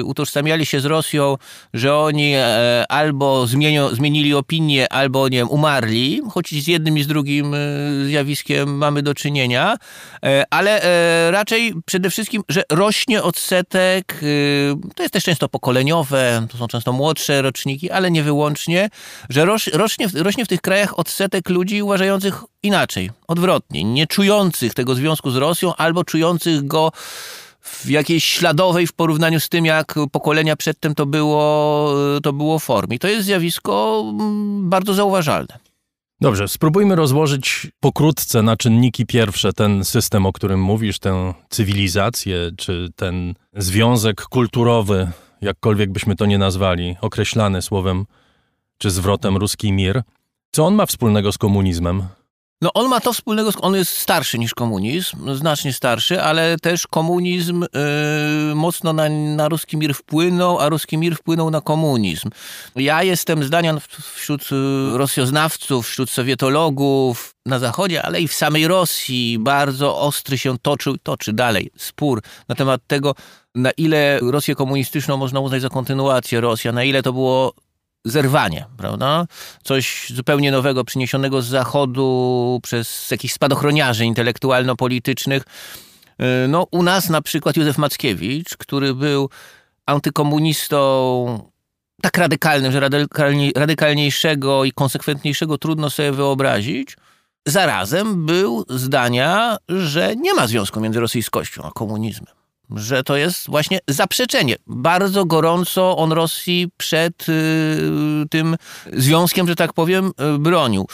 y, 0.00 0.04
utożsamiali 0.04 0.66
się 0.66 0.80
z 0.80 0.84
Rosją, 0.84 1.36
że 1.74 1.96
oni 1.96 2.32
e, 2.34 2.84
albo 2.88 3.46
zmienią, 3.46 3.88
zmienili 3.88 4.34
opinię, 4.34 4.92
albo, 4.92 5.28
nie 5.28 5.38
wiem, 5.38 5.50
umarli, 5.50 6.20
choć 6.30 6.50
z 6.50 6.66
jednym 6.66 6.98
i 6.98 7.02
z 7.02 7.06
drugim 7.06 7.54
y, 7.54 8.06
zjawiskiem 8.06 8.76
mamy 8.76 9.02
do 9.02 9.14
czynienia, 9.14 9.76
e, 10.24 10.44
ale 10.50 10.82
e, 10.82 11.30
raczej 11.30 11.74
przede 11.86 12.10
wszystkim, 12.10 12.42
że 12.48 12.62
rośnie 12.70 13.22
odsetek, 13.22 14.18
y, 14.22 14.74
to 14.94 15.02
jest 15.02 15.12
też 15.12 15.24
często 15.24 15.48
pokoleniowe, 15.48 16.46
to 16.50 16.58
są 16.58 16.68
często 16.68 16.92
młodsze 16.92 17.41
roczniki, 17.42 17.90
ale 17.90 18.10
nie 18.10 18.22
wyłącznie, 18.22 18.90
że 19.28 19.44
rośnie, 19.72 20.06
rośnie 20.14 20.44
w 20.44 20.48
tych 20.48 20.60
krajach 20.60 20.98
odsetek 20.98 21.48
ludzi 21.48 21.82
uważających 21.82 22.44
inaczej, 22.62 23.10
odwrotnie, 23.28 23.84
nie 23.84 24.06
czujących 24.06 24.74
tego 24.74 24.94
związku 24.94 25.30
z 25.30 25.36
Rosją 25.36 25.74
albo 25.76 26.04
czujących 26.04 26.66
go 26.66 26.92
w 27.60 27.88
jakiejś 27.88 28.24
śladowej 28.24 28.86
w 28.86 28.92
porównaniu 28.92 29.40
z 29.40 29.48
tym, 29.48 29.64
jak 29.64 29.94
pokolenia 30.12 30.56
przedtem 30.56 30.94
to 30.94 31.06
było, 31.06 31.94
to 32.22 32.32
było 32.32 32.58
formie. 32.58 32.98
To 32.98 33.08
jest 33.08 33.24
zjawisko 33.24 34.04
mm, 34.04 34.70
bardzo 34.70 34.94
zauważalne. 34.94 35.58
Dobrze, 36.20 36.48
spróbujmy 36.48 36.96
rozłożyć 36.96 37.66
pokrótce 37.80 38.42
na 38.42 38.56
czynniki 38.56 39.06
pierwsze 39.06 39.52
ten 39.52 39.84
system, 39.84 40.26
o 40.26 40.32
którym 40.32 40.60
mówisz, 40.60 40.98
tę 40.98 41.34
cywilizację, 41.50 42.50
czy 42.56 42.88
ten 42.96 43.34
związek 43.56 44.22
kulturowy 44.22 45.10
jakkolwiek 45.42 45.92
byśmy 45.92 46.16
to 46.16 46.26
nie 46.26 46.38
nazwali, 46.38 46.96
określany 47.00 47.62
słowem 47.62 48.06
czy 48.78 48.90
zwrotem 48.90 49.36
ruski 49.36 49.72
mir. 49.72 50.02
Co 50.52 50.66
on 50.66 50.74
ma 50.74 50.86
wspólnego 50.86 51.32
z 51.32 51.38
komunizmem? 51.38 52.02
No 52.62 52.70
on 52.74 52.88
ma 52.88 53.00
to 53.00 53.12
wspólnego, 53.12 53.50
on 53.60 53.74
jest 53.74 53.98
starszy 53.98 54.38
niż 54.38 54.54
komunizm, 54.54 55.34
znacznie 55.34 55.72
starszy, 55.72 56.22
ale 56.22 56.56
też 56.58 56.86
komunizm 56.86 57.62
yy, 57.62 58.54
mocno 58.54 58.92
na, 58.92 59.08
na 59.08 59.48
ruski 59.48 59.76
mir 59.76 59.94
wpłynął, 59.94 60.58
a 60.58 60.68
ruski 60.68 60.98
mir 60.98 61.16
wpłynął 61.16 61.50
na 61.50 61.60
komunizm. 61.60 62.30
Ja 62.76 63.02
jestem 63.02 63.44
zdania 63.44 63.78
wśród 64.14 64.42
y, 64.42 64.98
rosjoznawców, 64.98 65.88
wśród 65.88 66.10
sowietologów 66.10 67.34
na 67.46 67.58
zachodzie, 67.58 68.02
ale 68.02 68.20
i 68.20 68.28
w 68.28 68.34
samej 68.34 68.68
Rosji 68.68 69.38
bardzo 69.38 69.98
ostry 69.98 70.38
się 70.38 70.58
toczył, 70.58 70.96
toczy 71.02 71.32
dalej 71.32 71.70
spór 71.76 72.22
na 72.48 72.54
temat 72.54 72.80
tego, 72.86 73.14
na 73.54 73.70
ile 73.70 74.20
Rosję 74.22 74.54
komunistyczną 74.54 75.16
można 75.16 75.40
uznać 75.40 75.62
za 75.62 75.68
kontynuację 75.68 76.40
Rosji, 76.40 76.72
na 76.72 76.84
ile 76.84 77.02
to 77.02 77.12
było 77.12 77.54
zerwanie, 78.04 78.66
prawda? 78.76 79.26
Coś 79.64 80.12
zupełnie 80.14 80.50
nowego, 80.50 80.84
przyniesionego 80.84 81.42
z 81.42 81.46
Zachodu 81.46 82.60
przez 82.62 83.10
jakichś 83.10 83.34
spadochroniarzy 83.34 84.04
intelektualno-politycznych. 84.04 85.42
Y, 85.44 86.48
no, 86.48 86.66
u 86.70 86.82
nas 86.82 87.10
na 87.10 87.22
przykład 87.22 87.56
Józef 87.56 87.78
Mackiewicz, 87.78 88.56
który 88.56 88.94
był 88.94 89.30
antykomunistą 89.86 91.52
tak 92.02 92.18
radykalnym, 92.18 92.72
że 92.72 92.80
radykalniej, 92.80 93.52
radykalniejszego 93.56 94.64
i 94.64 94.72
konsekwentniejszego 94.72 95.58
trudno 95.58 95.90
sobie 95.90 96.12
wyobrazić, 96.12 96.96
zarazem 97.46 98.26
był 98.26 98.64
zdania, 98.68 99.56
że 99.68 100.16
nie 100.16 100.34
ma 100.34 100.46
związku 100.46 100.80
między 100.80 101.00
rosyjskością 101.00 101.62
a 101.62 101.70
komunizmem 101.70 102.41
że 102.76 103.02
to 103.02 103.16
jest 103.16 103.46
właśnie 103.46 103.78
zaprzeczenie. 103.88 104.56
Bardzo 104.66 105.24
gorąco 105.24 105.96
on 105.96 106.12
Rosji 106.12 106.68
przed 106.76 107.28
y, 107.28 108.24
tym 108.30 108.56
związkiem, 108.92 109.48
że 109.48 109.56
tak 109.56 109.72
powiem, 109.72 110.12
y, 110.36 110.38
bronił. 110.38 110.86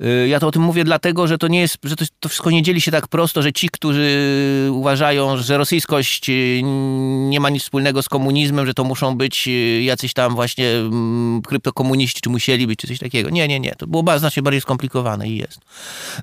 Y, 0.00 0.28
ja 0.28 0.40
to 0.40 0.46
o 0.46 0.50
tym 0.50 0.62
mówię 0.62 0.84
dlatego, 0.84 1.26
że 1.26 1.38
to 1.38 1.48
nie 1.48 1.60
jest, 1.60 1.76
że 1.84 1.96
to, 1.96 2.04
to, 2.20 2.28
wszystko 2.28 2.50
nie 2.50 2.62
dzieli 2.62 2.80
się 2.80 2.90
tak 2.90 3.08
prosto, 3.08 3.42
że 3.42 3.52
ci, 3.52 3.68
którzy 3.68 4.08
uważają, 4.72 5.36
że 5.36 5.58
rosyjskość 5.58 6.30
y, 6.30 6.60
nie 7.28 7.40
ma 7.40 7.50
nic 7.50 7.62
wspólnego 7.62 8.02
z 8.02 8.08
komunizmem, 8.08 8.66
że 8.66 8.74
to 8.74 8.84
muszą 8.84 9.16
być 9.16 9.48
y, 9.48 9.82
jacyś 9.82 10.12
tam 10.12 10.34
właśnie 10.34 10.70
mm, 10.70 11.42
kryptokomuniści, 11.42 12.20
czy 12.20 12.30
musieli 12.30 12.66
być, 12.66 12.78
czy 12.78 12.86
coś 12.86 12.98
takiego. 12.98 13.30
Nie, 13.30 13.48
nie, 13.48 13.60
nie. 13.60 13.74
To 13.78 13.86
było 13.86 14.18
znacznie 14.18 14.42
bardziej 14.42 14.60
skomplikowane 14.60 15.28
i 15.28 15.36
jest. 15.36 15.60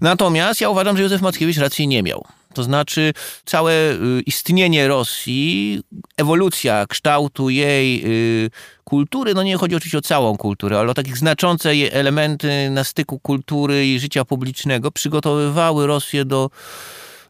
Natomiast 0.02 0.62
ja 0.62 0.70
uważam, 0.70 0.98
że 0.98 1.04
Józef 1.04 1.22
Mackiewicz 1.22 1.58
racji 1.58 1.88
nie 1.88 2.04
miał. 2.04 2.26
To 2.56 2.64
znaczy 2.64 3.14
całe 3.46 3.74
y, 3.74 4.22
istnienie 4.26 4.88
Rosji, 4.88 5.82
ewolucja 6.18 6.86
kształtu 6.90 7.50
jej 7.50 8.04
y, 8.46 8.50
kultury, 8.84 9.34
no 9.34 9.44
nie 9.44 9.58
chodzi 9.58 9.76
oczywiście 9.76 9.98
o 9.98 10.02
całą 10.02 10.38
kulturę, 10.38 10.80
ale 10.80 10.92
o 10.92 10.94
takich 10.94 11.18
znaczące 11.18 11.70
elementy 11.92 12.70
na 12.70 12.84
styku 12.84 13.20
kultury 13.20 13.88
i 13.88 14.00
życia 14.00 14.26
publicznego, 14.26 14.92
przygotowywały 14.92 15.88
Rosję 15.88 16.26
do, 16.26 16.50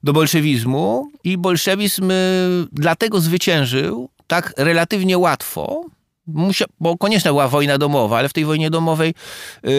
do 0.04 0.14
bolszewizmu 0.14 1.12
i 1.24 1.38
bolszewizm 1.38 2.12
y, 2.12 2.68
dlatego 2.72 3.20
zwyciężył 3.20 4.10
tak 4.28 4.54
relatywnie 4.58 5.18
łatwo, 5.18 5.86
Musia, 6.28 6.66
bo 6.80 6.98
konieczna 6.98 7.32
była 7.32 7.48
wojna 7.48 7.78
domowa, 7.78 8.18
ale 8.18 8.30
w 8.30 8.34
tej 8.34 8.46
wojnie 8.46 8.70
domowej 8.70 9.08
yy, 9.08 9.72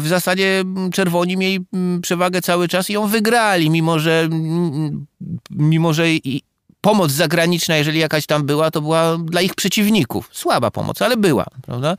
w 0.00 0.04
zasadzie 0.06 0.64
czerwoni 0.92 1.36
mieli 1.36 1.66
mm, 1.72 2.00
przewagę 2.00 2.42
cały 2.42 2.68
czas 2.68 2.90
i 2.90 2.92
ją 2.92 3.06
wygrali, 3.06 3.70
mimo 3.70 3.98
że, 3.98 4.20
mm, 4.20 5.06
mimo 5.50 5.92
że 5.92 6.10
i, 6.10 6.42
pomoc 6.80 7.10
zagraniczna, 7.10 7.76
jeżeli 7.76 7.98
jakaś 7.98 8.26
tam 8.26 8.46
była, 8.46 8.70
to 8.70 8.80
była 8.80 9.18
dla 9.24 9.40
ich 9.40 9.54
przeciwników. 9.54 10.28
Słaba 10.32 10.70
pomoc, 10.70 11.02
ale 11.02 11.16
była, 11.16 11.46
prawda? 11.62 11.96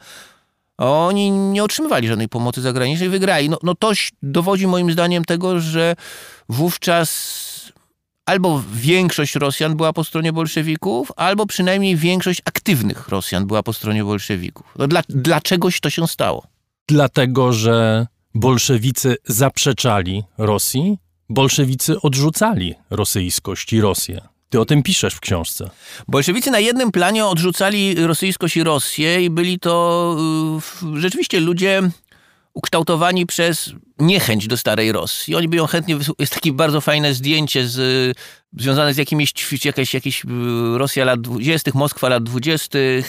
Oni 0.78 1.32
nie 1.32 1.64
otrzymywali 1.64 2.08
żadnej 2.08 2.30
pomocy 2.30 2.62
zagranicznej, 2.62 3.10
wygrali. 3.10 3.50
No, 3.50 3.58
no 3.64 3.76
to 3.76 3.92
dowodzi 4.24 4.68
moim 4.68 4.92
zdaniem 4.92 5.26
tego, 5.26 5.60
że 5.60 5.96
wówczas 6.50 7.10
albo 8.26 8.64
większość 8.74 9.36
Rosjan 9.36 9.76
była 9.76 9.94
po 9.94 10.04
stronie 10.04 10.34
bolszewików, 10.34 11.12
albo 11.16 11.46
przynajmniej 11.46 11.96
większość 11.96 12.42
aktywnych 12.46 13.10
Rosjan 13.10 13.48
była 13.48 13.64
po 13.64 13.74
stronie 13.74 14.04
bolszewików. 14.04 14.66
No 14.78 14.88
dla, 14.88 15.02
dlaczegoś 15.10 15.80
to 15.80 15.90
się 15.90 16.08
stało? 16.08 16.48
Dlatego, 16.88 17.54
że 17.54 18.08
bolszewicy 18.36 19.18
zaprzeczali 19.26 20.24
Rosji, 20.38 20.98
bolszewicy 21.30 22.02
odrzucali 22.02 22.76
rosyjskość 22.90 23.74
i 23.74 23.82
Rosję. 23.82 24.22
Ty 24.50 24.60
o 24.60 24.66
tym 24.66 24.84
piszesz 24.84 25.14
w 25.14 25.20
książce. 25.20 25.70
Bolszewicy 26.08 26.52
na 26.52 26.60
jednym 26.60 26.92
planie 26.92 27.26
odrzucali 27.26 27.96
rosyjskość 27.96 28.58
i 28.58 28.64
Rosję 28.64 29.26
i 29.26 29.30
byli 29.30 29.60
to 29.60 30.16
y, 30.96 31.00
rzeczywiście 31.02 31.40
ludzie 31.40 31.82
ukształtowani 32.56 33.26
przez 33.26 33.72
niechęć 34.00 34.48
do 34.48 34.58
starej 34.58 34.92
Rosji. 34.92 35.36
Oni 35.36 35.48
by 35.48 35.58
ją 35.58 35.68
chętnie... 35.68 35.98
Jest 36.20 36.34
takie 36.34 36.54
bardzo 36.54 36.82
fajne 36.82 37.14
zdjęcie 37.14 37.68
z, 37.68 38.18
związane 38.58 38.94
z 38.94 38.98
jakimiś, 38.98 39.34
jakieś, 39.66 39.94
jakieś 39.94 40.26
y, 40.26 40.28
Rosja 40.78 41.06
lat 41.06 41.22
20., 41.22 41.72
Moskwa 41.74 42.10
lat 42.10 42.24
20., 42.24 42.80
y, 42.80 43.04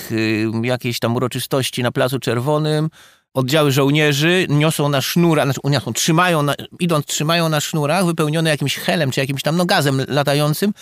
jakieś 0.62 0.98
tam 0.98 1.16
uroczystości 1.16 1.82
na 1.82 1.92
Placu 1.92 2.18
Czerwonym. 2.18 2.90
Oddziały 3.34 3.72
żołnierzy 3.72 4.46
niosą 4.48 4.88
na 4.88 5.00
sznurach, 5.00 5.44
znaczy 5.44 5.60
niosą, 5.64 5.92
trzymają, 5.92 6.42
na, 6.42 6.54
idąc 6.80 7.06
trzymają 7.06 7.48
na 7.48 7.60
sznurach 7.60 8.06
wypełnione 8.06 8.50
jakimś 8.50 8.76
helem 8.76 9.10
czy 9.10 9.20
jakimś 9.20 9.42
tam 9.42 9.56
no, 9.56 9.64
gazem 9.64 10.02
latającym 10.08 10.72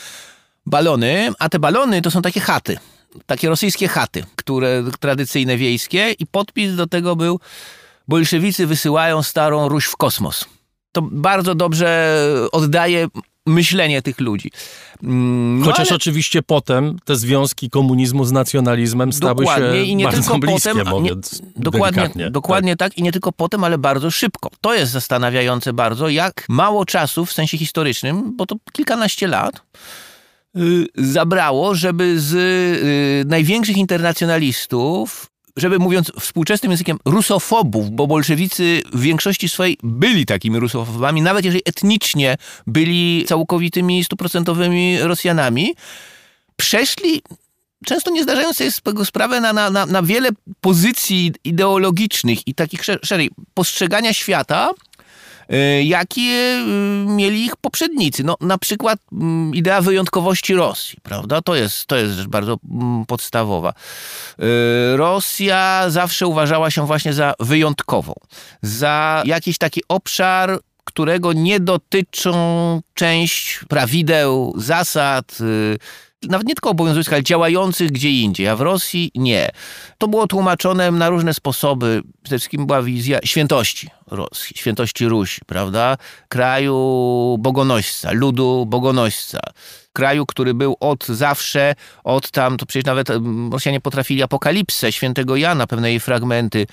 balony, 0.67 1.33
a 1.39 1.49
te 1.49 1.59
balony 1.59 2.03
to 2.03 2.11
są 2.11 2.23
takie 2.23 2.41
chaty, 2.41 2.79
takie 3.27 3.49
rosyjskie 3.49 3.89
chaty, 3.89 4.25
które 4.37 4.85
tradycyjne 5.01 5.57
wiejskie 5.57 6.13
i 6.19 6.27
podpis 6.27 6.77
do 6.77 6.87
tego 6.87 7.17
był 7.17 7.41
bolszewicy 8.09 8.67
wysyłają 8.67 9.23
starą 9.23 9.69
Ruś 9.69 9.85
w 9.85 9.97
kosmos. 9.97 10.45
To 10.93 11.03
bardzo 11.03 11.55
dobrze 11.55 12.17
oddaje 12.53 13.09
myślenie 13.47 14.03
tych 14.03 14.21
ludzi. 14.21 14.51
Mm, 15.03 15.59
no 15.59 15.67
Chociaż 15.67 15.89
ale... 15.89 15.97
oczywiście 15.97 16.43
potem 16.43 16.99
te 17.05 17.17
związki 17.17 17.71
komunizmu 17.71 18.25
z 18.25 18.33
nacjonalizmem 18.33 19.13
stały 19.13 19.35
dokładnie, 19.35 19.73
się 19.73 19.85
i 19.85 19.97
nie 19.97 20.05
bardzo 20.05 20.23
tylko 20.23 20.39
bliskie, 20.39 20.71
potem, 20.71 20.89
mówiąc 20.89 21.43
nie, 21.43 21.49
Dokładnie, 21.57 22.31
dokładnie 22.31 22.77
tak. 22.77 22.91
tak. 22.91 22.99
i 22.99 23.03
nie 23.03 23.13
tylko 23.13 23.33
potem, 23.33 23.65
ale 23.65 23.79
bardzo 23.79 24.11
szybko. 24.11 24.51
To 24.61 24.75
jest 24.75 24.93
zastanawiające 24.93 25.73
bardzo, 25.73 26.09
jak 26.09 26.45
mało 26.49 26.85
czasu 26.85 27.27
w 27.27 27.33
sensie 27.33 27.59
historycznym, 27.59 28.37
bo 28.37 28.47
to 28.47 28.57
kilkanaście 28.73 29.27
lat, 29.27 29.63
y, 30.57 30.87
zabrało, 30.95 31.75
żeby 31.75 32.21
z 32.21 32.35
y, 32.35 33.29
największych 33.29 33.77
internacjonalistów 33.77 35.34
żeby 35.57 35.79
mówiąc 35.79 36.13
współczesnym 36.21 36.73
językiem, 36.73 36.99
rusofobów, 37.05 37.91
bo 37.91 38.07
bolszewicy 38.07 38.83
w 38.93 39.01
większości 39.01 39.49
swojej 39.49 39.79
byli 39.83 40.27
takimi 40.27 40.59
rusofobami, 40.59 41.23
nawet 41.23 41.45
jeżeli 41.45 41.63
etnicznie 41.65 42.37
byli 42.67 43.25
całkowitymi, 43.29 44.05
stuprocentowymi 44.05 44.99
Rosjanami, 45.01 45.75
przeszli 46.57 47.23
często 47.85 48.11
nie 48.11 48.23
zdając 48.23 48.57
sobie 48.57 48.73
z 48.73 48.81
tego 48.81 49.05
sprawę 49.05 49.41
na, 49.41 49.53
na, 49.53 49.87
na, 49.87 50.03
wiele 50.03 50.29
pozycji 50.61 51.33
ideologicznych 51.45 52.49
i 52.49 52.55
takich 52.55 52.85
szerzej 52.85 53.31
postrzegania 53.55 54.13
świata, 54.13 54.71
jakie 55.85 56.23
y, 56.23 56.65
mieli 57.07 57.45
ich 57.45 57.57
poprzednicy. 57.57 58.25
No, 58.25 58.37
na 58.41 58.59
przykład 58.59 58.99
mm, 59.13 59.55
idea 59.55 59.81
wyjątkowości 59.81 60.55
Rosji, 60.55 60.99
prawda? 61.03 61.43
To 61.43 61.55
jest, 61.55 61.87
to 61.87 61.97
jest 61.97 62.15
rzecz 62.15 62.27
bardzo 62.27 62.57
mm, 62.71 63.07
podstawowa. 63.07 63.73
E, 64.39 64.97
Rosja 64.97 65.85
zawsze 65.89 66.27
uważała 66.27 66.71
się 66.71 66.87
właśnie 66.87 67.13
za 67.13 67.35
wyjątkową, 67.41 68.15
za 68.63 69.23
jakiś 69.27 69.59
taki 69.59 69.83
obszar, 69.89 70.61
którego 70.85 71.33
nie 71.33 71.61
dotyczą 71.61 72.35
część 72.95 73.61
prawideł, 73.69 74.55
zasad, 74.57 75.39
nawet 76.29 76.47
nie 76.47 76.55
tylko 76.55 76.71
obowiązujących, 76.71 77.13
ale 77.13 77.23
działających 77.23 77.93
gdzie 77.93 78.11
indziej, 78.11 78.49
a 78.49 78.57
w 78.57 78.61
Rosji 78.61 79.11
nie. 79.15 79.51
To 79.99 80.09
było 80.09 80.27
tłumaczone 80.27 80.91
na 80.91 81.09
różne 81.09 81.35
sposoby. 81.35 82.03
Przede 82.23 82.39
wszystkim 82.39 82.67
była 82.67 82.83
wizja 82.83 83.19
świętości 83.25 83.89
Rosji, 84.11 84.57
świętości 84.57 85.09
Rusi, 85.09 85.41
prawda? 85.47 85.97
Kraju 86.29 87.37
bogonośca, 87.41 88.13
ludu 88.13 88.67
bogonośca. 88.67 89.41
Kraju, 89.93 90.27
który 90.27 90.55
był 90.55 90.77
od 90.81 91.07
zawsze, 91.07 91.75
od 92.05 92.31
tam, 92.31 92.57
to 92.57 92.67
przecież 92.67 92.85
nawet 92.85 93.09
Rosjanie 93.53 93.81
potrafili 93.81 94.23
apokalipsę 94.23 94.93
świętego 94.93 95.37
Jana, 95.37 95.67
pewne 95.67 95.91
jej 95.91 96.01
fragmenty 96.01 96.59
yy, 96.59 96.67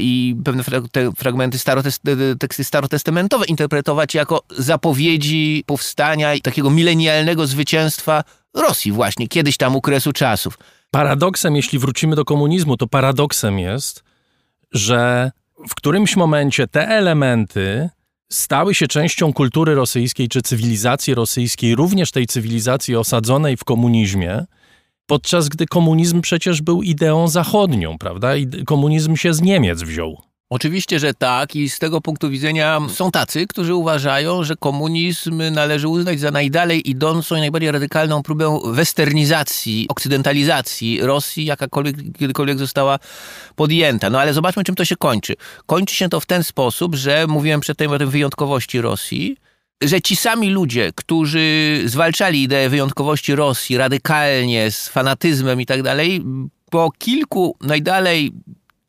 i 0.00 0.36
pewne 0.44 0.64
te 0.92 1.12
fragmenty 1.12 1.58
starotest 1.58 2.02
teksty 2.38 2.64
starotestamentowe 2.64 3.46
interpretować 3.46 4.14
jako 4.14 4.42
zapowiedzi 4.58 5.64
powstania 5.66 6.34
i 6.34 6.40
takiego 6.40 6.70
milenialnego 6.70 7.46
zwycięstwa 7.46 8.24
Rosji 8.56 8.92
właśnie, 8.92 9.28
kiedyś 9.28 9.56
tam 9.56 9.76
u 9.76 9.80
kresu 9.80 10.12
czasów. 10.12 10.58
Paradoksem, 10.90 11.56
jeśli 11.56 11.78
wrócimy 11.78 12.16
do 12.16 12.24
komunizmu, 12.24 12.76
to 12.76 12.86
paradoksem 12.86 13.58
jest, 13.58 14.04
że 14.72 15.30
w 15.68 15.74
którymś 15.74 16.16
momencie 16.16 16.66
te 16.66 16.88
elementy 16.88 17.88
stały 18.32 18.74
się 18.74 18.88
częścią 18.88 19.32
kultury 19.32 19.74
rosyjskiej 19.74 20.28
czy 20.28 20.42
cywilizacji 20.42 21.14
rosyjskiej, 21.14 21.74
również 21.74 22.10
tej 22.10 22.26
cywilizacji 22.26 22.96
osadzonej 22.96 23.56
w 23.56 23.64
komunizmie, 23.64 24.44
podczas 25.06 25.48
gdy 25.48 25.66
komunizm 25.66 26.20
przecież 26.20 26.62
był 26.62 26.82
ideą 26.82 27.28
zachodnią, 27.28 27.98
prawda? 27.98 28.36
I 28.36 28.64
komunizm 28.64 29.16
się 29.16 29.34
z 29.34 29.40
Niemiec 29.40 29.82
wziął. 29.82 30.22
Oczywiście, 30.50 30.98
że 30.98 31.14
tak 31.14 31.56
i 31.56 31.70
z 31.70 31.78
tego 31.78 32.00
punktu 32.00 32.30
widzenia 32.30 32.80
są 32.88 33.10
tacy, 33.10 33.46
którzy 33.46 33.74
uważają, 33.74 34.44
że 34.44 34.56
komunizm 34.56 35.42
należy 35.52 35.88
uznać 35.88 36.20
za 36.20 36.30
najdalej 36.30 36.90
idącą 36.90 37.36
i 37.36 37.40
najbardziej 37.40 37.70
radykalną 37.70 38.22
próbę 38.22 38.60
westernizacji, 38.64 39.86
okcydentalizacji 39.88 41.00
Rosji, 41.00 41.44
jakakolwiek 41.44 41.96
kiedykolwiek 42.18 42.58
została 42.58 42.98
podjęta. 43.56 44.10
No 44.10 44.20
ale 44.20 44.32
zobaczmy, 44.32 44.64
czym 44.64 44.74
to 44.74 44.84
się 44.84 44.96
kończy. 44.96 45.34
Kończy 45.66 45.94
się 45.94 46.08
to 46.08 46.20
w 46.20 46.26
ten 46.26 46.44
sposób, 46.44 46.94
że 46.94 47.26
mówiłem 47.26 47.60
przedtem 47.60 47.90
o 47.90 47.98
tej 47.98 48.06
wyjątkowości 48.06 48.80
Rosji, 48.80 49.36
że 49.82 50.00
ci 50.00 50.16
sami 50.16 50.50
ludzie, 50.50 50.92
którzy 50.94 51.82
zwalczali 51.84 52.42
ideę 52.42 52.68
wyjątkowości 52.68 53.34
Rosji 53.34 53.76
radykalnie, 53.76 54.70
z 54.70 54.88
fanatyzmem 54.88 55.60
i 55.60 55.66
tak 55.66 55.82
dalej, 55.82 56.22
po 56.70 56.90
kilku 56.98 57.56
najdalej 57.60 58.32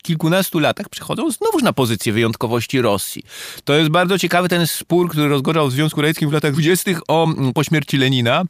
kilkunastu 0.03 0.59
latach 0.59 0.89
przechodzą 0.89 1.31
znowuż 1.31 1.63
na 1.63 1.73
pozycję 1.73 2.13
wyjątkowości 2.13 2.81
Rosji. 2.81 3.23
To 3.63 3.73
jest 3.73 3.89
bardzo 3.89 4.19
ciekawy 4.19 4.49
ten 4.49 4.67
spór, 4.67 5.09
który 5.09 5.27
rozgorzał 5.27 5.67
w 5.67 5.71
Związku 5.71 6.01
Radzieckim 6.01 6.29
w 6.29 6.33
latach 6.33 6.53
20. 6.53 6.91
o 7.07 7.23
mm, 7.23 7.53
po 7.53 7.63
śmierci 7.63 7.97
Lenina 7.97 8.43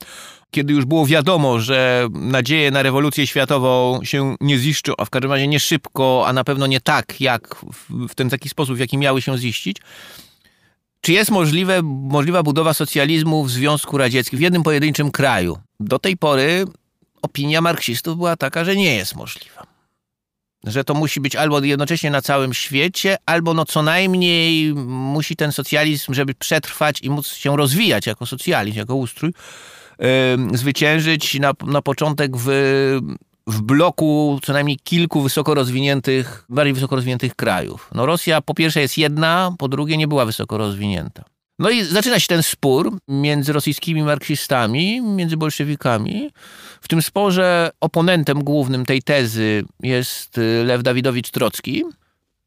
kiedy 0.52 0.74
już 0.74 0.86
było 0.86 1.06
wiadomo, 1.06 1.60
że 1.60 2.07
nadzieje 2.11 2.72
na 2.72 2.84
rewolucję 2.84 3.28
światową 3.28 3.99
się 4.03 4.36
nie 4.41 4.57
ziszczą, 4.57 4.94
a 4.98 5.06
w 5.06 5.10
każdym 5.10 5.32
razie 5.32 5.48
nie 5.48 5.60
szybko, 5.60 6.24
a 6.28 6.34
na 6.34 6.44
pewno 6.44 6.68
nie 6.68 6.82
tak, 6.82 7.22
jak 7.22 7.56
w 7.90 8.15
ten 8.15 8.30
taki 8.30 8.49
sposób, 8.49 8.76
w 8.76 8.80
jaki 8.80 8.98
miały 8.98 9.22
się 9.22 9.38
ziścić, 9.38 9.78
czy 11.02 11.14
jest 11.14 11.32
możliwe, 11.32 11.82
możliwa 11.84 12.44
budowa 12.44 12.74
socjalizmu 12.74 13.44
w 13.44 13.52
Związku 13.52 13.98
Radzieckim, 13.98 14.40
w 14.40 14.41
jednym 14.41 14.64
pojedynczym 14.64 15.11
kraju? 15.11 15.57
Do 15.80 15.99
tej 15.99 16.18
pory 16.18 16.65
opinia 17.22 17.61
marksistów 17.61 18.18
była 18.18 18.36
taka, 18.36 18.65
że 18.65 18.76
nie 18.76 18.95
jest 18.95 19.15
możliwa 19.15 19.66
że 20.64 20.84
to 20.84 20.94
musi 20.94 21.22
być 21.22 21.36
albo 21.36 21.60
jednocześnie 21.60 22.12
na 22.12 22.22
całym 22.22 22.54
świecie, 22.54 23.18
albo 23.26 23.54
no 23.54 23.66
co 23.66 23.84
najmniej 23.84 24.74
musi 24.88 25.36
ten 25.36 25.52
socjalizm, 25.52 26.14
żeby 26.14 26.34
przetrwać 26.34 27.02
i 27.02 27.10
móc 27.10 27.28
się 27.28 27.58
rozwijać 27.58 28.08
jako 28.08 28.26
socjalizm, 28.26 28.78
jako 28.78 28.96
ustrój, 28.96 29.34
yy, 30.00 30.58
zwyciężyć 30.58 31.40
na, 31.40 31.54
na 31.66 31.82
początek 31.82 32.38
w, 32.38 32.48
w 33.48 33.62
bloku 33.62 34.40
co 34.44 34.54
najmniej 34.54 34.78
kilku 34.84 35.22
wysoko 35.22 35.54
rozwiniętych, 35.54 36.46
bardziej 36.50 36.74
wysoko 36.74 36.96
rozwiniętych 36.96 37.36
krajów. 37.36 37.90
No 37.96 38.06
Rosja 38.06 38.42
po 38.42 38.54
pierwsze 38.54 38.82
jest 38.82 38.98
jedna, 38.98 39.56
po 39.58 39.68
drugie 39.68 39.98
nie 39.98 40.08
była 40.08 40.26
wysoko 40.26 40.58
rozwinięta. 40.58 41.37
No 41.60 41.70
i 41.70 41.84
zaczyna 41.84 42.20
się 42.20 42.28
ten 42.28 42.44
spór 42.44 42.98
między 43.08 43.54
rosyjskimi 43.54 44.04
marksistami, 44.04 45.02
między 45.02 45.38
bolszewikami. 45.38 46.32
W 46.82 46.88
tym 46.88 47.02
sporze 47.02 47.70
oponentem 47.82 48.44
głównym 48.44 48.86
tej 48.86 49.02
tezy 49.02 49.64
jest 49.84 50.38
y, 50.38 50.64
Lew 50.66 50.84
Dawidowicz 50.84 51.32
Trocki, 51.32 51.84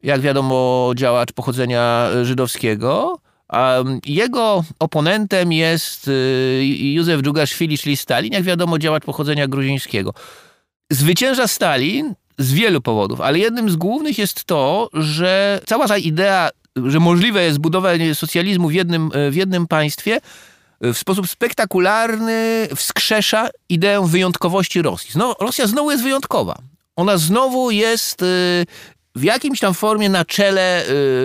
jak 0.03 0.21
wiadomo 0.21 0.93
działacz 0.97 1.33
pochodzenia 1.33 2.11
żydowskiego, 2.23 3.19
a 3.49 3.77
jego 4.07 4.65
oponentem 4.79 5.53
jest 5.53 6.09
y, 6.09 6.65
Józef 6.81 7.23
Dżugaszwili, 7.23 7.79
czyli 7.79 7.97
Stalin, 7.97 8.33
jak 8.33 8.43
wiadomo 8.43 8.79
działacz 8.79 9.05
pochodzenia 9.05 9.49
gruzińskiego. 9.49 10.15
Zwycięża 10.91 11.47
Stalin 11.47 12.15
z 12.39 12.53
wielu 12.53 12.81
powodów, 12.81 13.21
ale 13.21 13.39
jednym 13.39 13.71
z 13.71 13.77
głównych 13.77 14.19
jest 14.19 14.45
to, 14.45 14.91
że 14.93 15.61
cała 15.67 15.89
ta 15.89 15.99
idea 15.99 16.51
że 16.77 17.01
możliwe 17.01 17.45
jest 17.45 17.59
budowanie 17.59 18.15
socjalizmu 18.15 18.69
w 18.69 18.73
jednym, 18.73 19.11
w 19.31 19.35
jednym 19.35 19.67
państwie, 19.67 20.21
w 20.81 20.99
sposób 20.99 21.29
spektakularny 21.29 22.69
wskrzesza 22.77 23.49
ideę 23.69 24.07
wyjątkowości 24.07 24.83
Rosji. 24.83 25.13
Znowu, 25.13 25.35
Rosja 25.41 25.67
znowu 25.67 25.91
jest 25.91 26.03
wyjątkowa. 26.03 26.59
Ona 26.97 27.19
znowu 27.19 27.71
jest 27.71 28.23
y, 28.23 28.67
w 29.15 29.23
jakimś 29.23 29.61
tam 29.61 29.75
formie 29.75 30.09
na 30.09 30.25
czele 30.25 30.85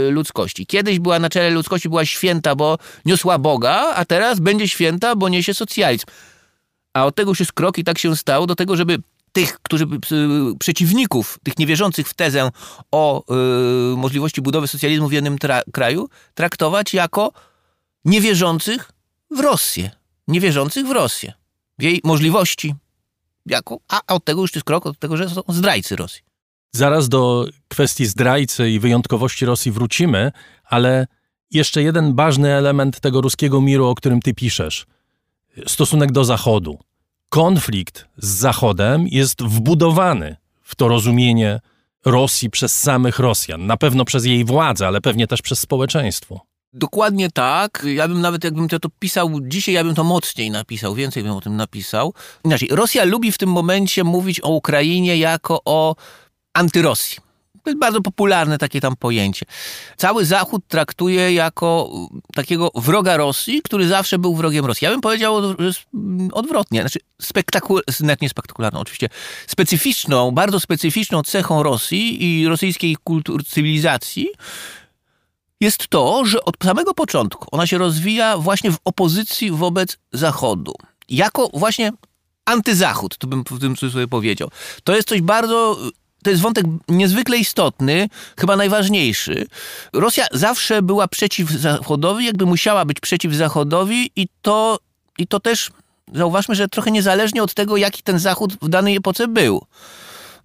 ludzkości. 0.10 0.66
Kiedyś 0.66 1.00
była 1.00 1.20
na 1.20 1.30
czele 1.30 1.50
ludzkości, 1.50 1.90
była 1.90 2.06
święta, 2.06 2.56
bo 2.56 2.78
niosła 3.06 3.38
Boga, 3.38 3.94
a 3.96 4.06
teraz 4.06 4.40
będzie 4.40 4.68
święta, 4.68 5.16
bo 5.16 5.30
niesie 5.30 5.54
socjalizm. 5.54 6.06
A 6.94 7.06
od 7.06 7.16
tego 7.16 7.32
już 7.32 7.40
jest 7.40 7.54
krok 7.54 7.78
i 7.78 7.84
tak 7.84 7.98
się 7.98 8.16
stało, 8.16 8.48
do 8.48 8.56
tego, 8.56 8.76
żeby 8.76 8.98
tych, 9.36 9.60
którzy 9.62 9.84
y, 9.84 10.58
przeciwników, 10.60 11.40
tych 11.44 11.58
niewierzących 11.58 12.08
w 12.08 12.14
tezę 12.14 12.52
o 12.92 13.24
y, 13.94 13.98
możliwości 13.98 14.42
budowy 14.42 14.68
socjalizmu 14.68 15.08
w 15.08 15.12
jednym 15.12 15.38
tra 15.38 15.62
kraju, 15.74 16.10
traktować 16.34 16.94
jako 16.94 17.32
niewierzących 18.06 18.92
w 19.32 19.40
Rosję. 19.40 19.92
Niewierzących 20.28 20.88
w 20.88 20.92
Rosję. 20.92 21.34
W 21.80 21.84
jej 21.84 22.02
możliwości. 22.04 22.76
Jako, 23.46 23.80
a 23.88 24.02
od 24.14 24.26
tego 24.26 24.42
już 24.42 24.56
jest 24.56 24.66
krok 24.66 24.86
od 24.86 25.00
tego, 25.00 25.18
że 25.18 25.30
są 25.30 25.42
zdrajcy 25.48 25.96
Rosji. 25.96 26.22
Zaraz 26.72 27.10
do 27.10 27.46
kwestii 27.68 28.06
zdrajcy 28.06 28.70
i 28.70 28.80
wyjątkowości 28.80 29.46
Rosji 29.46 29.72
wrócimy, 29.72 30.32
ale 30.64 31.08
jeszcze 31.52 31.84
jeden 31.84 32.16
ważny 32.16 32.54
element 32.54 33.00
tego 33.00 33.22
ruskiego 33.22 33.62
miru, 33.62 33.88
o 33.88 33.96
którym 33.96 34.22
ty 34.22 34.34
piszesz. 34.34 34.86
Stosunek 35.68 36.12
do 36.12 36.26
Zachodu. 36.26 36.80
Konflikt 37.30 38.06
z 38.18 38.28
Zachodem 38.28 39.08
jest 39.08 39.44
wbudowany 39.44 40.36
w 40.62 40.76
to 40.76 40.88
rozumienie 40.88 41.60
Rosji 42.06 42.50
przez 42.50 42.80
samych 42.82 43.20
Rosjan. 43.20 43.68
Na 43.68 43.78
pewno 43.78 44.06
przez 44.06 44.26
jej 44.26 44.46
władzę, 44.46 44.88
ale 44.88 45.02
pewnie 45.02 45.28
też 45.28 45.42
przez 45.42 45.60
społeczeństwo. 45.60 46.42
Dokładnie 46.74 47.32
tak. 47.32 47.86
Ja 47.96 48.08
bym 48.08 48.22
nawet, 48.22 48.44
jakbym 48.44 48.68
to, 48.68 48.80
to 48.80 48.90
pisał 49.00 49.32
dzisiaj, 49.42 49.76
ja 49.76 49.84
bym 49.84 49.96
to 49.96 50.04
mocniej 50.04 50.52
napisał, 50.52 50.96
więcej 50.96 51.24
bym 51.24 51.32
o 51.32 51.42
tym 51.42 51.56
napisał. 51.56 52.14
Inaczej, 52.46 52.70
Rosja 52.72 53.04
lubi 53.04 53.32
w 53.32 53.38
tym 53.38 53.50
momencie 53.50 54.04
mówić 54.04 54.40
o 54.44 54.50
Ukrainie 54.50 55.18
jako 55.18 55.62
o 55.66 55.96
antyrosji. 56.54 57.25
To 57.66 57.70
jest 57.70 57.80
bardzo 57.80 58.02
popularne 58.02 58.58
takie 58.58 58.82
tam 58.82 58.96
pojęcie. 58.96 59.46
Cały 59.98 60.26
Zachód 60.26 60.64
traktuje 60.68 61.34
jako 61.34 61.90
takiego 62.36 62.72
wroga 62.76 63.18
Rosji, 63.18 63.62
który 63.62 63.88
zawsze 63.88 64.20
był 64.20 64.36
wrogiem 64.36 64.66
Rosji. 64.66 64.86
Ja 64.86 64.92
bym 64.92 65.02
powiedział 65.02 65.36
odwrotnie. 66.32 66.82
Znaczy, 66.82 67.00
spektakul... 67.22 67.82
net 68.00 68.22
nie 68.22 68.30
spektakularną, 68.30 68.80
oczywiście, 68.80 69.10
specyficzną, 69.48 70.32
bardzo 70.32 70.60
specyficzną 70.60 71.24
cechą 71.24 71.64
Rosji 71.64 72.24
i 72.24 72.48
rosyjskiej 72.48 72.98
kultury, 73.04 73.44
cywilizacji 73.44 74.28
jest 75.62 75.88
to, 75.88 76.26
że 76.26 76.46
od 76.46 76.56
samego 76.64 76.94
początku 76.94 77.48
ona 77.52 77.68
się 77.68 77.78
rozwija 77.78 78.38
właśnie 78.38 78.72
w 78.72 78.78
opozycji 78.86 79.52
wobec 79.52 79.98
Zachodu. 80.12 80.74
Jako 81.10 81.50
właśnie 81.54 81.92
antyzachód, 82.46 83.18
to 83.18 83.28
bym 83.28 83.44
w 83.52 83.60
tym 83.60 83.76
sobie 83.78 84.08
powiedział. 84.08 84.50
To 84.84 84.96
jest 84.96 85.08
coś 85.08 85.22
bardzo 85.22 85.78
to 86.26 86.30
jest 86.30 86.42
wątek 86.42 86.66
niezwykle 86.90 87.38
istotny, 87.38 88.10
chyba 88.40 88.56
najważniejszy. 88.56 89.48
Rosja 89.94 90.26
zawsze 90.32 90.82
była 90.82 91.08
przeciw 91.08 91.50
Zachodowi, 91.50 92.26
jakby 92.26 92.46
musiała 92.46 92.86
być 92.86 93.00
przeciw 93.00 93.34
Zachodowi 93.34 94.12
i 94.16 94.28
to, 94.42 94.80
i 95.18 95.28
to 95.28 95.40
też, 95.40 95.72
zauważmy, 96.14 96.56
że 96.56 96.68
trochę 96.68 96.92
niezależnie 96.92 97.44
od 97.44 97.54
tego, 97.54 97.78
jaki 97.78 98.04
ten 98.04 98.20
Zachód 98.20 98.54
w 98.62 98.70
danej 98.70 98.96
epoce 98.96 99.28
był. 99.28 99.66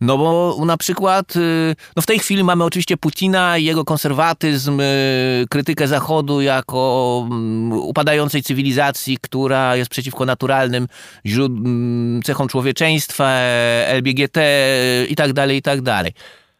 No 0.00 0.18
bo 0.18 0.56
na 0.64 0.76
przykład, 0.76 1.36
y, 1.36 1.76
no 1.96 2.02
w 2.02 2.06
tej 2.06 2.18
chwili 2.18 2.44
mamy 2.44 2.64
oczywiście 2.64 2.96
Putina 2.96 3.58
i 3.58 3.64
jego 3.64 3.84
konserwatyzm, 3.84 4.80
y, 4.80 5.46
krytykę 5.50 5.88
Zachodu 5.88 6.40
jako 6.40 7.22
mm, 7.30 7.72
upadającej 7.72 8.42
cywilizacji, 8.42 9.18
która 9.20 9.76
jest 9.76 9.90
przeciwko 9.90 10.24
naturalnym 10.24 10.88
mm, 11.26 12.22
cechom 12.22 12.48
człowieczeństwa, 12.48 13.30
LBGT 13.86 14.36
i 15.08 15.16
tak 15.16 15.32
dalej, 15.32 15.56
i 15.56 15.62
tak 15.62 15.82
dalej. 15.82 16.12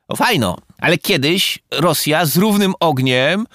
No 0.08 0.16
fajno, 0.16 0.56
ale 0.78 0.98
kiedyś 0.98 1.58
Rosja 1.70 2.26
z 2.26 2.36
równym 2.36 2.74
ogniem 2.80 3.46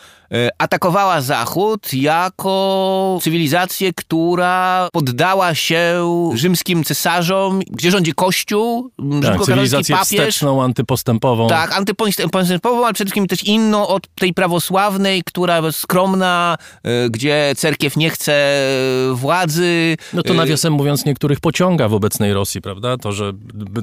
atakowała 0.57 1.21
Zachód 1.21 1.93
jako 1.93 3.19
cywilizację, 3.21 3.93
która 3.93 4.89
poddała 4.93 5.55
się 5.55 6.03
rzymskim 6.33 6.83
cesarzom, 6.83 7.59
gdzie 7.69 7.91
rządzi 7.91 8.13
Kościół, 8.13 8.91
tak, 9.21 9.41
cywilizację 9.41 9.95
papież. 9.95 10.07
wsteczną, 10.07 10.63
antypostępową. 10.63 11.47
Tak, 11.47 11.73
antypostępową, 11.73 12.85
ale 12.85 12.93
przede 12.93 13.07
wszystkim 13.07 13.27
też 13.27 13.43
inną 13.43 13.87
od 13.87 14.07
tej 14.15 14.33
prawosławnej, 14.33 15.23
która 15.23 15.71
skromna, 15.71 16.57
e, 16.83 17.09
gdzie 17.09 17.53
cerkiew 17.57 17.97
nie 17.97 18.09
chce 18.09 18.67
władzy. 19.13 19.97
No 20.13 20.23
to 20.23 20.33
e, 20.33 20.37
nawiasem 20.37 20.73
mówiąc 20.73 21.05
niektórych 21.05 21.39
pociąga 21.39 21.87
w 21.87 21.93
obecnej 21.93 22.33
Rosji, 22.33 22.61
prawda? 22.61 22.97
To, 22.97 23.11
że 23.11 23.33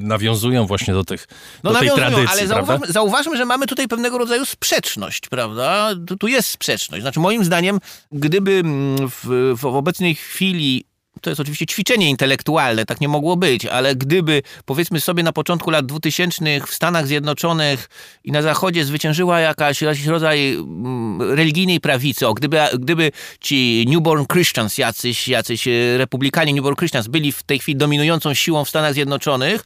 nawiązują 0.01 0.65
właśnie 0.65 0.93
do 0.93 1.03
tych 1.03 1.27
no, 1.63 1.73
do 1.73 1.79
tej 1.79 1.89
tradycji, 1.91 2.27
ale 2.31 2.47
zauważmy, 2.47 2.87
zauważmy, 2.87 3.37
że 3.37 3.45
mamy 3.45 3.67
tutaj 3.67 3.87
pewnego 3.87 4.17
rodzaju 4.17 4.45
sprzeczność, 4.45 5.29
prawda? 5.29 5.89
Tu 6.19 6.27
jest 6.33 6.49
sprzeczność. 6.49 7.03
Znaczy, 7.03 7.19
moim 7.19 7.45
zdaniem, 7.45 7.79
gdyby 8.11 8.51
mm, 8.51 9.09
w, 9.09 9.53
w 9.57 9.65
obecnej 9.65 10.15
chwili 10.15 10.85
to 11.21 11.29
jest 11.29 11.39
oczywiście 11.39 11.65
ćwiczenie 11.65 12.09
intelektualne, 12.09 12.85
tak 12.85 13.01
nie 13.01 13.07
mogło 13.07 13.37
być, 13.37 13.65
ale 13.65 13.95
gdyby 13.95 14.41
powiedzmy 14.65 15.01
sobie 15.01 15.23
na 15.23 15.33
początku 15.33 15.69
lat 15.69 15.85
2000 15.85 16.43
w 16.67 16.73
Stanach 16.73 17.07
Zjednoczonych 17.07 17.89
i 18.23 18.31
na 18.31 18.41
Zachodzie 18.41 18.85
zwyciężyła 18.85 19.39
jakaś, 19.39 19.81
jakiś 19.81 20.05
rodzaj 20.05 20.53
mm, 20.53 21.21
religijnej 21.21 21.79
prawicy, 21.79 22.27
o 22.27 22.33
gdyby, 22.33 22.59
gdyby 22.79 23.11
ci 23.39 23.85
newborn 23.87 24.25
Christians, 24.33 24.77
jacyś, 24.77 25.27
jacyś 25.27 25.67
e, 25.67 25.97
republikanie 25.97 26.53
newborn 26.53 26.75
Christians 26.75 27.07
byli 27.07 27.31
w 27.31 27.43
tej 27.43 27.59
chwili 27.59 27.77
dominującą 27.77 28.33
siłą 28.33 28.65
w 28.65 28.69
Stanach 28.69 28.93
Zjednoczonych, 28.93 29.63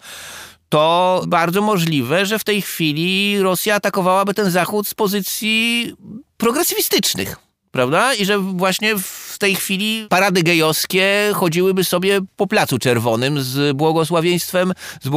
to 0.70 1.24
bardzo 1.28 1.62
możliwe, 1.62 2.26
że 2.26 2.40
w 2.40 2.44
tej 2.44 2.62
chwili 2.62 3.40
Rosja 3.42 3.76
atakowałaby 3.76 4.34
ten 4.34 4.52
Zachód 4.52 4.88
z 4.88 4.94
pozycji 4.94 5.94
progresywistycznych. 6.38 7.36
Prawda? 7.72 8.14
I 8.14 8.26
że 8.26 8.40
właśnie 8.40 8.96
w 8.98 9.38
tej 9.40 9.56
chwili 9.56 10.06
parady 10.10 10.44
gejowskie 10.44 11.32
chodziłyby 11.34 11.84
sobie 11.84 12.20
po 12.36 12.48
Placu 12.48 12.80
Czerwonym 12.80 13.42
z 13.42 13.78
błogosławieństwem, 13.78 14.74
z 15.02 15.10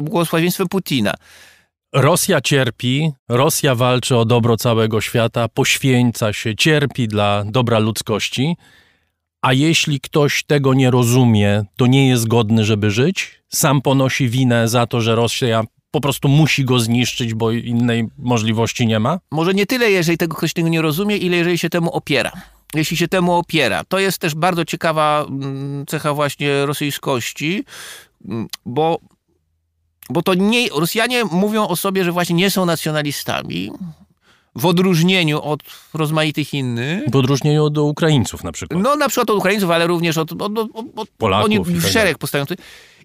błogosławieństwem 0.00 0.68
Putina. 0.68 1.14
Rosja 1.94 2.40
cierpi, 2.40 3.12
Rosja 3.28 3.74
walczy 3.74 4.16
o 4.16 4.24
dobro 4.24 4.56
całego 4.56 5.00
świata, 5.00 5.48
poświęca 5.48 6.32
się, 6.32 6.56
cierpi 6.56 7.08
dla 7.08 7.44
dobra 7.46 7.78
ludzkości. 7.78 8.56
A 9.42 9.52
jeśli 9.52 10.00
ktoś 10.00 10.44
tego 10.44 10.74
nie 10.74 10.90
rozumie, 10.90 11.64
to 11.76 11.86
nie 11.86 12.08
jest 12.08 12.28
godny, 12.28 12.64
żeby 12.64 12.90
żyć? 12.90 13.37
Sam 13.48 13.82
ponosi 13.82 14.28
winę 14.28 14.68
za 14.68 14.86
to, 14.86 15.00
że 15.00 15.14
Rosja 15.14 15.64
po 15.90 16.00
prostu 16.00 16.28
musi 16.28 16.64
go 16.64 16.80
zniszczyć, 16.80 17.34
bo 17.34 17.50
innej 17.50 18.08
możliwości 18.18 18.86
nie 18.86 19.00
ma? 19.00 19.18
Może 19.30 19.54
nie 19.54 19.66
tyle, 19.66 19.90
jeżeli 19.90 20.18
tego 20.18 20.36
ktoś 20.36 20.52
tego 20.52 20.68
nie 20.68 20.82
rozumie, 20.82 21.16
ile 21.16 21.36
jeżeli 21.36 21.58
się 21.58 21.70
temu 21.70 21.90
opiera. 21.90 22.32
Jeśli 22.74 22.96
się 22.96 23.08
temu 23.08 23.34
opiera. 23.34 23.84
To 23.84 23.98
jest 23.98 24.18
też 24.18 24.34
bardzo 24.34 24.64
ciekawa 24.64 25.26
mm, 25.28 25.86
cecha 25.86 26.14
właśnie 26.14 26.66
rosyjskości, 26.66 27.64
mm, 28.28 28.48
bo, 28.66 28.98
bo 30.10 30.22
to 30.22 30.34
nie, 30.34 30.68
Rosjanie 30.68 31.24
mówią 31.24 31.68
o 31.68 31.76
sobie, 31.76 32.04
że 32.04 32.12
właśnie 32.12 32.36
nie 32.36 32.50
są 32.50 32.66
nacjonalistami, 32.66 33.70
w 34.56 34.66
odróżnieniu 34.66 35.42
od 35.42 35.60
rozmaitych 35.94 36.54
innych. 36.54 37.10
W 37.10 37.16
odróżnieniu 37.16 37.64
od 37.64 37.78
Ukraińców 37.78 38.44
na 38.44 38.52
przykład. 38.52 38.82
No 38.82 38.96
na 38.96 39.08
przykład 39.08 39.30
od 39.30 39.38
Ukraińców, 39.38 39.70
ale 39.70 39.86
również 39.86 40.18
od, 40.18 40.32
od, 40.32 40.58
od, 40.58 40.68
od 40.96 41.08
Polaków. 41.08 41.44
Oni 41.44 41.60
w 41.60 41.82
tak 41.82 41.92
szereg 41.92 42.18
postawią. 42.18 42.44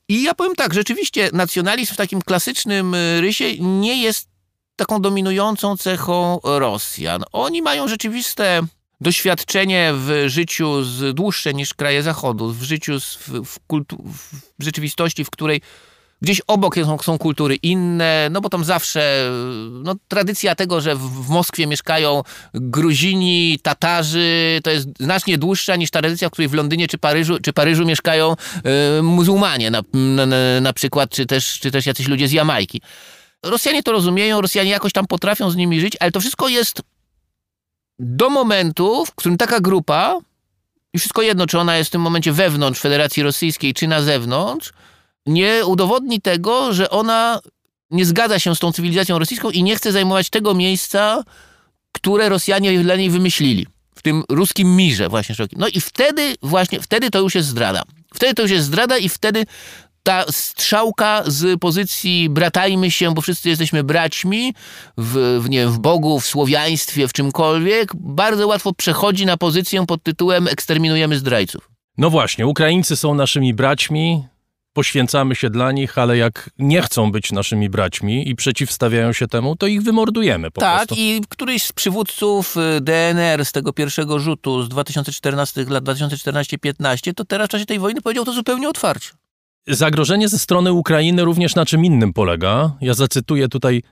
I 0.07 0.23
ja 0.23 0.33
powiem 0.33 0.55
tak, 0.55 0.73
rzeczywiście 0.73 1.29
nacjonalizm 1.33 1.93
w 1.93 1.97
takim 1.97 2.21
klasycznym 2.21 2.93
y, 2.93 3.21
rysie 3.21 3.57
nie 3.59 4.01
jest 4.01 4.29
taką 4.75 5.01
dominującą 5.01 5.77
cechą 5.77 6.39
Rosjan. 6.43 7.23
Oni 7.31 7.61
mają 7.61 7.87
rzeczywiste 7.87 8.61
doświadczenie 9.01 9.91
w 9.95 10.23
życiu 10.27 10.83
z, 10.83 11.15
dłuższe 11.15 11.53
niż 11.53 11.73
kraje 11.73 12.03
Zachodu, 12.03 12.53
w 12.53 12.63
życiu 12.63 12.99
z, 12.99 13.15
w, 13.15 13.43
w, 13.45 13.59
w 14.59 14.63
rzeczywistości, 14.63 15.25
w 15.25 15.29
której 15.29 15.61
Gdzieś 16.23 16.41
obok 16.47 16.75
są, 16.75 16.97
są 16.97 17.17
kultury 17.17 17.55
inne, 17.55 18.27
no 18.31 18.41
bo 18.41 18.49
tam 18.49 18.63
zawsze 18.63 19.31
no, 19.71 19.95
tradycja 20.07 20.55
tego, 20.55 20.81
że 20.81 20.95
w, 20.95 21.29
Moskwie 21.29 21.67
mieszkają 21.67 22.23
Gruzini, 22.53 23.59
Tatarzy, 23.63 24.59
to 24.63 24.71
jest 24.71 24.87
znacznie 24.99 25.37
dłuższa 25.37 25.75
niż 25.75 25.91
tradycja, 25.91 26.29
w 26.29 26.31
której 26.31 26.49
w 26.49 26.53
Londynie 26.53 26.87
czy 26.87 26.97
Paryżu, 26.97 27.37
czy 27.39 27.53
Paryżu 27.53 27.85
mieszkają 27.85 28.35
y, 28.99 29.01
muzułmanie 29.01 29.71
na, 29.71 29.81
na, 29.93 30.25
na 30.61 30.73
przykład, 30.73 31.09
czy 31.09 31.25
też, 31.25 31.59
czy 31.59 31.71
też 31.71 31.85
jacyś 31.85 32.07
ludzie 32.07 32.27
z 32.27 32.31
Jamajki. 32.31 32.81
Rosjanie 33.43 33.83
to 33.83 33.91
rozumieją, 33.91 34.41
Rosjanie 34.41 34.71
jakoś 34.71 34.93
tam 34.93 35.07
potrafią 35.07 35.49
z 35.49 35.55
nimi 35.55 35.79
żyć, 35.79 35.97
ale 35.99 36.11
to 36.11 36.19
wszystko 36.19 36.47
jest 36.47 36.81
do 37.99 38.29
momentu, 38.29 39.05
w 39.05 39.15
którym 39.15 39.37
taka 39.37 39.59
grupa, 39.59 40.19
i 40.93 40.99
wszystko 40.99 41.21
jedno, 41.21 41.47
czy 41.47 41.59
ona 41.59 41.77
jest 41.77 41.89
w 41.89 41.91
tym 41.91 42.01
momencie 42.01 42.31
wewnątrz 42.31 42.81
Federacji 42.81 43.23
Rosyjskiej, 43.23 43.73
czy 43.73 43.87
na 43.87 44.01
zewnątrz, 44.01 44.73
nie 45.25 45.65
udowodni 45.65 46.21
tego, 46.21 46.73
że 46.73 46.89
ona 46.89 47.41
nie 47.91 48.05
zgadza 48.05 48.39
się 48.39 48.55
z 48.55 48.59
tą 48.59 48.71
cywilizacją 48.71 49.19
rosyjską 49.19 49.49
i 49.49 49.63
nie 49.63 49.75
chce 49.75 49.91
zajmować 49.91 50.29
tego 50.29 50.53
miejsca, 50.53 51.23
które 51.91 52.29
Rosjanie 52.29 52.79
dla 52.79 52.95
niej 52.95 53.09
wymyślili 53.09 53.67
tym 54.03 54.23
ruskim 54.29 54.75
mirze 54.75 55.09
właśnie. 55.09 55.35
No 55.57 55.67
i 55.67 55.81
wtedy 55.81 56.35
właśnie, 56.41 56.79
wtedy 56.81 57.09
to 57.09 57.19
już 57.19 57.35
jest 57.35 57.47
zdrada. 57.47 57.83
Wtedy 58.13 58.33
to 58.33 58.41
już 58.41 58.51
jest 58.51 58.65
zdrada 58.65 58.97
i 58.97 59.09
wtedy 59.09 59.45
ta 60.03 60.25
strzałka 60.31 61.23
z 61.25 61.59
pozycji 61.59 62.29
bratajmy 62.29 62.91
się, 62.91 63.13
bo 63.13 63.21
wszyscy 63.21 63.49
jesteśmy 63.49 63.83
braćmi 63.83 64.53
w, 64.97 65.39
w, 65.43 65.49
nie 65.49 65.57
wiem, 65.57 65.71
w 65.71 65.79
Bogu, 65.79 66.19
w 66.19 66.25
słowiaństwie, 66.25 67.07
w 67.07 67.13
czymkolwiek, 67.13 67.91
bardzo 67.95 68.47
łatwo 68.47 68.73
przechodzi 68.73 69.25
na 69.25 69.37
pozycję 69.37 69.85
pod 69.85 70.03
tytułem 70.03 70.47
eksterminujemy 70.47 71.17
zdrajców. 71.17 71.69
No 71.97 72.09
właśnie, 72.09 72.47
Ukraińcy 72.47 72.95
są 72.95 73.15
naszymi 73.15 73.53
braćmi, 73.53 74.23
poświęcamy 74.73 75.35
się 75.35 75.49
dla 75.49 75.71
nich, 75.71 75.97
ale 75.97 76.17
jak 76.17 76.49
nie 76.59 76.81
chcą 76.81 77.11
być 77.11 77.31
naszymi 77.31 77.69
braćmi 77.69 78.29
i 78.29 78.35
przeciwstawiają 78.35 79.13
się 79.13 79.27
temu, 79.27 79.55
to 79.55 79.67
ich 79.67 79.81
wymordujemy 79.81 80.51
po 80.51 80.61
tak, 80.61 80.77
prostu. 80.77 80.95
i 80.97 81.21
któryś 81.29 81.63
z 81.63 81.73
przywódców 81.73 82.55
y, 82.57 82.81
DNR 82.81 83.45
z 83.45 83.51
tego 83.51 83.73
pierwszego 83.73 84.19
rzutu 84.19 84.63
z 84.63 84.69
2014 84.69 85.65
lat 85.69 85.83
2014-15, 85.83 87.13
to 87.13 87.25
teraz 87.25 87.47
w 87.47 87.51
czasie 87.51 87.65
tej 87.65 87.79
wojny 87.79 88.01
powiedział 88.01 88.25
to 88.25 88.33
zupełnie 88.33 88.69
otwarcie. 88.69 89.09
Zagrożenie 89.67 90.29
ze 90.29 90.39
strony 90.39 90.73
Ukrainy 90.73 91.25
również 91.25 91.55
na 91.55 91.65
czym 91.65 91.85
innym 91.85 92.13
polega. 92.13 92.71
Ja 92.81 92.93
zacytuję 92.93 93.47
tutaj 93.47 93.83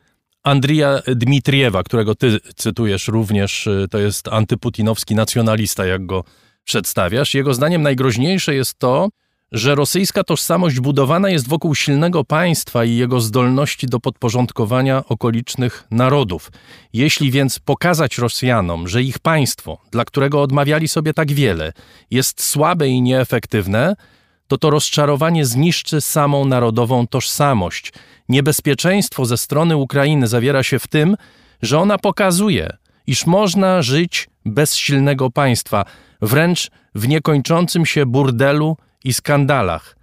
Andrija 0.44 1.02
Dmitriewa, 1.16 1.84
którego 1.84 2.16
ty 2.16 2.40
cytujesz 2.56 3.08
również, 3.08 3.68
y, 3.68 3.88
to 3.92 4.00
jest 4.00 4.28
antyputinowski 4.28 5.16
nacjonalista, 5.16 5.86
jak 5.86 6.06
go 6.06 6.24
przedstawiasz. 6.64 7.34
Jego 7.34 7.54
zdaniem 7.54 7.82
najgroźniejsze 7.82 8.56
jest 8.56 8.80
to, 8.80 9.10
że 9.52 9.76
rosyjska 9.76 10.24
tożsamość 10.24 10.80
budowana 10.80 11.30
jest 11.30 11.48
wokół 11.48 11.76
silnego 11.76 12.24
państwa 12.24 12.86
i 12.86 12.96
jego 12.96 13.22
zdolności 13.22 13.88
do 13.88 14.00
podporządkowania 14.00 15.04
okolicznych 15.06 15.88
narodów. 15.92 16.52
Jeśli 16.94 17.32
więc 17.32 17.60
pokazać 17.60 18.18
Rosjanom, 18.18 18.88
że 18.88 19.04
ich 19.04 19.20
państwo, 19.20 19.78
dla 19.92 20.06
którego 20.06 20.42
odmawiali 20.42 20.88
sobie 20.88 21.14
tak 21.14 21.32
wiele, 21.32 21.74
jest 22.12 22.44
słabe 22.44 22.88
i 22.88 23.02
nieefektywne, 23.02 23.96
to 24.48 24.58
to 24.58 24.70
rozczarowanie 24.70 25.46
zniszczy 25.46 26.02
samą 26.02 26.46
narodową 26.46 27.08
tożsamość. 27.08 27.94
Niebezpieczeństwo 28.30 29.26
ze 29.26 29.38
strony 29.38 29.78
Ukrainy 29.78 30.28
zawiera 30.28 30.64
się 30.64 30.80
w 30.80 30.88
tym, 30.88 31.16
że 31.62 31.80
ona 31.80 31.98
pokazuje, 31.98 32.78
iż 33.08 33.26
można 33.26 33.82
żyć 33.82 34.30
bez 34.46 34.76
silnego 34.76 35.30
państwa, 35.30 35.86
wręcz 36.22 36.72
w 36.96 37.08
niekończącym 37.08 37.86
się 37.86 38.06
burdelu 38.06 38.78
i 39.04 39.14
skandalach. 39.14 39.96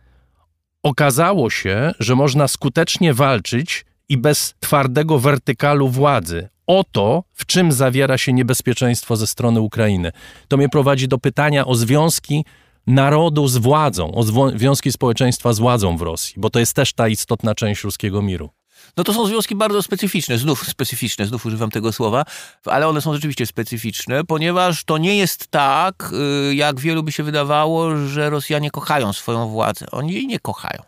Okazało 0.82 1.50
się, 1.50 1.92
że 1.98 2.14
można 2.14 2.48
skutecznie 2.48 3.14
walczyć 3.14 3.84
i 4.08 4.18
bez 4.18 4.54
twardego 4.60 5.18
wertykalu 5.18 5.88
władzy. 5.88 6.48
Oto 6.66 7.24
w 7.32 7.46
czym 7.46 7.72
zawiera 7.72 8.18
się 8.18 8.32
niebezpieczeństwo 8.32 9.16
ze 9.16 9.26
strony 9.26 9.60
Ukrainy. 9.60 10.12
To 10.48 10.56
mnie 10.56 10.68
prowadzi 10.68 11.08
do 11.08 11.18
pytania 11.18 11.66
o 11.66 11.74
związki 11.74 12.44
narodu 12.86 13.48
z 13.48 13.56
władzą, 13.56 14.14
o 14.14 14.22
związki 14.56 14.92
społeczeństwa 14.92 15.52
z 15.52 15.58
władzą 15.58 15.96
w 15.96 16.02
Rosji, 16.02 16.34
bo 16.36 16.50
to 16.50 16.58
jest 16.58 16.74
też 16.74 16.92
ta 16.92 17.08
istotna 17.08 17.54
część 17.54 17.84
ruskiego 17.84 18.22
miru. 18.22 18.50
No 18.96 19.04
to 19.04 19.14
są 19.14 19.26
związki 19.26 19.54
bardzo 19.54 19.82
specyficzne, 19.82 20.38
znów 20.38 20.68
specyficzne, 20.68 21.26
znów 21.26 21.46
używam 21.46 21.70
tego 21.70 21.92
słowa, 21.92 22.24
ale 22.64 22.88
one 22.88 23.00
są 23.00 23.14
rzeczywiście 23.14 23.46
specyficzne, 23.46 24.24
ponieważ 24.24 24.84
to 24.84 24.98
nie 24.98 25.16
jest 25.16 25.46
tak, 25.46 26.12
y, 26.50 26.54
jak 26.54 26.80
wielu 26.80 27.02
by 27.02 27.12
się 27.12 27.22
wydawało, 27.22 27.96
że 27.96 28.30
Rosjanie 28.30 28.70
kochają 28.70 29.12
swoją 29.12 29.48
władzę. 29.48 29.86
Oni 29.90 30.12
jej 30.12 30.26
nie 30.26 30.38
kochają. 30.38 30.82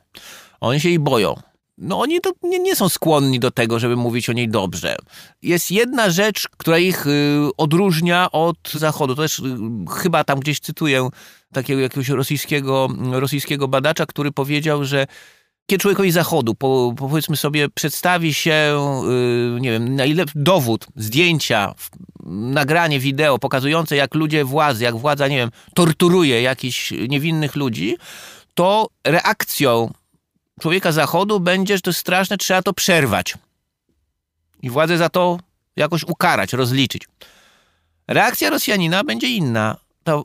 Oni 0.61 0.81
się 0.81 0.89
jej 0.89 0.99
boją. 0.99 1.35
No 1.79 2.01
oni 2.01 2.21
to 2.21 2.31
nie, 2.43 2.59
nie 2.59 2.77
są 2.77 2.89
skłonni 2.89 3.41
do 3.41 3.51
tego, 3.51 3.79
żeby 3.79 3.97
mówić 3.97 4.31
o 4.31 4.33
niej 4.33 4.49
dobrze. 4.49 4.97
Jest 5.43 5.71
jedna 5.71 6.11
rzecz, 6.11 6.49
która 6.57 6.79
ich 6.79 7.07
y, 7.07 7.11
odróżnia 7.57 8.31
od 8.33 8.57
Zachodu. 8.75 9.15
To 9.17 9.23
też 9.23 9.39
y, 9.39 9.43
chyba 10.03 10.25
tam 10.25 10.41
gdzieś 10.41 10.61
cytuję 10.61 11.09
takiego 11.53 11.81
jakiegoś 11.81 12.09
rosyjskiego, 12.09 12.89
rosyjskiego 13.13 13.69
badacza, 13.69 14.07
który 14.07 14.33
powiedział, 14.33 14.85
że 14.85 15.07
człowiekowi 15.79 16.11
zachodu, 16.11 16.55
po, 16.55 16.95
powiedzmy 16.97 17.37
sobie, 17.37 17.69
przedstawi 17.69 18.35
się, 18.35 18.81
yy, 19.55 19.61
nie 19.61 19.73
wiem, 19.73 20.27
dowód, 20.35 20.87
zdjęcia, 20.97 21.75
nagranie 22.27 23.01
wideo 23.01 23.39
pokazujące, 23.39 23.97
jak 23.97 24.15
ludzie 24.15 24.45
władzy, 24.45 24.85
jak 24.85 24.97
władza, 24.97 25.29
nie 25.29 25.37
wiem, 25.37 25.51
torturuje 25.75 26.43
jakichś 26.43 26.91
niewinnych 27.09 27.57
ludzi, 27.57 27.97
to 28.55 28.89
reakcją 29.05 29.93
człowieka 30.61 30.93
zachodu 30.93 31.41
będzie, 31.41 31.77
że 31.77 31.81
to 31.81 31.91
jest 31.91 32.01
straszne, 32.01 32.37
trzeba 32.39 32.63
to 32.63 32.73
przerwać. 32.73 33.35
I 34.63 34.71
władzę 34.71 34.99
za 34.99 35.09
to 35.09 35.39
jakoś 35.77 36.05
ukarać, 36.05 36.53
rozliczyć. 36.53 37.09
Reakcja 38.09 38.51
Rosjanina 38.51 39.05
będzie 39.05 39.29
inna. 39.29 39.77
To 40.05 40.25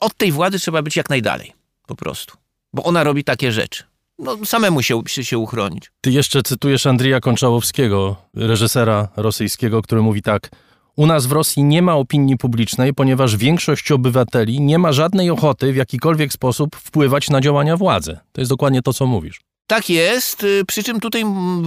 od 0.00 0.16
tej 0.16 0.32
władzy 0.32 0.58
trzeba 0.58 0.82
być 0.82 0.96
jak 0.96 1.10
najdalej. 1.10 1.52
Po 1.86 1.96
prostu. 1.96 2.36
Bo 2.72 2.82
ona 2.82 3.04
robi 3.04 3.24
takie 3.24 3.52
rzeczy 3.52 3.91
no, 4.22 4.36
samemu 4.44 4.82
się, 4.82 5.02
się, 5.06 5.24
się 5.24 5.38
uchronić. 5.38 5.90
Ty 6.00 6.10
jeszcze 6.10 6.42
cytujesz 6.42 6.86
Andrija 6.86 7.20
Konczałowskiego, 7.20 8.16
reżysera 8.34 9.08
rosyjskiego, 9.16 9.82
który 9.82 10.02
mówi 10.02 10.22
tak. 10.22 10.50
U 10.96 11.06
nas 11.06 11.26
w 11.26 11.32
Rosji 11.32 11.64
nie 11.64 11.82
ma 11.82 11.94
opinii 11.94 12.36
publicznej, 12.36 12.94
ponieważ 12.94 13.36
większość 13.36 13.92
obywateli 13.92 14.60
nie 14.60 14.78
ma 14.78 14.92
żadnej 14.92 15.30
ochoty 15.30 15.72
w 15.72 15.76
jakikolwiek 15.76 16.32
sposób 16.32 16.76
wpływać 16.76 17.30
na 17.30 17.40
działania 17.40 17.76
władzy. 17.76 18.18
To 18.32 18.40
jest 18.40 18.50
dokładnie 18.50 18.82
to, 18.82 18.92
co 18.92 19.06
mówisz. 19.06 19.40
Tak 19.66 19.90
jest, 19.90 20.44
y, 20.44 20.64
przy 20.66 20.82
czym 20.82 21.00
tutaj 21.00 21.24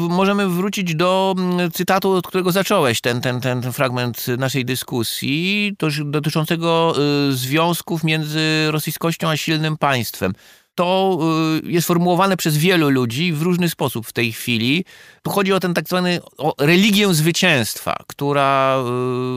możemy 0.09 0.49
wrócić 0.49 0.95
do 0.95 1.35
cytatu, 1.73 2.11
od 2.11 2.27
którego 2.27 2.51
zacząłeś 2.51 3.01
ten, 3.01 3.21
ten, 3.21 3.41
ten, 3.41 3.61
ten 3.61 3.73
fragment 3.73 4.25
naszej 4.37 4.65
dyskusji, 4.65 5.73
dotyczącego 6.05 6.95
y, 7.29 7.33
związków 7.33 8.03
między 8.03 8.71
rosyjskością 8.71 9.29
a 9.29 9.37
silnym 9.37 9.77
państwem 9.77 10.33
to 10.75 11.19
y, 11.63 11.71
jest 11.71 11.87
formułowane 11.87 12.37
przez 12.37 12.57
wielu 12.57 12.89
ludzi 12.89 13.33
w 13.33 13.41
różny 13.41 13.69
sposób 13.69 14.07
w 14.07 14.13
tej 14.13 14.31
chwili. 14.31 14.85
Tu 15.23 15.31
chodzi 15.31 15.53
o 15.53 15.59
ten 15.59 15.73
tak 15.73 15.87
zwany 15.87 16.19
o 16.37 16.55
religię 16.59 17.13
zwycięstwa, 17.13 17.95
która 18.07 18.77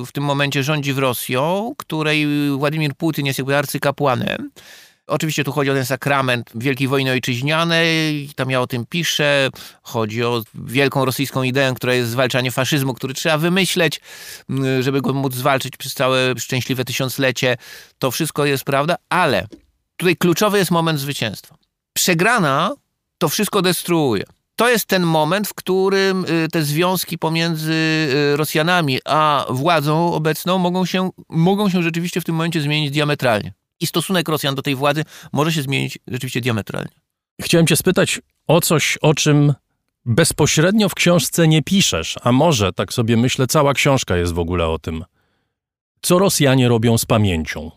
y, 0.02 0.06
w 0.06 0.12
tym 0.12 0.24
momencie 0.24 0.62
rządzi 0.62 0.93
w 0.93 0.98
Rosją, 0.98 1.74
której 1.78 2.27
Władimir 2.56 2.94
Putin 2.94 3.27
jest 3.27 3.39
jakby 3.39 3.56
arcykapłanem. 3.56 4.51
Oczywiście 5.06 5.44
tu 5.44 5.52
chodzi 5.52 5.70
o 5.70 5.74
ten 5.74 5.86
sakrament 5.86 6.51
Wielkiej 6.55 6.89
Wojny 6.89 7.10
Ojczyźnianej, 7.10 8.28
tam 8.36 8.51
ja 8.51 8.60
o 8.60 8.66
tym 8.66 8.86
piszę. 8.86 9.51
Chodzi 9.82 10.24
o 10.24 10.43
wielką 10.55 11.05
rosyjską 11.05 11.43
ideę, 11.43 11.73
która 11.77 11.94
jest 11.94 12.10
zwalczanie 12.10 12.51
faszyzmu, 12.51 12.94
który 12.94 13.15
trzeba 13.15 13.39
wymyśleć, 13.39 14.01
y, 14.51 14.82
żeby 14.82 15.01
go 15.01 15.12
móc 15.12 15.35
zwalczyć 15.35 15.77
przez 15.77 15.94
całe 15.94 16.35
szczęśliwe 16.39 16.85
tysiąclecie. 16.85 17.56
To 17.98 18.10
wszystko 18.10 18.47
jest 18.47 18.65
prawda, 18.65 18.97
ale 19.09 19.47
tutaj 19.98 20.16
kluczowy 20.16 20.58
jest 20.58 20.70
moment 20.70 21.00
zwycięstwa. 21.00 21.56
Przegrana 21.92 22.74
to 23.18 23.28
wszystko 23.28 23.62
destruuje. 23.62 24.24
To 24.56 24.68
jest 24.68 24.86
ten 24.86 25.02
moment, 25.02 25.48
w 25.48 25.54
którym 25.54 26.24
y, 26.24 26.48
te 26.52 26.62
związki 26.62 27.18
pomiędzy 27.18 27.72
y, 28.32 28.36
Rosjanami 28.36 28.98
a 29.04 29.46
władzą 29.50 30.12
obecną 30.12 30.58
mogą 30.58 30.84
się, 30.84 31.10
mogą 31.28 31.70
się 31.70 31.82
rzeczywiście 31.82 32.20
w 32.20 32.24
tym 32.24 32.34
momencie 32.34 32.60
zmienić 32.60 32.90
diametralnie. 32.90 33.52
I 33.80 33.86
stosunek 33.86 34.28
Rosjan 34.28 34.54
do 34.54 34.62
tej 34.62 34.74
władzy 34.74 35.04
może 35.32 35.52
się 35.52 35.62
zmienić 35.62 35.98
rzeczywiście 36.06 36.40
diametralnie. 36.40 37.00
Chciałem 37.40 37.66
cię 37.66 37.76
spytać 37.76 38.20
o 38.46 38.60
coś, 38.60 38.98
o 39.02 39.14
czym 39.14 39.54
bezpośrednio 40.04 40.88
w 40.88 40.94
książce 40.94 41.48
nie 41.48 41.62
piszesz, 41.62 42.16
a 42.22 42.32
może, 42.32 42.72
tak 42.72 42.92
sobie 42.92 43.16
myślę, 43.16 43.46
cała 43.46 43.74
książka 43.74 44.16
jest 44.16 44.32
w 44.32 44.38
ogóle 44.38 44.66
o 44.66 44.78
tym. 44.78 45.04
Co 46.02 46.18
Rosjanie 46.18 46.68
robią 46.68 46.98
z 46.98 47.04
pamięcią? 47.04 47.70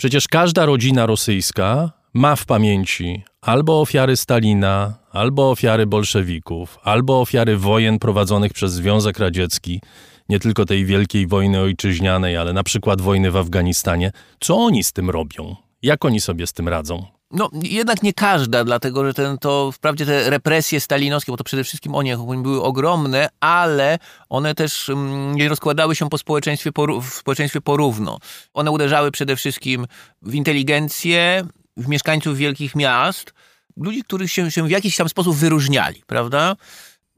Przecież 0.00 0.28
każda 0.28 0.66
rodzina 0.66 1.06
rosyjska 1.06 1.92
ma 2.14 2.36
w 2.36 2.46
pamięci 2.46 3.22
albo 3.40 3.80
ofiary 3.80 4.16
Stalina, 4.16 4.98
albo 5.10 5.50
ofiary 5.50 5.86
bolszewików, 5.86 6.78
albo 6.82 7.20
ofiary 7.20 7.56
wojen 7.56 7.98
prowadzonych 7.98 8.52
przez 8.52 8.72
Związek 8.72 9.18
Radziecki, 9.18 9.80
nie 10.28 10.40
tylko 10.40 10.64
tej 10.64 10.84
wielkiej 10.84 11.26
wojny 11.26 11.60
ojczyźnianej, 11.60 12.36
ale 12.36 12.52
na 12.52 12.62
przykład 12.62 13.00
wojny 13.00 13.30
w 13.30 13.36
Afganistanie. 13.36 14.12
Co 14.40 14.56
oni 14.56 14.84
z 14.84 14.92
tym 14.92 15.10
robią? 15.10 15.56
Jak 15.82 16.04
oni 16.04 16.20
sobie 16.20 16.46
z 16.46 16.52
tym 16.52 16.68
radzą? 16.68 17.17
No, 17.30 17.50
jednak 17.62 18.02
nie 18.02 18.12
każda, 18.12 18.64
dlatego 18.64 19.04
że 19.06 19.14
ten, 19.14 19.38
to 19.38 19.72
wprawdzie 19.72 20.06
te 20.06 20.30
represje 20.30 20.80
stalinowskie, 20.80 21.32
bo 21.32 21.36
to 21.36 21.44
przede 21.44 21.64
wszystkim 21.64 21.94
one 21.94 22.42
były 22.42 22.62
ogromne, 22.62 23.28
ale 23.40 23.98
one 24.28 24.54
też 24.54 24.88
mm, 24.88 25.34
nie 25.34 25.48
rozkładały 25.48 25.96
się 25.96 26.08
po 26.08 26.18
społeczeństwie, 26.18 26.72
po, 26.72 27.00
w 27.00 27.14
społeczeństwie 27.14 27.60
porówno. 27.60 28.18
One 28.54 28.70
uderzały 28.70 29.10
przede 29.10 29.36
wszystkim 29.36 29.86
w 30.22 30.34
inteligencję, 30.34 31.46
w 31.76 31.88
mieszkańców 31.88 32.36
wielkich 32.36 32.74
miast, 32.74 33.34
ludzi, 33.76 34.02
których 34.02 34.32
się, 34.32 34.50
się 34.50 34.66
w 34.66 34.70
jakiś 34.70 34.96
tam 34.96 35.08
sposób 35.08 35.36
wyróżniali, 35.36 36.02
prawda? 36.06 36.56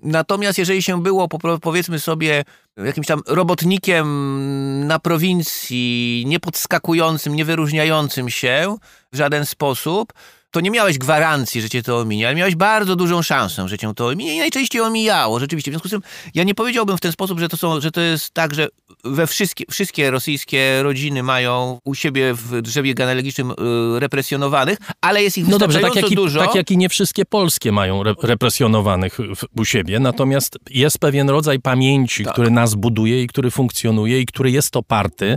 Natomiast 0.02 0.59
jeżeli 0.59 0.82
się 0.82 1.02
było, 1.02 1.28
powiedzmy 1.62 2.01
sobie, 2.01 2.44
jakimś 2.77 3.06
tam 3.06 3.20
robotnikiem 3.27 4.86
na 4.86 4.98
prowincji, 4.98 6.24
niepodskakującym, 6.27 7.36
niewyróżniającym 7.36 8.31
się 8.31 8.77
w 9.12 9.16
żaden 9.16 9.47
sposób, 9.47 10.12
to 10.51 10.60
nie 10.60 10.70
miałeś 10.70 10.98
gwarancji, 10.98 11.60
że 11.60 11.68
cię 11.68 11.82
to 11.82 11.98
ominie, 11.98 12.27
ale 12.27 12.36
miałeś 12.36 12.55
bardzo 12.55 12.97
dużą 12.97 13.22
szansę, 13.22 13.68
że 13.68 13.78
cię 13.78 13.94
to 13.94 14.06
ominie 14.06 14.36
i 14.36 14.39
najczęściej 14.39 14.82
omijało, 14.82 15.40
rzeczywiście. 15.40 15.70
W 15.70 15.74
związku 15.74 15.89
z 15.89 15.90
tym 15.90 16.02
ja 16.35 16.44
nie 16.44 16.55
powiedziałbym 16.55 16.97
w 16.97 17.01
ten 17.01 17.12
sposób, 17.12 17.40
że 17.40 17.48
to, 17.48 17.56
są, 17.56 17.81
że 17.81 17.90
to 17.90 18.01
jest 18.01 18.31
tak, 18.31 18.55
że 18.55 18.68
we 19.05 19.27
wszystkie, 19.27 19.64
wszystkie 19.70 20.10
rosyjskie 20.10 20.82
rodziny 20.82 21.22
mają 21.22 21.78
u 21.85 21.94
siebie 21.94 22.35
w 22.35 22.62
drzewie 22.62 22.94
genealogicznym 22.94 23.51
y, 23.51 23.55
represjonowanych, 24.01 24.78
ale 25.01 25.22
jest 25.22 25.39
ich 25.39 25.48
No 25.48 25.59
dobrze, 25.59 25.81
tak 25.81 25.97
jak, 25.97 26.10
i, 26.10 26.14
dużo. 26.14 26.40
tak 26.40 26.55
jak 26.55 26.70
i 26.70 26.77
nie 26.77 26.89
wszystkie 26.89 27.24
polskie 27.24 27.72
mają 27.72 28.01
re, 28.01 28.14
represjonowanych 28.22 29.18
w, 29.36 29.60
u 29.60 29.64
siebie, 29.64 30.01
natomiast 30.01 30.59
jest 30.70 30.98
pewien 30.98 31.31
rodzaj 31.31 31.60
pamięci, 31.60 32.24
Tak. 32.24 32.32
który 32.32 32.51
nas 32.51 32.74
buduje 32.74 33.22
i 33.22 33.27
który 33.27 33.51
funkcjonuje 33.51 34.20
i 34.20 34.27
który 34.27 34.51
jest 34.51 34.77
oparty 34.77 35.36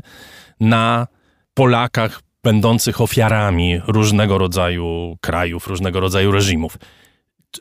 na 0.60 1.07
Polakach 1.53 2.22
będących 2.44 3.02
ofiarami 3.02 3.80
różnego 3.88 4.38
rodzaju 4.38 5.18
krajów, 5.22 5.68
różnego 5.68 5.99
rodzaju 5.99 6.31
reżimów. 6.31 6.77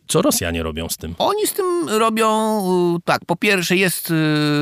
Co 0.09 0.23
Rosjanie 0.23 0.62
robią 0.62 0.89
z 0.89 0.97
tym? 0.97 1.14
Oni 1.19 1.47
z 1.47 1.52
tym 1.52 1.89
robią 1.89 2.59
y, 2.97 3.01
tak. 3.05 3.24
Po 3.27 3.36
pierwsze, 3.36 3.77
jest 3.77 4.10
y, 4.10 4.14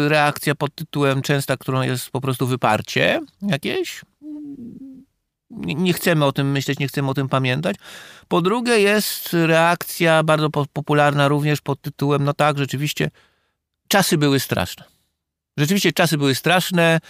reakcja 0.08 0.54
pod 0.54 0.74
tytułem 0.74 1.22
częsta, 1.22 1.56
którą 1.56 1.82
jest 1.82 2.10
po 2.10 2.20
prostu 2.20 2.46
wyparcie 2.46 3.20
jakieś. 3.42 4.00
Nie, 5.50 5.92
chcemy 5.92 6.24
o 6.24 6.32
tym 6.32 6.50
myśleć, 6.50 6.78
nie 6.78 6.88
chcemy 6.88 7.10
o 7.10 7.14
tym 7.14 7.28
pamiętać. 7.28 7.76
Po 8.28 8.42
drugie, 8.42 8.80
jest 8.80 9.32
reakcja 9.32 10.22
bardzo 10.22 10.50
po, 10.50 10.66
popularna 10.72 11.28
również 11.28 11.60
pod 11.60 11.80
tytułem: 11.80 12.24
no 12.24 12.34
tak, 12.34 12.58
rzeczywiście, 12.58 13.10
czasy 13.88 14.18
były 14.18 14.40
straszne. 14.40 14.84
Rzeczywiście 15.56 15.92
czasy 15.92 16.18
były 16.18 16.34
straszne. 16.34 17.00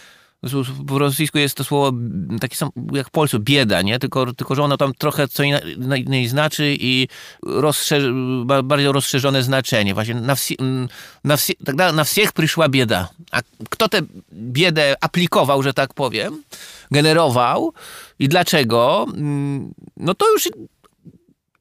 W 0.43 0.97
rosyjsku 0.97 1.39
jest 1.39 1.57
to 1.57 1.65
słowo 1.65 1.99
takie 2.41 2.57
samo 2.57 2.73
jak 2.93 3.07
w 3.09 3.11
polsku, 3.11 3.39
bieda, 3.39 3.83
nie? 3.83 3.99
Tylko, 3.99 4.33
tylko 4.35 4.55
że 4.55 4.63
ono 4.63 4.77
tam 4.77 4.95
trochę 4.95 5.29
co 5.29 5.43
na- 5.77 5.97
innej 5.97 6.29
znaczy 6.29 6.77
i 6.81 7.09
rozszerz, 7.43 8.05
ba- 8.45 8.63
bardziej 8.63 8.93
rozszerzone 8.93 9.43
znaczenie. 9.43 9.95
Właśnie 9.95 10.15
na, 10.15 10.35
wsi, 10.35 10.57
mm, 10.61 10.89
na, 11.25 11.37
wsi, 11.37 11.57
tak 11.65 11.77
na 11.77 12.05
wsiech 12.05 12.33
przyszła 12.33 12.69
bieda. 12.69 13.09
A 13.33 13.41
kto 13.71 13.89
tę 13.89 14.01
biedę 14.33 14.95
aplikował, 15.01 15.63
że 15.63 15.75
tak 15.75 15.95
powiem, 15.95 16.43
generował 16.91 17.73
i 18.19 18.29
dlaczego, 18.29 19.07
mm, 19.17 19.75
no 19.97 20.15
to 20.15 20.33
już 20.33 20.49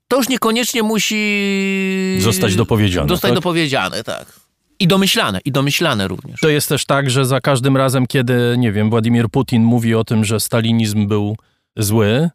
to 0.07 0.18
już 0.18 0.30
niekoniecznie 0.30 0.84
musi 0.84 2.18
Zostać 2.19 2.56
dopowiedziane, 2.56 3.10
Zostać 3.10 3.30
tak? 3.30 3.35
dopowiedziane, 3.35 4.03
tak. 4.03 4.39
I 4.80 4.88
domyślane, 4.88 5.39
i 5.45 5.51
domyślane 5.51 6.07
również. 6.07 6.39
To 6.39 6.49
jest 6.49 6.69
też 6.69 6.85
tak, 6.85 7.10
że 7.10 7.26
za 7.26 7.41
każdym 7.41 7.77
razem, 7.77 8.07
kiedy, 8.07 8.56
nie 8.57 8.72
wiem, 8.72 8.89
Władimir 8.89 9.30
Putin 9.30 9.64
mówi 9.64 9.95
o 9.95 10.03
tym, 10.03 10.26
że 10.26 10.39
stalinizm 10.39 11.07
był 11.07 11.38
zły, 11.77 12.30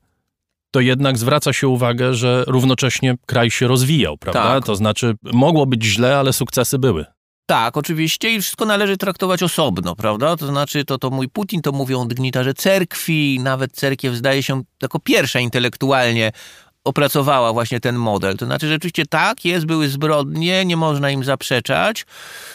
to 0.70 0.80
jednak 0.80 1.18
zwraca 1.18 1.52
się 1.52 1.68
uwagę, 1.68 2.14
że 2.14 2.44
równocześnie 2.46 3.14
kraj 3.26 3.50
się 3.50 3.66
rozwijał, 3.66 4.18
prawda? 4.18 4.42
Tak. 4.42 4.64
To 4.64 4.76
znaczy, 4.76 5.14
mogło 5.22 5.66
być 5.66 5.84
źle, 5.84 6.18
ale 6.18 6.32
sukcesy 6.32 6.78
były. 6.78 7.04
Tak, 7.46 7.76
oczywiście 7.76 8.34
i 8.34 8.40
wszystko 8.40 8.64
należy 8.64 8.96
traktować 8.96 9.42
osobno, 9.42 9.96
prawda? 9.96 10.36
To 10.36 10.46
znaczy, 10.46 10.84
to, 10.84 10.98
to 10.98 11.10
mój 11.10 11.28
Putin, 11.28 11.62
to 11.62 11.72
mówią 11.72 12.08
dygnitarze 12.08 12.54
cerkwi, 12.54 13.40
nawet 13.42 13.72
cerkiew 13.72 14.14
zdaje 14.14 14.42
się 14.42 14.62
jako 14.82 14.98
pierwsza 14.98 15.40
intelektualnie 15.40 16.32
opracowała 16.84 17.52
właśnie 17.52 17.80
ten 17.80 17.96
model. 17.96 18.36
To 18.36 18.46
znaczy, 18.46 18.68
rzeczywiście 18.68 19.06
tak, 19.06 19.44
jest, 19.44 19.66
były 19.66 19.88
zbrodnie, 19.88 20.64
nie 20.64 20.76
można 20.76 21.10
im 21.10 21.24
zaprzeczać, 21.24 22.06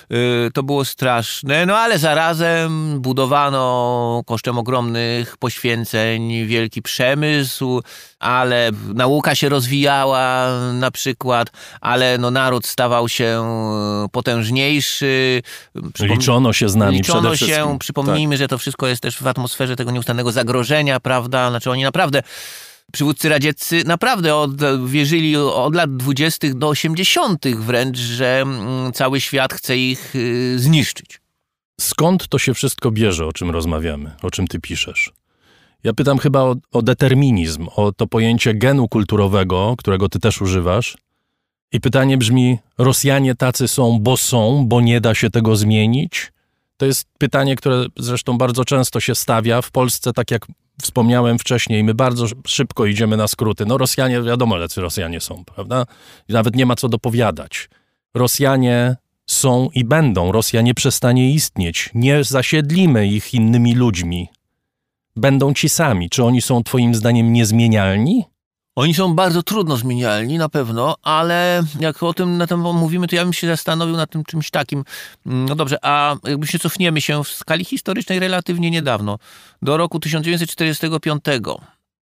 yy, 0.10 0.50
to 0.54 0.64
było 0.64 0.86
straszne, 0.86 1.66
no 1.66 1.78
ale 1.78 2.00
zarazem 2.00 3.02
budowano 3.02 4.22
kosztem 4.26 4.58
ogromnych 4.58 5.38
poświęceń 5.38 6.46
wielki 6.48 6.82
przemysł, 6.82 7.82
ale 8.20 8.72
nauka 8.94 9.36
się 9.36 9.50
rozwijała 9.50 10.48
na 10.74 10.92
przykład, 10.92 11.48
ale 11.82 12.18
no 12.18 12.32
naród 12.32 12.68
stawał 12.68 13.10
się 13.10 13.44
potężniejszy. 14.12 15.42
Przypom- 15.76 16.08
Liczono 16.10 16.54
się 16.54 16.70
z 16.70 16.76
nami 16.76 16.98
Liczono 16.98 17.22
przede 17.22 17.36
wszystkim. 17.36 17.72
się, 17.72 17.80
przypomnijmy, 17.80 18.38
że 18.38 18.48
to 18.48 18.58
wszystko 18.58 18.88
jest 18.88 19.02
też 19.02 19.18
w 19.18 19.28
atmosferze 19.28 19.76
tego 19.76 19.92
nieustannego 19.92 20.32
zagrożenia, 20.32 21.00
prawda? 21.00 21.50
Znaczy 21.50 21.72
oni 21.72 21.84
naprawdę, 21.84 22.24
przywódcy 22.92 23.30
radzieccy 23.30 23.84
naprawdę 23.86 24.36
od, 24.36 24.52
wierzyli 24.86 25.36
od 25.36 25.76
lat 25.76 25.98
20. 25.98 26.48
do 26.56 26.68
80. 26.68 27.48
wręcz, 27.48 27.98
że 27.98 28.42
mm, 28.42 28.92
cały 28.94 29.22
świat 29.22 29.54
chce 29.54 29.78
ich 29.78 30.16
y, 30.16 30.60
zniszczyć. 30.60 31.22
Skąd 31.80 32.28
to 32.28 32.40
się 32.40 32.54
wszystko 32.54 32.92
bierze, 32.92 33.26
o 33.26 33.34
czym 33.34 33.50
rozmawiamy, 33.50 34.12
o 34.22 34.32
czym 34.32 34.48
ty 34.48 34.60
piszesz? 34.60 35.12
Ja 35.84 35.94
pytam 35.94 36.18
chyba 36.18 36.42
o, 36.42 36.56
o 36.72 36.82
determinizm, 36.82 37.68
o 37.76 37.92
to 37.92 38.08
pojęcie 38.08 38.54
genu 38.54 38.88
kulturowego, 38.88 39.76
którego 39.78 40.10
ty 40.10 40.20
też 40.20 40.42
używasz. 40.42 40.98
I 41.72 41.80
pytanie 41.80 42.18
brzmi: 42.18 42.58
Rosjanie 42.78 43.36
tacy 43.36 43.68
są, 43.68 44.00
bo 44.00 44.18
są, 44.18 44.66
bo 44.68 44.82
nie 44.82 45.02
da 45.02 45.16
się 45.16 45.30
tego 45.30 45.56
zmienić? 45.56 46.32
To 46.78 46.86
jest 46.86 47.08
pytanie, 47.18 47.56
które 47.56 47.86
zresztą 47.98 48.38
bardzo 48.38 48.66
często 48.66 49.00
się 49.00 49.16
stawia. 49.16 49.62
W 49.62 49.72
Polsce, 49.72 50.14
tak 50.14 50.32
jak 50.32 50.46
wspomniałem 50.82 51.40
wcześniej, 51.40 51.84
my 51.84 51.94
bardzo 51.94 52.26
szybko 52.48 52.86
idziemy 52.86 53.18
na 53.18 53.28
skróty. 53.28 53.66
No, 53.66 53.78
Rosjanie, 53.78 54.22
wiadomo, 54.22 54.58
jacy 54.58 54.82
Rosjanie 54.82 55.22
są, 55.22 55.46
prawda? 55.46 55.86
Nawet 56.30 56.56
nie 56.56 56.66
ma 56.66 56.76
co 56.76 56.90
dopowiadać. 56.90 57.70
Rosjanie 58.14 58.96
są 59.26 59.70
i 59.76 59.86
będą. 59.86 60.32
Rosja 60.32 60.62
nie 60.62 60.74
przestanie 60.74 61.34
istnieć. 61.34 61.90
Nie 61.94 62.24
zasiedlimy 62.24 63.08
ich 63.08 63.34
innymi 63.34 63.76
ludźmi. 63.76 64.30
Będą 65.16 65.54
ci 65.54 65.70
sami. 65.70 66.10
Czy 66.10 66.24
oni 66.24 66.42
są 66.42 66.64
Twoim 66.64 66.96
zdaniem 66.96 67.34
niezmienialni? 67.34 68.26
Oni 68.80 68.94
są 68.94 69.16
bardzo 69.16 69.44
trudno 69.44 69.78
zmienialni, 69.78 70.38
na 70.38 70.50
pewno, 70.50 70.96
ale 71.04 71.64
jak 71.80 72.04
o 72.04 72.14
tym 72.14 72.38
na 72.38 72.48
tym 72.48 72.60
mówimy, 72.60 73.08
to 73.08 73.16
ja 73.16 73.24
bym 73.24 73.34
się 73.34 73.48
zastanowił 73.48 73.98
nad 73.98 74.10
tym 74.10 74.24
czymś 74.24 74.50
takim. 74.50 74.84
Mm, 75.26 75.46
No 75.46 75.56
dobrze, 75.56 75.78
a 75.82 76.16
jakby 76.24 76.48
się 76.48 76.60
cofniemy 76.60 77.02
się 77.02 77.24
w 77.24 77.28
skali 77.28 77.66
historycznej 77.66 78.20
relatywnie 78.20 78.72
niedawno, 78.72 79.20
do 79.62 79.78
roku 79.78 80.00
1945 80.00 81.24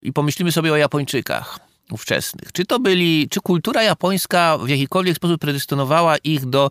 i 0.01 0.13
pomyślimy 0.13 0.51
sobie 0.51 0.73
o 0.73 0.75
Japończykach 0.75 1.59
ówczesnych. 1.91 2.51
Czy 2.51 2.65
to 2.65 2.79
byli, 2.79 3.29
czy 3.29 3.41
kultura 3.41 3.83
japońska 3.83 4.57
w 4.57 4.69
jakikolwiek 4.69 5.15
sposób 5.15 5.41
predestynowała 5.41 6.17
ich 6.17 6.45
do, 6.45 6.69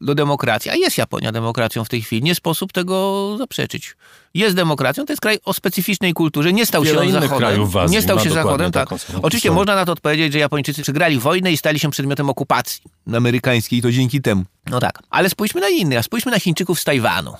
do 0.00 0.14
demokracji? 0.14 0.70
A 0.70 0.74
jest 0.74 0.98
Japonia 0.98 1.32
demokracją 1.32 1.84
w 1.84 1.88
tej 1.88 2.02
chwili, 2.02 2.22
nie 2.22 2.34
sposób 2.34 2.72
tego 2.72 3.34
zaprzeczyć. 3.38 3.96
Jest 4.34 4.56
demokracją, 4.56 5.06
to 5.06 5.12
jest 5.12 5.20
kraj 5.20 5.38
o 5.44 5.52
specyficznej 5.52 6.14
kulturze, 6.14 6.52
nie 6.52 6.66
stał 6.66 6.82
Wiele 6.82 6.94
się 6.94 7.06
on 7.06 7.12
zachodem. 7.12 7.38
krajów 7.38 7.72
w 7.72 7.76
Azji 7.76 7.96
nie 7.96 8.02
stał 8.02 8.20
się 8.20 8.30
zachodem, 8.30 8.72
tak. 8.72 8.88
Oczywiście 9.22 9.50
można 9.50 9.74
na 9.74 9.84
to 9.84 9.92
odpowiedzieć, 9.92 10.32
że 10.32 10.38
Japończycy 10.38 10.82
przegrali 10.82 11.18
wojnę 11.18 11.52
i 11.52 11.56
stali 11.56 11.78
się 11.78 11.90
przedmiotem 11.90 12.30
okupacji 12.30 12.82
amerykańskiej, 13.12 13.82
to 13.82 13.92
dzięki 13.92 14.20
temu. 14.20 14.44
No 14.70 14.80
tak, 14.80 15.02
ale 15.10 15.30
spójrzmy 15.30 15.60
na 15.60 15.68
innych, 15.68 15.98
a 15.98 16.02
spójrzmy 16.02 16.32
na 16.32 16.40
Chińczyków 16.40 16.80
z 16.80 16.84
Tajwanu. 16.84 17.34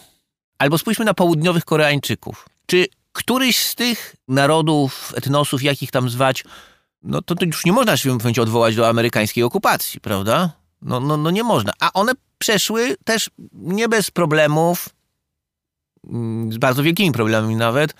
Albo 0.58 0.78
spójrzmy 0.78 1.04
na 1.04 1.14
południowych 1.14 1.64
Koreańczyków. 1.64 2.48
Czy 2.66 2.86
któryś 3.12 3.58
z 3.58 3.74
tych 3.74 4.16
narodów, 4.28 5.12
etnosów, 5.16 5.62
jakich 5.62 5.90
tam 5.90 6.10
zwać, 6.10 6.44
no 7.02 7.22
to, 7.22 7.34
to 7.34 7.44
już 7.44 7.64
nie 7.64 7.72
można 7.72 7.96
się 7.96 8.18
w 8.18 8.40
odwołać 8.40 8.76
do 8.76 8.88
amerykańskiej 8.88 9.44
okupacji, 9.44 10.00
prawda? 10.00 10.57
No, 10.82 11.00
no, 11.00 11.16
no 11.16 11.30
nie 11.30 11.42
można. 11.42 11.72
A 11.80 11.92
one 11.92 12.12
przeszły 12.38 12.96
też 13.04 13.30
nie 13.52 13.88
bez 13.88 14.10
problemów, 14.10 14.88
mm, 16.10 16.52
z 16.52 16.58
bardzo 16.58 16.82
wielkimi 16.82 17.12
problemami 17.12 17.56
nawet, 17.56 17.94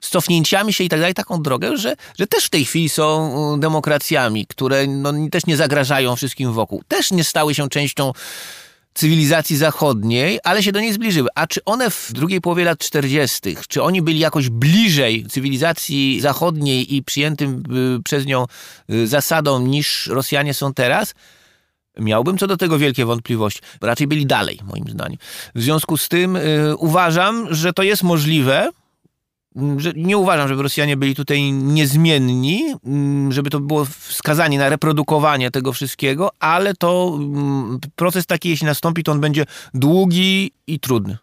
z 0.00 0.08
cofnięciami 0.08 0.72
się 0.72 0.84
i 0.84 0.88
tak 0.88 1.00
dalej, 1.00 1.14
taką 1.14 1.42
drogę, 1.42 1.76
że, 1.76 1.96
że 2.18 2.26
też 2.26 2.44
w 2.44 2.50
tej 2.50 2.64
chwili 2.64 2.88
są 2.88 3.54
y, 3.54 3.60
demokracjami, 3.60 4.46
które 4.46 4.86
no, 4.86 5.12
też 5.30 5.46
nie 5.46 5.56
zagrażają 5.56 6.16
wszystkim 6.16 6.52
wokół. 6.52 6.82
Też 6.88 7.10
nie 7.10 7.24
stały 7.24 7.54
się 7.54 7.68
częścią 7.68 8.12
cywilizacji 8.94 9.56
zachodniej, 9.56 10.40
ale 10.44 10.62
się 10.62 10.72
do 10.72 10.80
niej 10.80 10.92
zbliżyły. 10.92 11.28
A 11.34 11.46
czy 11.46 11.64
one 11.64 11.90
w 11.90 12.12
drugiej 12.12 12.40
połowie 12.40 12.64
lat 12.64 12.78
40., 12.78 13.56
czy 13.68 13.82
oni 13.82 14.02
byli 14.02 14.18
jakoś 14.18 14.48
bliżej 14.48 15.26
cywilizacji 15.26 16.20
zachodniej 16.20 16.94
i 16.94 17.02
przyjętym 17.02 17.62
y, 17.98 18.02
przez 18.02 18.26
nią 18.26 18.46
y, 18.90 19.06
zasadom 19.06 19.70
niż 19.70 20.06
Rosjanie 20.06 20.54
są 20.54 20.74
teraz? 20.74 21.14
Miałbym 22.00 22.38
co 22.38 22.46
do 22.46 22.56
tego 22.56 22.78
wielkie 22.78 23.04
wątpliwości. 23.04 23.60
Raczej 23.82 24.06
byli 24.06 24.26
dalej, 24.26 24.58
moim 24.64 24.84
zdaniem. 24.88 25.18
W 25.54 25.62
związku 25.62 25.96
z 25.96 26.08
tym 26.08 26.36
y, 26.36 26.76
uważam, 26.76 27.54
że 27.54 27.72
to 27.72 27.82
jest 27.82 28.02
możliwe. 28.02 28.70
Mm, 29.56 29.80
Że 29.80 29.92
nie 29.96 30.18
uważam, 30.18 30.48
żeby 30.48 30.62
Rosjanie 30.62 30.96
byli 30.96 31.14
tutaj 31.14 31.52
niezmienni, 31.52 32.74
mm, 32.86 33.32
żeby 33.32 33.50
to 33.50 33.60
było 33.60 33.84
wskazanie 33.84 34.58
na 34.58 34.68
reprodukowanie 34.68 35.50
tego 35.50 35.72
wszystkiego, 35.72 36.30
ale 36.40 36.74
to 36.74 37.12
mm, 37.18 37.78
proces 37.96 38.26
taki, 38.26 38.48
jeśli 38.48 38.66
nastąpi, 38.66 39.02
to 39.02 39.12
on 39.12 39.20
będzie 39.20 39.44
długi 39.74 40.52
i 40.66 40.80
trudny. 40.80 41.18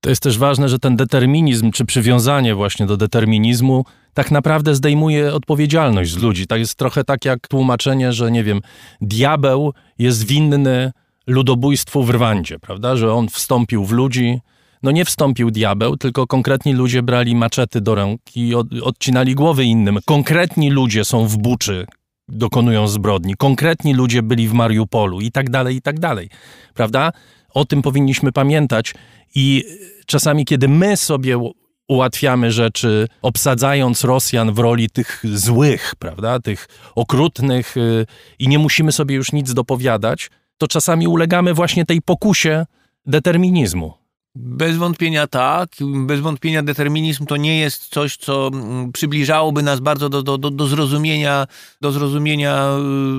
To 0.00 0.10
jest 0.10 0.22
też 0.22 0.38
ważne, 0.38 0.68
że 0.68 0.78
ten 0.78 0.96
determinizm, 0.96 1.70
czy 1.70 1.84
przywiązanie 1.84 2.54
właśnie 2.54 2.86
do 2.86 2.96
determinizmu, 2.96 3.84
tak 4.14 4.30
naprawdę 4.30 4.74
zdejmuje 4.74 5.34
odpowiedzialność 5.34 6.10
z 6.10 6.16
ludzi. 6.16 6.46
To 6.46 6.56
jest 6.56 6.74
trochę 6.74 7.04
tak 7.04 7.24
jak 7.24 7.48
tłumaczenie, 7.48 8.12
że 8.12 8.30
nie 8.30 8.44
wiem, 8.44 8.60
diabeł 9.00 9.72
jest 9.98 10.26
winny 10.26 10.92
ludobójstwu 11.26 12.04
w 12.04 12.10
Rwandzie, 12.10 12.58
prawda? 12.58 12.96
Że 12.96 13.14
on 13.14 13.28
wstąpił 13.28 13.84
w 13.84 13.92
ludzi. 13.92 14.40
No 14.82 14.90
nie 14.90 15.04
wstąpił 15.04 15.50
diabeł, 15.50 15.96
tylko 15.96 16.26
konkretni 16.26 16.72
ludzie 16.72 17.02
brali 17.02 17.34
maczety 17.34 17.80
do 17.80 17.94
rąk 17.94 18.20
i 18.36 18.54
od, 18.54 18.66
odcinali 18.82 19.34
głowy 19.34 19.64
innym. 19.64 19.98
Konkretni 20.04 20.70
ludzie 20.70 21.04
są 21.04 21.26
w 21.26 21.36
Buczy, 21.36 21.86
dokonują 22.28 22.88
zbrodni. 22.88 23.34
Konkretni 23.36 23.94
ludzie 23.94 24.22
byli 24.22 24.48
w 24.48 24.52
Mariupolu 24.52 25.20
i 25.20 25.30
tak 25.30 25.50
dalej, 25.50 25.76
i 25.76 25.82
tak 25.82 26.00
dalej. 26.00 26.28
Prawda? 26.74 27.12
O 27.54 27.64
tym 27.64 27.82
powinniśmy 27.82 28.32
pamiętać 28.32 28.94
i 29.34 29.64
czasami, 30.06 30.44
kiedy 30.44 30.68
my 30.68 30.96
sobie 30.96 31.38
ułatwiamy 31.88 32.52
rzeczy, 32.52 33.08
obsadzając 33.22 34.04
Rosjan 34.04 34.52
w 34.52 34.58
roli 34.58 34.90
tych 34.90 35.22
złych, 35.34 35.94
prawda, 35.98 36.40
tych 36.40 36.68
okrutnych 36.94 37.76
y, 37.76 38.06
i 38.38 38.48
nie 38.48 38.58
musimy 38.58 38.92
sobie 38.92 39.14
już 39.14 39.32
nic 39.32 39.54
dopowiadać, 39.54 40.30
to 40.58 40.68
czasami 40.68 41.08
ulegamy 41.08 41.54
właśnie 41.54 41.84
tej 41.84 42.02
pokusie 42.02 42.66
determinizmu. 43.06 44.01
Bez 44.34 44.76
wątpienia 44.76 45.26
tak. 45.26 45.70
Bez 46.06 46.20
wątpienia 46.20 46.62
determinizm 46.62 47.26
to 47.26 47.36
nie 47.36 47.58
jest 47.60 47.88
coś, 47.88 48.16
co 48.16 48.50
mm, 48.52 48.92
przybliżałoby 48.92 49.62
nas 49.62 49.80
bardzo 49.80 50.08
do, 50.08 50.22
do, 50.22 50.38
do, 50.38 50.66
zrozumienia, 50.66 51.46
do 51.80 51.92
zrozumienia 51.92 52.68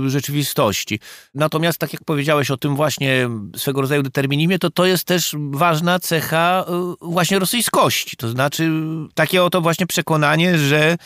y, 0.06 0.10
rzeczywistości. 0.10 1.00
Natomiast, 1.36 1.80
tak 1.80 1.94
jak 1.94 2.04
powiedziałeś 2.04 2.52
o 2.52 2.58
tym 2.58 2.76
właśnie 2.76 3.30
swego 3.56 3.82
rodzaju 3.82 4.04
determinizmie, 4.04 4.60
to 4.60 4.70
to 4.70 4.86
jest 4.86 5.04
też 5.04 5.36
ważna 5.52 6.00
cecha 6.00 6.66
y, 7.04 7.06
właśnie 7.06 7.40
rosyjskości. 7.40 8.18
To 8.18 8.30
znaczy 8.30 8.72
takie 9.14 9.44
oto 9.44 9.62
właśnie 9.62 9.88
przekonanie, 9.88 10.58
że 10.58 10.98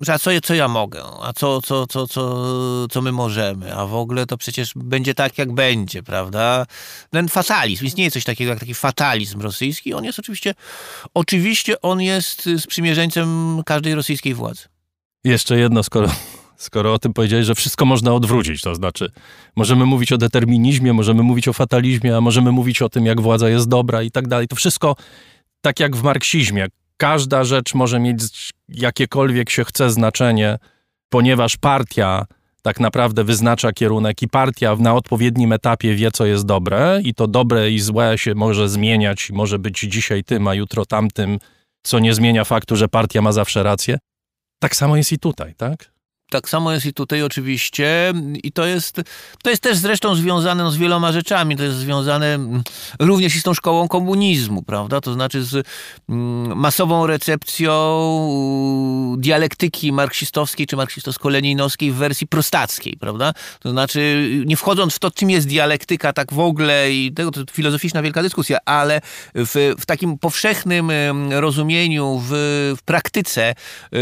że 0.00 0.14
a 0.14 0.18
co, 0.18 0.30
co 0.42 0.54
ja 0.54 0.68
mogę, 0.68 1.02
a 1.22 1.32
co, 1.32 1.62
co, 1.62 1.86
co, 1.86 2.06
co, 2.06 2.88
co 2.88 3.02
my 3.02 3.12
możemy, 3.12 3.74
a 3.74 3.86
w 3.86 3.94
ogóle 3.94 4.26
to 4.26 4.36
przecież 4.36 4.72
będzie 4.76 5.14
tak, 5.14 5.38
jak 5.38 5.52
będzie, 5.52 6.02
prawda? 6.02 6.66
Ten 7.10 7.28
fatalizm, 7.28 7.84
istnieje 7.86 8.10
coś 8.10 8.24
takiego 8.24 8.50
jak 8.50 8.60
taki 8.60 8.74
fatalizm 8.74 9.40
rosyjski, 9.40 9.94
on 9.94 10.04
jest 10.04 10.18
oczywiście, 10.18 10.54
oczywiście 11.14 11.80
on 11.80 12.00
jest 12.00 12.48
sprzymierzeńcem 12.58 13.62
każdej 13.66 13.94
rosyjskiej 13.94 14.34
władzy. 14.34 14.62
Jeszcze 15.24 15.58
jedno, 15.58 15.82
skoro, 15.82 16.08
skoro 16.56 16.94
o 16.94 16.98
tym 16.98 17.12
powiedziałeś, 17.12 17.46
że 17.46 17.54
wszystko 17.54 17.84
można 17.84 18.12
odwrócić, 18.12 18.60
to 18.60 18.74
znaczy 18.74 19.10
możemy 19.56 19.86
mówić 19.86 20.12
o 20.12 20.18
determinizmie, 20.18 20.92
możemy 20.92 21.22
mówić 21.22 21.48
o 21.48 21.52
fatalizmie, 21.52 22.16
a 22.16 22.20
możemy 22.20 22.52
mówić 22.52 22.82
o 22.82 22.88
tym, 22.88 23.06
jak 23.06 23.20
władza 23.20 23.48
jest 23.48 23.68
dobra 23.68 24.02
i 24.02 24.10
tak 24.10 24.28
dalej. 24.28 24.48
To 24.48 24.56
wszystko 24.56 24.96
tak 25.60 25.80
jak 25.80 25.96
w 25.96 26.02
marksizmie 26.02 26.66
każda 26.96 27.44
rzecz 27.44 27.74
może 27.74 28.00
mieć 28.00 28.52
jakiekolwiek 28.68 29.50
się 29.50 29.64
chce 29.64 29.90
znaczenie, 29.90 30.58
ponieważ 31.08 31.56
partia 31.56 32.26
tak 32.62 32.80
naprawdę 32.80 33.24
wyznacza 33.24 33.72
kierunek 33.72 34.22
i 34.22 34.28
partia 34.28 34.76
na 34.76 34.94
odpowiednim 34.94 35.52
etapie 35.52 35.94
wie, 35.94 36.10
co 36.10 36.26
jest 36.26 36.46
dobre, 36.46 37.00
i 37.04 37.14
to 37.14 37.26
dobre 37.26 37.70
i 37.70 37.80
złe 37.80 38.18
się 38.18 38.34
może 38.34 38.68
zmieniać, 38.68 39.30
może 39.30 39.58
być 39.58 39.80
dzisiaj 39.80 40.24
tym, 40.24 40.48
a 40.48 40.54
jutro 40.54 40.86
tamtym, 40.86 41.38
co 41.82 41.98
nie 41.98 42.14
zmienia 42.14 42.44
faktu, 42.44 42.76
że 42.76 42.88
partia 42.88 43.22
ma 43.22 43.32
zawsze 43.32 43.62
rację. 43.62 43.98
Tak 44.58 44.76
samo 44.76 44.96
jest 44.96 45.12
i 45.12 45.18
tutaj, 45.18 45.54
tak? 45.54 45.95
Tak 46.30 46.48
samo 46.48 46.72
jest 46.72 46.86
i 46.86 46.92
tutaj 46.92 47.22
oczywiście 47.22 48.12
i 48.42 48.52
to 48.52 48.66
jest, 48.66 49.00
to 49.42 49.50
jest 49.50 49.62
też 49.62 49.76
zresztą 49.76 50.14
związane 50.14 50.62
no, 50.62 50.70
z 50.70 50.76
wieloma 50.76 51.12
rzeczami. 51.12 51.56
To 51.56 51.62
jest 51.62 51.76
związane 51.76 52.34
mm, 52.34 52.62
również 52.98 53.36
i 53.36 53.40
z 53.40 53.42
tą 53.42 53.54
szkołą 53.54 53.88
komunizmu, 53.88 54.62
prawda? 54.62 55.00
To 55.00 55.12
znaczy 55.12 55.44
z 55.44 55.66
mm, 56.08 56.58
masową 56.58 57.06
recepcją 57.06 57.76
dialektyki 59.18 59.92
marksistowskiej 59.92 60.66
czy 60.66 60.76
marksistowsko-leninowskiej 60.76 61.92
w 61.92 61.94
wersji 61.94 62.26
prostackiej, 62.26 62.96
prawda? 63.00 63.32
To 63.60 63.70
znaczy 63.70 64.30
nie 64.46 64.56
wchodząc 64.56 64.94
w 64.94 64.98
to, 64.98 65.10
czym 65.10 65.30
jest 65.30 65.48
dialektyka 65.48 66.12
tak 66.12 66.32
w 66.32 66.40
ogóle 66.40 66.92
i 66.92 67.12
tego 67.12 67.30
to 67.30 67.40
filozoficzna 67.52 68.02
wielka 68.02 68.22
dyskusja, 68.22 68.58
ale 68.64 69.00
w, 69.34 69.74
w 69.78 69.86
takim 69.86 70.18
powszechnym 70.18 70.92
rozumieniu, 71.30 72.22
w, 72.24 72.30
w 72.78 72.82
praktyce 72.84 73.54
yy, 73.92 74.00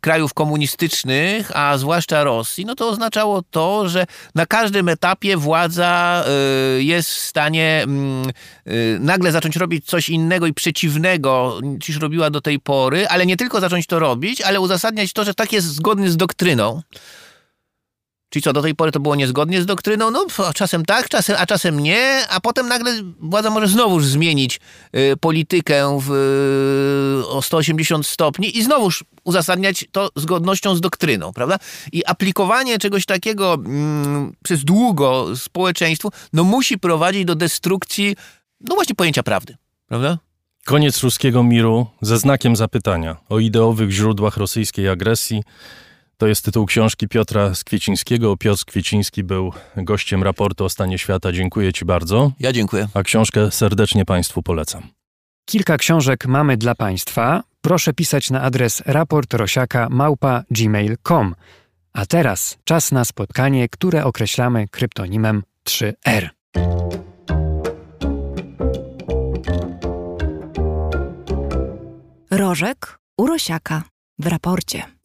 krajów 0.00 0.34
komunistycznych 0.34 1.07
a 1.54 1.78
zwłaszcza 1.78 2.24
Rosji, 2.24 2.64
no 2.64 2.74
to 2.74 2.88
oznaczało 2.88 3.42
to, 3.50 3.88
że 3.88 4.06
na 4.34 4.46
każdym 4.46 4.88
etapie 4.88 5.36
władza 5.36 6.24
y, 6.78 6.82
jest 6.82 7.10
w 7.10 7.18
stanie 7.18 7.80
mm, 7.82 8.30
y, 8.66 8.98
nagle 9.00 9.32
zacząć 9.32 9.56
robić 9.56 9.86
coś 9.86 10.08
innego 10.08 10.46
i 10.46 10.54
przeciwnego 10.54 11.60
niż 11.62 11.96
robiła 11.96 12.30
do 12.30 12.40
tej 12.40 12.60
pory, 12.60 13.08
ale 13.08 13.26
nie 13.26 13.36
tylko 13.36 13.60
zacząć 13.60 13.86
to 13.86 13.98
robić, 13.98 14.40
ale 14.40 14.60
uzasadniać 14.60 15.12
to, 15.12 15.24
że 15.24 15.34
tak 15.34 15.52
jest 15.52 15.66
zgodny 15.66 16.10
z 16.10 16.16
doktryną. 16.16 16.82
Czyli 18.30 18.42
co, 18.42 18.52
do 18.52 18.62
tej 18.62 18.74
pory 18.74 18.92
to 18.92 19.00
było 19.00 19.16
niezgodnie 19.16 19.62
z 19.62 19.66
doktryną? 19.66 20.10
No, 20.10 20.26
czasem 20.54 20.84
tak, 20.84 21.08
czasem, 21.08 21.36
a 21.38 21.46
czasem 21.46 21.80
nie, 21.80 22.22
a 22.30 22.40
potem 22.40 22.68
nagle 22.68 22.92
władza 23.20 23.50
może 23.50 23.68
znowuż 23.68 24.04
zmienić 24.04 24.60
y, 24.96 25.16
politykę 25.20 25.98
w, 26.02 26.12
y, 27.24 27.28
o 27.28 27.42
180 27.42 28.06
stopni 28.06 28.58
i 28.58 28.62
znowuż 28.62 29.04
uzasadniać 29.24 29.84
to 29.92 30.10
zgodnością 30.16 30.74
z 30.74 30.80
doktryną, 30.80 31.32
prawda? 31.32 31.58
I 31.92 32.06
aplikowanie 32.06 32.78
czegoś 32.78 33.06
takiego 33.06 33.54
mm, 33.54 34.32
przez 34.44 34.64
długo 34.64 35.36
społeczeństwu, 35.36 36.10
no 36.32 36.44
musi 36.44 36.78
prowadzić 36.78 37.24
do 37.24 37.34
destrukcji, 37.34 38.16
no 38.60 38.74
właśnie 38.74 38.94
pojęcia 38.94 39.22
prawdy, 39.22 39.56
prawda? 39.86 40.18
Koniec 40.64 41.02
ruskiego 41.02 41.42
miru 41.42 41.86
ze 42.00 42.18
znakiem 42.18 42.56
zapytania 42.56 43.16
o 43.28 43.38
ideowych 43.38 43.90
źródłach 43.90 44.36
rosyjskiej 44.36 44.88
agresji 44.88 45.42
to 46.18 46.26
jest 46.26 46.44
tytuł 46.44 46.66
książki 46.66 47.08
Piotra 47.08 47.54
Skwiecińskiego. 47.54 48.36
Piotr 48.36 48.64
Kwieciński 48.64 49.24
był 49.24 49.52
gościem 49.76 50.22
raportu 50.22 50.64
o 50.64 50.68
stanie 50.68 50.98
świata. 50.98 51.32
Dziękuję 51.32 51.72
Ci 51.72 51.84
bardzo. 51.84 52.32
Ja 52.40 52.52
dziękuję. 52.52 52.88
A 52.94 53.02
książkę 53.02 53.50
serdecznie 53.50 54.04
Państwu 54.04 54.42
polecam. 54.42 54.82
Kilka 55.44 55.76
książek 55.76 56.26
mamy 56.26 56.56
dla 56.56 56.74
Państwa. 56.74 57.42
Proszę 57.60 57.92
pisać 57.92 58.30
na 58.30 58.42
adres 58.42 58.82
raportrosiaka.gmail.com. 58.86 61.34
A 61.92 62.06
teraz 62.06 62.58
czas 62.64 62.92
na 62.92 63.04
spotkanie, 63.04 63.68
które 63.68 64.04
określamy 64.04 64.68
kryptonimem 64.68 65.42
3R. 65.66 66.28
Rożek 72.30 72.98
Urosiaka 73.18 73.82
w 74.18 74.26
raporcie. 74.26 74.97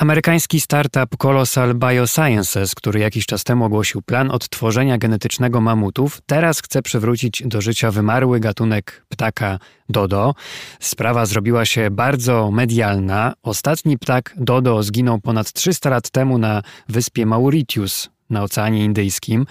Amerykański 0.00 0.60
startup 0.60 1.16
Colossal 1.16 1.74
Biosciences, 1.74 2.74
który 2.74 3.00
jakiś 3.00 3.26
czas 3.26 3.44
temu 3.44 3.64
ogłosił 3.64 4.02
plan 4.02 4.30
odtworzenia 4.30 4.98
genetycznego 4.98 5.60
mamutów, 5.60 6.20
teraz 6.26 6.62
chce 6.62 6.82
przywrócić 6.82 7.42
do 7.46 7.60
życia 7.60 7.90
wymarły 7.90 8.40
gatunek 8.40 9.04
ptaka 9.08 9.58
dodo. 9.88 10.34
Sprawa 10.80 11.26
zrobiła 11.26 11.64
się 11.64 11.90
bardzo 11.90 12.50
medialna. 12.50 13.34
Ostatni 13.42 13.98
ptak 13.98 14.34
dodo 14.36 14.82
zginął 14.82 15.20
ponad 15.20 15.52
300 15.52 15.90
lat 15.90 16.10
temu 16.10 16.38
na 16.38 16.62
wyspie 16.88 17.26
Mauritius 17.26 18.10
na 18.30 18.42
Oceanie 18.42 18.84
Indyjskim. 18.84 19.46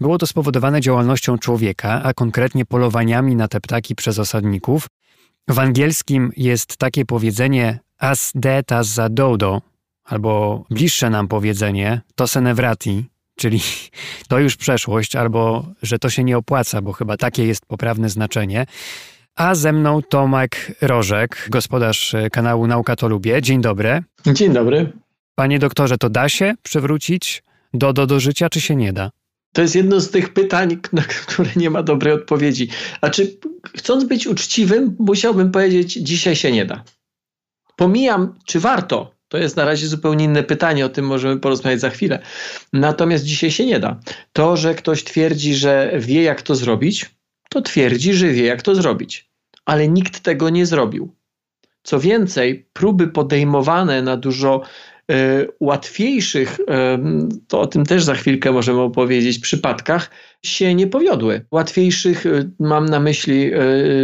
Było 0.00 0.18
to 0.18 0.26
spowodowane 0.26 0.80
działalnością 0.80 1.38
człowieka, 1.38 2.02
a 2.04 2.14
konkretnie 2.14 2.66
polowaniami 2.66 3.36
na 3.36 3.48
te 3.48 3.60
ptaki 3.60 3.94
przez 3.94 4.18
osadników. 4.18 4.86
W 5.50 5.58
angielskim 5.58 6.30
jest 6.36 6.76
takie 6.76 7.04
powiedzenie 7.04 7.78
as 7.98 8.32
dead 8.34 8.72
as 8.72 8.98
a 8.98 9.08
dodo, 9.08 9.62
albo 10.04 10.64
bliższe 10.70 11.10
nam 11.10 11.28
powiedzenie 11.28 12.00
to 12.14 12.26
senevrati, 12.26 13.04
czyli 13.36 13.60
to 14.28 14.38
już 14.38 14.56
przeszłość, 14.56 15.16
albo 15.16 15.66
że 15.82 15.98
to 15.98 16.10
się 16.10 16.24
nie 16.24 16.38
opłaca, 16.38 16.82
bo 16.82 16.92
chyba 16.92 17.16
takie 17.16 17.46
jest 17.46 17.66
poprawne 17.66 18.08
znaczenie. 18.08 18.66
A 19.36 19.54
ze 19.54 19.72
mną 19.72 20.02
Tomek 20.02 20.72
Rożek, 20.80 21.46
gospodarz 21.48 22.14
kanału 22.32 22.66
Nauka 22.66 22.96
to 22.96 23.08
Lubię. 23.08 23.42
Dzień 23.42 23.60
dobry. 23.60 24.02
Dzień 24.26 24.52
dobry. 24.52 24.92
Panie 25.34 25.58
doktorze, 25.58 25.98
to 25.98 26.10
da 26.10 26.28
się 26.28 26.54
przywrócić 26.62 27.42
do, 27.74 27.92
do, 27.92 28.06
do 28.06 28.20
życia, 28.20 28.48
czy 28.48 28.60
się 28.60 28.76
nie 28.76 28.92
da? 28.92 29.10
To 29.52 29.62
jest 29.62 29.74
jedno 29.74 30.00
z 30.00 30.10
tych 30.10 30.32
pytań, 30.32 30.78
na 30.92 31.02
które 31.02 31.50
nie 31.56 31.70
ma 31.70 31.82
dobrej 31.82 32.12
odpowiedzi. 32.12 32.68
A 33.00 33.10
czy 33.10 33.38
chcąc 33.76 34.04
być 34.04 34.26
uczciwym, 34.26 34.96
musiałbym 34.98 35.50
powiedzieć, 35.50 35.92
dzisiaj 35.92 36.36
się 36.36 36.52
nie 36.52 36.64
da. 36.64 36.84
Pomijam, 37.76 38.34
czy 38.44 38.60
warto, 38.60 39.14
to 39.28 39.38
jest 39.38 39.56
na 39.56 39.64
razie 39.64 39.86
zupełnie 39.86 40.24
inne 40.24 40.42
pytanie, 40.42 40.86
o 40.86 40.88
tym 40.88 41.06
możemy 41.06 41.40
porozmawiać 41.40 41.80
za 41.80 41.90
chwilę. 41.90 42.22
Natomiast 42.72 43.24
dzisiaj 43.24 43.50
się 43.50 43.66
nie 43.66 43.80
da. 43.80 44.00
To, 44.32 44.56
że 44.56 44.74
ktoś 44.74 45.04
twierdzi, 45.04 45.54
że 45.54 45.92
wie, 45.98 46.22
jak 46.22 46.42
to 46.42 46.54
zrobić, 46.54 47.10
to 47.50 47.62
twierdzi, 47.62 48.14
że 48.14 48.28
wie, 48.28 48.44
jak 48.44 48.62
to 48.62 48.74
zrobić. 48.74 49.30
Ale 49.64 49.88
nikt 49.88 50.20
tego 50.20 50.50
nie 50.50 50.66
zrobił. 50.66 51.14
Co 51.82 52.00
więcej, 52.00 52.66
próby 52.72 53.08
podejmowane 53.08 54.02
na 54.02 54.16
dużo 54.16 54.62
łatwiejszych, 55.60 56.60
y, 56.60 56.64
to 57.48 57.60
o 57.60 57.66
tym 57.66 57.86
też 57.86 58.04
za 58.04 58.14
chwilkę 58.14 58.52
możemy 58.52 58.80
opowiedzieć, 58.80 59.38
przypadkach 59.38 60.10
się 60.42 60.74
nie 60.74 60.86
powiodły. 60.86 61.46
Łatwiejszych 61.50 62.26
y, 62.26 62.50
mam 62.58 62.88
na 62.88 63.00
myśli 63.00 63.50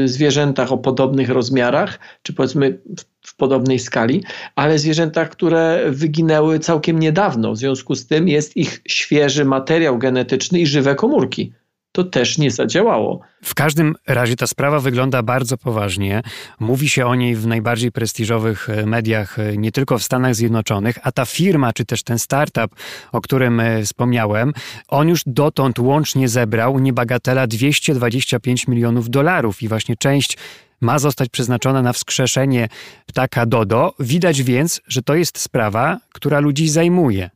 zwierzętach 0.05 0.73
o 0.73 0.78
podobnych 0.78 1.28
rozmiarach, 1.28 1.99
czy 2.23 2.33
powiedzmy 2.33 2.78
w 3.23 3.37
podobnej 3.37 3.78
skali, 3.78 4.24
ale 4.57 4.78
zwierzętach, 4.78 5.31
które 5.31 5.85
wyginęły 5.91 6.59
całkiem 6.59 6.99
niedawno. 6.99 7.53
W 7.53 7.59
związku 7.59 7.95
z 7.95 8.07
tym 8.07 8.28
jest 8.28 8.57
ich 8.57 8.81
świeży 8.89 9.45
materiał 9.45 9.99
genetyczny 9.99 10.61
i 10.61 10.66
żywe 10.66 10.95
komórki. 10.95 11.53
To 11.97 12.05
też 12.05 12.39
nie 12.39 12.51
zadziałało. 12.51 13.20
W 13.44 13.55
każdym 13.55 13.94
razie 14.06 14.36
ta 14.36 14.47
sprawa 14.47 14.81
wygląda 14.81 15.23
bardzo 15.23 15.59
poważnie. 15.59 16.23
Mówi 16.60 16.89
się 16.89 17.06
o 17.06 17.14
niej 17.14 17.36
w 17.36 17.47
najbardziej 17.47 17.93
prestiżowych 17.93 18.70
e, 18.70 18.86
mediach, 18.86 19.39
e, 19.39 19.56
nie 19.56 19.73
tylko 19.73 19.98
w 19.98 20.02
Stanach 20.02 20.35
Zjednoczonych, 20.35 20.98
a 21.02 21.12
ta 21.12 21.24
firma, 21.24 21.73
czy 21.73 21.85
też 21.85 22.02
ten 22.02 22.18
startup, 22.18 22.74
o 23.12 23.20
którym 23.20 23.60
e, 23.60 23.82
wspomniałem, 23.82 24.52
on 24.89 25.09
już 25.09 25.23
dotąd 25.27 25.78
łącznie 25.78 26.28
zebrał 26.28 26.78
niebagatela 26.78 27.47
225 27.47 28.68
milionów 28.68 29.10
dolarów 29.10 29.62
i 29.62 29.68
właśnie 29.68 29.97
część 29.97 30.39
ma 30.81 30.98
zostać 30.98 31.28
przeznaczona 31.28 31.82
na 31.82 31.93
wskrzeszenie 31.93 32.68
ptaka 33.06 33.47
Dodo. 33.47 33.94
Widać 34.01 34.43
więc, 34.43 34.81
że 34.89 35.02
to 35.02 35.14
jest 35.14 35.39
sprawa, 35.39 35.98
która 36.12 36.40
ludzi 36.40 36.68
zajmuje. 36.68 37.31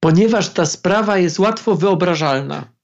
Ponieważ 0.00 0.48
ta 0.48 0.66
sprawa 0.66 1.18
jest 1.18 1.38
łatwo 1.38 1.74
wyobrażalna, 1.74 2.77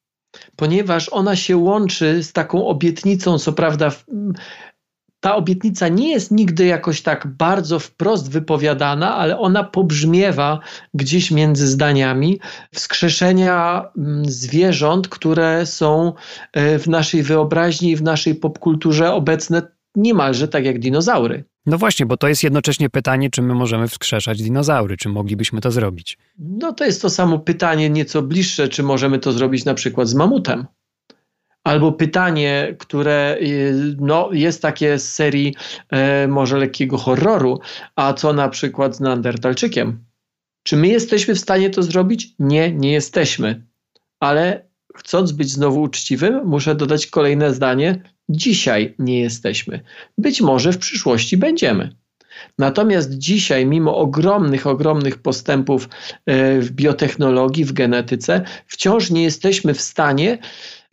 ponieważ 0.56 1.08
ona 1.08 1.36
się 1.36 1.56
łączy 1.56 2.22
z 2.22 2.32
taką 2.32 2.66
obietnicą, 2.66 3.38
co 3.38 3.52
prawda 3.52 3.90
ta 5.24 5.36
obietnica 5.36 5.88
nie 5.88 6.10
jest 6.10 6.30
nigdy 6.30 6.66
jakoś 6.66 7.02
tak 7.02 7.26
bardzo 7.26 7.78
wprost 7.78 8.30
wypowiadana, 8.30 9.16
ale 9.16 9.38
ona 9.38 9.64
pobrzmiewa 9.64 10.60
gdzieś 10.94 11.30
między 11.30 11.68
zdaniami 11.68 12.40
wskrzeszenia 12.74 13.88
zwierząt, 14.22 15.08
które 15.08 15.66
są 15.66 16.12
e, 16.52 16.78
w 16.78 16.86
naszej 16.86 17.22
wyobraźni 17.22 17.96
w 17.96 18.02
naszej 18.02 18.34
popkulturze 18.34 19.12
obecne 19.12 19.62
niemalże 19.96 20.48
tak 20.48 20.64
jak 20.64 20.78
dinozaury. 20.78 21.44
No 21.66 21.78
właśnie, 21.78 22.06
bo 22.06 22.16
to 22.16 22.28
jest 22.28 22.42
jednocześnie 22.42 22.90
pytanie, 22.90 23.30
czy 23.30 23.42
my 23.42 23.54
możemy 23.54 23.88
wskrzeszać 23.88 24.42
dinozaury, 24.42 24.96
czy 24.96 25.08
moglibyśmy 25.08 25.60
to 25.60 25.70
zrobić? 25.70 26.18
No 26.38 26.72
to 26.72 26.84
jest 26.84 27.02
to 27.02 27.10
samo 27.10 27.38
pytanie, 27.38 27.90
nieco 27.90 28.22
bliższe, 28.22 28.68
czy 28.68 28.82
możemy 28.82 29.18
to 29.18 29.32
zrobić 29.32 29.64
na 29.64 29.74
przykład 29.74 30.08
z 30.08 30.14
mamutem. 30.14 30.66
Albo 31.64 31.92
pytanie, 31.92 32.76
które 32.78 33.36
y, 33.42 33.96
no, 34.00 34.28
jest 34.32 34.62
takie 34.62 34.98
z 34.98 35.12
serii 35.12 35.54
e, 35.90 36.28
może 36.28 36.58
lekkiego 36.58 36.98
horroru, 36.98 37.60
a 37.96 38.12
co 38.12 38.32
na 38.32 38.48
przykład 38.48 38.96
z 38.96 39.00
Neandertalczykiem? 39.00 40.04
Czy 40.62 40.76
my 40.76 40.88
jesteśmy 40.88 41.34
w 41.34 41.40
stanie 41.40 41.70
to 41.70 41.82
zrobić? 41.82 42.34
Nie, 42.38 42.72
nie 42.72 42.92
jesteśmy. 42.92 43.66
Ale 44.20 44.68
chcąc 44.96 45.32
być 45.32 45.50
znowu 45.50 45.82
uczciwym, 45.82 46.40
muszę 46.44 46.74
dodać 46.74 47.06
kolejne 47.06 47.54
zdanie. 47.54 48.02
Dzisiaj 48.28 48.94
nie 48.98 49.20
jesteśmy. 49.20 49.80
Być 50.18 50.40
może 50.40 50.72
w 50.72 50.78
przyszłości 50.78 51.36
będziemy. 51.36 51.94
Natomiast 52.58 53.14
dzisiaj, 53.18 53.66
mimo 53.66 53.96
ogromnych, 53.96 54.66
ogromnych 54.66 55.18
postępów 55.18 55.88
e, 56.26 56.60
w 56.60 56.70
biotechnologii, 56.70 57.64
w 57.64 57.72
genetyce, 57.72 58.42
wciąż 58.66 59.10
nie 59.10 59.22
jesteśmy 59.22 59.74
w 59.74 59.80
stanie 59.80 60.38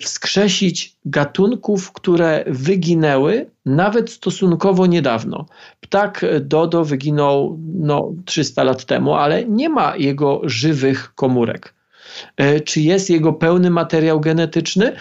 wskrzesić 0.02 0.96
gatunków, 1.06 1.92
które 1.92 2.44
wyginęły 2.48 3.50
nawet 3.66 4.12
stosunkowo 4.12 4.86
niedawno. 4.86 5.46
Ptak 5.80 6.26
Dodo 6.42 6.86
wyginął 6.86 7.60
no, 7.74 8.12
300 8.26 8.64
lat 8.64 8.86
temu, 8.86 9.14
ale 9.14 9.46
nie 9.46 9.70
ma 9.70 9.98
jego 9.98 10.42
żywych 10.44 11.16
komórek. 11.16 11.74
E, 12.38 12.60
czy 12.60 12.82
jest 12.82 13.10
jego 13.10 13.34
pełny 13.34 13.70
materiał 13.70 14.20
genetyczny? 14.20 14.96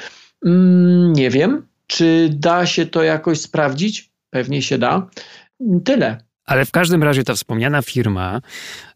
Mm, 0.47 1.13
nie 1.13 1.31
wiem. 1.31 1.70
Czy 1.91 2.31
da 2.33 2.67
się 2.67 2.87
to 2.87 3.03
jakoś 3.03 3.41
sprawdzić? 3.41 4.13
Pewnie 4.31 4.63
się 4.63 4.79
da. 4.79 5.11
Tyle. 5.85 6.30
Ale 6.51 6.65
w 6.65 6.71
każdym 6.71 7.03
razie 7.03 7.25
ta 7.25 7.35
wspomniana 7.35 7.83
firma, 7.83 8.41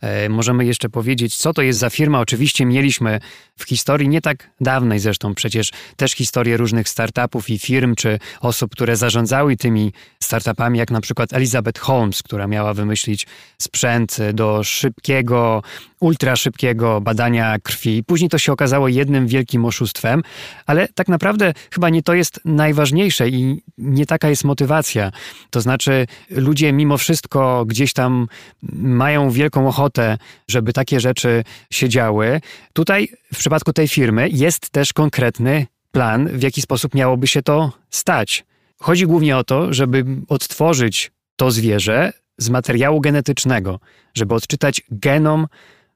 e, 0.00 0.28
możemy 0.28 0.64
jeszcze 0.64 0.88
powiedzieć, 0.88 1.36
co 1.36 1.52
to 1.52 1.62
jest 1.62 1.78
za 1.78 1.90
firma. 1.90 2.20
Oczywiście 2.20 2.66
mieliśmy 2.66 3.20
w 3.56 3.64
historii 3.64 4.08
nie 4.08 4.20
tak 4.20 4.50
dawnej 4.60 4.98
zresztą 4.98 5.34
przecież 5.34 5.70
też 5.96 6.12
historię 6.12 6.56
różnych 6.56 6.88
startupów 6.88 7.50
i 7.50 7.58
firm, 7.58 7.94
czy 7.94 8.18
osób, 8.40 8.72
które 8.72 8.96
zarządzały 8.96 9.56
tymi 9.56 9.92
startupami, 10.22 10.78
jak 10.78 10.90
na 10.90 11.00
przykład 11.00 11.32
Elizabeth 11.32 11.80
Holmes, 11.80 12.22
która 12.22 12.46
miała 12.46 12.74
wymyślić 12.74 13.26
sprzęt 13.58 14.18
do 14.32 14.64
szybkiego, 14.64 15.62
ultra 16.00 16.36
szybkiego 16.36 17.00
badania 17.00 17.56
krwi. 17.62 18.04
Później 18.04 18.30
to 18.30 18.38
się 18.38 18.52
okazało 18.52 18.88
jednym 18.88 19.26
wielkim 19.26 19.64
oszustwem, 19.64 20.22
ale 20.66 20.88
tak 20.88 21.08
naprawdę 21.08 21.52
chyba 21.74 21.90
nie 21.90 22.02
to 22.02 22.14
jest 22.14 22.40
najważniejsze 22.44 23.28
i 23.28 23.62
nie 23.78 24.06
taka 24.06 24.28
jest 24.28 24.44
motywacja. 24.44 25.10
To 25.50 25.60
znaczy, 25.60 26.06
ludzie 26.30 26.72
mimo 26.72 26.98
wszystko 26.98 27.43
gdzieś 27.66 27.92
tam 27.92 28.26
mają 28.72 29.30
wielką 29.30 29.68
ochotę, 29.68 30.18
żeby 30.48 30.72
takie 30.72 31.00
rzeczy 31.00 31.44
się 31.72 31.88
działy. 31.88 32.40
Tutaj 32.72 33.08
w 33.34 33.38
przypadku 33.38 33.72
tej 33.72 33.88
firmy 33.88 34.28
jest 34.28 34.70
też 34.70 34.92
konkretny 34.92 35.66
plan, 35.92 36.28
w 36.28 36.42
jaki 36.42 36.62
sposób 36.62 36.94
miałoby 36.94 37.26
się 37.26 37.42
to 37.42 37.72
stać. 37.90 38.44
Chodzi 38.80 39.06
głównie 39.06 39.36
o 39.36 39.44
to, 39.44 39.72
żeby 39.72 40.04
odtworzyć 40.28 41.12
to 41.36 41.50
zwierzę 41.50 42.12
z 42.38 42.50
materiału 42.50 43.00
genetycznego, 43.00 43.80
żeby 44.14 44.34
odczytać 44.34 44.82
genom 44.90 45.46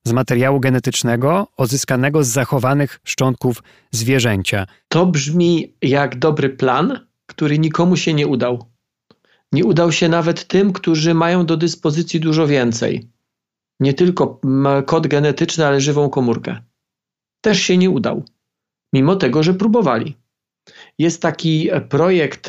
z 0.04 0.12
materiału 0.12 0.60
genetycznego 0.60 1.46
odzyskanego 1.56 2.24
z 2.24 2.28
zachowanych 2.28 3.00
szczątków 3.04 3.62
zwierzęcia. 3.90 4.66
To 4.88 5.06
brzmi 5.06 5.72
jak 5.82 6.18
dobry 6.18 6.50
plan, 6.50 7.06
który 7.26 7.58
nikomu 7.58 7.96
się 7.96 8.14
nie 8.14 8.26
udał. 8.26 8.64
Nie 9.52 9.64
udał 9.64 9.92
się 9.92 10.08
nawet 10.08 10.46
tym, 10.46 10.72
którzy 10.72 11.14
mają 11.14 11.46
do 11.46 11.56
dyspozycji 11.56 12.20
dużo 12.20 12.46
więcej. 12.46 13.08
Nie 13.80 13.94
tylko 13.94 14.40
kod 14.86 15.06
genetyczny, 15.06 15.66
ale 15.66 15.80
żywą 15.80 16.10
komórkę. 16.10 16.62
Też 17.40 17.60
się 17.62 17.78
nie 17.78 17.90
udał, 17.90 18.24
mimo 18.92 19.16
tego, 19.16 19.42
że 19.42 19.54
próbowali. 19.54 20.16
Jest 20.98 21.22
taki 21.22 21.70
projekt 21.88 22.46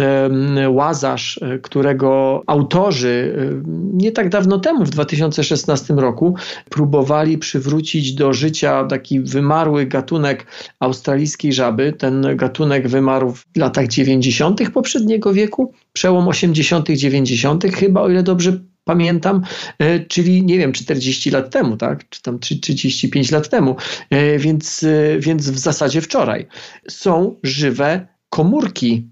Łazarz, 0.70 1.40
e, 1.42 1.60
którego 1.60 2.44
autorzy 2.48 3.36
e, 3.38 3.62
nie 3.94 4.12
tak 4.12 4.30
dawno 4.30 4.60
temu, 4.60 4.86
w 4.86 4.90
2016 4.90 5.94
roku, 5.94 6.36
próbowali 6.70 7.38
przywrócić 7.38 8.14
do 8.14 8.34
życia 8.34 8.84
taki 8.84 9.20
wymarły 9.20 9.86
gatunek 9.86 10.46
australijskiej 10.80 11.54
żaby. 11.54 11.94
Ten 11.94 12.36
gatunek 12.36 12.88
wymarł 12.88 13.32
w 13.32 13.46
latach 13.58 13.88
90. 13.88 14.72
poprzedniego 14.72 15.34
wieku, 15.34 15.74
przełom 15.94 16.28
80., 16.28 16.90
90., 16.90 17.64
chyba, 17.76 18.02
o 18.02 18.10
ile 18.10 18.24
dobrze 18.24 18.60
pamiętam, 18.84 19.42
e, 19.80 20.00
czyli 20.00 20.44
nie 20.44 20.58
wiem, 20.58 20.72
40 20.72 21.32
lat 21.32 21.50
temu, 21.50 21.78
tak? 21.78 22.10
czy 22.10 22.22
tam 22.22 22.40
35 22.40 23.32
lat 23.32 23.50
temu, 23.50 23.76
więc, 24.38 24.86
więc 25.20 25.50
w 25.50 25.58
zasadzie 25.58 26.02
wczoraj. 26.02 26.48
Są 26.88 27.36
żywe 27.44 28.19
komórki 28.30 29.10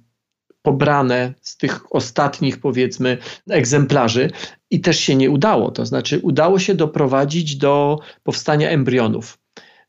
pobrane 0.62 1.34
z 1.42 1.58
tych 1.58 1.96
ostatnich, 1.96 2.60
powiedzmy, 2.60 3.18
egzemplarzy 3.50 4.32
i 4.70 4.82
też 4.82 5.00
się 5.00 5.16
nie 5.16 5.32
udało. 5.32 5.72
To 5.72 5.86
znaczy, 5.86 6.20
udało 6.24 6.60
się 6.60 6.76
doprowadzić 6.76 7.56
do 7.56 8.00
powstania 8.24 8.70
embrionów. 8.70 9.38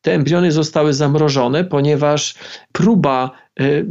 Te 0.00 0.14
embriony 0.14 0.52
zostały 0.52 0.92
zamrożone, 0.92 1.64
ponieważ 1.64 2.34
próba 2.72 3.30
y, 3.60 3.86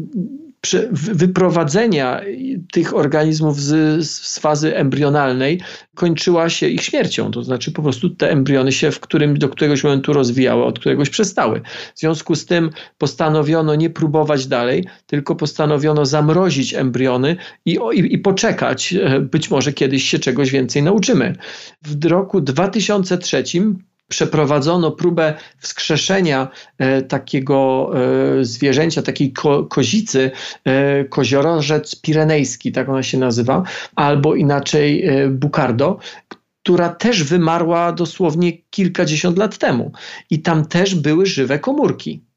wyprowadzenia 0.91 2.21
tych 2.71 2.95
organizmów 2.95 3.61
z, 3.61 4.05
z, 4.05 4.39
fazy 4.39 4.75
embrionalnej 4.75 5.61
kończyła 5.95 6.49
się 6.49 6.67
ich 6.67 6.81
śmiercią. 6.81 7.31
To 7.31 7.43
znaczy 7.43 7.71
po 7.71 7.81
prostu 7.81 8.09
te 8.09 8.31
embriony 8.31 8.71
się 8.71 8.91
w 8.91 8.99
którym, 8.99 9.37
do 9.37 9.49
któregoś 9.49 9.83
momentu 9.83 10.13
rozwijały, 10.13 10.63
od 10.63 10.79
któregoś 10.79 11.09
przestały. 11.09 11.61
W 11.95 11.99
związku 11.99 12.35
z 12.35 12.45
tym 12.45 12.69
postanowiono 12.97 13.75
nie 13.75 13.89
próbować 13.89 14.47
dalej, 14.47 14.85
tylko 15.05 15.35
postanowiono 15.35 16.05
zamrozić 16.05 16.73
embriony 16.73 17.35
i, 17.65 17.79
i, 17.93 18.13
i 18.13 18.17
poczekać. 18.17 18.93
E, 18.93 19.19
być 19.19 19.49
może 19.49 19.73
kiedyś 19.73 20.03
się 20.03 20.19
czegoś 20.19 20.51
więcej 20.51 20.83
nauczymy. 20.83 21.35
W 21.81 22.05
roku 22.05 22.41
2003 22.41 23.43
przeprowadzono 24.07 24.91
próbę 24.91 25.33
wskrzeszenia 25.57 26.47
e, 26.77 27.01
takiego 27.01 27.91
e, 28.39 28.45
zwierzęcia, 28.45 29.01
takiej 29.01 29.33
ko 29.33 29.63
kozicy, 29.63 30.31
e, 30.65 31.05
koziorożec 31.05 32.01
pirenejski, 32.01 32.71
tak 32.71 32.89
ona 32.89 33.03
się 33.03 33.17
nazywa, 33.17 33.63
albo 33.95 34.35
inaczej 34.35 35.05
e, 35.05 35.29
bukardo, 35.29 35.99
która 36.63 36.89
też 36.89 37.23
wymarła 37.23 37.91
dosłownie 37.91 38.53
kilkadziesiąt 38.69 39.37
lat 39.37 39.57
temu. 39.57 39.91
I 40.29 40.41
tam 40.41 40.65
też 40.65 40.95
były 40.95 41.25
żywe 41.25 41.59
komórki. 41.59 42.27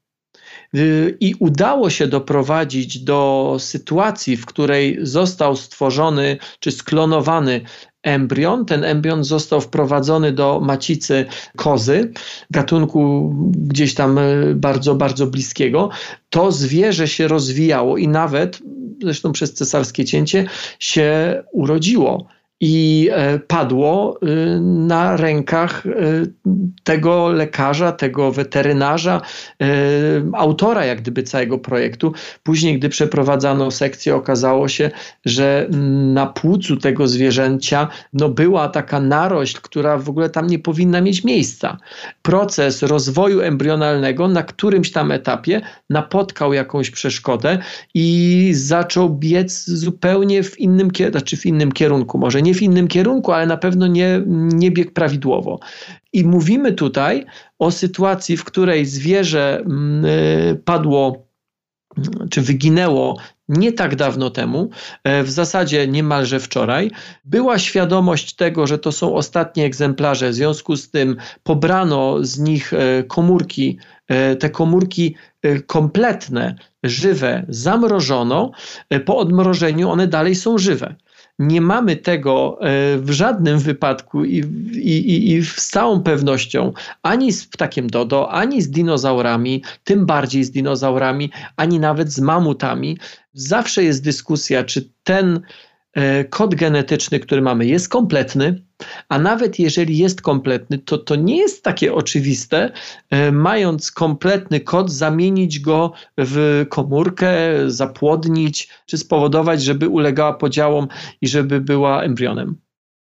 I 1.19 1.35
udało 1.39 1.89
się 1.89 2.07
doprowadzić 2.07 2.99
do 2.99 3.55
sytuacji, 3.59 4.37
w 4.37 4.45
której 4.45 4.97
został 5.01 5.55
stworzony 5.55 6.37
czy 6.59 6.71
sklonowany 6.71 7.61
embrion. 8.03 8.65
Ten 8.65 8.83
embrion 8.83 9.23
został 9.23 9.61
wprowadzony 9.61 10.31
do 10.31 10.59
macicy 10.59 11.25
kozy, 11.55 12.11
gatunku 12.51 13.33
gdzieś 13.57 13.93
tam 13.93 14.17
y, 14.17 14.55
bardzo, 14.55 14.95
bardzo 14.95 15.27
bliskiego. 15.27 15.89
To 16.29 16.51
zwierzę 16.51 17.07
się 17.07 17.27
rozwijało 17.27 17.97
i 17.97 18.07
nawet, 18.07 18.59
zresztą 19.01 19.31
przez 19.31 19.53
cesarskie 19.53 20.05
cięcie, 20.05 20.45
się 20.79 21.43
urodziło. 21.51 22.27
I 22.61 23.09
e, 23.11 23.39
padło 23.39 24.19
y, 24.23 24.61
na 24.61 25.17
rękach 25.17 25.85
y, 25.85 26.33
tego 26.83 27.29
lekarza, 27.29 27.91
tego 27.91 28.31
weterynarza, 28.31 29.21
y, 29.61 29.65
autora 30.33 30.85
jak 30.85 31.01
gdyby 31.01 31.23
całego 31.23 31.59
projektu. 31.59 32.13
Później, 32.43 32.79
gdy 32.79 32.89
przeprowadzano 32.89 33.71
sekcję, 33.71 34.15
okazało 34.15 34.67
się, 34.67 34.91
że 35.25 35.67
na 36.13 36.25
płucu 36.25 36.77
tego 36.77 37.07
zwierzęcia 37.07 37.87
no, 38.13 38.29
była 38.29 38.69
taka 38.69 38.99
narośl, 38.99 39.59
która 39.61 39.97
w 39.97 40.09
ogóle 40.09 40.29
tam 40.29 40.47
nie 40.47 40.59
powinna 40.59 41.01
mieć 41.01 41.23
miejsca. 41.23 41.77
Proces 42.21 42.83
rozwoju 42.83 43.41
embrionalnego 43.41 44.27
na 44.27 44.43
którymś 44.43 44.91
tam 44.91 45.11
etapie 45.11 45.61
napotkał 45.89 46.53
jakąś 46.53 46.91
przeszkodę 46.91 47.59
i 47.93 48.51
zaczął 48.55 49.09
biec 49.09 49.65
zupełnie 49.67 50.43
w 50.43 50.59
innym, 50.59 50.89
znaczy 51.11 51.37
w 51.37 51.45
innym 51.45 51.71
kierunku. 51.71 52.17
Może 52.17 52.41
nie 52.41 52.50
w 52.53 52.61
innym 52.61 52.87
kierunku, 52.87 53.31
ale 53.31 53.45
na 53.45 53.57
pewno 53.57 53.87
nie, 53.87 54.21
nie 54.27 54.71
biegł 54.71 54.91
prawidłowo. 54.91 55.59
I 56.13 56.23
mówimy 56.23 56.73
tutaj 56.73 57.25
o 57.59 57.71
sytuacji, 57.71 58.37
w 58.37 58.43
której 58.43 58.85
zwierzę 58.85 59.61
mm, 59.65 60.05
y, 60.05 60.61
padło 60.65 61.31
czy 62.29 62.41
wyginęło 62.41 63.17
nie 63.49 63.73
tak 63.73 63.95
dawno 63.95 64.29
temu, 64.29 64.69
e, 65.03 65.23
w 65.23 65.31
zasadzie 65.31 65.87
niemalże 65.87 66.39
wczoraj, 66.39 66.91
była 67.25 67.59
świadomość 67.59 68.35
tego, 68.35 68.67
że 68.67 68.79
to 68.79 68.91
są 68.91 69.15
ostatnie 69.15 69.65
egzemplarze, 69.65 70.29
w 70.29 70.33
związku 70.33 70.75
z 70.75 70.89
tym 70.89 71.15
pobrano 71.43 72.17
z 72.21 72.39
nich 72.39 72.73
e, 72.73 73.03
komórki, 73.03 73.77
e, 74.07 74.35
te 74.35 74.49
komórki 74.49 75.15
kompletne, 75.67 76.55
żywe, 76.83 77.45
zamrożono. 77.49 78.51
Po 79.05 79.17
odmrożeniu 79.17 79.89
one 79.89 80.07
dalej 80.07 80.35
są 80.35 80.57
żywe 80.57 80.95
nie 81.41 81.61
mamy 81.61 81.95
tego 81.95 82.57
e, 82.61 82.97
w 82.97 83.11
żadnym 83.11 83.59
wypadku 83.59 84.25
i, 84.25 84.37
i, 84.73 85.31
i 85.33 85.45
z 85.45 85.67
całą 85.67 86.03
pewnością 86.03 86.73
ani 87.03 87.33
z 87.33 87.45
ptakiem 87.45 87.89
dodo, 87.89 88.31
ani 88.31 88.61
z 88.61 88.71
dinozaurami, 88.71 89.63
tym 89.83 90.05
bardziej 90.05 90.43
z 90.43 90.51
dinozaurami, 90.51 91.31
ani 91.57 91.79
nawet 91.79 92.11
z 92.11 92.19
mamutami. 92.19 92.97
Zawsze 93.33 93.83
jest 93.83 94.03
dyskusja, 94.03 94.63
czy 94.63 94.89
ten 95.03 95.41
kod 96.29 96.55
genetyczny, 96.55 97.19
który 97.19 97.41
mamy, 97.41 97.65
jest 97.65 97.89
kompletny, 97.89 98.63
a 99.09 99.19
nawet 99.19 99.59
jeżeli 99.59 99.97
jest 99.97 100.21
kompletny, 100.21 100.77
to 100.77 100.97
to 100.97 101.15
nie 101.15 101.37
jest 101.37 101.63
takie 101.63 101.93
oczywiste, 101.93 102.71
e, 103.09 103.31
mając 103.31 103.91
kompletny 103.91 104.59
kod, 104.59 104.91
zamienić 104.91 105.59
go 105.59 105.93
w 106.17 106.65
komórkę, 106.69 107.31
zapłodnić, 107.67 108.69
czy 108.85 108.97
spowodować, 108.97 109.63
żeby 109.63 109.89
ulegała 109.89 110.33
podziałom 110.33 110.87
i 111.21 111.27
żeby 111.27 111.61
była 111.61 112.03
embrionem. 112.03 112.55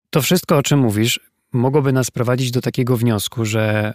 To 0.09 0.21
wszystko, 0.21 0.57
o 0.57 0.63
czym 0.63 0.79
mówisz, 0.79 1.19
mogłoby 1.53 1.93
nas 1.93 2.11
prowadzić 2.11 2.51
do 2.51 2.61
takiego 2.61 2.97
wniosku, 2.97 3.45
że 3.45 3.93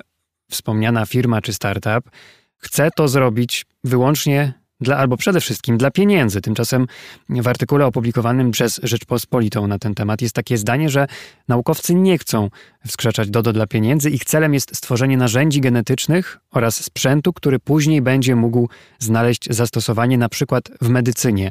wspomniana 0.51 1.07
firma 1.07 1.41
czy 1.41 1.53
startup 1.53 2.11
chce 2.57 2.91
to 2.97 3.09
zrobić 3.09 3.67
wyłącznie 3.85 4.53
dla, 4.81 4.97
albo 4.97 5.17
przede 5.17 5.41
wszystkim 5.41 5.79
dla 5.79 5.91
pieniędzy. 5.91 6.41
Tymczasem 6.41 6.87
w 7.29 7.49
artykule 7.49 7.87
opublikowanym 7.87 8.51
przez 8.51 8.81
Rzeczpospolitą 8.83 9.67
na 9.67 9.79
ten 9.79 9.95
temat 9.95 10.23
jest 10.23 10.35
takie 10.35 10.59
zdanie, 10.59 10.91
że 10.91 11.07
naukowcy 11.49 11.95
nie 11.95 12.19
chcą 12.19 12.51
wskrzeszać 12.87 13.31
DODO 13.31 13.53
dla 13.53 13.67
pieniędzy. 13.67 14.11
Ich 14.11 14.25
celem 14.25 14.55
jest 14.55 14.77
stworzenie 14.77 15.17
narzędzi 15.17 15.61
genetycznych 15.61 16.39
oraz 16.51 16.85
sprzętu, 16.85 17.33
który 17.33 17.59
później 17.59 18.03
będzie 18.03 18.37
mógł 18.37 18.69
znaleźć 18.99 19.47
zastosowanie 19.51 20.19
na 20.19 20.29
przykład 20.29 20.65
w 20.81 20.89
medycynie. 20.89 21.51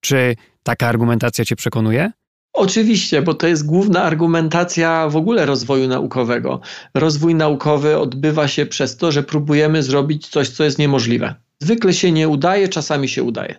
Czy 0.00 0.36
taka 0.62 0.88
argumentacja 0.88 1.44
cię 1.44 1.56
przekonuje? 1.56 2.10
Oczywiście, 2.52 3.22
bo 3.22 3.34
to 3.34 3.46
jest 3.46 3.66
główna 3.66 4.02
argumentacja 4.02 5.08
w 5.08 5.16
ogóle 5.16 5.46
rozwoju 5.46 5.88
naukowego. 5.88 6.60
Rozwój 6.94 7.34
naukowy 7.34 7.98
odbywa 7.98 8.48
się 8.48 8.66
przez 8.66 8.96
to, 8.96 9.12
że 9.12 9.22
próbujemy 9.22 9.82
zrobić 9.82 10.28
coś, 10.28 10.48
co 10.48 10.64
jest 10.64 10.78
niemożliwe. 10.78 11.34
Zwykle 11.64 11.92
się 11.92 12.12
nie 12.12 12.28
udaje, 12.28 12.68
czasami 12.68 13.08
się 13.08 13.22
udaje. 13.22 13.54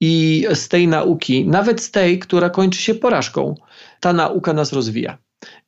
I 0.00 0.46
z 0.54 0.68
tej 0.68 0.88
nauki, 0.88 1.46
nawet 1.46 1.80
z 1.80 1.90
tej, 1.90 2.18
która 2.18 2.50
kończy 2.50 2.82
się 2.82 2.94
porażką, 2.94 3.54
ta 4.00 4.12
nauka 4.12 4.52
nas 4.52 4.72
rozwija. 4.72 5.18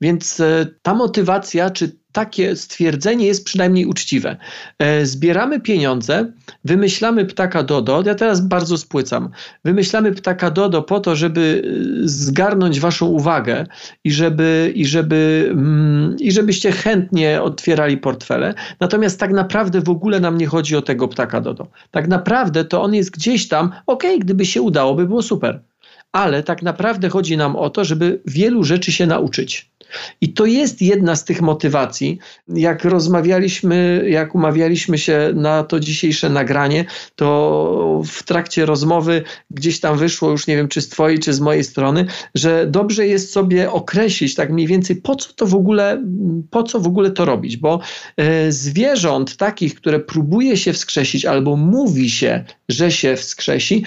Więc 0.01 0.41
e, 0.41 0.67
ta 0.83 0.95
motywacja, 0.95 1.71
czy 1.71 1.99
takie 2.19 2.57
stwierdzenie 2.57 3.27
jest 3.27 3.45
przynajmniej 3.45 3.87
uczciwe. 3.87 4.37
E, 4.79 5.07
zbieramy 5.07 5.61
pieniądze, 5.61 6.33
wymyślamy 6.65 7.25
ptaka 7.25 7.63
Dodo. 7.63 8.03
Ja 8.07 8.15
teraz 8.15 8.41
bardzo 8.41 8.79
spłycam. 8.79 9.29
Wymyślamy 9.65 10.13
ptaka 10.13 10.51
Dodo 10.51 10.83
po 10.83 11.01
to, 11.01 11.17
żeby 11.17 11.63
e, 12.05 12.09
zgarnąć 12.09 12.81
waszą 12.81 13.07
uwagę 13.07 13.67
i 14.05 14.13
żeby, 14.13 14.73
i 14.75 14.87
żeby 14.87 15.49
mm, 15.51 16.17
i 16.19 16.33
żebyście 16.33 16.73
chętnie 16.73 17.43
otwierali 17.43 17.97
portfele. 17.97 18.55
Natomiast 18.81 19.21
tak 19.21 19.33
naprawdę 19.33 19.81
w 19.81 19.89
ogóle 19.89 20.21
nam 20.21 20.39
nie 20.39 20.47
chodzi 20.47 20.77
o 20.77 20.83
tego 20.83 21.09
ptaka 21.09 21.41
Dodo. 21.41 21.67
Tak 21.91 22.09
naprawdę 22.09 22.65
to 22.65 22.83
on 22.83 22.95
jest 22.95 23.11
gdzieś 23.11 23.49
tam, 23.49 23.67
okej, 23.67 24.11
okay, 24.11 24.19
gdyby 24.19 24.47
się 24.47 24.63
udało, 24.63 24.95
by 24.95 25.07
było 25.07 25.23
super. 25.23 25.61
Ale 26.13 26.43
tak 26.43 26.63
naprawdę 26.63 27.09
chodzi 27.09 27.37
nam 27.37 27.57
o 27.57 27.71
to, 27.71 27.85
żeby 27.85 28.21
wielu 28.27 28.65
rzeczy 28.65 28.93
się 28.93 29.07
nauczyć. 29.07 29.71
I 30.21 30.33
to 30.33 30.47
jest 30.47 30.83
jedna 30.83 31.17
z 31.17 31.25
tych 31.25 31.43
motywacji. 31.43 32.19
Jak 32.49 32.85
rozmawialiśmy, 32.85 34.05
jak 34.09 34.35
umawialiśmy 34.35 34.99
się 34.99 35.31
na 35.35 35.65
to 35.65 35.81
dzisiejsze 35.81 36.29
nagranie, 36.29 36.85
to 37.17 38.03
w 38.07 38.23
trakcie 38.23 38.67
rozmowy 38.67 39.23
gdzieś 39.51 39.81
tam 39.81 39.99
wyszło, 39.99 40.31
już 40.31 40.47
nie 40.47 40.57
wiem 40.57 40.69
czy 40.69 40.81
z 40.81 40.89
Twojej, 40.89 41.19
czy 41.19 41.33
z 41.33 41.41
mojej 41.41 41.65
strony, 41.65 42.07
że 42.35 42.67
dobrze 42.67 43.07
jest 43.07 43.33
sobie 43.33 43.71
określić 43.71 44.35
tak 44.35 44.51
mniej 44.51 44.67
więcej, 44.67 44.97
po 44.97 45.17
co 45.17 45.33
to 45.33 45.47
w 45.47 45.55
ogóle, 45.55 46.05
po 46.51 46.63
co 46.63 46.81
w 46.81 46.87
ogóle 46.87 47.11
to 47.11 47.25
robić, 47.25 47.57
bo 47.57 47.81
e, 48.17 48.53
zwierząt 48.53 49.37
takich, 49.37 49.75
które 49.75 50.01
próbuje 50.01 50.57
się 50.57 50.73
wskrzesić 50.73 51.25
albo 51.25 51.57
mówi 51.57 52.11
się, 52.11 52.45
że 52.69 52.91
się 52.91 53.17
wskrzesi, 53.17 53.85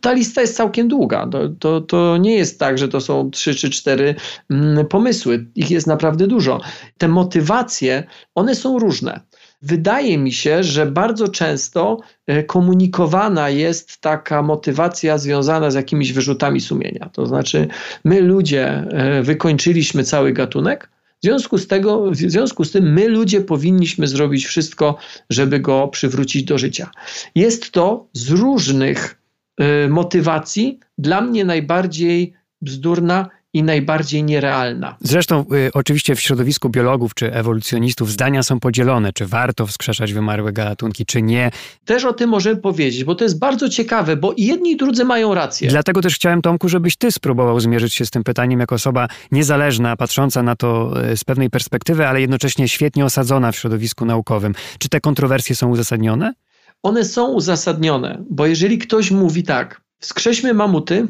ta 0.00 0.12
lista 0.12 0.40
jest 0.40 0.56
całkiem 0.56 0.88
długa. 0.88 1.26
To, 1.26 1.48
to, 1.48 1.80
to, 1.80 2.16
nie 2.16 2.34
jest 2.34 2.58
tak, 2.58 2.78
że 2.78 2.88
to 2.88 3.00
są 3.00 3.30
trzy 3.30 3.54
czy 3.54 3.70
cztery 3.70 4.14
mm, 4.50 4.86
pomysły. 4.86 5.46
Ich 5.54 5.70
jest 5.70 5.86
naprawdę 5.86 6.26
dużo. 6.26 6.60
Te 6.98 7.08
motywacje, 7.08 8.04
one 8.34 8.54
są 8.54 8.78
różne. 8.78 9.20
Wydaje 9.62 10.18
mi 10.18 10.32
się, 10.32 10.64
że 10.64 10.86
bardzo 10.86 11.28
często 11.28 12.00
e, 12.26 12.42
komunikowana 12.42 13.50
jest 13.50 14.00
taka 14.00 14.42
motywacja 14.42 15.18
związana 15.18 15.70
z 15.70 15.74
jakimiś 15.74 16.12
wyrzutami 16.12 16.60
sumienia. 16.60 17.10
To 17.12 17.26
znaczy, 17.26 17.68
my 18.04 18.20
ludzie 18.20 18.66
e, 18.68 19.22
wykończyliśmy 19.22 20.04
cały 20.04 20.32
gatunek, 20.32 20.90
w 21.22 21.26
związku, 21.26 21.58
z 21.58 21.66
tego, 21.66 22.10
w 22.10 22.16
związku 22.16 22.64
z 22.64 22.70
tym 22.72 22.92
my 22.92 23.08
ludzie 23.08 23.40
powinniśmy 23.40 24.06
zrobić 24.06 24.46
wszystko, 24.46 24.96
żeby 25.30 25.60
go 25.60 25.88
przywrócić 25.88 26.44
do 26.44 26.58
życia. 26.58 26.90
Jest 27.34 27.70
to 27.70 28.06
z 28.12 28.30
różnych 28.30 29.19
Y, 29.60 29.88
motywacji 29.88 30.78
dla 30.98 31.20
mnie 31.20 31.44
najbardziej 31.44 32.32
bzdurna 32.62 33.28
i 33.52 33.62
najbardziej 33.62 34.24
nierealna. 34.24 34.96
Zresztą 35.00 35.44
y, 35.52 35.70
oczywiście 35.74 36.14
w 36.14 36.20
środowisku 36.20 36.68
biologów 36.68 37.14
czy 37.14 37.32
ewolucjonistów 37.32 38.10
zdania 38.10 38.42
są 38.42 38.60
podzielone, 38.60 39.12
czy 39.12 39.26
warto 39.26 39.66
wskrzeszać 39.66 40.12
wymarłe 40.12 40.52
gatunki, 40.52 41.06
czy 41.06 41.22
nie. 41.22 41.50
Też 41.84 42.04
o 42.04 42.12
tym 42.12 42.30
możemy 42.30 42.60
powiedzieć, 42.60 43.04
bo 43.04 43.14
to 43.14 43.24
jest 43.24 43.38
bardzo 43.38 43.68
ciekawe, 43.68 44.16
bo 44.16 44.32
i 44.32 44.44
jedni 44.46 44.70
i 44.70 44.76
drudzy 44.76 45.04
mają 45.04 45.34
rację. 45.34 45.70
Dlatego 45.70 46.02
też 46.02 46.14
chciałem, 46.14 46.42
Tomku, 46.42 46.68
żebyś 46.68 46.96
ty 46.96 47.12
spróbował 47.12 47.60
zmierzyć 47.60 47.94
się 47.94 48.06
z 48.06 48.10
tym 48.10 48.24
pytaniem 48.24 48.60
jako 48.60 48.74
osoba 48.74 49.08
niezależna, 49.32 49.96
patrząca 49.96 50.42
na 50.42 50.56
to 50.56 50.92
y, 51.12 51.16
z 51.16 51.24
pewnej 51.24 51.50
perspektywy, 51.50 52.06
ale 52.06 52.20
jednocześnie 52.20 52.68
świetnie 52.68 53.04
osadzona 53.04 53.52
w 53.52 53.56
środowisku 53.56 54.04
naukowym. 54.04 54.54
Czy 54.78 54.88
te 54.88 55.00
kontrowersje 55.00 55.56
są 55.56 55.68
uzasadnione? 55.70 56.32
One 56.82 57.04
są 57.04 57.32
uzasadnione, 57.32 58.24
bo 58.30 58.46
jeżeli 58.46 58.78
ktoś 58.78 59.10
mówi 59.10 59.42
tak, 59.42 59.80
wskrześmy 59.98 60.54
mamuty, 60.54 61.06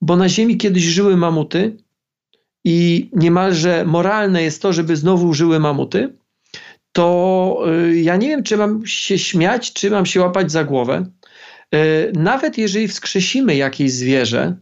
bo 0.00 0.16
na 0.16 0.28
Ziemi 0.28 0.56
kiedyś 0.56 0.84
żyły 0.84 1.16
mamuty 1.16 1.76
i 2.64 3.10
niemalże 3.12 3.84
moralne 3.84 4.42
jest 4.42 4.62
to, 4.62 4.72
żeby 4.72 4.96
znowu 4.96 5.34
żyły 5.34 5.60
mamuty, 5.60 6.16
to 6.92 7.64
y, 7.90 8.00
ja 8.00 8.16
nie 8.16 8.28
wiem, 8.28 8.42
czy 8.42 8.56
mam 8.56 8.86
się 8.86 9.18
śmiać, 9.18 9.72
czy 9.72 9.90
mam 9.90 10.06
się 10.06 10.20
łapać 10.20 10.52
za 10.52 10.64
głowę. 10.64 11.06
Y, 11.74 12.12
nawet 12.14 12.58
jeżeli 12.58 12.88
wskrzesimy 12.88 13.56
jakieś 13.56 13.92
zwierzę, 13.92 14.56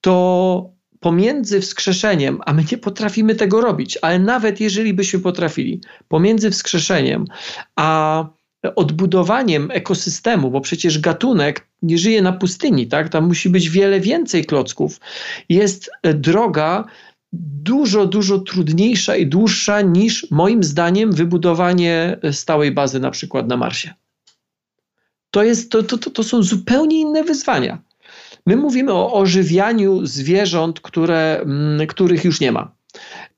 to 0.00 0.74
pomiędzy 1.00 1.60
wskrzeszeniem, 1.60 2.40
a 2.46 2.52
my 2.52 2.64
nie 2.72 2.78
potrafimy 2.78 3.34
tego 3.34 3.60
robić, 3.60 3.98
ale 4.02 4.18
nawet 4.18 4.60
jeżeli 4.60 4.94
byśmy 4.94 5.20
potrafili, 5.20 5.80
pomiędzy 6.08 6.50
wskrzeszeniem 6.50 7.24
a 7.76 8.24
odbudowaniem 8.74 9.70
ekosystemu, 9.70 10.50
bo 10.50 10.60
przecież 10.60 10.98
gatunek 10.98 11.68
nie 11.82 11.98
żyje 11.98 12.22
na 12.22 12.32
pustyni, 12.32 12.86
tak? 12.86 13.08
Tam 13.08 13.26
musi 13.26 13.50
być 13.50 13.70
wiele 13.70 14.00
więcej 14.00 14.44
klocków. 14.44 15.00
Jest 15.48 15.90
droga 16.14 16.84
dużo, 17.62 18.06
dużo 18.06 18.38
trudniejsza 18.38 19.16
i 19.16 19.26
dłuższa 19.26 19.80
niż 19.80 20.30
moim 20.30 20.64
zdaniem 20.64 21.12
wybudowanie 21.12 22.18
stałej 22.32 22.72
bazy 22.72 23.00
na 23.00 23.10
przykład 23.10 23.48
na 23.48 23.56
Marsie. 23.56 23.94
To, 25.30 25.42
jest, 25.42 25.70
to, 25.70 25.82
to, 25.82 25.98
to 25.98 26.22
są 26.22 26.42
zupełnie 26.42 27.00
inne 27.00 27.24
wyzwania. 27.24 27.82
My 28.46 28.56
mówimy 28.56 28.92
o 28.92 29.12
ożywianiu 29.12 30.06
zwierząt, 30.06 30.80
które, 30.80 31.40
mm, 31.40 31.86
których 31.86 32.24
już 32.24 32.40
nie 32.40 32.52
ma. 32.52 32.74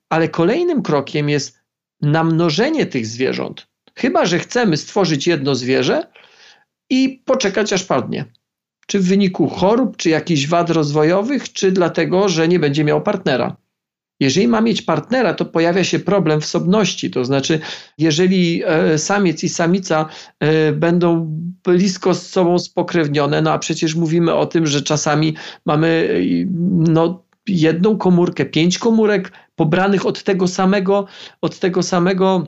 Ale 0.09 0.29
kolejnym 0.29 0.81
krokiem 0.81 1.29
jest 1.29 1.59
namnożenie 2.01 2.85
tych 2.85 3.07
zwierząt. 3.07 3.67
Chyba, 3.97 4.25
że 4.25 4.39
chcemy 4.39 4.77
stworzyć 4.77 5.27
jedno 5.27 5.55
zwierzę 5.55 6.07
i 6.89 7.23
poczekać 7.25 7.73
aż 7.73 7.83
padnie. 7.83 8.25
Czy 8.87 8.99
w 8.99 9.07
wyniku 9.07 9.47
chorób, 9.47 9.97
czy 9.97 10.09
jakichś 10.09 10.47
wad 10.47 10.69
rozwojowych, 10.69 11.53
czy 11.53 11.71
dlatego, 11.71 12.29
że 12.29 12.47
nie 12.47 12.59
będzie 12.59 12.83
miał 12.83 13.01
partnera. 13.01 13.55
Jeżeli 14.19 14.47
ma 14.47 14.61
mieć 14.61 14.81
partnera, 14.81 15.33
to 15.33 15.45
pojawia 15.45 15.83
się 15.83 15.99
problem 15.99 16.41
wsobności, 16.41 17.11
to 17.11 17.25
znaczy, 17.25 17.59
jeżeli 17.97 18.63
e, 18.65 18.97
samiec 18.97 19.43
i 19.43 19.49
samica 19.49 20.09
e, 20.39 20.71
będą 20.71 21.25
blisko 21.63 22.13
z 22.13 22.29
sobą 22.29 22.59
spokrewnione, 22.59 23.41
no 23.41 23.51
a 23.51 23.59
przecież 23.59 23.95
mówimy 23.95 24.33
o 24.33 24.45
tym, 24.45 24.67
że 24.67 24.81
czasami 24.81 25.35
mamy 25.65 26.09
no, 26.71 27.23
jedną 27.47 27.97
komórkę, 27.97 28.45
pięć 28.45 28.77
komórek 28.77 29.31
pobranych 29.55 30.05
od 30.05 30.23
tego 30.23 30.47
samego, 30.47 31.07
od 31.41 31.59
tego 31.59 31.83
samego 31.83 32.47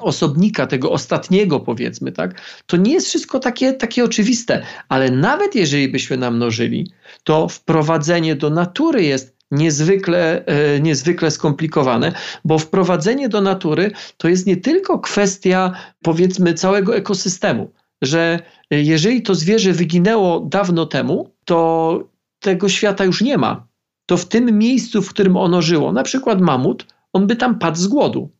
osobnika, 0.00 0.66
tego 0.66 0.92
ostatniego 0.92 1.60
powiedzmy, 1.60 2.12
tak, 2.12 2.40
to 2.66 2.76
nie 2.76 2.92
jest 2.92 3.06
wszystko 3.06 3.38
takie, 3.38 3.72
takie 3.72 4.04
oczywiste, 4.04 4.62
ale 4.88 5.10
nawet 5.10 5.54
jeżeli 5.54 5.88
byśmy 5.88 6.16
namnożyli, 6.16 6.90
to 7.24 7.48
wprowadzenie 7.48 8.36
do 8.36 8.50
natury 8.50 9.04
jest 9.04 9.38
niezwykle, 9.50 10.46
e, 10.46 10.80
niezwykle 10.80 11.30
skomplikowane, 11.30 12.12
bo 12.44 12.58
wprowadzenie 12.58 13.28
do 13.28 13.40
natury 13.40 13.90
to 14.16 14.28
jest 14.28 14.46
nie 14.46 14.56
tylko 14.56 14.98
kwestia 14.98 15.72
powiedzmy 16.02 16.54
całego 16.54 16.96
ekosystemu, 16.96 17.70
że 18.02 18.40
jeżeli 18.70 19.22
to 19.22 19.34
zwierzę 19.34 19.72
wyginęło 19.72 20.40
dawno 20.40 20.86
temu, 20.86 21.30
to 21.44 22.08
tego 22.40 22.68
świata 22.68 23.04
już 23.04 23.20
nie 23.20 23.38
ma. 23.38 23.66
To 24.06 24.16
w 24.16 24.28
tym 24.28 24.58
miejscu, 24.58 25.02
w 25.02 25.08
którym 25.08 25.36
ono 25.36 25.62
żyło, 25.62 25.92
na 25.92 26.02
przykład 26.02 26.40
mamut, 26.40 26.86
on 27.12 27.26
by 27.26 27.36
tam 27.36 27.58
padł 27.58 27.78
z 27.78 27.86
głodu. 27.86 28.30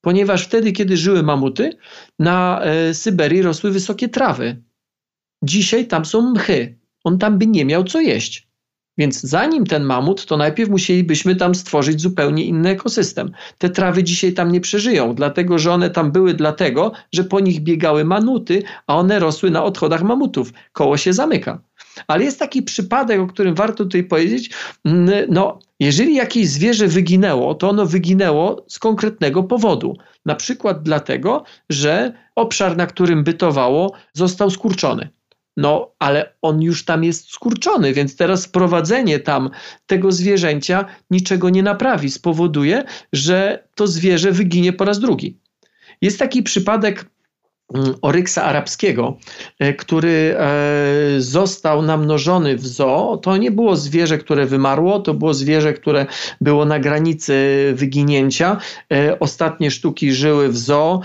Ponieważ 0.00 0.44
wtedy, 0.44 0.72
kiedy 0.72 0.96
żyły 0.96 1.22
mamuty, 1.22 1.76
na 2.18 2.62
e, 2.62 2.94
Syberii 2.94 3.42
rosły 3.42 3.70
wysokie 3.70 4.08
trawy. 4.08 4.62
Dzisiaj 5.42 5.86
tam 5.86 6.04
są 6.04 6.30
mchy. 6.30 6.78
On 7.04 7.18
tam 7.18 7.38
by 7.38 7.46
nie 7.46 7.64
miał 7.64 7.84
co 7.84 8.00
jeść. 8.00 8.48
Więc 8.98 9.20
zanim 9.20 9.66
ten 9.66 9.82
mamut, 9.82 10.26
to 10.26 10.36
najpierw 10.36 10.70
musielibyśmy 10.70 11.36
tam 11.36 11.54
stworzyć 11.54 12.00
zupełnie 12.00 12.44
inny 12.44 12.68
ekosystem. 12.68 13.30
Te 13.58 13.70
trawy 13.70 14.04
dzisiaj 14.04 14.32
tam 14.32 14.52
nie 14.52 14.60
przeżyją, 14.60 15.14
dlatego 15.14 15.58
że 15.58 15.72
one 15.72 15.90
tam 15.90 16.12
były 16.12 16.34
dlatego, 16.34 16.92
że 17.12 17.24
po 17.24 17.40
nich 17.40 17.60
biegały 17.60 18.04
manuty, 18.04 18.62
a 18.86 18.96
one 18.96 19.18
rosły 19.18 19.50
na 19.50 19.64
odchodach 19.64 20.02
mamutów. 20.02 20.52
Koło 20.72 20.96
się 20.96 21.12
zamyka. 21.12 21.67
Ale 22.06 22.24
jest 22.24 22.38
taki 22.38 22.62
przypadek, 22.62 23.20
o 23.20 23.26
którym 23.26 23.54
warto 23.54 23.84
tutaj 23.84 24.04
powiedzieć. 24.04 24.50
No, 25.28 25.58
jeżeli 25.80 26.14
jakieś 26.14 26.48
zwierzę 26.48 26.88
wyginęło, 26.88 27.54
to 27.54 27.68
ono 27.68 27.86
wyginęło 27.86 28.64
z 28.68 28.78
konkretnego 28.78 29.42
powodu. 29.42 29.96
Na 30.26 30.34
przykład 30.34 30.82
dlatego, 30.82 31.44
że 31.70 32.12
obszar, 32.34 32.76
na 32.76 32.86
którym 32.86 33.24
bytowało, 33.24 33.92
został 34.12 34.50
skurczony. 34.50 35.08
No, 35.56 35.90
ale 35.98 36.34
on 36.42 36.62
już 36.62 36.84
tam 36.84 37.04
jest 37.04 37.30
skurczony, 37.30 37.92
więc 37.92 38.16
teraz 38.16 38.46
wprowadzenie 38.46 39.18
tam 39.18 39.50
tego 39.86 40.12
zwierzęcia 40.12 40.84
niczego 41.10 41.50
nie 41.50 41.62
naprawi. 41.62 42.10
Spowoduje, 42.10 42.84
że 43.12 43.64
to 43.74 43.86
zwierzę 43.86 44.32
wyginie 44.32 44.72
po 44.72 44.84
raz 44.84 45.00
drugi. 45.00 45.38
Jest 46.00 46.18
taki 46.18 46.42
przypadek 46.42 47.04
Mm, 47.04 47.17
oryksa 48.02 48.44
arabskiego, 48.44 49.16
e, 49.58 49.74
który 49.74 50.36
e, 50.38 50.50
został 51.18 51.82
namnożony 51.82 52.56
w 52.56 52.66
zoo. 52.66 53.16
To 53.16 53.36
nie 53.36 53.50
było 53.50 53.76
zwierzę, 53.76 54.18
które 54.18 54.46
wymarło, 54.46 55.00
to 55.00 55.14
było 55.14 55.34
zwierzę, 55.34 55.72
które 55.72 56.06
było 56.40 56.64
na 56.64 56.78
granicy 56.78 57.34
wyginięcia. 57.76 58.56
E, 58.92 59.18
ostatnie 59.18 59.70
sztuki 59.70 60.12
żyły 60.12 60.48
w 60.48 60.56
zoo, 60.56 61.00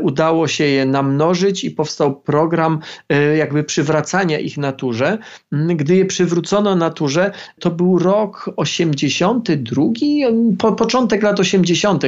udało 0.00 0.48
się 0.48 0.64
je 0.64 0.86
namnożyć 0.86 1.64
i 1.64 1.70
powstał 1.70 2.20
program 2.20 2.78
jakby 3.36 3.64
przywracania 3.64 4.38
ich 4.38 4.58
naturze. 4.58 5.18
Mm, 5.52 5.76
gdy 5.76 5.96
je 5.96 6.04
przywrócono 6.04 6.76
naturze, 6.76 7.30
to 7.60 7.70
był 7.70 7.98
rok 7.98 8.50
82, 8.56 9.82
po, 10.58 10.72
początek 10.72 11.22
lat 11.22 11.40
80. 11.40 12.04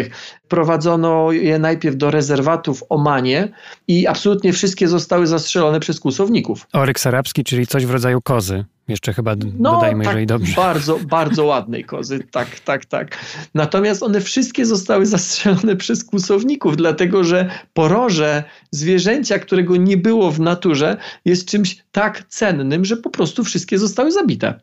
Prowadzono 0.49 1.32
je 1.32 1.59
najpierw 1.59 1.97
do 1.97 2.11
rezerwatu 2.11 2.74
w 2.74 2.85
Omanie 2.89 3.49
i 3.89 3.99
i 4.01 4.06
absolutnie 4.06 4.52
wszystkie 4.52 4.89
zostały 4.89 5.27
zastrzelone 5.27 5.81
przez 5.81 6.01
kłusowników. 6.01 6.66
Oryks 6.72 7.06
arabski, 7.06 7.44
czyli 7.44 7.66
coś 7.66 7.86
w 7.86 7.90
rodzaju 7.90 8.20
kozy. 8.22 8.64
Jeszcze 8.89 9.12
chyba 9.12 9.35
no, 9.59 9.72
dodajmy, 9.72 10.05
tak, 10.05 10.12
jeżeli 10.12 10.27
dobrze. 10.27 10.56
Bardzo, 10.56 10.98
bardzo 10.98 11.44
ładnej 11.44 11.85
kozy, 11.85 12.20
tak, 12.31 12.60
tak, 12.60 12.85
tak. 12.85 13.18
Natomiast 13.55 14.02
one 14.02 14.20
wszystkie 14.20 14.66
zostały 14.66 15.06
zastrzelone 15.06 15.77
przez 15.77 16.05
kłusowników, 16.05 16.77
dlatego 16.77 17.24
że 17.24 17.51
poroże 17.72 18.44
zwierzęcia, 18.70 19.39
którego 19.39 19.77
nie 19.77 19.97
było 19.97 20.31
w 20.31 20.40
naturze, 20.40 20.97
jest 21.24 21.48
czymś 21.48 21.85
tak 21.93 22.24
cennym, 22.28 22.85
że 22.85 22.97
po 22.97 23.10
prostu 23.10 23.44
wszystkie 23.44 23.78
zostały 23.78 24.12
zabite. 24.12 24.60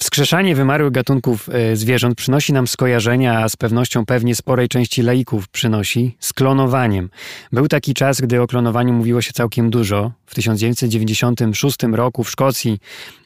Wskrzeszanie 0.00 0.54
wymarłych 0.54 0.92
gatunków 0.92 1.48
e, 1.48 1.76
zwierząt 1.76 2.14
przynosi 2.14 2.52
nam 2.52 2.66
skojarzenia, 2.66 3.38
a 3.38 3.48
z 3.48 3.56
pewnością 3.56 4.06
pewnie 4.06 4.34
sporej 4.34 4.68
części 4.68 5.02
laików 5.02 5.48
przynosi, 5.48 6.16
z 6.20 6.32
klonowaniem. 6.32 7.10
Był 7.52 7.68
taki 7.68 7.94
czas, 7.94 8.20
gdy 8.20 8.42
o 8.42 8.46
klonowaniu 8.46 8.92
mówiło 8.92 9.22
się 9.22 9.32
całkiem 9.32 9.70
dużo. 9.70 10.12
W 10.26 10.34
1996 10.34 11.76
roku 11.92 12.24
w 12.24 12.30
Szkocji 12.30 12.78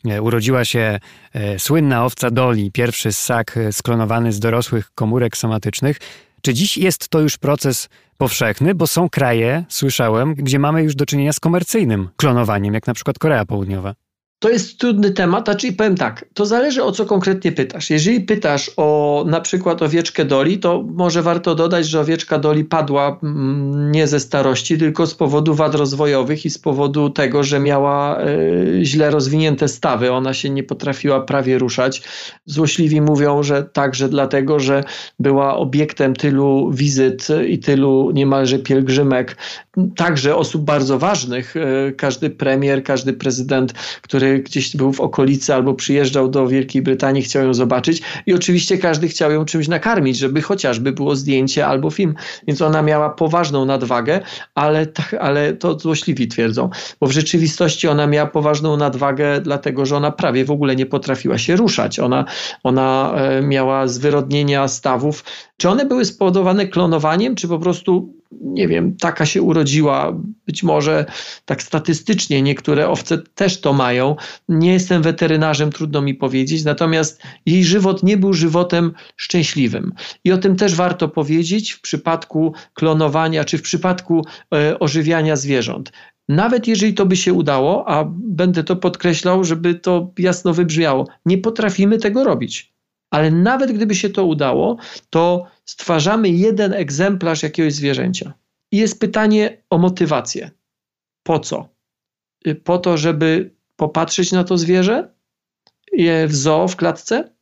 e, 0.05 0.23
urodziła 0.23 0.65
się 0.65 0.99
e, 1.33 1.59
słynna 1.59 2.05
owca 2.05 2.31
Dolly, 2.31 2.71
pierwszy 2.73 3.13
ssak 3.13 3.59
sklonowany 3.73 4.33
z 4.33 4.41
dorosłych 4.41 4.91
komórek 4.95 5.37
somatycznych. 5.37 5.99
Czy 6.43 6.55
dziś 6.55 6.79
jest 6.79 7.09
to 7.09 7.21
już 7.21 7.39
proces 7.39 7.89
powszechny, 8.19 8.75
bo 8.75 8.87
są 8.87 9.09
kraje, 9.09 9.65
słyszałem, 9.69 10.35
gdzie 10.35 10.59
mamy 10.59 10.83
już 10.83 10.95
do 10.95 11.07
czynienia 11.07 11.33
z 11.33 11.41
komercyjnym 11.41 12.09
klonowaniem, 12.17 12.75
jak 12.75 12.87
na 12.87 12.95
przykład 12.95 13.19
Korea 13.19 13.45
Południowa? 13.45 14.04
To 14.39 14.51
jest 14.51 14.79
trudny 14.79 15.11
temat, 15.11 15.49
a 15.49 15.55
czyli 15.55 15.73
powiem 15.73 15.97
tak, 15.97 16.25
to 16.35 16.47
zależy 16.47 16.83
o 16.83 16.93
co 16.93 17.07
konkretnie 17.07 17.53
pytasz. 17.53 17.91
Jeżeli 17.91 18.21
pytasz 18.21 18.71
o 18.77 19.25
na 19.29 19.41
przykład 19.41 19.83
owieczkę 19.83 20.25
Doli, 20.25 20.59
to 20.59 20.85
może 20.95 21.23
warto 21.23 21.55
dodać, 21.55 21.87
że 21.87 22.01
owieczka 22.01 22.39
Doli 22.39 22.65
padła 22.65 23.19
mm, 23.23 23.93
nie 23.93 24.07
ze 24.07 24.21
starości, 24.21 24.79
tylko 24.79 25.07
z 25.07 25.15
powodu 25.15 25.55
wad 25.55 25.75
rozwojowych 25.75 26.45
i 26.45 26.51
z 26.51 26.59
powodu 26.59 27.11
tego, 27.11 27.45
że 27.45 27.61
miała 27.61 28.25
y, 28.25 28.81
źle 28.83 29.11
rozwinięte 29.11 29.69
stawy. 29.69 30.13
Ona 30.13 30.35
się 30.35 30.51
nie 30.51 30.63
potrafiła 30.63 31.21
prawie 31.21 31.59
ruszać. 31.59 32.03
Złośliwi 32.47 33.01
mówią, 33.01 33.43
że 33.43 33.63
także 33.63 34.09
dlatego, 34.09 34.61
że 34.61 34.85
była 35.19 35.57
obiektem 35.57 36.17
tylu 36.17 36.71
wizyt 36.73 37.29
i 37.49 37.59
tylu 37.59 38.11
niemalże 38.15 38.59
pielgrzymek, 38.59 39.37
także 39.97 40.37
osób 40.37 40.65
bardzo 40.65 40.99
ważnych. 40.99 41.57
Y, 41.57 41.95
każdy 41.97 42.31
premier, 42.31 42.85
każdy 42.85 43.13
prezydent, 43.13 43.73
który 44.03 44.24
gdzieś 44.45 44.77
był 44.77 44.93
w 44.93 45.01
okolicy 45.01 45.55
albo 45.55 45.75
przyjeżdżał 45.75 46.29
do 46.29 46.49
Wielkiej 46.49 46.83
Brytanii, 46.83 47.23
chciał 47.23 47.45
ją 47.45 47.55
zobaczyć 47.55 48.03
i 48.27 48.35
oczywiście 48.35 48.79
każdy 48.79 49.09
chciał 49.09 49.33
ją 49.33 49.45
czymś 49.45 49.69
nakarmić, 49.69 50.19
żeby 50.19 50.43
chociażby 50.43 50.93
było 50.93 51.17
zdjęcie 51.17 51.67
albo 51.67 51.91
film. 51.91 52.15
Więc 52.47 52.63
ona 52.63 52.83
miała 52.83 53.11
poważną 53.11 53.65
nadwagę, 53.65 54.21
ale, 54.55 54.87
tak, 54.87 55.15
ale 55.15 55.53
to 55.53 55.79
złośliwi 55.79 56.29
twierdzą, 56.29 56.71
bo 57.01 57.07
w 57.07 57.13
rzeczywistości 57.13 57.89
ona 57.89 58.07
miała 58.07 58.27
poważną 58.27 58.77
nadwagę, 58.77 59.41
dlatego 59.41 59.87
że 59.87 59.97
ona 59.97 60.11
prawie 60.11 60.45
w 60.45 60.51
ogóle 60.51 60.77
nie 60.77 60.87
potrafiła 60.87 61.39
się 61.39 61.57
ruszać. 61.57 61.99
Ona, 61.99 62.25
ona 62.63 63.15
e, 63.17 63.43
miała 63.43 63.87
zwyrodnienia 63.87 64.69
stawów. 64.69 65.25
Czy 65.57 65.69
one 65.69 65.85
były 65.85 66.05
spowodowane 66.05 66.67
klonowaniem, 66.67 67.35
czy 67.35 67.49
po 67.49 67.59
prostu 67.59 68.15
nie 68.41 68.69
wiem, 68.69 68.97
taka 68.97 69.27
się 69.27 69.43
urodziła, 69.43 70.13
być 70.47 70.63
może 70.63 71.07
tak 71.45 71.63
statystycznie 71.63 72.43
niektóre 72.43 72.89
owce 72.89 73.19
też 73.19 73.61
to 73.61 73.73
mają. 73.73 74.17
Nie 74.49 74.73
jestem 74.73 75.03
weterynarzem, 75.03 75.73
trudno 75.73 76.03
mi 76.03 76.15
powiedzieć, 76.15 76.65
natomiast 76.65 77.23
jej 77.47 77.65
żywot 77.65 78.03
nie 78.03 78.17
był 78.17 78.33
żywotem 78.33 78.93
szczęśliwym. 79.17 79.93
I 80.25 80.33
o 80.33 80.39
tym 80.39 80.57
też 80.57 80.75
warto 80.75 81.09
powiedzieć 81.09 81.73
w 81.73 81.81
przypadku 81.81 82.55
klonowania 82.75 83.45
czy 83.45 83.59
w 83.59 83.63
przypadku 83.63 84.27
e, 84.55 84.79
ożywiania 84.79 85.37
zwierząt. 85.37 85.93
Nawet 86.29 86.69
jeżeli 86.69 86.95
to 86.95 87.07
by 87.07 87.17
się 87.17 87.33
udało, 87.33 87.89
a 87.89 88.05
będę 88.15 88.65
to 88.65 88.77
podkreślał, 88.77 89.45
żeby 89.45 89.75
to 89.75 90.13
jasno 90.19 90.55
wybrzmiało, 90.55 91.07
nie 91.27 91.39
potrafimy 91.39 91.99
tego 91.99 92.25
robić. 92.25 92.75
Ale 93.11 93.31
nawet 93.31 93.73
gdyby 93.73 93.95
się 93.95 94.11
to 94.11 94.25
udało, 94.25 94.77
to 95.11 95.47
stwarzamy 95.65 96.29
jeden 96.29 96.73
egzemplarz 96.73 97.43
jakiegoś 97.43 97.73
zwierzęcia. 97.73 98.35
I 98.73 98.77
jest 98.77 99.01
pytanie 99.01 99.63
o 99.71 99.79
motywację. 99.79 100.51
Po 101.23 101.39
co? 101.39 101.69
Y, 102.47 102.55
po 102.55 102.79
to, 102.79 102.97
żeby 102.97 103.55
popatrzeć 103.77 104.33
na 104.33 104.45
to 104.45 104.59
zwierzę 104.59 105.15
w 106.27 106.35
zoo, 106.35 106.69
w 106.69 106.77
klatce? 106.77 107.35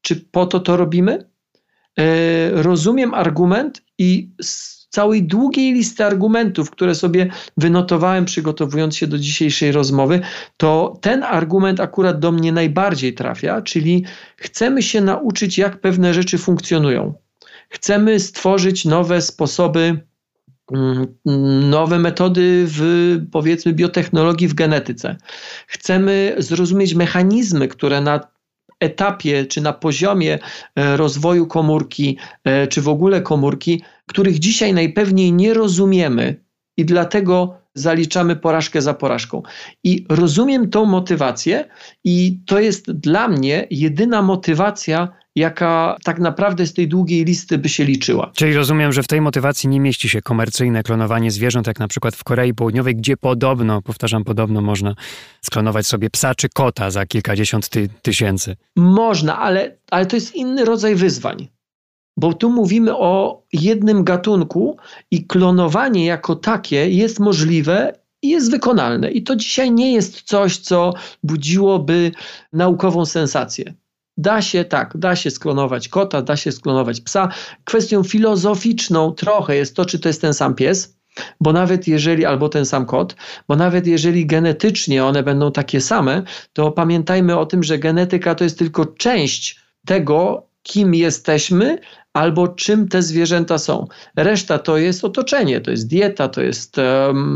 Czy 0.00 0.16
po 0.16 0.46
to 0.46 0.60
to 0.60 0.76
robimy? 0.76 1.30
Y, 2.00 2.62
rozumiem 2.62 3.14
argument 3.14 3.82
i 3.98 4.30
całej 4.94 5.22
długiej 5.22 5.72
listy 5.72 6.04
argumentów, 6.04 6.70
które 6.70 6.94
sobie 6.94 7.30
wynotowałem, 7.56 8.24
przygotowując 8.24 8.96
się 8.96 9.06
do 9.06 9.18
dzisiejszej 9.18 9.72
rozmowy, 9.72 10.20
to 10.56 10.98
ten 11.00 11.22
argument 11.22 11.80
akurat 11.80 12.18
do 12.18 12.32
mnie 12.32 12.52
najbardziej 12.52 13.14
trafia, 13.14 13.62
czyli 13.62 14.04
chcemy 14.36 14.82
się 14.82 15.00
nauczyć, 15.00 15.58
jak 15.58 15.80
pewne 15.80 16.14
rzeczy 16.14 16.38
funkcjonują. 16.38 17.14
Chcemy 17.68 18.20
stworzyć 18.20 18.84
nowe 18.84 19.22
sposoby 19.22 20.00
mm, 20.72 21.06
nowe 21.70 21.98
metody 21.98 22.64
w 22.66 22.82
powiedzmy 23.32 23.72
biotechnologii 23.72 24.48
w 24.48 24.54
genetyce. 24.54 25.16
Chcemy 25.66 26.34
zrozumieć 26.38 26.94
mechanizmy, 26.94 27.68
które 27.68 28.00
na 28.00 28.20
etapie 28.80 29.46
czy 29.46 29.60
na 29.60 29.72
poziomie 29.72 30.38
e, 30.76 30.96
rozwoju 30.96 31.46
komórki, 31.46 32.18
e, 32.44 32.66
czy 32.66 32.82
w 32.82 32.88
ogóle 32.88 33.22
komórki, 33.22 33.82
których 34.06 34.38
dzisiaj 34.38 34.74
najpewniej 34.74 35.32
nie 35.32 35.54
rozumiemy 35.54 36.44
i 36.76 36.84
dlatego 36.84 37.58
zaliczamy 37.74 38.36
porażkę 38.36 38.82
za 38.82 38.94
porażką. 38.94 39.42
I 39.84 40.06
rozumiem 40.08 40.70
tą 40.70 40.84
motywację, 40.84 41.68
i 42.04 42.40
to 42.46 42.60
jest 42.60 42.92
dla 42.92 43.28
mnie 43.28 43.66
jedyna 43.70 44.22
motywacja, 44.22 45.08
jaka 45.36 45.96
tak 46.04 46.18
naprawdę 46.18 46.66
z 46.66 46.74
tej 46.74 46.88
długiej 46.88 47.24
listy 47.24 47.58
by 47.58 47.68
się 47.68 47.84
liczyła. 47.84 48.30
Czyli 48.34 48.54
rozumiem, 48.54 48.92
że 48.92 49.02
w 49.02 49.06
tej 49.06 49.20
motywacji 49.20 49.68
nie 49.68 49.80
mieści 49.80 50.08
się 50.08 50.22
komercyjne 50.22 50.82
klonowanie 50.82 51.30
zwierząt, 51.30 51.66
jak 51.66 51.78
na 51.78 51.88
przykład 51.88 52.16
w 52.16 52.24
Korei 52.24 52.54
Południowej, 52.54 52.96
gdzie 52.96 53.16
podobno, 53.16 53.82
powtarzam, 53.82 54.24
podobno 54.24 54.60
można 54.60 54.94
sklonować 55.42 55.86
sobie 55.86 56.10
psa 56.10 56.34
czy 56.34 56.48
kota 56.48 56.90
za 56.90 57.06
kilkadziesiąt 57.06 57.68
ty 57.68 57.88
tysięcy. 58.02 58.56
Można, 58.76 59.40
ale, 59.40 59.76
ale 59.90 60.06
to 60.06 60.16
jest 60.16 60.34
inny 60.34 60.64
rodzaj 60.64 60.94
wyzwań. 60.94 61.48
Bo 62.16 62.34
tu 62.34 62.50
mówimy 62.50 62.96
o 62.96 63.42
jednym 63.52 64.04
gatunku 64.04 64.76
i 65.10 65.26
klonowanie 65.26 66.06
jako 66.06 66.36
takie 66.36 66.90
jest 66.90 67.20
możliwe 67.20 67.92
i 68.22 68.28
jest 68.28 68.50
wykonalne. 68.50 69.10
I 69.10 69.22
to 69.22 69.36
dzisiaj 69.36 69.70
nie 69.70 69.92
jest 69.92 70.22
coś, 70.22 70.58
co 70.58 70.94
budziłoby 71.22 72.12
naukową 72.52 73.06
sensację. 73.06 73.74
Da 74.16 74.42
się 74.42 74.64
tak, 74.64 74.96
da 74.96 75.16
się 75.16 75.30
sklonować 75.30 75.88
kota, 75.88 76.22
da 76.22 76.36
się 76.36 76.52
sklonować 76.52 77.00
psa. 77.00 77.28
Kwestią 77.64 78.02
filozoficzną 78.02 79.12
trochę 79.12 79.56
jest 79.56 79.76
to, 79.76 79.84
czy 79.84 79.98
to 79.98 80.08
jest 80.08 80.20
ten 80.20 80.34
sam 80.34 80.54
pies, 80.54 80.96
bo 81.40 81.52
nawet 81.52 81.88
jeżeli, 81.88 82.24
albo 82.24 82.48
ten 82.48 82.66
sam 82.66 82.86
kot, 82.86 83.16
bo 83.48 83.56
nawet 83.56 83.86
jeżeli 83.86 84.26
genetycznie 84.26 85.04
one 85.04 85.22
będą 85.22 85.52
takie 85.52 85.80
same, 85.80 86.22
to 86.52 86.70
pamiętajmy 86.70 87.38
o 87.38 87.46
tym, 87.46 87.62
że 87.62 87.78
genetyka 87.78 88.34
to 88.34 88.44
jest 88.44 88.58
tylko 88.58 88.86
część 88.86 89.60
tego, 89.86 90.46
kim 90.62 90.94
jesteśmy, 90.94 91.78
albo 92.12 92.48
czym 92.48 92.88
te 92.88 93.02
zwierzęta 93.02 93.58
są. 93.58 93.86
Reszta 94.16 94.58
to 94.58 94.78
jest 94.78 95.04
otoczenie, 95.04 95.60
to 95.60 95.70
jest 95.70 95.88
dieta, 95.88 96.28
to 96.28 96.42
jest, 96.42 96.72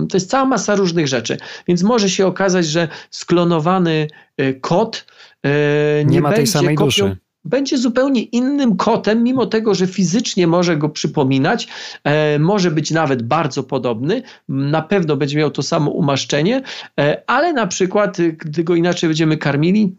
to 0.09 0.15
jest 0.15 0.31
cała 0.31 0.45
masa 0.45 0.75
różnych 0.75 1.09
rzeczy. 1.09 1.39
Więc 1.69 1.83
może 1.83 2.11
się 2.11 2.27
okazać, 2.27 2.67
że 2.67 2.89
sklonowany 3.11 4.09
y, 4.41 4.59
kot 4.61 5.07
e, 5.09 5.18
nie, 5.45 6.05
nie 6.05 6.21
ma 6.21 6.33
tej 6.33 6.47
samej 6.47 6.75
kopią, 6.75 6.87
duszy. 6.87 7.17
będzie 7.45 7.79
zupełnie 7.79 8.23
innym 8.23 8.77
kotem, 8.77 9.23
mimo 9.23 9.47
tego, 9.47 9.75
że 9.75 9.87
fizycznie 9.87 10.47
może 10.47 10.77
go 10.77 10.89
przypominać, 10.89 11.69
e, 12.05 12.39
może 12.39 12.71
być 12.71 12.91
nawet 12.91 13.23
bardzo 13.23 13.63
podobny, 13.63 14.23
na 14.49 14.83
pewno 14.83 15.17
będzie 15.17 15.39
miał 15.39 15.51
to 15.51 15.63
samo 15.63 15.91
umaszczenie, 15.91 16.63
e, 17.01 17.23
ale 17.27 17.53
na 17.53 17.67
przykład, 17.67 18.17
gdy 18.39 18.65
go 18.65 18.75
inaczej 18.75 19.09
będziemy 19.09 19.37
karmili, 19.37 19.97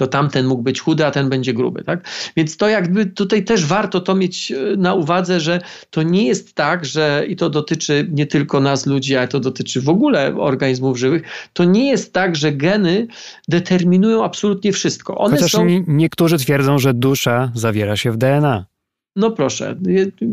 to 0.00 0.06
tamten 0.06 0.46
mógł 0.46 0.62
być 0.62 0.80
chudy, 0.80 1.06
a 1.06 1.10
ten 1.10 1.28
będzie 1.28 1.54
gruby. 1.54 1.84
Tak? 1.84 2.08
Więc 2.36 2.56
to 2.56 2.68
jakby 2.68 3.06
tutaj 3.06 3.44
też 3.44 3.66
warto 3.66 4.00
to 4.00 4.14
mieć 4.14 4.52
e, 4.52 4.76
na 4.76 4.94
uwadze, 4.94 5.40
że 5.40 5.60
to 5.90 6.02
nie 6.02 6.26
jest 6.26 6.54
tak, 6.54 6.84
że 6.84 7.24
i 7.28 7.36
to 7.36 7.50
dotyczy 7.50 8.08
nie 8.12 8.26
tylko 8.26 8.60
nas 8.60 8.86
ludzi, 8.86 9.16
ale 9.16 9.28
to 9.28 9.40
dotyczy 9.40 9.80
w 9.80 9.88
ogóle 9.88 10.34
organizmów 10.36 10.98
żywych, 10.98 11.22
to 11.52 11.64
nie 11.64 11.90
jest 11.90 12.12
tak, 12.12 12.36
że 12.36 12.52
geny 12.52 13.06
determinują 13.48 14.24
absolutnie 14.24 14.72
wszystko. 14.72 15.18
One 15.18 15.36
Chociaż 15.36 15.52
są... 15.52 15.66
niektórzy 15.86 16.38
twierdzą, 16.38 16.78
że 16.78 16.94
dusza 16.94 17.52
zawiera 17.54 17.96
się 17.96 18.12
w 18.12 18.16
DNA. 18.16 18.64
No 19.16 19.30
proszę, 19.30 19.76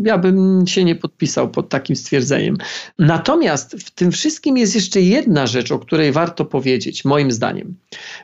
ja 0.03 0.17
bym 0.17 0.67
się 0.67 0.83
nie 0.83 0.95
podpisał 0.95 1.49
pod 1.49 1.69
takim 1.69 1.95
stwierdzeniem. 1.95 2.57
Natomiast 2.99 3.75
w 3.75 3.91
tym 3.91 4.11
wszystkim 4.11 4.57
jest 4.57 4.75
jeszcze 4.75 5.01
jedna 5.01 5.47
rzecz, 5.47 5.71
o 5.71 5.79
której 5.79 6.11
warto 6.11 6.45
powiedzieć, 6.45 7.05
moim 7.05 7.31
zdaniem. 7.31 7.75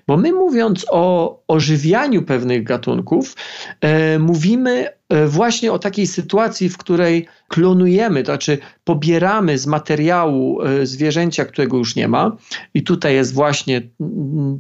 Bo 0.08 0.18
my 0.18 0.34
mówiąc 0.34 0.86
o 0.90 1.44
ożywianiu 1.48 2.22
pewnych 2.22 2.64
gatunków, 2.64 3.36
e, 3.82 4.20
mówimy 4.20 4.90
właśnie 5.28 5.72
o 5.72 5.80
takiej 5.80 6.08
sytuacji, 6.08 6.70
w 6.70 6.78
której 6.78 7.28
klonujemy, 7.48 8.24
to 8.24 8.32
znaczy 8.32 8.58
pobieramy 8.84 9.58
z 9.58 9.68
materiału 9.68 10.62
e, 10.62 10.86
zwierzęcia, 10.86 11.46
którego 11.46 11.78
już 11.78 11.96
nie 11.96 12.08
ma. 12.08 12.38
I 12.74 12.84
tutaj 12.84 13.14
jest 13.14 13.34
właśnie 13.34 13.82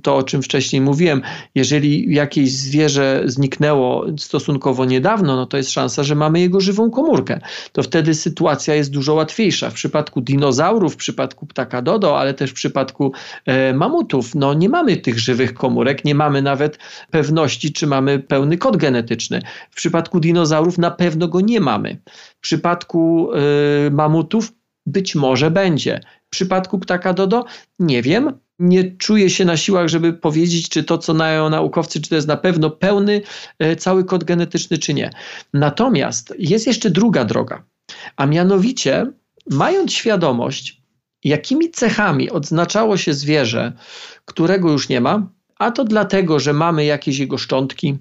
to, 0.03 0.15
o 0.15 0.23
czym 0.23 0.41
wcześniej 0.41 0.81
mówiłem. 0.81 1.21
Jeżeli 1.55 2.13
jakieś 2.13 2.51
zwierzę 2.51 3.23
zniknęło 3.25 4.05
stosunkowo 4.17 4.85
niedawno, 4.85 5.35
no 5.35 5.45
to 5.45 5.57
jest 5.57 5.71
szansa, 5.71 6.03
że 6.03 6.15
mamy 6.15 6.39
jego 6.39 6.61
żywą 6.61 6.91
komórkę. 6.91 7.39
To 7.71 7.83
wtedy 7.83 8.13
sytuacja 8.13 8.75
jest 8.75 8.91
dużo 8.91 9.13
łatwiejsza. 9.13 9.69
W 9.69 9.73
przypadku 9.73 10.21
dinozaurów, 10.21 10.93
w 10.93 10.97
przypadku 10.97 11.45
ptaka 11.45 11.81
dodo, 11.81 12.19
ale 12.19 12.33
też 12.33 12.51
w 12.51 12.53
przypadku 12.53 13.11
e, 13.45 13.73
mamutów, 13.73 14.35
no 14.35 14.53
nie 14.53 14.69
mamy 14.69 14.97
tych 14.97 15.19
żywych 15.19 15.53
komórek, 15.53 16.05
nie 16.05 16.15
mamy 16.15 16.41
nawet 16.41 16.79
pewności, 17.11 17.73
czy 17.73 17.87
mamy 17.87 18.19
pełny 18.19 18.57
kod 18.57 18.77
genetyczny. 18.77 19.41
W 19.71 19.75
przypadku 19.75 20.19
dinozaurów 20.19 20.32
dinozaurów 20.33 20.77
na 20.77 20.91
pewno 20.91 21.27
go 21.27 21.41
nie 21.41 21.59
mamy. 21.59 22.01
W 22.37 22.41
przypadku 22.41 23.29
y, 23.87 23.91
mamutów 23.91 24.53
być 24.85 25.15
może 25.15 25.51
będzie. 25.51 25.99
W 26.27 26.29
przypadku 26.29 26.79
ptaka 26.79 27.13
dodo 27.13 27.45
nie 27.79 28.01
wiem. 28.01 28.39
Nie 28.59 28.91
czuję 28.91 29.29
się 29.29 29.45
na 29.45 29.57
siłach, 29.57 29.87
żeby 29.87 30.13
powiedzieć, 30.13 30.69
czy 30.69 30.83
to, 30.83 30.97
co 30.97 31.13
mają 31.13 31.49
naukowcy, 31.49 32.01
czy 32.01 32.09
to 32.09 32.15
jest 32.15 32.27
na 32.27 32.37
pewno 32.37 32.69
pełny 32.69 33.21
y, 33.63 33.75
cały 33.75 34.05
kod 34.05 34.23
genetyczny, 34.23 34.77
czy 34.77 34.93
nie. 34.93 35.11
Natomiast 35.53 36.33
jest 36.39 36.67
jeszcze 36.67 36.89
druga 36.89 37.25
droga, 37.25 37.63
a 38.15 38.25
mianowicie, 38.25 39.11
mając 39.51 39.93
świadomość, 39.93 40.81
jakimi 41.23 41.71
cechami 41.71 42.29
odznaczało 42.29 42.97
się 42.97 43.13
zwierzę, 43.13 43.73
którego 44.25 44.71
już 44.71 44.89
nie 44.89 45.01
ma, 45.01 45.27
a 45.63 45.71
to 45.71 45.83
dlatego, 45.85 46.39
że 46.39 46.53
mamy 46.53 46.85
jakieś 46.85 47.19
jego 47.19 47.37
szczątki, 47.37 47.97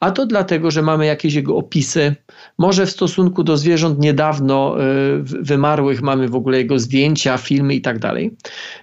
a 0.00 0.10
to 0.10 0.26
dlatego, 0.26 0.70
że 0.70 0.82
mamy 0.82 1.06
jakieś 1.06 1.34
jego 1.34 1.56
opisy. 1.56 2.16
Może 2.58 2.86
w 2.86 2.90
stosunku 2.90 3.44
do 3.44 3.56
zwierząt 3.56 3.98
niedawno 3.98 4.76
y, 4.80 5.22
wymarłych 5.22 6.02
mamy 6.02 6.28
w 6.28 6.34
ogóle 6.34 6.58
jego 6.58 6.78
zdjęcia, 6.78 7.38
filmy 7.38 7.74
i 7.74 7.80
tak. 7.80 7.98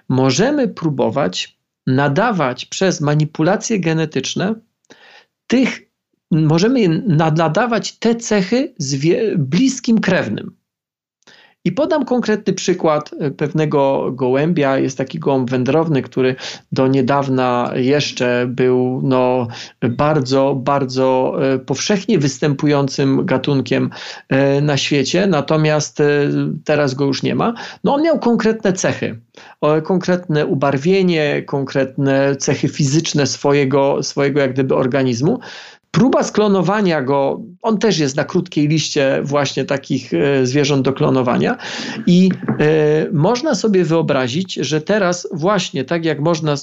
Możemy 0.10 0.68
próbować 0.68 1.60
nadawać 1.88 2.66
przez 2.66 3.02
manipulacje 3.02 3.80
genetyczne 3.80 4.56
tych, 5.48 5.82
możemy 6.32 7.04
nadawać 7.08 7.92
te 8.00 8.16
cechy 8.16 8.74
bliskim 9.38 10.00
krewnym. 10.00 10.59
I 11.66 11.72
podam 11.72 12.06
konkretny 12.06 12.54
przykład 12.54 13.12
e, 13.20 13.32
pewnego 13.32 14.12
gołębia. 14.12 14.78
Jest 14.78 14.98
taki 14.98 15.20
gołąb 15.20 15.50
wędrowny, 15.50 16.02
który 16.02 16.36
do 16.72 16.88
niedawna 16.88 17.72
jeszcze 17.76 18.46
był 18.50 19.02
no, 19.04 19.48
bardzo, 19.82 20.56
bardzo 20.56 21.36
e, 21.54 21.60
powszechnie 21.60 22.20
występującym 22.20 23.26
gatunkiem 23.26 23.90
e, 24.30 24.62
na 24.62 24.78
świecie, 24.78 25.28
natomiast 25.28 25.98
teraz 26.66 26.94
go 26.94 27.06
już 27.06 27.24
nie 27.24 27.36
ma. 27.36 27.54
No, 27.84 27.94
on 27.96 28.02
miał 28.02 28.20
konkretne 28.20 28.74
cechy, 28.74 29.20
konkretne 29.84 30.46
ubarwienie, 30.46 31.44
konkretne 31.44 32.36
cechy 32.36 32.68
fizyczne 32.68 33.28
swojego, 33.28 34.04
swojego 34.04 34.40
jak 34.40 34.54
gdyby 34.54 34.76
organizmu. 34.76 35.40
Próba 35.92 36.24
sklonowania 36.24 37.02
go, 37.02 37.42
on 37.62 37.78
też 37.78 38.00
jest 38.00 38.16
na 38.16 38.24
krótkiej 38.24 38.68
liście 38.68 39.22
właśnie 39.24 39.66
takich 39.66 40.14
e, 40.14 40.46
zwierząt 40.46 40.86
do 40.86 40.94
klonowania 40.94 41.58
i 42.08 42.30
e, 42.48 43.12
można 43.12 43.56
sobie 43.56 43.84
wyobrazić, 43.84 44.54
że 44.54 44.82
teraz 44.82 45.28
właśnie 45.32 45.86
tak 45.86 46.06
jak 46.06 46.20
można 46.20 46.56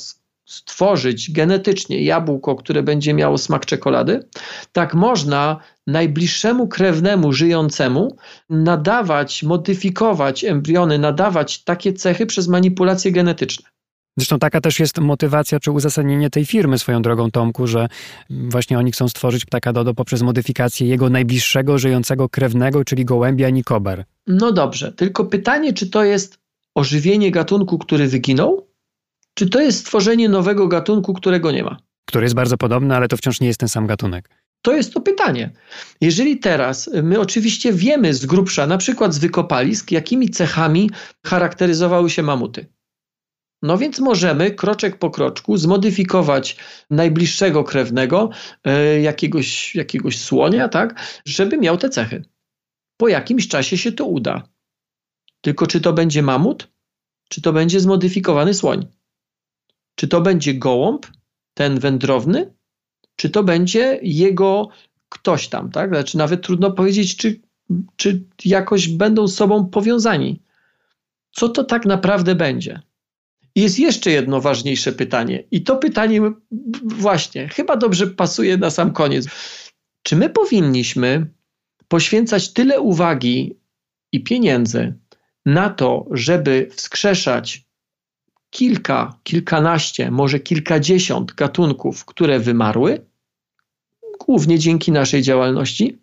stworzyć 0.46 1.32
genetycznie 1.32 2.02
jabłko, 2.02 2.56
które 2.56 2.82
będzie 2.82 3.14
miało 3.14 3.38
smak 3.38 3.66
czekolady, 3.66 4.28
tak 4.72 4.94
można 4.94 5.60
najbliższemu 5.86 6.68
krewnemu 6.68 7.32
żyjącemu 7.32 8.16
nadawać, 8.50 9.42
modyfikować 9.42 10.44
embriony, 10.44 10.98
nadawać 10.98 11.64
takie 11.64 11.92
cechy 11.92 12.26
przez 12.26 12.48
manipulacje 12.48 13.12
genetyczne. 13.12 13.75
Zresztą 14.18 14.38
taka 14.38 14.60
też 14.60 14.80
jest 14.80 14.98
motywacja 14.98 15.60
czy 15.60 15.70
uzasadnienie 15.70 16.30
tej 16.30 16.46
firmy 16.46 16.78
swoją 16.78 17.02
drogą, 17.02 17.30
Tomku, 17.30 17.66
że 17.66 17.88
właśnie 18.30 18.78
oni 18.78 18.92
chcą 18.92 19.08
stworzyć 19.08 19.44
ptaka 19.44 19.72
Dodo 19.72 19.94
poprzez 19.94 20.22
modyfikację 20.22 20.86
jego 20.86 21.10
najbliższego 21.10 21.78
żyjącego 21.78 22.28
krewnego, 22.28 22.84
czyli 22.84 23.04
gołębia 23.04 23.50
Nikobar. 23.50 24.04
No 24.26 24.52
dobrze, 24.52 24.92
tylko 24.92 25.24
pytanie, 25.24 25.72
czy 25.72 25.90
to 25.90 26.04
jest 26.04 26.38
ożywienie 26.74 27.30
gatunku, 27.30 27.78
który 27.78 28.08
wyginął, 28.08 28.66
czy 29.34 29.48
to 29.48 29.60
jest 29.60 29.78
stworzenie 29.78 30.28
nowego 30.28 30.68
gatunku, 30.68 31.14
którego 31.14 31.52
nie 31.52 31.64
ma? 31.64 31.76
Który 32.04 32.24
jest 32.24 32.34
bardzo 32.34 32.56
podobny, 32.56 32.96
ale 32.96 33.08
to 33.08 33.16
wciąż 33.16 33.40
nie 33.40 33.46
jest 33.46 33.60
ten 33.60 33.68
sam 33.68 33.86
gatunek. 33.86 34.30
To 34.62 34.72
jest 34.72 34.94
to 34.94 35.00
pytanie. 35.00 35.50
Jeżeli 36.00 36.38
teraz 36.38 36.90
my 37.02 37.20
oczywiście 37.20 37.72
wiemy 37.72 38.14
z 38.14 38.26
grubsza, 38.26 38.66
na 38.66 38.78
przykład 38.78 39.14
z 39.14 39.18
wykopalisk, 39.18 39.92
jakimi 39.92 40.30
cechami 40.30 40.90
charakteryzowały 41.26 42.10
się 42.10 42.22
mamuty. 42.22 42.66
No 43.62 43.78
więc 43.78 43.98
możemy 43.98 44.50
kroczek 44.50 44.98
po 44.98 45.10
kroczku 45.10 45.56
zmodyfikować 45.56 46.56
najbliższego 46.90 47.64
krewnego, 47.64 48.30
e, 48.64 49.00
jakiegoś, 49.00 49.74
jakiegoś 49.74 50.18
słonia, 50.18 50.68
tak, 50.68 51.20
żeby 51.24 51.58
miał 51.58 51.78
te 51.78 51.88
cechy. 51.88 52.24
Po 52.96 53.08
jakimś 53.08 53.48
czasie 53.48 53.78
się 53.78 53.92
to 53.92 54.04
uda. 54.04 54.48
Tylko 55.40 55.66
czy 55.66 55.80
to 55.80 55.92
będzie 55.92 56.22
mamut, 56.22 56.68
czy 57.28 57.42
to 57.42 57.52
będzie 57.52 57.80
zmodyfikowany 57.80 58.54
słoń? 58.54 58.86
Czy 59.94 60.08
to 60.08 60.20
będzie 60.20 60.54
gołąb, 60.54 61.06
ten 61.54 61.78
wędrowny, 61.78 62.54
czy 63.16 63.30
to 63.30 63.42
będzie 63.42 63.98
jego 64.02 64.68
ktoś 65.08 65.48
tam, 65.48 65.70
tak? 65.70 65.90
Znaczy 65.90 66.18
nawet 66.18 66.42
trudno 66.42 66.70
powiedzieć, 66.70 67.16
czy, 67.16 67.40
czy 67.96 68.24
jakoś 68.44 68.88
będą 68.88 69.28
z 69.28 69.34
sobą 69.34 69.66
powiązani. 69.66 70.42
Co 71.30 71.48
to 71.48 71.64
tak 71.64 71.86
naprawdę 71.86 72.34
będzie? 72.34 72.80
Jest 73.56 73.78
jeszcze 73.78 74.10
jedno 74.10 74.40
ważniejsze 74.40 74.92
pytanie, 74.92 75.44
i 75.50 75.62
to 75.62 75.76
pytanie 75.76 76.20
właśnie 76.84 77.48
chyba 77.48 77.76
dobrze 77.76 78.06
pasuje 78.06 78.56
na 78.56 78.70
sam 78.70 78.92
koniec. 78.92 79.26
Czy 80.02 80.16
my 80.16 80.30
powinniśmy 80.30 81.26
poświęcać 81.88 82.52
tyle 82.52 82.80
uwagi 82.80 83.58
i 84.12 84.22
pieniędzy 84.22 84.94
na 85.46 85.70
to, 85.70 86.06
żeby 86.10 86.68
wskrzeszać 86.72 87.66
kilka, 88.50 89.18
kilkanaście, 89.22 90.10
może 90.10 90.40
kilkadziesiąt 90.40 91.34
gatunków, 91.34 92.04
które 92.04 92.38
wymarły, 92.38 93.06
głównie 94.20 94.58
dzięki 94.58 94.92
naszej 94.92 95.22
działalności, 95.22 95.98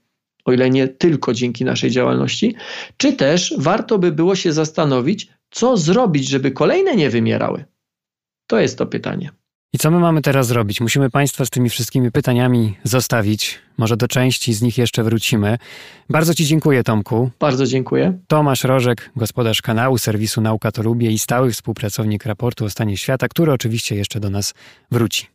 o 0.45 0.51
ile 0.53 0.69
nie 0.69 0.87
tylko 0.87 1.33
dzięki 1.33 1.65
naszej 1.65 1.91
działalności, 1.91 2.55
czy 2.97 3.13
też 3.13 3.53
warto 3.57 3.99
by 3.99 4.11
było 4.11 4.35
się 4.35 4.53
zastanowić, 4.53 5.27
co 5.53 5.77
zrobić, 5.77 6.27
żeby 6.27 6.51
kolejne 6.51 6.95
nie 6.95 7.09
wymierały? 7.09 7.65
To 8.47 8.59
jest 8.59 8.77
to 8.77 8.85
pytanie. 8.85 9.31
I 9.73 9.77
co 9.77 9.91
my 9.91 9.99
mamy 9.99 10.21
teraz 10.21 10.47
zrobić? 10.47 10.81
Musimy 10.81 11.09
Państwa 11.09 11.45
z 11.45 11.49
tymi 11.49 11.69
wszystkimi 11.69 12.11
pytaniami 12.11 12.77
zostawić. 12.83 13.59
Może 13.77 13.97
do 13.97 14.07
części 14.07 14.53
z 14.53 14.61
nich 14.61 14.77
jeszcze 14.77 15.03
wrócimy. 15.03 15.57
Bardzo 16.09 16.33
Ci 16.33 16.45
dziękuję, 16.45 16.83
Tomku. 16.83 17.29
Bardzo 17.39 17.65
dziękuję. 17.65 18.19
Tomasz 18.27 18.63
Rożek, 18.63 19.11
gospodarz 19.15 19.61
kanału 19.61 19.97
serwisu 19.97 20.41
Nauka 20.41 20.71
to 20.71 20.83
Lubię 20.83 21.11
i 21.11 21.19
stały 21.19 21.51
współpracownik 21.51 22.25
raportu 22.25 22.65
o 22.65 22.69
stanie 22.69 22.97
świata, 22.97 23.27
który 23.27 23.51
oczywiście 23.51 23.95
jeszcze 23.95 24.19
do 24.19 24.29
nas 24.29 24.53
wróci. 24.91 25.27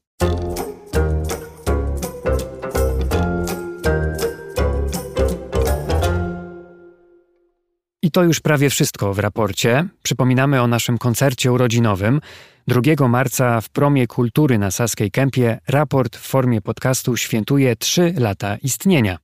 I 8.03 8.11
to 8.11 8.23
już 8.23 8.41
prawie 8.41 8.71
wszystko 8.71 9.15
w 9.15 9.19
raporcie. 9.19 9.89
Przypominamy 10.03 10.63
o 10.63 10.67
naszym 10.67 10.99
koncercie 10.99 11.53
urodzinowym. 11.53 12.21
2 12.69 13.09
marca 13.09 13.61
w 13.61 13.69
Promie 13.69 14.07
Kultury 14.07 14.59
na 14.59 14.71
Saskiej 14.71 15.11
Kępie 15.11 15.59
raport 15.69 16.17
w 16.17 16.21
formie 16.21 16.61
podcastu 16.61 17.17
świętuje 17.17 17.77
3 17.77 18.15
lata 18.19 18.57
istnienia. 18.57 19.19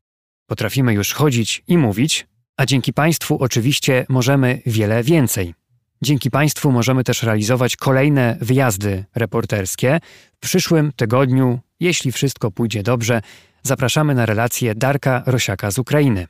Potrafimy 0.46 0.94
już 0.94 1.12
chodzić 1.12 1.62
i 1.68 1.78
mówić, 1.78 2.26
a 2.56 2.66
dzięki 2.66 2.92
Państwu 2.92 3.38
oczywiście 3.38 4.06
możemy 4.08 4.62
wiele 4.66 5.02
więcej. 5.02 5.54
Dzięki 6.02 6.30
Państwu 6.30 6.72
możemy 6.72 7.04
też 7.04 7.22
realizować 7.22 7.76
kolejne 7.76 8.36
wyjazdy 8.40 9.04
reporterskie. 9.14 10.00
W 10.36 10.38
przyszłym 10.38 10.92
tygodniu, 10.96 11.60
jeśli 11.80 12.12
wszystko 12.12 12.50
pójdzie 12.50 12.82
dobrze, 12.82 13.20
zapraszamy 13.62 14.14
na 14.14 14.26
relację 14.26 14.74
Darka 14.74 15.22
Rosiaka 15.26 15.70
z 15.70 15.78
Ukrainy. 15.78 16.26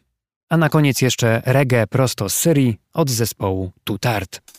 A 0.54 0.56
na 0.56 0.68
koniec 0.68 1.02
jeszcze 1.02 1.42
reggae 1.46 1.86
prosto 1.86 2.28
z 2.28 2.36
Syrii 2.36 2.76
od 2.92 3.10
zespołu 3.10 3.72
Tutart. 3.84 4.53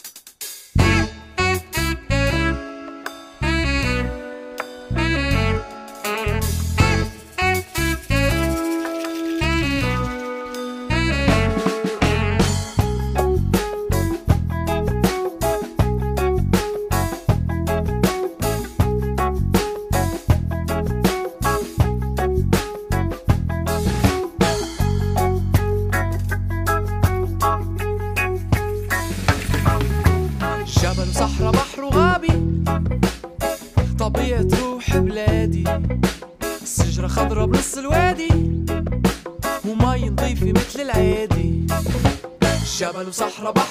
صحراء 43.16 43.65